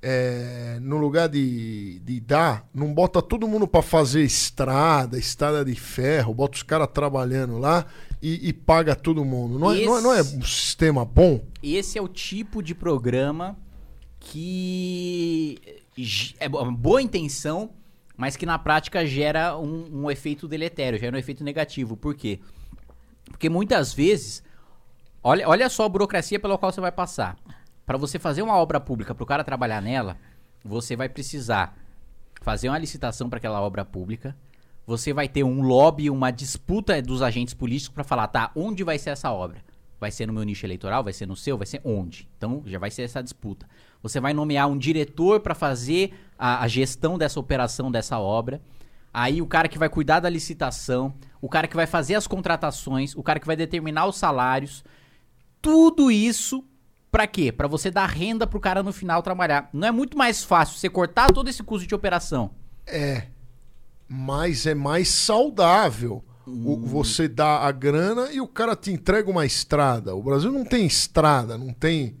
É, 0.00 0.78
no 0.80 0.96
lugar 0.96 1.28
de, 1.28 1.98
de 1.98 2.20
dar, 2.20 2.66
não 2.72 2.94
bota 2.94 3.20
todo 3.20 3.48
mundo 3.48 3.68
para 3.68 3.82
fazer 3.82 4.22
estrada, 4.22 5.18
estrada 5.18 5.62
de 5.62 5.74
ferro, 5.74 6.32
bota 6.32 6.56
os 6.56 6.62
caras 6.62 6.88
trabalhando 6.94 7.58
lá 7.58 7.84
e, 8.22 8.48
e, 8.48 8.52
paga 8.54 8.94
todo 8.94 9.22
mundo. 9.22 9.58
Não, 9.58 9.74
esse, 9.74 9.82
é, 9.82 9.86
não, 9.86 9.98
é, 9.98 10.00
não 10.00 10.14
é 10.14 10.22
um 10.22 10.42
sistema 10.42 11.04
bom? 11.04 11.44
Esse 11.62 11.98
é 11.98 12.00
o 12.00 12.08
tipo 12.08 12.62
de 12.62 12.74
programa 12.74 13.58
que 14.20 15.60
é 16.38 16.48
boa 16.48 17.02
intenção, 17.02 17.70
mas 18.18 18.36
que 18.36 18.44
na 18.44 18.58
prática 18.58 19.06
gera 19.06 19.56
um, 19.56 20.02
um 20.02 20.10
efeito 20.10 20.48
deletério, 20.48 20.98
gera 20.98 21.14
um 21.14 21.18
efeito 21.18 21.44
negativo. 21.44 21.96
Por 21.96 22.16
quê? 22.16 22.40
Porque 23.26 23.48
muitas 23.48 23.94
vezes, 23.94 24.42
olha, 25.22 25.48
olha 25.48 25.68
só 25.68 25.84
a 25.84 25.88
burocracia 25.88 26.40
pela 26.40 26.58
qual 26.58 26.72
você 26.72 26.80
vai 26.80 26.90
passar. 26.90 27.38
Para 27.86 27.96
você 27.96 28.18
fazer 28.18 28.42
uma 28.42 28.56
obra 28.56 28.80
pública, 28.80 29.14
para 29.14 29.22
o 29.22 29.26
cara 29.26 29.44
trabalhar 29.44 29.80
nela, 29.80 30.18
você 30.64 30.96
vai 30.96 31.08
precisar 31.08 31.78
fazer 32.42 32.68
uma 32.68 32.76
licitação 32.76 33.30
para 33.30 33.36
aquela 33.36 33.60
obra 33.60 33.84
pública. 33.84 34.36
Você 34.84 35.12
vai 35.12 35.28
ter 35.28 35.44
um 35.44 35.62
lobby, 35.62 36.10
uma 36.10 36.32
disputa 36.32 37.00
dos 37.00 37.22
agentes 37.22 37.54
políticos 37.54 37.94
para 37.94 38.02
falar, 38.02 38.26
tá, 38.26 38.50
onde 38.56 38.82
vai 38.82 38.98
ser 38.98 39.10
essa 39.10 39.30
obra? 39.30 39.62
Vai 40.00 40.10
ser 40.10 40.26
no 40.26 40.32
meu 40.32 40.42
nicho 40.42 40.66
eleitoral? 40.66 41.04
Vai 41.04 41.12
ser 41.12 41.26
no 41.26 41.36
seu? 41.36 41.56
Vai 41.56 41.66
ser 41.68 41.80
onde? 41.84 42.28
Então 42.36 42.64
já 42.66 42.80
vai 42.80 42.90
ser 42.90 43.02
essa 43.02 43.22
disputa. 43.22 43.68
Você 44.02 44.20
vai 44.20 44.32
nomear 44.32 44.68
um 44.68 44.78
diretor 44.78 45.40
para 45.40 45.54
fazer 45.54 46.14
a, 46.38 46.62
a, 46.62 46.68
gestão 46.68 47.18
dessa 47.18 47.40
operação, 47.40 47.90
dessa 47.90 48.18
obra. 48.18 48.60
Aí 49.12 49.42
o 49.42 49.46
cara 49.46 49.68
que 49.68 49.78
vai 49.78 49.88
cuidar 49.88 50.20
da 50.20 50.28
licitação, 50.28 51.14
o 51.40 51.48
cara 51.48 51.66
que 51.66 51.76
vai 51.76 51.86
fazer 51.86 52.14
as 52.14 52.26
contratações, 52.26 53.14
o 53.16 53.22
cara 53.22 53.40
que 53.40 53.46
vai 53.46 53.56
determinar 53.56 54.06
os 54.06 54.16
salários. 54.16 54.84
Tudo 55.60 56.10
isso 56.10 56.64
para 57.10 57.26
quê? 57.26 57.50
Para 57.50 57.66
você 57.66 57.90
dar 57.90 58.06
renda 58.06 58.46
pro 58.46 58.60
cara 58.60 58.82
no 58.82 58.92
final 58.92 59.22
trabalhar. 59.22 59.68
Não 59.72 59.88
é 59.88 59.90
muito 59.90 60.16
mais 60.16 60.44
fácil 60.44 60.78
você 60.78 60.88
cortar 60.88 61.32
todo 61.32 61.48
esse 61.48 61.62
custo 61.62 61.88
de 61.88 61.94
operação? 61.94 62.50
É. 62.86 63.24
Mas 64.06 64.66
é 64.66 64.74
mais 64.74 65.08
saudável. 65.08 66.24
Hum. 66.46 66.80
você 66.82 67.28
dá 67.28 67.58
a 67.58 67.70
grana 67.70 68.32
e 68.32 68.40
o 68.40 68.48
cara 68.48 68.74
te 68.74 68.90
entrega 68.90 69.30
uma 69.30 69.44
estrada. 69.44 70.14
O 70.14 70.22
Brasil 70.22 70.50
não 70.50 70.64
tem 70.64 70.86
estrada, 70.86 71.58
não 71.58 71.74
tem 71.74 72.16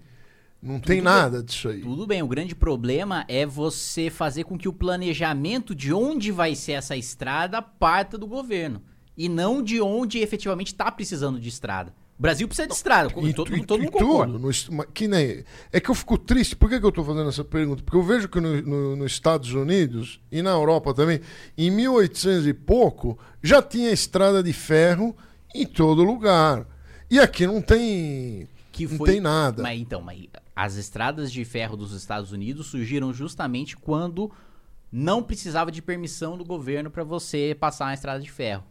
não 0.62 0.80
tudo 0.80 0.86
tem 0.86 1.00
nada 1.00 1.42
disso 1.42 1.68
aí. 1.68 1.80
Tudo 1.80 2.06
bem, 2.06 2.22
o 2.22 2.28
grande 2.28 2.54
problema 2.54 3.24
é 3.28 3.46
você 3.46 4.10
fazer 4.10 4.44
com 4.44 4.58
que 4.58 4.68
o 4.68 4.72
planejamento 4.72 5.74
de 5.74 5.92
onde 5.92 6.32
vai 6.32 6.54
ser 6.54 6.72
essa 6.72 6.96
estrada 6.96 7.62
parta 7.62 8.18
do 8.18 8.26
governo. 8.26 8.82
E 9.16 9.28
não 9.28 9.62
de 9.62 9.80
onde 9.80 10.18
efetivamente 10.18 10.68
está 10.68 10.90
precisando 10.90 11.40
de 11.40 11.48
estrada. 11.48 11.94
O 12.18 12.22
Brasil 12.22 12.48
precisa 12.48 12.66
de 12.66 12.74
estrada, 12.74 13.08
e, 13.16 13.32
todo, 13.32 13.56
e, 13.56 13.64
todo 13.64 13.80
mundo 13.80 13.92
concorda. 13.92 14.38
No, 14.38 14.86
que 14.92 15.06
nem, 15.06 15.44
é 15.72 15.78
que 15.78 15.88
eu 15.88 15.94
fico 15.94 16.18
triste, 16.18 16.56
por 16.56 16.68
que, 16.68 16.80
que 16.80 16.84
eu 16.84 16.88
estou 16.88 17.04
fazendo 17.04 17.28
essa 17.28 17.44
pergunta? 17.44 17.80
Porque 17.84 17.96
eu 17.96 18.02
vejo 18.02 18.28
que 18.28 18.40
no, 18.40 18.60
no, 18.60 18.96
nos 18.96 19.12
Estados 19.12 19.52
Unidos 19.52 20.20
e 20.30 20.42
na 20.42 20.50
Europa 20.50 20.92
também, 20.92 21.20
em 21.56 21.70
1800 21.70 22.48
e 22.48 22.52
pouco, 22.52 23.16
já 23.40 23.62
tinha 23.62 23.92
estrada 23.92 24.42
de 24.42 24.52
ferro 24.52 25.16
em 25.54 25.64
todo 25.64 26.02
lugar. 26.02 26.66
E 27.08 27.20
aqui 27.20 27.46
não 27.46 27.62
tem 27.62 28.48
Que 28.78 28.86
Não 28.86 28.96
foi, 28.96 29.10
tem 29.10 29.20
nada. 29.20 29.62
Mas 29.62 29.80
então, 29.80 30.00
mas 30.00 30.26
as 30.54 30.76
estradas 30.76 31.32
de 31.32 31.44
ferro 31.44 31.76
dos 31.76 31.92
Estados 31.92 32.30
Unidos 32.30 32.68
surgiram 32.68 33.12
justamente 33.12 33.76
quando 33.76 34.30
não 34.90 35.22
precisava 35.22 35.72
de 35.72 35.82
permissão 35.82 36.38
do 36.38 36.44
governo 36.44 36.90
para 36.90 37.02
você 37.02 37.56
passar 37.58 37.86
uma 37.86 37.94
estrada 37.94 38.20
de 38.20 38.30
ferro. 38.30 38.64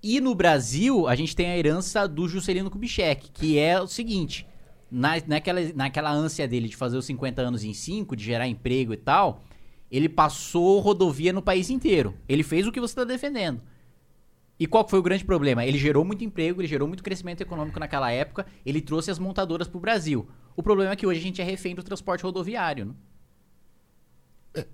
E 0.00 0.20
no 0.20 0.34
Brasil, 0.34 1.08
a 1.08 1.16
gente 1.16 1.34
tem 1.34 1.46
a 1.46 1.58
herança 1.58 2.06
do 2.06 2.28
Juscelino 2.28 2.70
Kubitschek, 2.70 3.30
que 3.32 3.58
é 3.58 3.80
o 3.80 3.88
seguinte: 3.88 4.46
na, 4.90 5.14
naquela, 5.26 5.60
naquela 5.74 6.12
ânsia 6.12 6.46
dele 6.46 6.68
de 6.68 6.76
fazer 6.76 6.96
os 6.96 7.04
50 7.04 7.42
anos 7.42 7.64
em 7.64 7.74
5, 7.74 8.14
de 8.14 8.22
gerar 8.22 8.46
emprego 8.46 8.92
e 8.92 8.96
tal, 8.96 9.42
ele 9.90 10.08
passou 10.08 10.78
rodovia 10.78 11.32
no 11.32 11.42
país 11.42 11.70
inteiro. 11.70 12.14
Ele 12.28 12.44
fez 12.44 12.66
o 12.66 12.72
que 12.72 12.80
você 12.80 12.92
está 12.92 13.04
defendendo. 13.04 13.60
E 14.58 14.66
qual 14.66 14.88
foi 14.88 14.98
o 14.98 15.02
grande 15.02 15.24
problema? 15.24 15.64
Ele 15.64 15.78
gerou 15.78 16.04
muito 16.04 16.24
emprego, 16.24 16.60
ele 16.60 16.68
gerou 16.68 16.86
muito 16.86 17.02
crescimento 17.02 17.40
econômico 17.40 17.80
naquela 17.80 18.10
época, 18.10 18.46
ele 18.64 18.80
trouxe 18.80 19.10
as 19.10 19.18
montadoras 19.18 19.66
para 19.66 19.78
o 19.78 19.80
Brasil. 19.80 20.28
O 20.56 20.62
problema 20.62 20.92
é 20.92 20.96
que 20.96 21.06
hoje 21.06 21.18
a 21.18 21.22
gente 21.22 21.40
é 21.40 21.44
refém 21.44 21.74
do 21.74 21.82
transporte 21.82 22.22
rodoviário. 22.22 22.86
Né? 22.86 24.64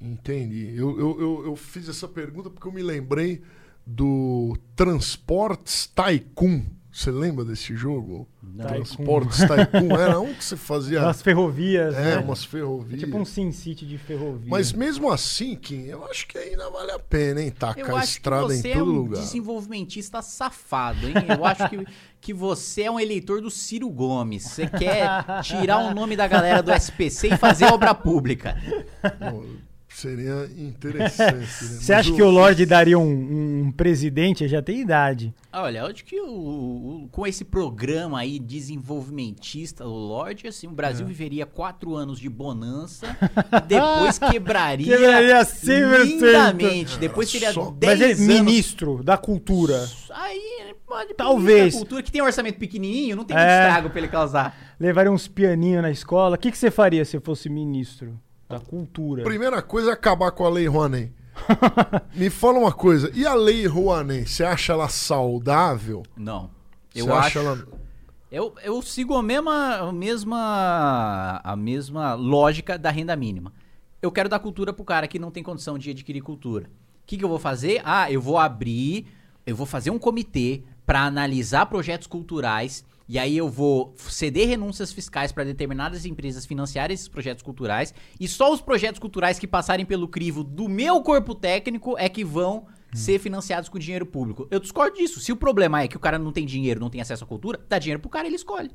Entendi. 0.00 0.74
Eu, 0.76 0.98
eu, 0.98 1.20
eu, 1.20 1.46
eu 1.46 1.56
fiz 1.56 1.88
essa 1.88 2.06
pergunta 2.06 2.48
porque 2.48 2.66
eu 2.66 2.72
me 2.72 2.82
lembrei 2.82 3.42
do 3.84 4.56
Transportes 4.76 5.86
Tycoon. 5.86 6.64
Você 6.98 7.12
lembra 7.12 7.44
desse 7.44 7.76
jogo? 7.76 8.26
Tycoon. 8.42 8.66
Transportes 8.66 9.38
Tycoon. 9.38 9.96
Era 9.96 10.18
um 10.18 10.34
que 10.34 10.42
você 10.42 10.56
fazia. 10.56 11.00
Umas 11.00 11.22
ferrovias, 11.22 11.94
é, 11.94 12.02
né? 12.02 12.18
umas 12.18 12.44
ferrovias. 12.44 12.98
Tipo 12.98 13.18
um 13.18 13.24
Sin 13.24 13.52
City 13.52 13.86
de 13.86 13.96
ferrovia. 13.96 14.50
Mas 14.50 14.72
mesmo 14.72 15.08
assim, 15.08 15.54
Kim, 15.54 15.84
eu 15.84 16.04
acho 16.06 16.26
que 16.26 16.36
ainda 16.36 16.68
vale 16.68 16.90
a 16.90 16.98
pena, 16.98 17.40
hein? 17.40 17.52
Tacar 17.52 17.98
a 17.98 18.02
estrada 18.02 18.52
em 18.52 18.60
você 18.60 18.72
todo 18.72 18.80
é 18.80 18.82
um 18.82 18.96
lugar. 18.96 19.20
desenvolvimentista 19.20 20.20
safado, 20.22 21.06
hein? 21.06 21.14
Eu 21.28 21.44
acho 21.44 21.68
que, 21.68 21.86
que 22.20 22.34
você 22.34 22.82
é 22.82 22.90
um 22.90 22.98
eleitor 22.98 23.40
do 23.40 23.48
Ciro 23.48 23.88
Gomes. 23.88 24.42
Você 24.42 24.66
quer 24.66 25.24
tirar 25.44 25.78
o 25.78 25.94
nome 25.94 26.16
da 26.16 26.26
galera 26.26 26.64
do 26.64 26.72
SPC 26.72 27.28
e 27.28 27.36
fazer 27.36 27.66
obra 27.66 27.94
pública. 27.94 28.56
Seria 30.00 30.48
interessante. 30.56 31.34
né? 31.34 31.46
Você 31.50 31.92
Mas 31.92 32.06
acha 32.06 32.12
que 32.12 32.22
o 32.22 32.30
Lorde 32.30 32.64
daria 32.64 32.96
um, 32.96 33.64
um 33.66 33.72
presidente? 33.72 34.44
Ele 34.44 34.48
já 34.50 34.62
tem 34.62 34.80
idade. 34.80 35.34
Olha, 35.52 35.80
eu 35.80 35.86
acho 35.86 36.04
que 36.04 36.20
o, 36.20 36.26
o- 37.04 37.08
com 37.10 37.26
esse 37.26 37.44
programa 37.44 38.20
aí 38.20 38.38
desenvolvimentista, 38.38 39.84
o 39.84 39.88
Lorde, 39.90 40.46
assim, 40.46 40.68
o 40.68 40.70
Brasil 40.70 41.04
É. 41.04 41.08
viveria 41.08 41.46
quatro 41.46 41.96
anos 41.96 42.20
de 42.20 42.28
bonança 42.28 43.06
e 43.64 43.66
depois 43.66 44.18
quebraria, 44.20 44.96
Quebraria 44.96 45.40
100%. 45.40 46.04
lindamente. 46.04 46.98
Depois 46.98 47.28
seria 47.28 47.52
Só- 47.52 47.70
10 47.70 47.92
Mas 47.98 48.00
ele, 48.00 48.12
anos. 48.12 48.44
ministro 48.44 49.02
da 49.02 49.16
cultura. 49.16 49.84
Aí 50.10 50.60
ele 50.60 50.74
pode 50.86 51.14
Talvez. 51.14 51.74
A 51.74 51.78
cultura 51.78 52.02
que 52.04 52.12
tem 52.12 52.22
um 52.22 52.26
orçamento 52.26 52.58
pequenininho, 52.58 53.16
não 53.16 53.24
tem 53.24 53.36
É. 53.36 53.40
muito 53.40 53.50
estrago 53.66 53.90
pra 53.90 53.98
ele 53.98 54.08
causar. 54.08 54.56
Levaria 54.78 55.10
uns 55.10 55.26
pianinhos 55.26 55.82
na 55.82 55.90
escola. 55.90 56.36
O 56.36 56.38
que, 56.38 56.52
que 56.52 56.58
você 56.58 56.70
faria 56.70 57.04
se 57.04 57.18
fosse 57.18 57.48
ministro 57.48 58.16
da 58.48 58.58
cultura? 58.58 59.22
Primeira 59.24 59.60
coisa 59.60 59.90
é 59.90 59.92
acabar 59.92 60.30
com 60.30 60.44
a 60.44 60.48
Lei 60.48 60.66
Rouanet. 60.66 61.12
Me 62.14 62.30
fala 62.30 62.58
uma 62.58 62.72
coisa, 62.72 63.10
e 63.14 63.26
a 63.26 63.34
Lei 63.34 63.66
Rouanet, 63.66 64.28
você 64.28 64.44
acha 64.44 64.72
ela 64.72 64.88
saudável? 64.88 66.02
Não. 66.16 66.50
Eu 66.94 67.06
Você 67.06 67.12
acho. 67.12 67.38
ela... 67.38 67.66
Eu, 68.30 68.54
eu 68.62 68.82
sigo 68.82 69.14
a 69.14 69.22
mesma, 69.22 69.76
a 69.76 69.92
mesma 69.92 71.40
a 71.42 71.56
mesma 71.56 72.14
lógica 72.14 72.76
da 72.76 72.90
renda 72.90 73.16
mínima. 73.16 73.52
Eu 74.02 74.12
quero 74.12 74.28
dar 74.28 74.38
cultura 74.38 74.72
pro 74.72 74.84
cara 74.84 75.08
que 75.08 75.18
não 75.18 75.30
tem 75.30 75.42
condição 75.42 75.78
de 75.78 75.90
adquirir 75.90 76.20
cultura. 76.20 76.66
O 76.66 77.06
que, 77.06 77.16
que 77.16 77.24
eu 77.24 77.28
vou 77.28 77.38
fazer? 77.38 77.80
Ah, 77.84 78.10
eu 78.12 78.20
vou 78.20 78.36
abrir, 78.36 79.06
eu 79.46 79.56
vou 79.56 79.64
fazer 79.64 79.90
um 79.90 79.98
comitê 79.98 80.62
para 80.84 81.02
analisar 81.02 81.66
projetos 81.66 82.06
culturais 82.06 82.84
e 83.08 83.18
aí 83.18 83.36
eu 83.36 83.48
vou 83.48 83.94
ceder 83.96 84.48
renúncias 84.48 84.92
fiscais 84.92 85.32
para 85.32 85.44
determinadas 85.44 86.04
empresas 86.04 86.44
financiarem 86.44 86.94
esses 86.94 87.08
projetos 87.08 87.42
culturais 87.42 87.94
e 88.20 88.28
só 88.28 88.52
os 88.52 88.60
projetos 88.60 88.98
culturais 88.98 89.38
que 89.38 89.46
passarem 89.46 89.86
pelo 89.86 90.06
crivo 90.06 90.44
do 90.44 90.68
meu 90.68 91.00
corpo 91.02 91.34
técnico 91.34 91.96
é 91.98 92.08
que 92.08 92.22
vão 92.24 92.66
ser 92.92 93.18
financiados 93.18 93.68
com 93.68 93.78
dinheiro 93.78 94.06
público. 94.06 94.46
Eu 94.50 94.60
discordo 94.60 94.96
disso. 94.96 95.20
Se 95.20 95.30
o 95.32 95.36
problema 95.36 95.82
é 95.82 95.88
que 95.88 95.96
o 95.96 96.00
cara 96.00 96.18
não 96.18 96.32
tem 96.32 96.46
dinheiro, 96.46 96.80
não 96.80 96.90
tem 96.90 97.00
acesso 97.00 97.24
à 97.24 97.26
cultura, 97.26 97.60
dá 97.68 97.78
dinheiro 97.78 98.00
pro 98.00 98.10
cara, 98.10 98.26
ele 98.26 98.36
escolhe. 98.36 98.70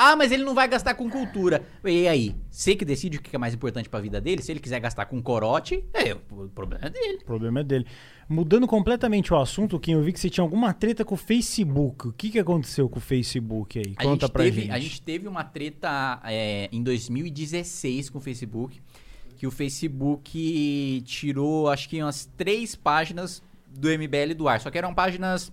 Ah, 0.00 0.14
mas 0.14 0.30
ele 0.30 0.44
não 0.44 0.54
vai 0.54 0.68
gastar 0.68 0.94
com 0.94 1.10
cultura. 1.10 1.66
E 1.84 2.06
aí? 2.06 2.32
Você 2.48 2.76
que 2.76 2.84
decide 2.84 3.16
o 3.16 3.20
que 3.20 3.34
é 3.34 3.38
mais 3.38 3.52
importante 3.52 3.88
pra 3.88 3.98
vida 3.98 4.20
dele, 4.20 4.40
se 4.40 4.52
ele 4.52 4.60
quiser 4.60 4.78
gastar 4.78 5.06
com 5.06 5.20
corote, 5.20 5.84
é, 5.92 6.14
o 6.14 6.48
problema 6.50 6.86
é 6.86 6.90
dele. 6.90 7.18
O 7.20 7.24
problema 7.24 7.60
é 7.60 7.64
dele. 7.64 7.84
Mudando 8.28 8.64
completamente 8.68 9.34
o 9.34 9.36
assunto, 9.36 9.76
Kim, 9.80 9.94
eu 9.94 10.02
vi 10.02 10.12
que 10.12 10.20
você 10.20 10.30
tinha 10.30 10.44
alguma 10.44 10.72
treta 10.72 11.04
com 11.04 11.16
o 11.16 11.18
Facebook. 11.18 12.06
O 12.06 12.12
que, 12.12 12.30
que 12.30 12.38
aconteceu 12.38 12.88
com 12.88 12.98
o 12.98 13.02
Facebook 13.02 13.76
aí? 13.76 13.94
A 13.96 14.04
Conta 14.04 14.26
gente 14.26 14.32
pra 14.32 14.44
teve, 14.44 14.60
gente. 14.60 14.70
A 14.70 14.78
gente 14.78 15.02
teve 15.02 15.26
uma 15.26 15.42
treta 15.42 16.20
é, 16.22 16.68
em 16.70 16.80
2016 16.80 18.08
com 18.08 18.18
o 18.18 18.20
Facebook, 18.20 18.80
que 19.36 19.48
o 19.48 19.50
Facebook 19.50 21.02
tirou, 21.06 21.68
acho 21.68 21.88
que 21.88 22.00
umas 22.00 22.24
três 22.36 22.76
páginas 22.76 23.42
do 23.66 23.88
MBL 23.88 24.32
do 24.36 24.46
ar. 24.46 24.60
Só 24.60 24.70
que 24.70 24.78
eram 24.78 24.94
páginas... 24.94 25.50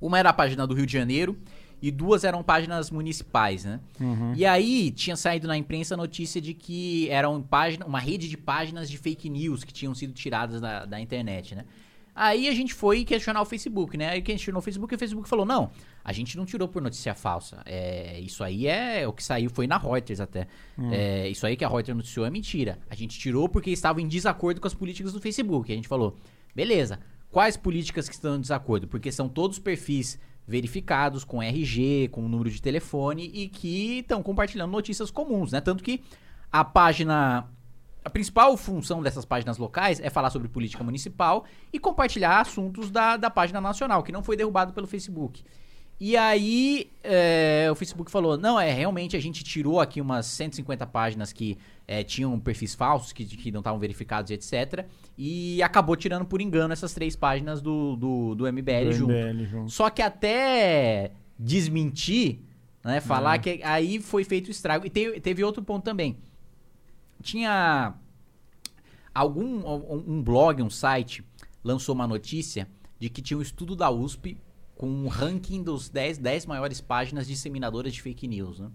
Uma 0.00 0.20
era 0.20 0.28
a 0.28 0.32
página 0.32 0.66
do 0.68 0.74
Rio 0.74 0.86
de 0.86 0.92
Janeiro 0.92 1.36
e 1.80 1.90
duas 1.90 2.24
eram 2.24 2.42
páginas 2.42 2.90
municipais, 2.90 3.64
né? 3.64 3.80
Uhum. 4.00 4.32
E 4.34 4.46
aí 4.46 4.90
tinha 4.90 5.16
saído 5.16 5.46
na 5.46 5.56
imprensa 5.56 5.94
a 5.94 5.96
notícia 5.96 6.40
de 6.40 6.54
que 6.54 7.08
era 7.10 7.28
um 7.28 7.42
página, 7.42 7.84
uma 7.84 8.00
rede 8.00 8.28
de 8.28 8.36
páginas 8.36 8.88
de 8.88 8.96
fake 8.96 9.28
news 9.28 9.62
que 9.62 9.72
tinham 9.72 9.94
sido 9.94 10.12
tiradas 10.12 10.60
da, 10.60 10.84
da 10.84 11.00
internet, 11.00 11.54
né? 11.54 11.64
Aí 12.16 12.48
a 12.48 12.52
gente 12.54 12.72
foi 12.72 13.04
questionar 13.04 13.42
o 13.42 13.44
Facebook, 13.44 13.94
né? 13.94 14.08
Aí 14.08 14.22
questionou 14.22 14.60
o 14.60 14.62
Facebook 14.62 14.94
e 14.94 14.96
o 14.96 14.98
Facebook 14.98 15.28
falou: 15.28 15.44
não, 15.44 15.70
a 16.02 16.14
gente 16.14 16.34
não 16.38 16.46
tirou 16.46 16.66
por 16.66 16.80
notícia 16.80 17.14
falsa. 17.14 17.60
É, 17.66 18.18
isso 18.20 18.42
aí 18.42 18.66
é 18.66 19.06
o 19.06 19.12
que 19.12 19.22
saiu, 19.22 19.50
foi 19.50 19.66
na 19.66 19.76
Reuters 19.76 20.18
até. 20.18 20.48
É, 20.90 21.28
isso 21.28 21.46
aí 21.46 21.58
que 21.58 21.64
a 21.64 21.68
Reuters 21.68 21.94
noticiou 21.94 22.24
é 22.24 22.30
mentira. 22.30 22.78
A 22.88 22.94
gente 22.94 23.18
tirou 23.18 23.50
porque 23.50 23.70
estava 23.70 24.00
em 24.00 24.08
desacordo 24.08 24.62
com 24.62 24.66
as 24.66 24.72
políticas 24.72 25.12
do 25.12 25.20
Facebook. 25.20 25.70
A 25.70 25.76
gente 25.76 25.88
falou: 25.88 26.16
beleza, 26.54 27.00
quais 27.30 27.54
políticas 27.54 28.08
que 28.08 28.14
estão 28.14 28.36
em 28.36 28.40
desacordo? 28.40 28.88
Porque 28.88 29.12
são 29.12 29.28
todos 29.28 29.58
perfis 29.58 30.18
verificados 30.46 31.24
com 31.24 31.42
RG, 31.42 32.08
com 32.12 32.22
número 32.22 32.50
de 32.50 32.62
telefone 32.62 33.30
e 33.34 33.48
que 33.48 33.98
estão 33.98 34.22
compartilhando 34.22 34.70
notícias 34.70 35.10
comuns, 35.10 35.52
né? 35.52 35.60
Tanto 35.60 35.82
que 35.82 36.02
a 36.52 36.64
página 36.64 37.48
a 38.04 38.10
principal 38.10 38.56
função 38.56 39.02
dessas 39.02 39.24
páginas 39.24 39.58
locais 39.58 39.98
é 39.98 40.08
falar 40.08 40.30
sobre 40.30 40.46
política 40.46 40.84
municipal 40.84 41.44
e 41.72 41.78
compartilhar 41.80 42.40
assuntos 42.40 42.88
da, 42.88 43.16
da 43.16 43.28
página 43.28 43.60
nacional, 43.60 44.04
que 44.04 44.12
não 44.12 44.22
foi 44.22 44.36
derrubado 44.36 44.72
pelo 44.72 44.86
Facebook. 44.86 45.42
E 45.98 46.14
aí 46.14 46.90
é, 47.02 47.68
o 47.70 47.74
Facebook 47.74 48.10
falou, 48.10 48.36
não, 48.36 48.60
é, 48.60 48.70
realmente 48.70 49.16
a 49.16 49.20
gente 49.20 49.42
tirou 49.42 49.80
aqui 49.80 49.98
umas 50.00 50.26
150 50.26 50.86
páginas 50.86 51.32
que 51.32 51.56
é, 51.88 52.04
tinham 52.04 52.38
perfis 52.38 52.74
falsos, 52.74 53.12
que, 53.12 53.24
que 53.24 53.50
não 53.50 53.60
estavam 53.60 53.78
verificados, 53.80 54.30
etc. 54.30 54.84
E 55.16 55.62
acabou 55.62 55.96
tirando 55.96 56.26
por 56.26 56.42
engano 56.42 56.72
essas 56.72 56.92
três 56.92 57.16
páginas 57.16 57.62
do, 57.62 57.96
do, 57.96 58.34
do 58.34 58.52
MBL 58.52 58.84
Do 58.86 58.92
junto. 58.92 59.12
MBL 59.12 59.44
junto. 59.46 59.70
Só 59.72 59.88
que 59.88 60.02
até 60.02 61.12
desmentir, 61.38 62.40
né, 62.84 63.00
falar 63.00 63.38
que 63.38 63.60
aí 63.64 63.98
foi 63.98 64.22
feito 64.22 64.48
o 64.48 64.50
estrago. 64.50 64.84
E 64.86 64.90
te- 64.90 65.18
teve 65.20 65.42
outro 65.42 65.62
ponto 65.62 65.82
também. 65.82 66.18
Tinha 67.22 67.94
algum 69.14 69.44
um 69.66 70.04
um 70.06 70.22
blog, 70.22 70.62
um 70.62 70.68
site 70.70 71.24
lançou 71.64 71.94
uma 71.94 72.06
notícia 72.06 72.68
de 72.98 73.08
que 73.08 73.22
tinha 73.22 73.38
um 73.38 73.42
estudo 73.42 73.74
da 73.74 73.90
USP 73.90 74.36
com 74.76 74.86
um 74.88 75.08
ranking 75.08 75.62
dos 75.62 75.88
10, 75.88 76.18
10 76.18 76.46
maiores 76.46 76.80
páginas 76.80 77.26
disseminadoras 77.26 77.92
de 77.92 78.00
fake 78.02 78.28
news, 78.28 78.60
né? 78.60 78.68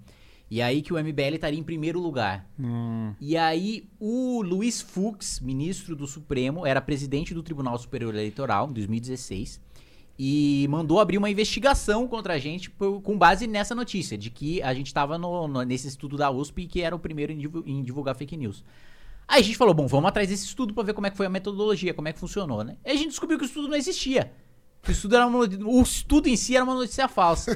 E 0.49 0.61
aí 0.61 0.81
que 0.81 0.91
o 0.91 0.97
MBL 1.01 1.35
estaria 1.35 1.57
em 1.59 1.63
primeiro 1.63 1.97
lugar. 1.99 2.45
Hum, 2.59 3.13
E 3.21 3.37
aí, 3.37 3.87
o 3.97 4.41
Luiz 4.41 4.81
Fux, 4.81 5.39
ministro 5.39 5.95
do 5.95 6.05
Supremo, 6.05 6.65
era 6.65 6.81
presidente 6.81 7.33
do 7.33 7.41
Tribunal 7.41 7.77
Superior 7.77 8.13
Eleitoral 8.13 8.69
em 8.69 8.73
2016 8.73 9.61
e 10.19 10.67
mandou 10.69 10.99
abrir 10.99 11.17
uma 11.17 11.29
investigação 11.29 12.05
contra 12.07 12.33
a 12.33 12.37
gente 12.37 12.69
por- 12.69 13.01
com 13.01 13.17
base 13.17 13.47
nessa 13.47 13.73
notícia, 13.73 14.17
de 14.17 14.29
que 14.29 14.61
a 14.61 14.73
gente 14.73 14.87
estava 14.87 15.17
nesse 15.65 15.87
estudo 15.87 16.17
da 16.17 16.29
USP 16.29 16.63
e 16.63 16.67
que 16.67 16.81
era 16.81 16.95
o 16.95 16.99
primeiro 16.99 17.31
em, 17.31 17.37
divu- 17.37 17.63
em 17.65 17.81
divulgar 17.81 18.13
fake 18.15 18.35
news. 18.35 18.63
Aí 19.27 19.39
a 19.39 19.43
gente 19.43 19.57
falou, 19.57 19.73
bom, 19.73 19.87
vamos 19.87 20.09
atrás 20.09 20.27
desse 20.27 20.45
estudo 20.45 20.73
para 20.73 20.83
ver 20.83 20.93
como 20.93 21.07
é 21.07 21.09
que 21.09 21.15
foi 21.17 21.25
a 21.25 21.29
metodologia, 21.29 21.93
como 21.93 22.09
é 22.09 22.13
que 22.13 22.19
funcionou, 22.19 22.61
né? 22.63 22.75
Aí 22.85 22.91
a 22.91 22.95
gente 22.97 23.09
descobriu 23.09 23.37
que 23.39 23.45
o 23.45 23.47
estudo 23.47 23.69
não 23.69 23.77
existia. 23.77 24.33
O 24.87 24.91
estudo, 24.91 25.15
era 25.15 25.27
uma, 25.27 25.39
o 25.39 25.81
estudo 25.81 26.27
em 26.27 26.35
si 26.35 26.55
era 26.55 26.63
uma 26.65 26.73
notícia 26.73 27.07
falsa. 27.07 27.51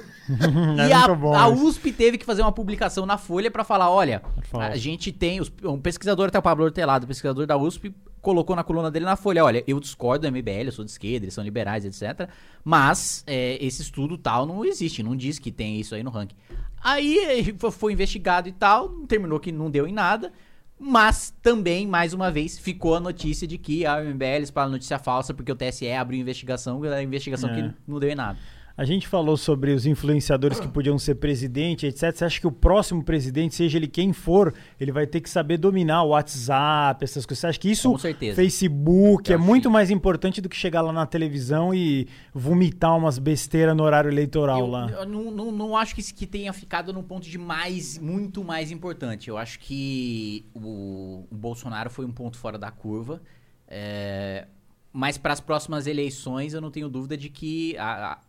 É 0.78 0.88
e 0.90 0.94
a, 0.94 1.06
a. 1.06 1.48
USP 1.48 1.92
teve 1.92 2.18
que 2.20 2.26
fazer 2.26 2.44
uma 2.44 2.52
publicação 2.52 3.06
na 3.06 3.18
Folha 3.18 3.50
para 3.50 3.64
falar, 3.64 3.90
olha, 3.90 4.22
Falso. 4.44 4.68
a 4.68 4.76
gente 4.78 5.12
tem, 5.12 5.42
os- 5.42 5.52
um 5.64 5.80
pesquisador 5.80 6.28
até 6.28 6.38
o 6.38 6.42
Pablo 6.42 6.66
Hortelado, 6.66 7.08
pesquisador 7.08 7.48
da 7.48 7.58
USP, 7.58 7.94
colocou 8.22 8.56
na 8.56 8.64
coluna 8.64 8.92
dele 8.92 9.06
na 9.06 9.16
Folha, 9.16 9.44
olha, 9.44 9.64
eu 9.68 9.80
discordo 9.80 10.28
do 10.28 10.32
MBL, 10.32 10.66
eu 10.68 10.72
sou 10.72 10.86
de 10.86 10.92
esquerda, 10.92 11.26
eles 11.26 11.34
são 11.34 11.44
liberais, 11.44 11.84
etc. 11.84 12.30
Mas 12.64 13.24
é, 13.28 13.58
esse 13.64 13.82
estudo 13.82 14.18
tal 14.18 14.46
não 14.46 14.64
existe, 14.64 15.02
não 15.04 15.16
diz 15.16 15.40
que 15.40 15.52
tem 15.52 15.80
isso 15.80 15.94
aí 15.96 16.04
no 16.04 16.10
ranking. 16.12 16.36
Aí 16.84 17.18
eh, 17.20 17.54
fo- 17.58 17.72
foi 17.72 17.94
investigado 17.94 18.48
e 18.48 18.52
tal, 18.52 18.90
terminou 19.08 19.40
que 19.40 19.52
não 19.52 19.70
deu 19.72 19.88
em 19.88 19.94
nada. 19.94 20.32
Mas 20.78 21.34
também, 21.42 21.88
mais 21.88 22.14
uma 22.14 22.30
vez, 22.30 22.60
ficou 22.60 22.96
a 22.96 23.00
notícia 23.00 23.48
de 23.48 23.58
que 23.58 23.86
a 23.86 24.02
MBL 24.04 24.44
espalha 24.44 24.70
notícia 24.70 25.00
falsa 25.00 25.34
porque 25.34 25.52
o 25.52 25.56
TSE 25.56 25.90
abriu 25.92 26.20
investigação, 26.20 26.84
a 26.84 27.02
investigação 27.02 27.50
É. 27.50 27.56
que 27.56 27.74
não 27.88 28.00
deu 28.00 28.10
em 28.10 28.16
nada. 28.16 28.38
A 28.78 28.84
gente 28.84 29.08
falou 29.08 29.38
sobre 29.38 29.72
os 29.72 29.86
influenciadores 29.86 30.60
que 30.60 30.68
podiam 30.68 31.00
ser 31.00 31.16
presidente, 31.16 31.86
etc. 31.86 32.12
Você 32.14 32.26
acha 32.26 32.42
que 32.42 32.46
o 32.48 32.52
próximo 32.52 33.02
presidente, 33.02 33.56
seja 33.56 33.78
ele 33.78 33.88
quem 33.88 34.12
for, 34.12 34.54
ele 34.78 34.92
vai 34.92 35.08
ter 35.08 35.22
que 35.22 35.30
saber 35.30 35.58
dominar 35.58 36.04
o 36.04 36.10
WhatsApp, 36.10 37.02
essas 37.02 37.26
coisas? 37.26 37.40
Você 37.40 37.48
acha 37.48 37.60
que 37.60 37.72
isso, 37.72 37.90
Com 37.90 37.98
certeza. 37.98 38.36
Facebook, 38.36 39.32
Eu 39.32 39.36
é 39.36 39.42
muito 39.42 39.70
que- 39.70 39.74
mais 39.74 39.90
importante 39.90 40.42
do 40.42 40.50
que 40.50 40.58
chegar 40.58 40.82
lá 40.82 40.92
na 40.92 41.06
televisão 41.06 41.74
e 41.74 42.06
vomitar 42.34 42.98
umas 42.98 43.18
besteiras 43.18 43.74
no 43.78 43.84
horário 43.84 44.10
eleitoral 44.12 44.60
Eu, 44.60 44.68
lá? 44.68 44.90
eu 44.92 45.06
não, 45.06 45.32
não, 45.32 45.52
não 45.54 45.78
acho 45.78 45.96
que 45.96 46.02
isso 46.02 46.14
que 46.14 46.28
tenha 46.28 46.52
ficado 46.52 46.92
num 46.92 47.02
ponto 47.04 47.30
de 47.30 47.38
mais, 47.38 47.98
muito 47.98 48.44
mais 48.44 48.72
importante. 48.72 49.30
Eu 49.30 49.38
acho 49.38 49.58
que 49.60 50.46
o, 50.54 51.26
o 51.32 51.36
Bolsonaro 51.36 51.90
foi 51.90 52.04
um 52.06 52.12
ponto 52.12 52.38
fora 52.38 52.58
da 52.58 52.72
curva. 52.72 53.22
é, 53.70 54.48
mas 54.92 55.18
para 55.18 55.34
as 55.34 55.40
próximas 55.40 55.88
eleições, 55.88 56.54
eu 56.54 56.60
não 56.62 56.72
tenho 56.72 56.88
dúvida 56.90 57.16
de 57.18 57.30
que 57.30 57.78
a- 57.78 58.14
a- 58.14 58.20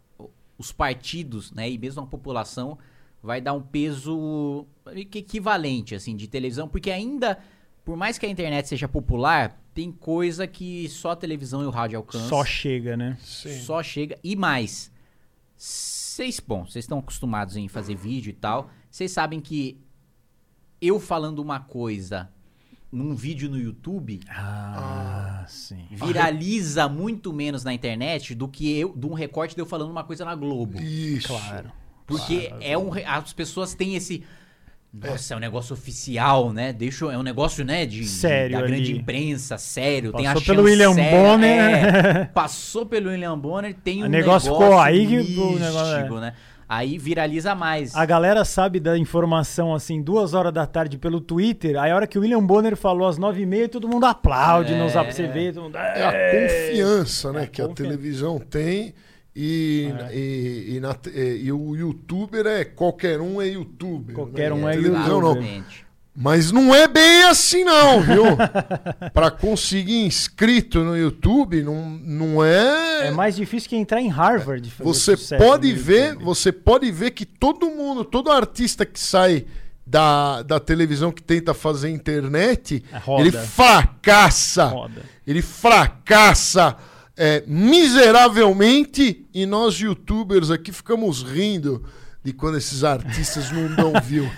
os 0.59 0.73
partidos, 0.73 1.53
né, 1.53 1.69
e 1.71 1.77
mesmo 1.79 2.03
a 2.03 2.07
população, 2.07 2.79
vai 3.23 3.41
dar 3.41 3.53
um 3.53 3.61
peso 3.63 4.67
que- 5.11 5.19
equivalente 5.19 5.95
assim 5.95 6.15
de 6.17 6.27
televisão, 6.29 6.69
porque 6.69 6.91
ainda, 6.91 7.39
por 7.85 7.97
mais 7.97 8.19
que 8.19 8.27
a 8.27 8.29
internet 8.29 8.69
seja 8.69 8.87
popular, 8.89 9.61
tem 9.75 9.93
coisa 9.93 10.47
que 10.47 10.89
só 10.89 11.11
a 11.11 11.17
televisão 11.17 11.63
e 11.63 11.67
o 11.67 11.71
rádio 11.71 11.99
alcançam. 11.99 12.29
Só 12.29 12.45
chega, 12.45 12.97
né? 12.97 13.19
Sim. 13.21 13.59
Só 13.61 13.83
chega. 13.83 14.19
E 14.25 14.35
mais, 14.35 14.91
vocês, 15.57 16.41
bom, 16.41 16.65
vocês 16.65 16.85
estão 16.85 16.99
acostumados 16.99 17.57
em 17.57 17.69
fazer 17.69 17.95
vídeo 17.95 18.31
e 18.31 18.35
tal. 18.35 18.71
Vocês 18.91 19.11
sabem 19.13 19.41
que 19.41 19.79
eu 20.81 20.99
falando 21.01 21.41
uma 21.41 21.61
coisa 21.61 22.31
num 22.93 23.15
vídeo 23.15 23.49
no 23.51 23.59
YouTube 23.59 24.21
Ah, 24.29 25.45
sim. 25.49 25.87
viraliza 25.91 26.89
muito 26.89 27.33
menos 27.33 27.65
na 27.65 27.73
internet 27.75 28.35
do 28.35 28.49
que 28.49 28.79
eu, 28.79 28.95
de 28.97 29.07
um 29.07 29.13
recorte 29.13 29.55
de 29.55 29.61
eu 29.61 29.67
falando 29.67 29.91
uma 29.91 30.05
coisa 30.05 30.25
na 30.25 30.35
Globo. 30.35 30.81
Isso. 30.81 31.29
Claro. 31.29 31.71
Porque 32.07 32.53
é 32.61 32.79
um, 32.79 32.91
as 33.07 33.33
pessoas 33.33 33.75
têm 33.75 33.97
esse. 33.97 34.23
Nossa, 34.95 35.35
é 35.35 35.37
um 35.37 35.41
negócio 35.41 35.75
oficial, 35.75 36.53
né? 36.53 36.73
Deixa, 36.73 37.05
é 37.13 37.19
um 37.19 37.23
negócio, 37.23 37.63
né, 37.65 37.85
de, 37.85 38.07
Sério 38.07 38.59
da 38.59 38.67
grande 38.67 38.93
ali. 38.93 38.99
imprensa, 38.99 39.59
sério. 39.59 40.13
tem 40.13 40.27
a 40.27 40.33
Passou 40.33 40.55
pelo 40.55 40.67
William 40.67 40.89
chancela, 40.95 41.33
Bonner. 41.33 41.59
é, 41.61 42.25
passou 42.33 42.87
pelo 42.87 43.11
William 43.11 43.39
Bonner, 43.39 43.75
tem 43.75 44.03
O 44.03 44.07
um 44.07 44.09
negócio 44.09 44.51
negócio, 44.51 44.65
ficou 44.67 44.81
aí 44.81 45.07
que 45.07 45.39
o 45.39 45.59
negócio 45.59 46.17
é. 46.17 46.21
né? 46.21 46.33
Aí 46.69 46.99
viraliza 46.99 47.55
mais. 47.55 47.95
A 47.95 48.05
galera 48.05 48.45
sabe 48.45 48.81
da 48.81 48.99
informação 48.99 49.73
assim, 49.73 50.03
duas 50.03 50.35
horas 50.35 50.53
da 50.53 50.67
tarde 50.67 50.99
pelo 50.99 51.21
Twitter. 51.21 51.77
Aí 51.79 51.93
a 51.93 51.95
hora 51.97 52.07
que 52.07 52.19
o 52.19 52.23
William 52.23 52.45
Bonner 52.45 52.77
falou 52.77 53.07
às 53.07 53.17
nove 53.19 53.43
e 53.43 53.47
meia, 53.47 53.69
todo 53.69 53.87
mundo 53.89 54.05
aplaude 54.05 54.73
É. 54.75 54.79
no 54.79 54.89
Zap 54.89 55.13
você 55.15 55.29
vê. 55.29 55.53
Todo 55.53 55.63
mundo, 55.65 55.77
É 55.77 56.05
a 56.05 56.13
confiança 56.49 57.33
né, 57.33 57.41
É 57.41 57.45
a 57.45 57.47
que 57.47 57.63
a 57.63 57.67
confiança. 57.69 57.83
televisão 57.91 58.39
tem 58.41 58.95
e, 59.35 59.93
É. 60.11 60.17
e, 60.17 60.75
e 60.77 60.81
na 60.81 60.97
e- 61.15 61.43
e 61.45 61.53
o 61.53 61.77
youtuber 61.77 62.47
é 62.47 62.65
qualquer 62.65 63.21
um 63.21 63.41
é 63.41 63.47
youtuber. 63.47 64.15
Qualquer 64.17 64.51
né? 64.51 64.57
um 64.57 64.67
A 64.67 64.73
é 64.73 64.77
televisão 64.77 65.21
não. 65.21 65.35
Mas 66.17 66.51
não 66.51 66.75
é 66.75 66.89
bem 66.89 67.25
assim 67.25 67.63
não, 67.63 68.01
viu? 68.01 68.25
Para 69.13 69.31
conseguir 69.31 70.05
inscrito 70.07 70.81
no 70.83 70.97
YouTube 70.97 71.63
não, 71.63 71.91
não 71.91 72.43
é... 72.45 73.09
É 73.09 73.11
mais 73.11 73.37
difícil 73.37 73.69
que 73.69 73.77
entrar 73.77 74.01
em 74.01 74.09
Harvard. 74.09 74.73
Você 74.79 75.15
pode 75.37 75.73
ver, 75.75 76.15
você 76.15 76.51
pode 76.51 76.91
ver 76.91 77.11
que 77.11 77.27
todo 77.27 77.67
mundo, 77.71 78.03
todo 78.03 78.31
artista 78.31 78.87
que 78.87 78.99
sai 78.99 79.45
da, 79.87 80.43
da 80.43 80.59
televisão 80.59 81.13
que 81.13 81.23
tenta 81.23 81.53
fazer 81.53 81.91
internet, 81.91 82.83
É, 82.91 82.97
roda. 82.97 83.21
ele 83.23 83.33
fracassa. 83.33 84.65
Roda. 84.65 85.03
Ele 85.27 85.43
fracassa 85.43 86.77
é, 87.17 87.45
miseravelmente 87.47 89.27
e 89.35 89.45
nós 89.45 89.79
youtubers 89.79 90.51
aqui 90.51 90.73
ficamos 90.73 91.23
rindo 91.23 91.85
de 92.27 92.33
quando 92.33 92.59
esses 92.59 92.83
artistas 92.83 93.53
não 93.53 93.73
dão 93.77 93.93
view. 94.03 94.29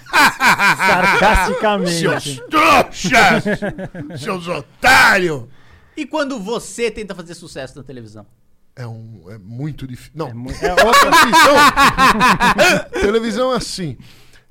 Sarcasticamente. 0.76 1.90
Seus 2.00 2.40
trouxas! 2.50 4.20
seus 4.20 4.46
otários! 4.46 5.44
E 5.96 6.04
quando 6.06 6.38
você 6.38 6.90
tenta 6.90 7.14
fazer 7.14 7.34
sucesso 7.34 7.78
na 7.78 7.82
televisão? 7.82 8.26
É, 8.76 8.86
um, 8.86 9.22
é 9.30 9.38
muito 9.38 9.86
difícil. 9.86 10.12
Não, 10.14 10.28
É 10.28 10.34
mu- 10.34 10.50
é 10.50 10.70
outra- 10.84 11.10
televisão, 11.10 11.54
televisão 12.92 13.52
é 13.54 13.56
assim. 13.56 13.96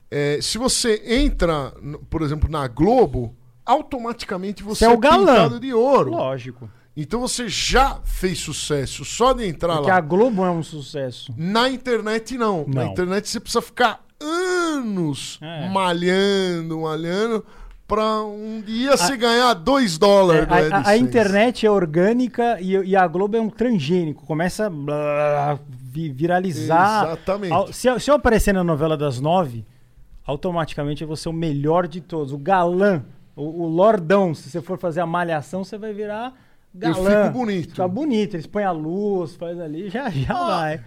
É, 0.09 0.39
se 0.41 0.57
você 0.57 1.01
entra, 1.05 1.71
por 2.09 2.23
exemplo, 2.23 2.49
na 2.49 2.67
Globo, 2.67 3.35
automaticamente 3.65 4.63
você 4.63 4.85
Você 4.85 4.91
é 4.91 4.93
o 4.93 4.97
galã. 4.97 5.25
pintado 5.43 5.59
de 5.59 5.73
ouro. 5.73 6.09
Lógico. 6.11 6.69
Então 6.99 7.19
você 7.19 7.47
já 7.47 7.99
fez 8.03 8.39
sucesso. 8.39 9.05
Só 9.05 9.31
de 9.31 9.45
entrar 9.47 9.75
Porque 9.75 9.91
lá. 9.91 9.97
a 9.97 10.01
Globo 10.01 10.43
é 10.43 10.49
um 10.49 10.63
sucesso. 10.63 11.31
Na 11.37 11.69
internet, 11.69 12.35
não. 12.37 12.65
Na 12.67 12.85
Não. 12.85 12.91
internet 12.91 13.29
você 13.29 13.39
precisa 13.39 13.61
ficar 13.61 14.03
anos 14.19 15.37
É. 15.41 15.69
malhando, 15.69 16.79
malhando, 16.81 17.45
pra 17.87 18.23
um 18.23 18.61
dia 18.65 18.97
você 18.97 19.15
ganhar 19.15 19.53
2 19.53 19.97
dólares. 19.99 20.47
É, 20.49 20.69
no 20.69 20.75
a, 20.75 20.79
a- 20.79 20.87
a 20.89 20.97
internet 20.97 21.65
é 21.67 21.71
orgânica 21.71 22.59
e, 22.59 22.71
e 22.71 22.95
a 22.95 23.05
Globo 23.07 23.37
é 23.37 23.41
um 23.41 23.49
transgênico. 23.49 24.25
Começa 24.25 24.67
a 24.67 25.57
viralizar. 25.93 27.05
Exatamente. 27.05 27.75
Se, 27.75 27.87
eu- 27.87 27.99
se 27.99 28.09
eu 28.09 28.15
aparecer 28.15 28.53
na 28.53 28.63
novela 28.63 28.97
das 28.97 29.19
nove, 29.19 29.63
automaticamente 30.25 31.01
eu 31.03 31.07
vou 31.07 31.15
ser 31.15 31.29
o 31.29 31.33
melhor 31.33 31.87
de 31.87 32.01
todos. 32.01 32.33
O 32.33 32.37
galã, 32.37 33.03
o, 33.35 33.63
o 33.63 33.67
lordão. 33.67 34.33
Se 34.33 34.49
você 34.49 34.61
for 34.61 34.77
fazer 34.79 35.01
a 35.01 35.05
malhação, 35.05 35.63
você 35.63 35.77
vai 35.77 35.93
virar 35.93 36.33
Eu 36.81 36.93
galã. 36.93 37.25
fico 37.25 37.37
bonito. 37.37 37.69
Fica 37.69 37.87
bonito. 37.87 38.33
Eles 38.35 38.47
põem 38.47 38.63
a 38.63 38.71
luz, 38.71 39.35
faz 39.35 39.59
ali, 39.59 39.89
já, 39.89 40.09
já 40.09 40.33
Ó, 40.35 40.47
vai. 40.47 40.83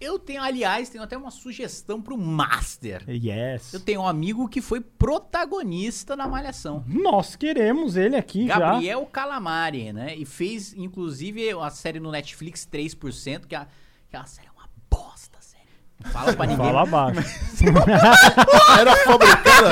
Eu 0.00 0.18
tenho, 0.18 0.42
aliás, 0.42 0.90
tenho 0.90 1.02
até 1.02 1.16
uma 1.16 1.30
sugestão 1.30 2.02
pro 2.02 2.18
Master. 2.18 3.04
Yes. 3.08 3.72
Eu 3.72 3.80
tenho 3.80 4.02
um 4.02 4.06
amigo 4.06 4.48
que 4.48 4.60
foi 4.60 4.80
protagonista 4.80 6.14
na 6.14 6.28
Malhação. 6.28 6.84
Nós 6.86 7.36
queremos 7.36 7.96
ele 7.96 8.16
aqui 8.16 8.46
já. 8.48 8.58
Gabriel 8.58 9.06
Calamari, 9.06 9.92
né? 9.92 10.14
E 10.14 10.26
fez, 10.26 10.74
inclusive, 10.74 11.50
a 11.52 11.70
série 11.70 12.00
no 12.00 12.10
Netflix 12.10 12.68
3%, 12.70 13.46
que, 13.46 13.54
a, 13.54 13.66
que 14.10 14.16
é 14.16 14.18
uma 14.18 14.26
série. 14.26 14.53
Fala 16.12 16.32
pra 16.32 16.46
ninguém. 16.46 16.66
Fala 16.66 16.82
abaixo. 16.82 17.20
Era 18.78 18.96
fabricada. 18.96 19.70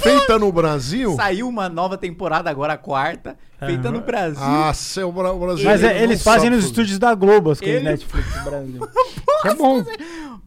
feita 0.00 0.38
no 0.38 0.52
Brasil. 0.52 1.14
Saiu 1.16 1.48
uma 1.48 1.68
nova 1.68 1.96
temporada 1.98 2.48
agora, 2.50 2.74
a 2.74 2.78
quarta, 2.78 3.36
feita 3.58 3.90
no 3.90 4.00
Brasil. 4.00 4.42
Ah, 4.42 4.72
o 5.06 5.12
Bra- 5.12 5.34
Brasil. 5.34 5.64
Mas 5.64 5.82
é, 5.82 5.94
não 5.94 6.00
eles 6.00 6.20
sabe 6.22 6.36
fazem 6.36 6.50
nos 6.50 6.64
estúdios 6.64 6.98
da 6.98 7.14
Globo, 7.14 7.50
as 7.50 7.58
coisas 7.60 7.76
Ele- 7.80 7.88
Netflix 7.90 8.32
do 8.34 8.44
Brasil. 8.50 8.88
é 9.44 9.54
bom. 9.54 9.84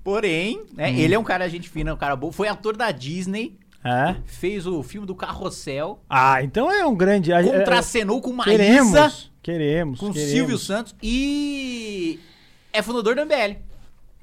Porém, 0.03 0.61
né, 0.75 0.89
Hum. 0.89 0.95
ele 0.97 1.13
é 1.15 1.19
um 1.19 1.23
cara 1.23 1.47
gente 1.49 1.69
fina, 1.69 1.93
um 1.93 1.97
cara 1.97 2.15
bom. 2.15 2.31
Foi 2.31 2.47
ator 2.47 2.75
da 2.75 2.91
Disney, 2.91 3.57
É? 3.83 4.15
fez 4.25 4.65
o 4.67 4.81
filme 4.83 5.07
do 5.07 5.15
Carrossel, 5.15 5.99
Ah, 6.09 6.43
então 6.43 6.71
é 6.71 6.85
um 6.85 6.95
grande. 6.95 7.31
a- 7.33 7.39
é- 7.41 7.43
contracenou 7.43 8.21
com 8.21 8.33
Maísa, 8.33 8.51
Queremos. 8.51 9.31
Queremos. 9.41 9.99
com 9.99 10.11
queremos. 10.11 10.31
Silvio 10.31 10.57
Santos 10.57 10.95
e 11.01 12.19
é 12.71 12.81
fundador 12.81 13.15
da 13.15 13.21
MBL. 13.23 13.57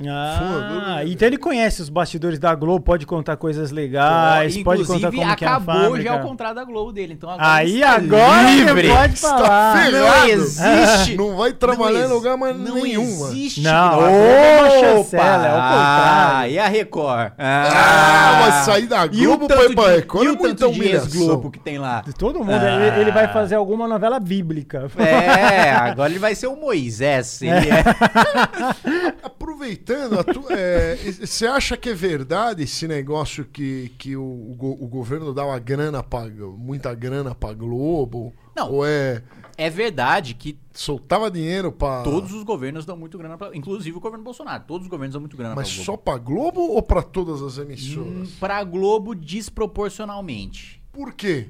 Ah, 0.09 1.01
então 1.05 1.29
ele 1.29 1.37
conhece 1.37 1.83
os 1.83 1.89
bastidores 1.89 2.39
da 2.39 2.55
Globo, 2.55 2.83
pode 2.85 3.05
contar 3.07 3.37
coisas 3.37 3.71
legais, 3.71 4.57
pode 4.63 4.83
contar 4.85 4.99
Inclusive, 5.09 5.17
como 5.25 5.37
que 5.37 5.45
é 5.45 5.49
a 5.49 5.51
acabou 5.57 5.75
fábrica. 5.75 6.03
já 6.11 6.17
o 6.17 6.21
contrato 6.27 6.55
da 6.55 6.65
Globo 6.65 6.93
dele. 6.93 7.13
Então 7.15 7.29
agora 7.29 7.53
Aí 7.53 7.83
agora 7.83 8.51
livre. 8.51 8.89
pode 8.89 9.17
falar. 9.17 9.91
Não 9.91 10.27
existe. 10.29 11.17
Não 11.17 11.37
vai 11.37 11.53
trabalhar 11.53 12.01
Não 12.01 12.07
em 12.07 12.13
lugar 12.15 12.37
mais 12.37 12.57
não 12.57 12.75
nenhum. 12.77 13.19
mano. 13.19 13.33
existe. 13.33 13.61
Não, 13.61 13.91
Globo 13.99 14.07
é 14.15 14.61
uma 14.61 14.71
chancela, 14.71 15.47
é 15.47 15.53
o 15.53 15.57
Ah, 15.59 15.71
contrário. 15.71 16.53
e 16.53 16.59
a 16.59 16.67
Record? 16.69 17.33
Ah, 17.39 18.39
vai 18.43 18.53
sair 18.65 18.87
da 18.87 19.07
E 19.07 19.27
o 19.27 19.37
Globo 19.37 19.47
pra 19.49 19.65
ir 19.65 19.75
pra 19.75 19.89
Record. 19.97 20.25
e 20.25 20.29
é 20.29 20.31
o 20.31 20.37
tanto 20.37 20.73
de 20.73 20.83
ex-Globo 20.89 21.51
que 21.51 21.59
tem 21.59 21.79
lá? 21.79 22.01
De 22.07 22.15
todo 22.15 22.39
mundo, 22.39 22.53
Ah. 22.53 22.87
ele, 22.87 23.01
ele 23.03 23.11
vai 23.13 23.29
fazer 23.33 23.55
alguma 23.57 23.87
novela 23.87 24.19
bíblica. 24.19 24.89
É, 24.99 25.73
agora 25.73 26.11
ele 26.11 26.19
vai 26.19 26.35
ser 26.35 26.47
o 26.47 26.57
Moisés. 26.57 27.43
Ele 27.43 27.51
é. 27.69 27.85
Aproveitando, 29.23 29.90
a 29.95 30.25
tu- 30.25 30.45
é, 30.51 30.97
você 30.97 31.47
acha 31.47 31.77
que 31.77 31.89
é 31.91 31.95
verdade 31.95 32.63
esse 32.63 32.87
negócio 32.89 33.45
que, 33.45 33.93
que 33.99 34.17
o, 34.17 34.23
o 34.23 34.79
o 34.85 34.89
governo 34.89 35.33
dá 35.35 35.45
uma 35.45 35.59
grana 35.59 36.03
pra, 36.03 36.27
muita 36.29 36.95
grana 36.95 37.35
pra 37.35 37.53
Globo? 37.53 38.33
Não. 38.57 38.71
Ou 38.73 38.87
é 38.87 39.23
É 39.57 39.71
verdade 39.71 40.35
que 40.35 40.59
soltava 40.73 41.31
dinheiro 41.31 41.71
pra. 41.71 42.03
todos 42.03 42.33
os 42.33 42.43
governos 42.43 42.85
dão 42.85 42.97
muito 42.97 43.17
grana 43.17 43.39
pra. 43.39 43.55
Inclusive 43.57 43.97
o 43.97 44.01
governo 44.01 44.25
Bolsonaro. 44.25 44.65
Todos 44.67 44.87
os 44.87 44.91
governos 44.91 45.13
dão 45.13 45.21
muito 45.21 45.37
grana 45.37 45.55
Mas 45.55 45.73
pra 45.75 45.85
só 45.85 45.93
Globo. 45.93 46.03
pra 46.03 46.19
Globo 46.19 46.61
ou 46.61 46.83
pra 46.83 47.03
todas 47.03 47.41
as 47.43 47.59
emissoras? 47.59 48.31
Pra 48.41 48.63
Globo 48.65 49.15
desproporcionalmente. 49.15 50.83
Por 50.93 51.13
quê? 51.15 51.49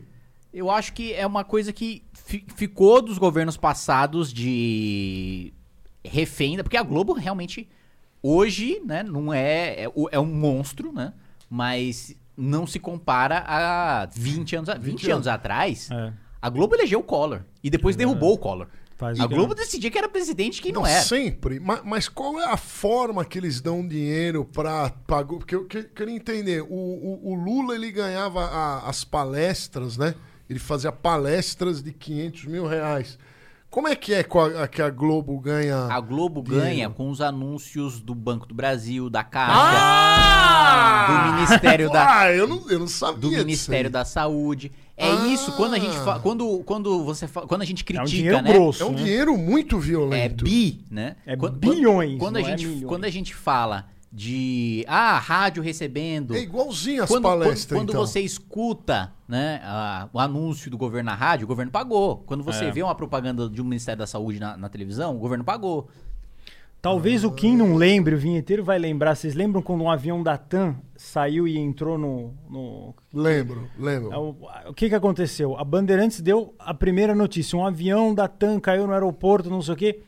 Eu 0.53 0.71
acho 0.71 0.93
que 0.93 1.13
é 1.15 1.27
uma 1.27 1.45
coisa 1.45 1.73
que 1.73 2.03
fi- 2.13 2.45
ficou 2.57 3.01
dos 3.01 3.19
governos 3.19 3.57
passados 3.57 4.33
de 4.33 5.53
refém, 6.05 6.57
da- 6.57 6.63
porque 6.65 6.77
a 6.77 6.83
Globo 6.83 7.13
realmente 7.13 7.69
hoje, 8.23 8.81
né, 8.85 9.03
não 9.03 9.33
é 9.33 9.85
é, 9.85 9.87
é 10.13 10.21
um 10.21 10.27
monstro, 10.27 10.93
né? 10.93 11.13
Mas 11.49 12.15
não 12.37 12.67
se 12.67 12.79
compara 12.79 13.45
a 13.47 14.07
20 14.15 14.57
anos, 14.57 14.69
a- 14.69 14.75
20 14.75 15.11
anos 15.11 15.27
atrás. 15.27 15.89
É. 15.91 16.13
A 16.41 16.49
Globo 16.49 16.75
elegeu 16.75 17.01
o 17.01 17.03
Collor 17.03 17.43
e 17.63 17.69
depois 17.69 17.97
derrubou 17.97 18.33
o 18.35 18.39
Collor. 18.39 18.67
Faz 18.97 19.19
A 19.19 19.27
Globo 19.27 19.55
decidia 19.55 19.91
que 19.91 19.97
era 19.99 20.09
presidente 20.09 20.61
quem 20.61 20.73
não, 20.73 20.83
Não, 20.83 20.87
era. 20.89 21.01
sempre. 21.03 21.59
Mas, 21.59 21.81
mas 21.85 22.09
qual 22.09 22.39
é 22.41 22.45
a 22.45 22.57
forma 22.57 23.25
que 23.25 23.39
eles 23.39 23.61
dão 23.61 23.87
dinheiro 23.87 24.45
para 24.45 24.91
pagar? 25.07 25.29
Porque 25.39 25.55
eu 25.55 25.65
que- 25.67 25.85
queria 25.85 26.15
entender. 26.15 26.63
O, 26.63 26.67
o- 26.69 27.31
o 27.31 27.35
Lula 27.35 27.75
ele 27.75 27.91
ganhava 27.91 28.45
a- 28.45 28.89
as 28.89 29.03
palestras, 29.05 29.97
né? 29.97 30.15
Ele 30.49 30.59
fazia 30.59 30.93
palestras 30.93 31.83
de 31.83 31.93
500 31.93 32.45
mil 32.45 32.67
reais. 32.67 33.19
Como 33.71 33.87
é 33.87 33.95
que 33.95 34.13
é 34.13 34.25
que 34.71 34.83
a 34.83 34.91
Globo 34.91 35.39
ganha? 35.39 35.85
A 35.85 36.01
Globo 36.01 36.43
Dinheiro. 36.43 36.65
ganha 36.67 36.91
com 36.91 37.09
os 37.09 37.21
anúncios 37.21 38.01
do 38.01 38.17
Banco 38.17 38.45
do 38.45 38.53
Brasil, 38.55 39.09
da 39.09 39.23
Caixa, 39.23 39.53
Ah! 39.55 41.07
do 41.29 41.33
Ministério 41.37 41.89
da 41.89 42.21
Ah, 42.23 42.33
eu 42.33 42.49
não, 42.49 42.69
eu 42.69 42.81
não 42.81 42.89
sabia. 42.89 43.21
do 43.21 43.29
disso 43.29 43.39
Ministério 43.45 43.87
aí. 43.89 43.93
da 43.93 44.05
Saúde. 44.05 44.73
É 44.97 45.09
Ah. 45.09 45.27
isso, 45.29 45.53
quando 45.53 45.75
a 45.75 45.79
gente 45.79 45.97
fa- 45.99 46.19
quando 46.19 46.59
quando 46.65 47.05
você 47.05 47.29
fa- 47.29 47.43
quando 47.43 47.63
a 47.63 47.65
gente 47.65 47.81
É 47.81 47.85
um 47.85 47.87
critica, 48.03 48.07
dinheiro 48.17 48.43
né? 48.43 48.53
grosso. 48.53 48.83
É 48.83 48.87
um 48.87 48.91
né? 48.91 48.97
dinheiro 48.97 49.39
muito 49.39 49.77
É 49.77 49.81
violento. 49.81 50.45
bi, 50.45 50.85
né? 50.91 51.15
É 51.25 51.37
Quando- 51.37 51.57
bilhões, 51.57 52.19
Quando 52.19 52.37
a 52.37 52.41
não 52.41 52.47
é 52.49 52.51
gente 52.51 52.67
milhões. 52.67 52.85
quando 52.87 53.05
a 53.05 53.11
gente 53.11 53.35
fala 53.35 53.87
de 54.13 54.85
ah, 54.89 55.19
rádio 55.19 55.63
recebendo 55.63 56.35
É 56.35 56.41
igualzinho 56.41 57.05
as 57.05 57.09
quando, 57.09 57.23
palestras, 57.23 57.67
quando, 57.67 57.79
quando 57.79 57.89
então. 57.91 58.07
você 58.07 58.21
escuta 58.21 59.13
né, 59.29 59.61
a- 59.63 60.09
o 60.13 60.19
anúncio 60.19 60.69
do 60.71 60.77
governo 60.77 61.11
na 61.11 61.15
rádio, 61.17 61.45
o 61.45 61.49
governo 61.49 61.71
pagou. 61.71 62.17
Quando 62.27 62.43
você 62.43 62.65
É. 62.65 62.71
vê 62.73 62.83
uma 62.83 62.95
propaganda 62.95 63.49
de 63.49 63.63
um 63.63 63.65
Ministério 63.65 64.01
da 64.01 64.07
Saúde 64.09 64.41
na, 64.41 64.57
na 64.57 64.69
televisão, 64.69 65.15
o 65.15 65.19
governo 65.21 65.45
pagou. 65.45 65.89
Talvez 66.83 67.25
o 67.25 67.31
Kim 67.31 67.57
não 67.59 67.77
lembre, 67.77 68.15
o 68.15 68.19
vinheteiro 68.19 68.65
vai 68.65 68.79
lembrar. 68.79 69.15
Vocês 69.15 69.35
lembram 69.35 69.61
quando 69.61 69.83
um 69.85 69.91
avião 69.91 70.23
da 70.23 70.39
TAM 70.39 70.77
saiu 70.97 71.47
e 71.47 71.59
entrou 71.59 71.99
no. 71.99 72.33
no- 72.49 72.95
Lembro, 73.13 73.69
lembro. 73.79 74.11
É, 74.13 74.17
O, 74.17 74.35
o 74.71 74.75
que, 74.75 74.89
que 74.89 74.95
aconteceu? 74.95 75.59
A 75.59 75.63
Bandeirantes 75.63 76.23
deu 76.23 76.55
a 76.59 76.73
primeira 76.73 77.15
notícia: 77.15 77.57
um 77.59 77.67
avião 77.67 78.15
da 78.15 78.27
TAM 78.27 78.59
caiu 78.59 78.87
no 78.87 78.95
aeroporto, 78.95 79.51
não 79.51 79.61
sei 79.61 79.75
o 79.75 79.77
quê. 79.77 80.03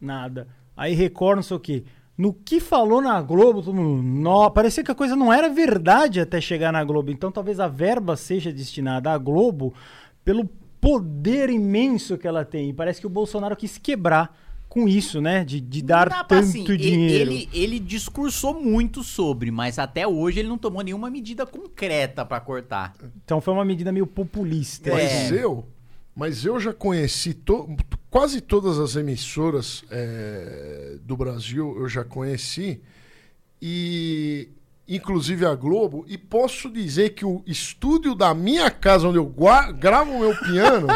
Nada. 0.00 0.46
Aí 0.76 0.94
Record, 0.94 1.36
não 1.36 1.42
sei 1.42 1.56
o 1.56 1.60
quê. 1.60 1.84
No 2.16 2.32
que 2.32 2.60
falou 2.60 3.00
na 3.00 3.20
Globo, 3.20 3.60
todo 3.60 3.74
mundo. 3.74 4.02
Nó, 4.02 4.48
parecia 4.48 4.84
que 4.84 4.90
a 4.90 4.94
coisa 4.94 5.16
não 5.16 5.32
era 5.32 5.48
verdade 5.48 6.20
até 6.20 6.40
chegar 6.40 6.72
na 6.72 6.84
Globo. 6.84 7.10
Então 7.10 7.32
talvez 7.32 7.58
a 7.58 7.66
verba 7.66 8.16
seja 8.16 8.52
destinada 8.52 9.10
à 9.10 9.18
Globo 9.18 9.74
pelo 10.24 10.48
poder 10.80 11.50
imenso 11.50 12.16
que 12.16 12.28
ela 12.28 12.44
tem. 12.44 12.70
E 12.70 12.72
parece 12.72 13.00
que 13.00 13.06
o 13.06 13.10
Bolsonaro 13.10 13.56
quis 13.56 13.78
quebrar 13.78 14.36
com 14.68 14.88
isso, 14.88 15.20
né? 15.20 15.44
De, 15.44 15.60
de 15.60 15.82
dar 15.82 16.08
Dá 16.08 16.24
tanto 16.24 16.40
assim, 16.42 16.64
dinheiro. 16.64 17.30
Ele, 17.30 17.48
ele 17.52 17.78
discursou 17.78 18.60
muito 18.60 19.02
sobre, 19.02 19.50
mas 19.50 19.78
até 19.78 20.06
hoje 20.06 20.40
ele 20.40 20.48
não 20.48 20.58
tomou 20.58 20.82
nenhuma 20.82 21.08
medida 21.08 21.46
concreta 21.46 22.24
pra 22.24 22.40
cortar. 22.40 22.92
Então 23.24 23.40
foi 23.40 23.54
uma 23.54 23.64
medida 23.64 23.92
meio 23.92 24.06
populista. 24.06 24.90
É. 24.90 24.92
Mas 24.92 25.32
eu, 25.32 25.64
mas 26.14 26.44
eu 26.44 26.58
já 26.60 26.72
conheci 26.72 27.34
to- 27.34 27.76
quase 28.10 28.40
todas 28.40 28.78
as 28.78 28.94
emissoras 28.96 29.84
é, 29.90 30.96
do 31.02 31.16
Brasil, 31.16 31.76
eu 31.78 31.88
já 31.88 32.04
conheci 32.04 32.80
e 33.60 34.48
inclusive 34.86 35.46
a 35.46 35.54
Globo 35.54 36.04
e 36.08 36.18
posso 36.18 36.70
dizer 36.70 37.10
que 37.10 37.24
o 37.24 37.42
estúdio 37.46 38.14
da 38.14 38.34
minha 38.34 38.70
casa 38.70 39.08
onde 39.08 39.18
eu 39.18 39.24
gravo 39.78 40.12
o 40.12 40.20
meu 40.20 40.36
piano 40.36 40.88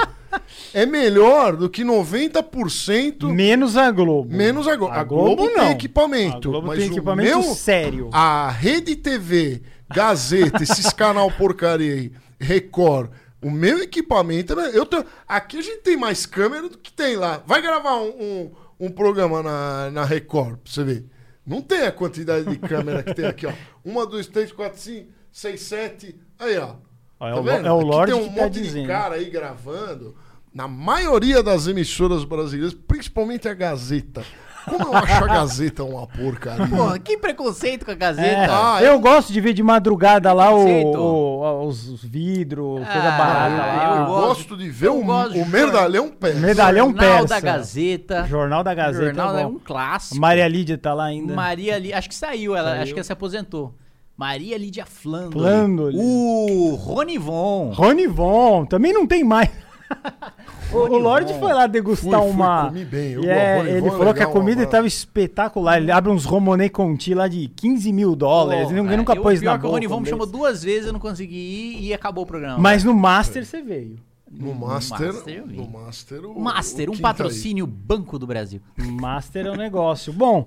é 0.74 0.84
melhor 0.84 1.56
do 1.56 1.70
que 1.70 1.82
90% 1.82 3.32
Menos 3.32 3.76
a 3.76 3.90
Globo. 3.90 4.30
menos 4.30 4.68
a 4.68 4.76
Globo. 4.76 4.92
A 4.92 5.00
A 5.00 5.04
Globo, 5.04 5.36
Globo 5.36 5.46
tem 5.48 5.56
não. 5.56 5.70
equipamento, 5.70 6.48
A 6.48 6.52
Globo 6.52 6.66
mas 6.68 6.78
tem 6.80 6.88
o 6.88 6.92
equipamento 6.92 7.38
meu- 7.40 7.54
sério. 7.54 8.10
a 8.12 8.50
Rede 8.50 8.94
TV, 8.94 9.62
Gazeta, 9.88 10.62
esses 10.62 10.92
canal 10.92 11.30
porcaria 11.32 11.94
aí, 11.94 12.12
Record, 12.38 13.10
o 13.42 13.50
meu 13.50 13.78
equipamento, 13.82 14.54
né, 14.56 14.70
eu 14.74 14.84
tenho, 14.86 15.04
aqui 15.26 15.58
a 15.58 15.62
gente 15.62 15.82
tem 15.82 15.96
mais 15.96 16.26
câmera 16.26 16.68
do 16.68 16.78
que 16.78 16.92
tem 16.92 17.16
lá. 17.16 17.42
Vai 17.46 17.62
gravar 17.62 17.96
um, 17.96 18.08
um, 18.08 18.50
um 18.80 18.90
programa 18.90 19.42
na, 19.42 19.90
na 19.90 20.04
Record, 20.04 20.58
pra 20.58 20.72
você 20.72 20.84
ver. 20.84 21.04
Não 21.46 21.62
tem 21.62 21.82
a 21.82 21.92
quantidade 21.92 22.44
de 22.48 22.58
câmera 22.58 23.02
que 23.02 23.14
tem 23.14 23.24
aqui, 23.26 23.46
ó. 23.46 23.52
Uma, 23.84 24.04
dois, 24.06 24.26
três, 24.26 24.52
quatro, 24.52 24.78
cinco, 24.80 25.10
seis, 25.32 25.62
sete. 25.62 26.14
Aí, 26.38 26.58
ó. 26.58 26.74
É 27.20 27.32
Tá 27.32 27.40
o- 27.40 27.42
vendo? 27.42 27.66
é 27.66 27.72
o 27.72 27.76
Aqui 27.78 27.84
Lorde 27.88 28.12
tem 28.12 28.20
um 28.22 28.28
que 28.28 28.34
tá 28.34 28.42
monte 28.42 28.60
dizendo. 28.60 28.82
de 28.82 28.88
cara 28.88 29.14
aí 29.14 29.30
gravando. 29.30 30.14
Na 30.52 30.68
maioria 30.68 31.42
das 31.42 31.66
emissoras 31.66 32.24
brasileiras, 32.24 32.74
principalmente 32.74 33.48
a 33.48 33.54
Gazeta. 33.54 34.24
Como 34.68 34.84
eu 34.84 34.96
acho 34.96 35.24
a 35.24 35.26
Gazeta 35.26 35.84
uma 35.84 36.06
porcaria. 36.06 36.66
Porra, 36.66 36.98
que 36.98 37.16
preconceito 37.16 37.84
com 37.84 37.90
a 37.90 37.94
É, 37.94 37.96
Gazeta. 37.96 38.48
Ah, 38.50 38.82
eu 38.82 38.98
gosto 39.00 39.32
de 39.32 39.40
ver 39.40 39.52
de 39.52 39.62
madrugada 39.62 40.32
lá 40.32 40.54
o, 40.54 40.64
o- 40.66 41.66
os 41.66 42.02
vidros, 42.04 42.76
coisa 42.86 43.08
Ah, 43.08 43.18
barata 43.18 43.54
eu 43.54 43.58
lá. 43.58 43.96
Eu 44.00 44.06
gosto- 44.06 44.26
gosto 44.28 44.56
de 44.56 44.68
ver 44.70 44.88
o, 44.88 45.02
gosto 45.02 45.38
o 45.38 45.46
medalhão 45.46 46.08
pé. 46.10 46.34
Medalhão 46.34 46.86
Jornal 46.90 47.18
persa. 47.18 47.26
da 47.26 47.40
Gazeta. 47.40 48.26
Jornal 48.26 48.62
da 48.64 48.74
Gazeta. 48.74 49.04
Jornal 49.06 49.36
é 49.36 49.40
é 49.40 49.44
bom. 49.44 49.50
um 49.52 49.58
clássico. 49.58 50.20
Maria 50.20 50.48
Lídia 50.48 50.78
tá 50.78 50.94
lá 50.94 51.04
ainda. 51.06 51.34
Maria 51.34 51.78
Lídia, 51.78 51.98
acho 51.98 52.08
que 52.08 52.14
saiu, 52.14 52.54
ela, 52.56 52.70
Saiu. 52.70 52.82
acho 52.82 52.92
que 52.92 52.98
ela 53.00 53.04
se 53.04 53.12
aposentou. 53.12 53.74
Maria 54.16 54.58
Lídia 54.58 54.84
Flandoli. 54.84 55.32
Flandoli. 55.44 55.96
O 55.96 56.74
Ronivon. 56.74 57.70
Rony 57.72 58.06
Von, 58.08 58.64
também 58.66 58.92
não 58.92 59.06
tem 59.06 59.22
mais. 59.22 59.48
o 60.72 60.76
o 60.76 60.80
Rony 60.86 60.98
Lorde 61.02 61.34
foi 61.38 61.52
lá 61.52 61.66
degustar 61.66 62.20
Fui, 62.20 62.28
fui, 62.28 62.30
uma. 62.36 62.66
comi 62.66 62.84
bem. 62.84 63.12
Eu 63.12 63.24
é, 63.24 63.58
Rony 63.58 63.70
ele 63.70 63.86
é 63.88 63.90
falou 63.90 64.14
que 64.14 64.22
a 64.22 64.26
comida 64.26 64.62
estava 64.62 64.86
espetacular. 64.86 65.78
Ele 65.78 65.90
abre 65.90 66.10
uns 66.12 66.24
Romonei 66.24 66.68
Conti 66.68 67.14
lá 67.14 67.26
de 67.28 67.48
15 67.48 67.92
mil 67.92 68.14
dólares. 68.14 68.70
ele 68.70 68.82
Porra, 68.82 68.96
nunca 68.96 69.14
eu- 69.14 69.22
pôs 69.22 69.40
pior 69.40 69.52
na 69.52 69.58
que 69.58 69.64
o 69.64 69.68
boca. 69.68 69.74
Ronivon 69.74 69.96
um 69.96 70.00
me 70.00 70.08
chamou 70.08 70.26
duas 70.26 70.62
vezes, 70.62 70.86
eu 70.86 70.92
não 70.92 71.00
consegui 71.00 71.36
ir 71.36 71.84
e 71.86 71.94
acabou 71.94 72.24
o 72.24 72.26
programa. 72.26 72.58
Mas 72.58 72.84
no 72.84 72.94
Master 72.94 73.44
você 73.44 73.62
veio. 73.62 73.96
No 74.30 74.54
Master. 74.54 75.12
Master 75.14 75.34
eu 75.38 75.46
vi. 75.46 75.56
no 75.56 75.66
Master, 75.68 76.24
o, 76.26 76.32
O 76.32 76.40
Master, 76.40 76.88
o 76.90 76.92
um 76.92 76.94
tá 76.94 76.98
aí. 76.98 77.02
patrocínio 77.02 77.66
Banco 77.66 78.18
do 78.18 78.26
Brasil. 78.26 78.60
Master 78.76 79.46
é 79.46 79.50
um 79.50 79.56
negócio. 79.56 80.12
Bom, 80.12 80.46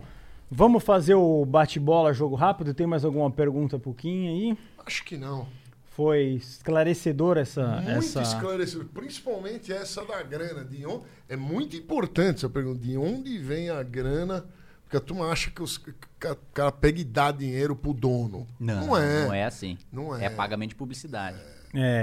vamos 0.52 0.84
fazer 0.84 1.16
o 1.16 1.44
bate-bola, 1.46 2.14
jogo 2.14 2.36
rápido. 2.36 2.76
Tem 2.76 2.86
mais 2.86 3.04
alguma 3.04 3.32
pergunta 3.32 3.80
pro 3.80 3.92
Kim 3.94 4.28
aí? 4.28 4.58
Acho 4.86 5.04
que 5.04 5.18
não. 5.18 5.48
Foi 5.92 6.36
esclarecedor 6.36 7.38
essa. 7.38 7.82
Muito 7.82 7.98
essa... 7.98 8.22
esclarecido. 8.22 8.86
Principalmente 8.86 9.74
essa 9.74 10.06
da 10.06 10.24
grana. 10.24 10.64
De 10.64 10.86
onde, 10.86 11.06
é 11.28 11.36
muito 11.36 11.76
importante 11.76 12.38
essa 12.38 12.50
pergunta. 12.50 12.80
De 12.80 12.98
onde 12.98 13.38
vem 13.38 13.70
a 13.70 13.84
grana? 13.84 14.46
Porque 14.84 14.96
a 14.96 15.02
turma 15.02 15.30
acha 15.30 15.52
que 15.52 15.62
os 15.62 15.78
que 15.78 15.92
o 15.92 16.38
cara 16.54 16.72
pega 16.72 17.00
e 17.00 17.04
dá 17.04 17.30
dinheiro 17.32 17.76
pro 17.76 17.94
dono. 17.94 18.48
Não, 18.58 18.98
é. 18.98 19.26
Não 19.26 19.34
é 19.34 19.44
assim. 19.44 19.78
Não 19.92 20.16
é. 20.16 20.26
É 20.26 20.30
pagamento 20.30 20.70
de 20.70 20.76
publicidade. 20.76 21.38
É, 21.38 21.51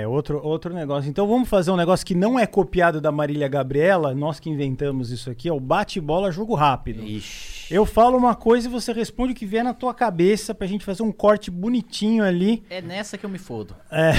outro, 0.07 0.41
outro 0.43 0.73
negócio. 0.73 1.11
Então 1.11 1.27
vamos 1.27 1.49
fazer 1.49 1.71
um 1.71 1.77
negócio 1.77 2.05
que 2.05 2.15
não 2.15 2.39
é 2.39 2.47
copiado 2.47 3.01
da 3.01 3.13
Marília 3.13 3.49
Gabriela, 3.49 4.15
nós 4.15 4.41
que 4.41 4.49
inventamos 4.49 5.11
isso 5.11 5.31
aqui, 5.31 5.49
é 5.49 5.53
o 5.53 5.61
bate-bola 5.61 6.33
jogo 6.33 6.55
rápido. 6.55 7.03
Ixi. 7.03 7.59
Eu 7.71 7.85
falo 7.85 8.17
uma 8.17 8.35
coisa 8.35 8.67
e 8.67 8.71
você 8.71 8.95
responde 8.95 9.33
o 9.33 9.37
que 9.37 9.45
vier 9.45 9.63
na 9.63 9.75
tua 9.75 9.93
cabeça 9.93 10.55
pra 10.55 10.67
gente 10.67 10.87
fazer 10.87 11.03
um 11.03 11.13
corte 11.13 11.51
bonitinho 11.51 12.25
ali. 12.25 12.63
É 12.71 12.81
nessa 12.81 13.19
que 13.19 13.27
eu 13.27 13.31
me 13.31 13.37
fodo. 13.37 13.77
É. 13.91 14.13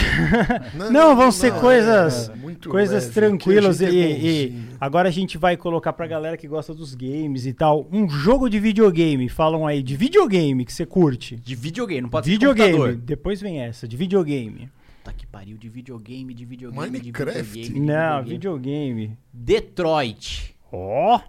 Não, 0.91 1.15
vão 1.17 1.31
ser 1.31 1.51
não, 1.53 1.59
coisas, 1.59 2.30
é, 2.30 2.35
muito 2.35 2.69
coisas 2.69 3.05
leve, 3.05 3.13
tranquilas. 3.13 3.81
E, 3.81 3.85
é 3.85 3.89
e 3.89 4.63
agora 4.80 5.09
a 5.09 5.11
gente 5.11 5.35
vai 5.35 5.57
colocar 5.57 5.93
pra 5.93 6.05
galera 6.05 6.38
que 6.38 6.47
gosta 6.47 6.76
dos 6.76 6.93
games 6.93 7.47
e 7.47 7.53
tal, 7.53 7.88
um 7.91 8.07
jogo 8.07 8.47
de 8.49 8.59
videogame. 8.59 9.27
Falam 9.27 9.65
aí 9.65 9.81
de 9.81 9.95
videogame 9.95 10.63
que 10.63 10.71
você 10.71 10.85
curte. 10.85 11.35
De 11.38 11.55
videogame, 11.55 12.01
não 12.01 12.09
pode 12.09 12.27
ser 12.27 12.31
de 12.34 12.38
videogame. 12.38 12.71
computador. 12.73 13.01
Depois 13.03 13.41
vem 13.41 13.61
essa, 13.61 13.88
de 13.88 13.97
videogame. 13.97 14.69
Puta 14.99 15.13
que 15.13 15.26
pariu, 15.26 15.57
de 15.57 15.69
videogame, 15.69 16.34
de 16.34 16.43
videogame, 16.43 16.91
Minecraft? 16.91 17.43
de 17.43 17.61
videogame. 17.61 17.73
de 17.73 17.80
Não, 17.80 18.23
videogame. 18.23 19.17
Detroit. 19.31 20.55
Ó, 20.71 21.21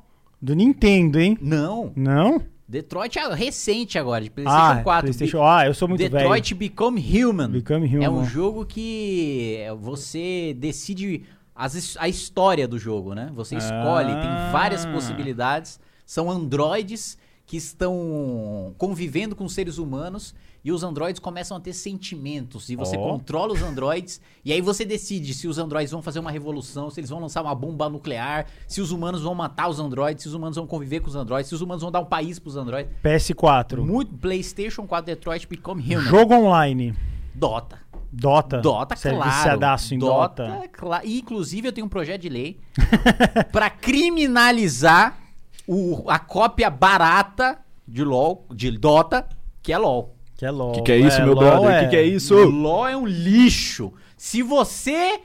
do 0.43 0.55
Nintendo, 0.55 1.21
hein? 1.21 1.39
Não. 1.41 1.93
Não? 1.95 2.43
Detroit 2.69 3.17
é 3.19 3.35
recente 3.35 3.99
agora, 3.99 4.23
de 4.25 4.31
PlayStation 4.31 4.61
ah, 4.61 4.83
4. 4.83 5.03
PlayStation. 5.03 5.43
Ah, 5.45 5.67
eu 5.67 5.75
sou 5.75 5.89
muito 5.89 6.01
Detroit 6.01 6.55
Become 6.55 7.01
Human. 7.01 7.49
Become 7.51 7.87
Human. 7.87 8.05
É 8.05 8.11
um 8.11 8.25
jogo 8.25 8.65
que 8.67 9.59
você 9.81 10.55
decide 10.59 11.25
as 11.55 11.97
a 11.99 12.09
história 12.09 12.67
do 12.67 12.79
jogo, 12.79 13.15
né? 13.15 13.31
Você 13.35 13.57
escolhe, 13.57 14.13
Ah. 14.13 14.21
tem 14.21 14.53
várias 14.53 14.85
possibilidades. 14.87 15.79
São 16.05 16.31
androides 16.31 17.17
que 17.51 17.57
estão 17.57 18.73
convivendo 18.79 19.35
com 19.35 19.49
seres 19.49 19.77
humanos 19.77 20.33
e 20.65 20.71
os 20.71 20.85
androides 20.85 21.19
começam 21.19 21.57
a 21.57 21.61
ter 21.61 21.73
sentimentos 21.73 22.69
e 22.69 22.77
você 22.77 22.97
Ó. 22.97 23.03
controla 23.11 23.53
os 23.53 23.61
androides 23.61 24.21
e 24.45 24.53
aí 24.53 24.61
você 24.61 24.85
decide 24.85 25.35
se 25.35 25.49
os 25.49 25.59
androides 25.59 25.91
vão 25.91 26.01
fazer 26.01 26.21
uma 26.21 26.31
revolução, 26.31 26.89
se 26.91 27.01
eles 27.01 27.11
vão 27.11 27.19
lançar 27.19 27.43
uma 27.43 27.53
bomba 27.53 27.89
nuclear, 27.89 28.47
se 28.69 28.81
os 28.81 28.93
humanos 28.93 29.23
vão 29.23 29.35
matar 29.35 29.69
os 29.69 29.81
androides, 29.81 30.23
se 30.23 30.29
os 30.29 30.35
humanos 30.35 30.55
vão 30.57 30.65
conviver 30.65 31.01
com 31.01 31.09
os 31.09 31.17
androides, 31.17 31.49
se 31.49 31.55
os 31.57 31.61
humanos 31.61 31.83
vão 31.83 31.91
dar 31.91 31.99
um 31.99 32.05
país 32.05 32.39
pros 32.39 32.57
androides. 32.57 32.93
PS4. 33.03 33.79
Muito 33.79 34.15
PlayStation 34.15 34.87
4 34.87 35.07
Detroit 35.07 35.49
Become 35.49 35.83
Human. 35.83 36.05
Jogo 36.05 36.35
online. 36.35 36.95
Dota. 37.35 37.81
Dota. 38.13 38.59
Dota, 38.61 38.95
Você 38.95 39.09
é 39.09 39.13
claro. 39.17 39.31
viciadaço 39.31 39.95
em 39.95 39.99
Dota. 39.99 40.47
Dota. 40.47 40.69
cla- 40.69 41.05
E, 41.05 41.19
inclusive, 41.19 41.67
eu 41.67 41.73
tenho 41.73 41.87
um 41.87 41.91
projeto 41.91 42.21
de 42.23 42.29
lei 42.29 42.59
pra 43.51 43.69
criminalizar 43.71 45.19
o- 45.67 46.05
a 46.09 46.19
cópia 46.19 46.69
barata 46.71 47.59
de 47.87 48.03
LoL, 48.05 48.47
de 48.53 48.71
Dota, 48.71 49.27
que 49.63 49.73
é 49.73 49.79
LoL. 49.79 50.15
Que 50.37 50.47
é 50.47 50.51
LOL. 50.51 50.73
Que 50.73 50.83
que 50.83 50.93
é 50.93 50.97
isso, 50.99 51.19
meu 51.23 51.35
LOL 51.35 51.37
brother? 51.45 51.81
Que 51.85 51.91
que 51.91 51.97
é 51.97 52.03
isso? 52.03 52.35
LoL 52.35 52.87
é 52.89 52.97
um 52.97 53.07
lixo. 53.07 53.93
Se 54.17 54.43
você 54.43 55.21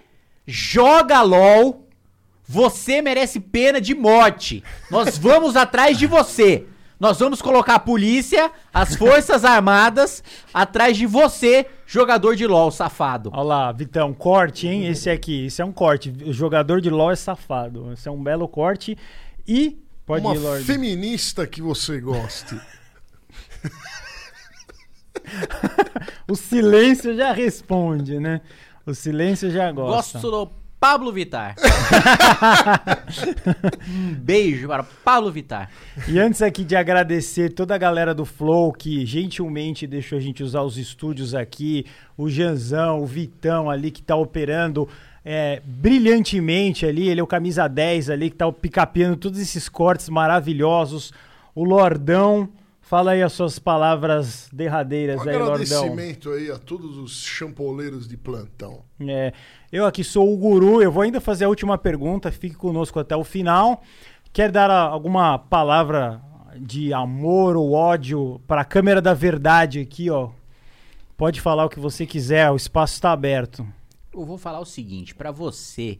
joga 0.45 1.21
LoL, 1.21 1.81
Você 2.47 3.01
merece 3.01 3.39
pena 3.39 3.81
de 3.81 3.95
morte. 3.95 4.63
Nós 4.91 5.17
vamos 5.17 5.55
atrás 5.55 5.97
de 5.97 6.05
você. 6.05 6.67
Nós 6.99 7.17
vamos 7.19 7.41
colocar 7.41 7.73
a 7.73 7.79
polícia, 7.79 8.51
as 8.71 8.95
forças 8.95 9.43
armadas 9.45 10.23
atrás 10.53 10.95
de 10.95 11.07
você, 11.07 11.65
jogador 11.87 12.35
de 12.35 12.45
LOL, 12.45 12.69
safado. 12.69 13.31
Olha 13.33 13.43
lá, 13.43 13.71
Vitão, 13.71 14.13
corte, 14.13 14.67
hein? 14.67 14.85
Esse 14.85 15.09
aqui, 15.09 15.47
esse 15.47 15.59
é 15.59 15.65
um 15.65 15.71
corte. 15.71 16.13
O 16.23 16.31
jogador 16.31 16.79
de 16.81 16.91
LOL 16.91 17.09
é 17.09 17.15
safado. 17.15 17.91
Esse 17.93 18.07
é 18.07 18.11
um 18.11 18.21
belo 18.21 18.47
corte. 18.47 18.95
E 19.47 19.79
pode 20.05 20.25
Uma 20.25 20.35
ir, 20.35 20.39
Lorde. 20.39 20.65
feminista 20.65 21.47
que 21.47 21.61
você 21.61 21.99
goste. 21.99 22.59
O 26.27 26.35
silêncio 26.35 27.15
já 27.15 27.31
responde, 27.31 28.19
né? 28.19 28.41
O 28.85 28.93
silêncio 28.93 29.49
já 29.51 29.71
gosta. 29.71 30.19
Gosto 30.19 30.31
do 30.31 30.51
Pablo 30.79 31.11
Vittar. 31.11 31.55
um 33.87 34.13
beijo 34.13 34.67
para 34.67 34.83
Pablo 34.83 35.31
Vittar. 35.31 35.69
E 36.07 36.19
antes 36.19 36.41
aqui 36.41 36.63
de 36.63 36.75
agradecer 36.75 37.53
toda 37.53 37.73
a 37.73 37.77
galera 37.77 38.13
do 38.13 38.25
Flow 38.25 38.71
que 38.71 39.05
gentilmente 39.05 39.87
deixou 39.87 40.17
a 40.17 40.21
gente 40.21 40.43
usar 40.43 40.61
os 40.61 40.77
estúdios 40.77 41.33
aqui, 41.33 41.85
o 42.17 42.29
Janzão, 42.29 43.01
o 43.01 43.05
Vitão 43.05 43.69
ali 43.69 43.89
que 43.89 44.03
tá 44.03 44.15
operando 44.15 44.87
é, 45.25 45.59
brilhantemente 45.65 46.85
ali, 46.85 47.09
ele 47.09 47.19
é 47.19 47.23
o 47.23 47.27
camisa 47.27 47.67
10 47.67 48.09
ali 48.11 48.29
que 48.29 48.35
tá 48.35 48.49
picapeando 48.51 49.17
todos 49.17 49.39
esses 49.39 49.67
cortes 49.67 50.07
maravilhosos, 50.07 51.11
o 51.55 51.63
Lordão, 51.63 52.47
fala 52.81 53.11
aí 53.11 53.23
as 53.23 53.33
suas 53.33 53.57
palavras 53.57 54.47
derradeiras 54.53 55.17
Um 55.25 55.29
aí, 55.29 55.35
Lordão. 55.37 55.53
agradecimento 55.55 56.29
aí 56.29 56.51
a 56.51 56.59
todos 56.59 56.97
os 56.97 57.23
champoleiros 57.23 58.07
de 58.07 58.15
plantão. 58.15 58.83
É, 58.99 59.33
eu 59.71 59.85
aqui 59.85 60.03
sou 60.03 60.31
o 60.31 60.37
Guru, 60.37 60.81
eu 60.81 60.91
vou 60.91 61.01
ainda 61.01 61.19
fazer 61.19 61.45
a 61.45 61.49
última 61.49 61.77
pergunta, 61.77 62.31
fique 62.31 62.55
conosco 62.55 62.99
até 62.99 63.15
o 63.15 63.23
final. 63.23 63.81
Quer 64.31 64.51
dar 64.51 64.69
a- 64.69 64.81
alguma 64.83 65.39
palavra 65.39 66.21
de 66.57 66.93
amor 66.93 67.55
ou 67.57 67.71
ódio 67.73 68.39
para 68.47 68.61
a 68.61 68.65
câmera 68.65 69.01
da 69.01 69.13
verdade 69.13 69.79
aqui, 69.79 70.09
ó? 70.09 70.29
Pode 71.17 71.39
falar 71.41 71.65
o 71.65 71.69
que 71.69 71.79
você 71.79 72.05
quiser, 72.05 72.51
o 72.51 72.55
espaço 72.55 72.93
está 72.93 73.11
aberto. 73.11 73.65
Eu 74.15 74.25
vou 74.25 74.37
falar 74.37 74.59
o 74.59 74.65
seguinte, 74.65 75.13
pra 75.13 75.29
você 75.29 75.99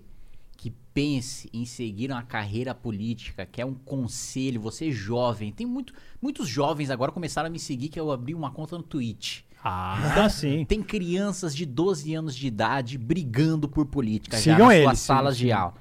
que 0.57 0.73
pense 0.93 1.49
em 1.53 1.65
seguir 1.65 2.09
uma 2.09 2.23
carreira 2.23 2.73
política, 2.73 3.45
que 3.45 3.61
é 3.61 3.65
um 3.65 3.73
conselho, 3.73 4.61
você 4.61 4.89
jovem, 4.89 5.51
tem 5.51 5.67
muito, 5.67 5.93
muitos 6.21 6.47
jovens 6.47 6.89
agora 6.89 7.11
começaram 7.11 7.47
a 7.47 7.49
me 7.49 7.59
seguir 7.59 7.89
que 7.89 7.99
eu 7.99 8.11
abri 8.11 8.33
uma 8.33 8.51
conta 8.51 8.77
no 8.77 8.83
Twitch. 8.83 9.41
Ah, 9.61 10.29
sim. 10.29 10.63
Tem 10.63 10.81
crianças 10.81 11.55
de 11.55 11.65
12 11.65 12.13
anos 12.13 12.35
de 12.35 12.47
idade 12.47 12.97
brigando 12.97 13.67
por 13.67 13.85
política 13.87 14.37
já 14.37 14.53
Sigam 14.53 14.67
nas 14.67 14.75
eles, 14.75 14.85
suas 14.85 14.99
salas 14.99 15.37
de 15.37 15.51
aula. 15.51 15.73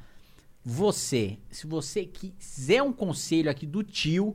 Você, 0.64 1.38
se 1.50 1.66
você 1.66 2.04
quiser 2.04 2.82
um 2.82 2.92
conselho 2.92 3.50
aqui 3.50 3.66
do 3.66 3.82
tio, 3.82 4.34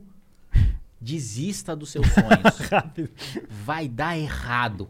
desista 1.00 1.74
dos 1.74 1.90
seus 1.90 2.06
sonhos. 2.08 3.08
Vai 3.64 3.88
dar 3.88 4.18
errado. 4.18 4.88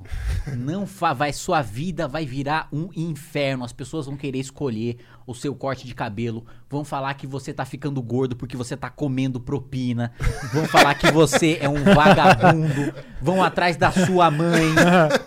Não 0.57 0.87
fa 0.87 1.13
vai 1.13 1.33
sua 1.33 1.63
vida 1.63 2.09
vai 2.09 2.27
virar 2.27 2.69
um 2.73 2.89
inferno. 2.95 3.65
As 3.65 3.73
pessoas 3.73 4.07
vão 4.07 4.17
querer 4.17 4.39
escolher 4.39 4.99
o 5.31 5.35
seu 5.35 5.55
corte 5.55 5.87
de 5.87 5.95
cabelo, 5.95 6.45
vão 6.69 6.85
falar 6.85 7.15
que 7.15 7.25
você 7.25 7.55
tá 7.55 7.65
ficando 7.65 8.03
gordo 8.03 8.35
porque 8.35 8.57
você 8.57 8.77
tá 8.77 8.91
comendo 8.91 9.39
propina, 9.39 10.11
vão 10.53 10.67
falar 10.67 10.97
que 10.97 11.09
você 11.13 11.57
é 11.61 11.69
um 11.69 11.85
vagabundo, 11.85 12.93
vão 13.23 13.41
atrás 13.41 13.77
da 13.77 13.93
sua 13.93 14.29
mãe. 14.29 14.75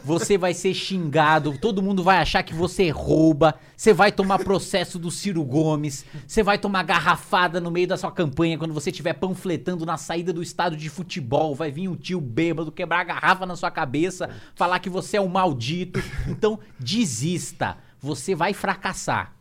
Você 0.03 0.37
vai 0.37 0.53
ser 0.53 0.73
xingado, 0.73 1.57
todo 1.57 1.81
mundo 1.81 2.03
vai 2.03 2.17
achar 2.17 2.43
que 2.43 2.53
você 2.53 2.89
rouba, 2.89 3.55
você 3.77 3.93
vai 3.93 4.11
tomar 4.11 4.39
processo 4.39 4.99
do 4.99 5.09
Ciro 5.09 5.41
Gomes, 5.45 6.05
você 6.27 6.43
vai 6.43 6.57
tomar 6.57 6.83
garrafada 6.83 7.61
no 7.61 7.71
meio 7.71 7.87
da 7.87 7.95
sua 7.95 8.11
campanha 8.11 8.57
quando 8.57 8.73
você 8.73 8.89
estiver 8.89 9.13
panfletando 9.13 9.85
na 9.85 9.95
saída 9.95 10.33
do 10.33 10.43
estádio 10.43 10.77
de 10.77 10.89
futebol, 10.89 11.55
vai 11.55 11.71
vir 11.71 11.87
um 11.87 11.95
tio 11.95 12.19
bêbado 12.19 12.73
quebrar 12.73 12.99
a 12.99 13.05
garrafa 13.05 13.45
na 13.45 13.55
sua 13.55 13.71
cabeça, 13.71 14.29
falar 14.53 14.79
que 14.79 14.89
você 14.89 15.15
é 15.15 15.21
um 15.21 15.29
maldito. 15.29 16.03
Então, 16.27 16.59
desista. 16.77 17.77
Você 18.01 18.35
vai 18.35 18.53
fracassar. 18.53 19.31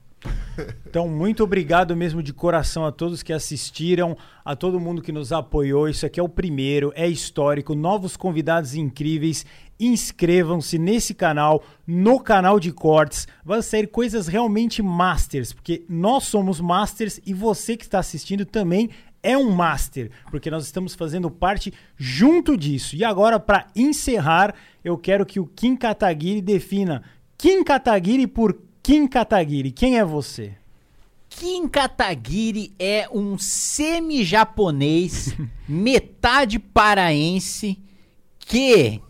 Então, 0.86 1.08
muito 1.08 1.42
obrigado 1.42 1.96
mesmo 1.96 2.22
de 2.22 2.32
coração 2.32 2.84
a 2.84 2.92
todos 2.92 3.22
que 3.22 3.32
assistiram, 3.32 4.16
a 4.44 4.54
todo 4.54 4.80
mundo 4.80 5.02
que 5.02 5.12
nos 5.12 5.32
apoiou. 5.32 5.88
Isso 5.88 6.04
aqui 6.04 6.20
é 6.20 6.22
o 6.22 6.28
primeiro, 6.28 6.92
é 6.94 7.08
histórico, 7.08 7.74
novos 7.74 8.16
convidados 8.16 8.74
incríveis. 8.74 9.46
Inscrevam-se 9.80 10.78
nesse 10.78 11.14
canal, 11.14 11.64
no 11.86 12.20
canal 12.20 12.60
de 12.60 12.70
cortes. 12.70 13.26
Vai 13.44 13.62
sair 13.62 13.86
coisas 13.86 14.28
realmente 14.28 14.82
masters, 14.82 15.52
porque 15.52 15.84
nós 15.88 16.24
somos 16.24 16.60
masters 16.60 17.20
e 17.24 17.32
você 17.32 17.76
que 17.76 17.84
está 17.84 17.98
assistindo 17.98 18.44
também 18.44 18.90
é 19.22 19.38
um 19.38 19.50
master, 19.50 20.10
porque 20.30 20.50
nós 20.50 20.64
estamos 20.64 20.94
fazendo 20.94 21.30
parte 21.30 21.72
junto 21.96 22.56
disso. 22.56 22.96
E 22.96 23.04
agora, 23.04 23.38
para 23.38 23.68
encerrar, 23.74 24.54
eu 24.84 24.98
quero 24.98 25.24
que 25.24 25.38
o 25.38 25.46
Kim 25.46 25.76
Kataguiri 25.76 26.42
defina 26.42 27.02
Kim 27.38 27.62
Kataguiri 27.62 28.26
por 28.26 28.56
Kim 28.82 29.06
Kataguiri. 29.06 29.70
Quem 29.70 29.98
é 29.98 30.04
você? 30.04 30.54
Kim 31.28 31.68
Kataguiri 31.68 32.72
é 32.78 33.08
um 33.10 33.38
semi-japonês, 33.38 35.34
metade 35.68 36.58
paraense, 36.58 37.78
que. 38.38 39.00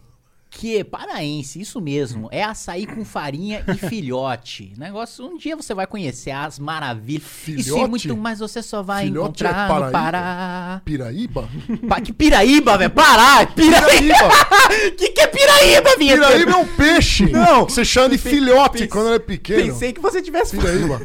Que 0.54 0.84
paraense, 0.84 1.60
isso 1.60 1.80
mesmo, 1.80 2.28
é 2.30 2.44
açaí 2.44 2.86
com 2.86 3.04
farinha 3.04 3.64
e 3.68 3.74
filhote. 3.88 4.74
Negócio, 4.76 5.24
um 5.26 5.36
dia 5.38 5.56
você 5.56 5.72
vai 5.74 5.86
conhecer 5.86 6.30
as 6.30 6.58
maravilhas. 6.58 7.22
Isso 7.48 7.50
e 7.50 7.62
Filhote? 7.64 7.88
muito 7.88 8.16
mais 8.16 8.38
você 8.38 8.62
só 8.62 8.82
vai 8.82 9.06
Filhote 9.06 9.44
é 9.44 9.48
encontrar 9.48 9.62
no 9.62 9.74
Paraíba? 9.74 9.90
Pará. 9.98 10.82
Piraíba? 10.84 11.48
Pa, 11.88 12.00
que 12.00 12.12
Piraíba, 12.12 12.76
velho? 12.78 12.90
Pará! 12.90 13.46
Piraíba! 13.46 13.86
Piraíba! 13.88 14.90
que 14.96 15.08
que 15.08 15.20
é 15.22 15.26
Piraíba, 15.26 15.96
vinha? 15.98 16.14
Piraíba 16.14 16.52
é 16.52 16.56
um 16.56 16.76
peixe! 16.76 17.26
Não. 17.30 17.64
Que 17.66 17.72
você 17.72 17.84
chama 17.84 18.10
de 18.10 18.18
filhote 18.18 18.72
Pense- 18.78 18.88
quando 18.88 19.14
é 19.14 19.18
pequeno. 19.18 19.72
Pensei 19.72 19.92
que 19.92 20.00
você 20.00 20.20
tivesse 20.20 20.56
Piraíba. 20.56 21.00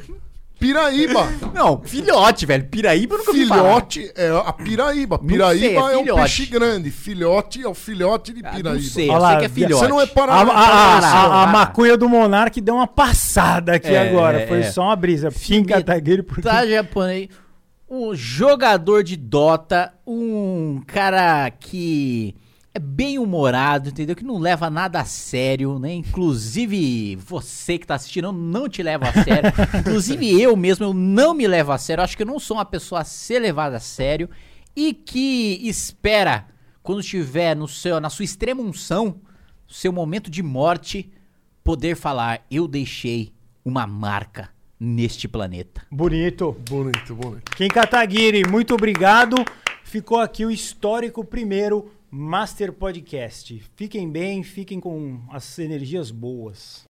Piraíba! 0.60 1.28
Não, 1.54 1.82
filhote, 1.84 2.46
velho. 2.46 2.66
Piraíba 2.66 3.16
eu 3.16 3.20
nunca. 3.20 3.32
Filhote 3.34 4.12
é 4.16 4.30
a 4.30 4.52
piraíba. 4.52 5.20
Piraíba 5.20 5.60
sei, 5.68 5.76
é 5.78 5.94
é, 5.94 5.98
um 5.98 6.16
peixe 6.16 6.46
grande. 6.48 6.90
Filhote 6.92 7.62
é 7.64 7.68
o 7.68 7.74
filhote 7.74 8.34
de 8.34 8.40
Ah, 8.44 8.50
piraíba. 8.50 8.74
não 8.74 8.82
sei, 8.82 9.10
Olha 9.10 9.16
eu 9.18 9.22
lá, 9.22 9.30
sei 9.30 9.38
que 9.40 9.46
é 9.46 9.50
filhote. 9.50 9.74
Você 9.76 9.88
não 9.88 10.02
é 10.02 10.04
A, 10.04 10.08
para... 10.08 10.34
a- 10.34 10.42
a- 10.42 11.00
a- 11.00 11.44
a 11.44 11.48
maconha 11.48 11.96
do 11.96 12.10
Monark 12.10 12.60
deu 12.60 12.76
uma 12.76 12.88
passada 12.88 13.74
aqui 13.74 13.90
É, 13.94 14.10
agora. 14.10 14.48
Foi 14.48 14.60
é. 14.60 14.72
só 14.72 14.84
uma 14.84 14.96
brisa. 14.96 15.30
Kim 15.32 15.64
Kataguiri 15.64 16.24
por 16.24 16.42
Tá 16.42 16.66
japonês. 16.66 17.30
Um 17.90 18.14
jogador 18.16 19.04
de 19.04 19.16
Dota, 19.16 19.94
um 20.06 20.82
cara 20.86 21.50
que 21.52 22.36
é 22.78 22.80
bem 22.80 23.18
humorado, 23.18 23.90
entendeu? 23.90 24.16
Que 24.16 24.24
não 24.24 24.38
leva 24.38 24.70
nada 24.70 25.00
a 25.00 25.06
sério, 25.06 25.80
né? 25.80 25.96
Inclusive, 25.96 27.16
você 27.16 27.78
que 27.78 27.88
tá 27.88 27.96
assistindo, 27.96 28.26
eu 28.26 28.32
não 28.32 28.70
te 28.70 28.84
leva 28.84 29.10
a 29.10 29.24
sério. 29.24 29.52
Inclusive, 29.80 30.40
eu 30.40 30.56
mesmo, 30.56 30.86
eu 30.86 30.94
não 30.94 31.34
me 31.34 31.48
levo 31.48 31.72
a 31.72 31.78
sério. 31.80 32.02
Eu 32.02 32.06
acho 32.06 32.16
que 32.16 32.22
eu 32.22 32.28
não 32.28 32.40
sou 32.40 32.58
uma 32.58 32.66
pessoa 32.66 33.02
a 33.02 33.04
ser 33.04 33.40
levada 33.40 33.78
a 33.78 33.80
sério. 33.80 34.30
E 34.76 34.94
que 34.94 35.60
espera, 35.68 36.46
quando 36.84 37.02
estiver 37.02 37.56
no 37.56 37.68
seu, 37.68 38.00
na 38.00 38.12
sua 38.12 38.26
extrema 38.26 38.62
unção, 38.62 39.22
seu 39.68 39.92
momento 39.92 40.30
de 40.30 40.44
morte, 40.44 41.12
poder 41.64 41.96
falar: 41.96 42.46
Eu 42.52 42.68
deixei 42.68 43.34
uma 43.66 43.88
marca 43.88 44.50
neste 44.80 45.28
planeta. 45.28 45.82
Bonito. 45.90 46.56
Bonito, 46.70 47.16
bonito. 47.16 47.56
Kim 47.56 47.70
Kataguiri, 47.70 48.48
muito 48.48 48.76
obrigado. 48.76 49.36
Ficou 49.84 50.20
aqui 50.20 50.46
o 50.46 50.52
histórico 50.52 51.26
primeiro 51.26 51.90
Master 52.10 52.72
Podcast. 52.72 53.60
Fiquem 53.76 54.10
bem, 54.10 54.44
fiquem 54.44 54.80
com 54.80 55.22
as 55.30 55.60
energias 55.60 56.10
boas. 56.10 56.86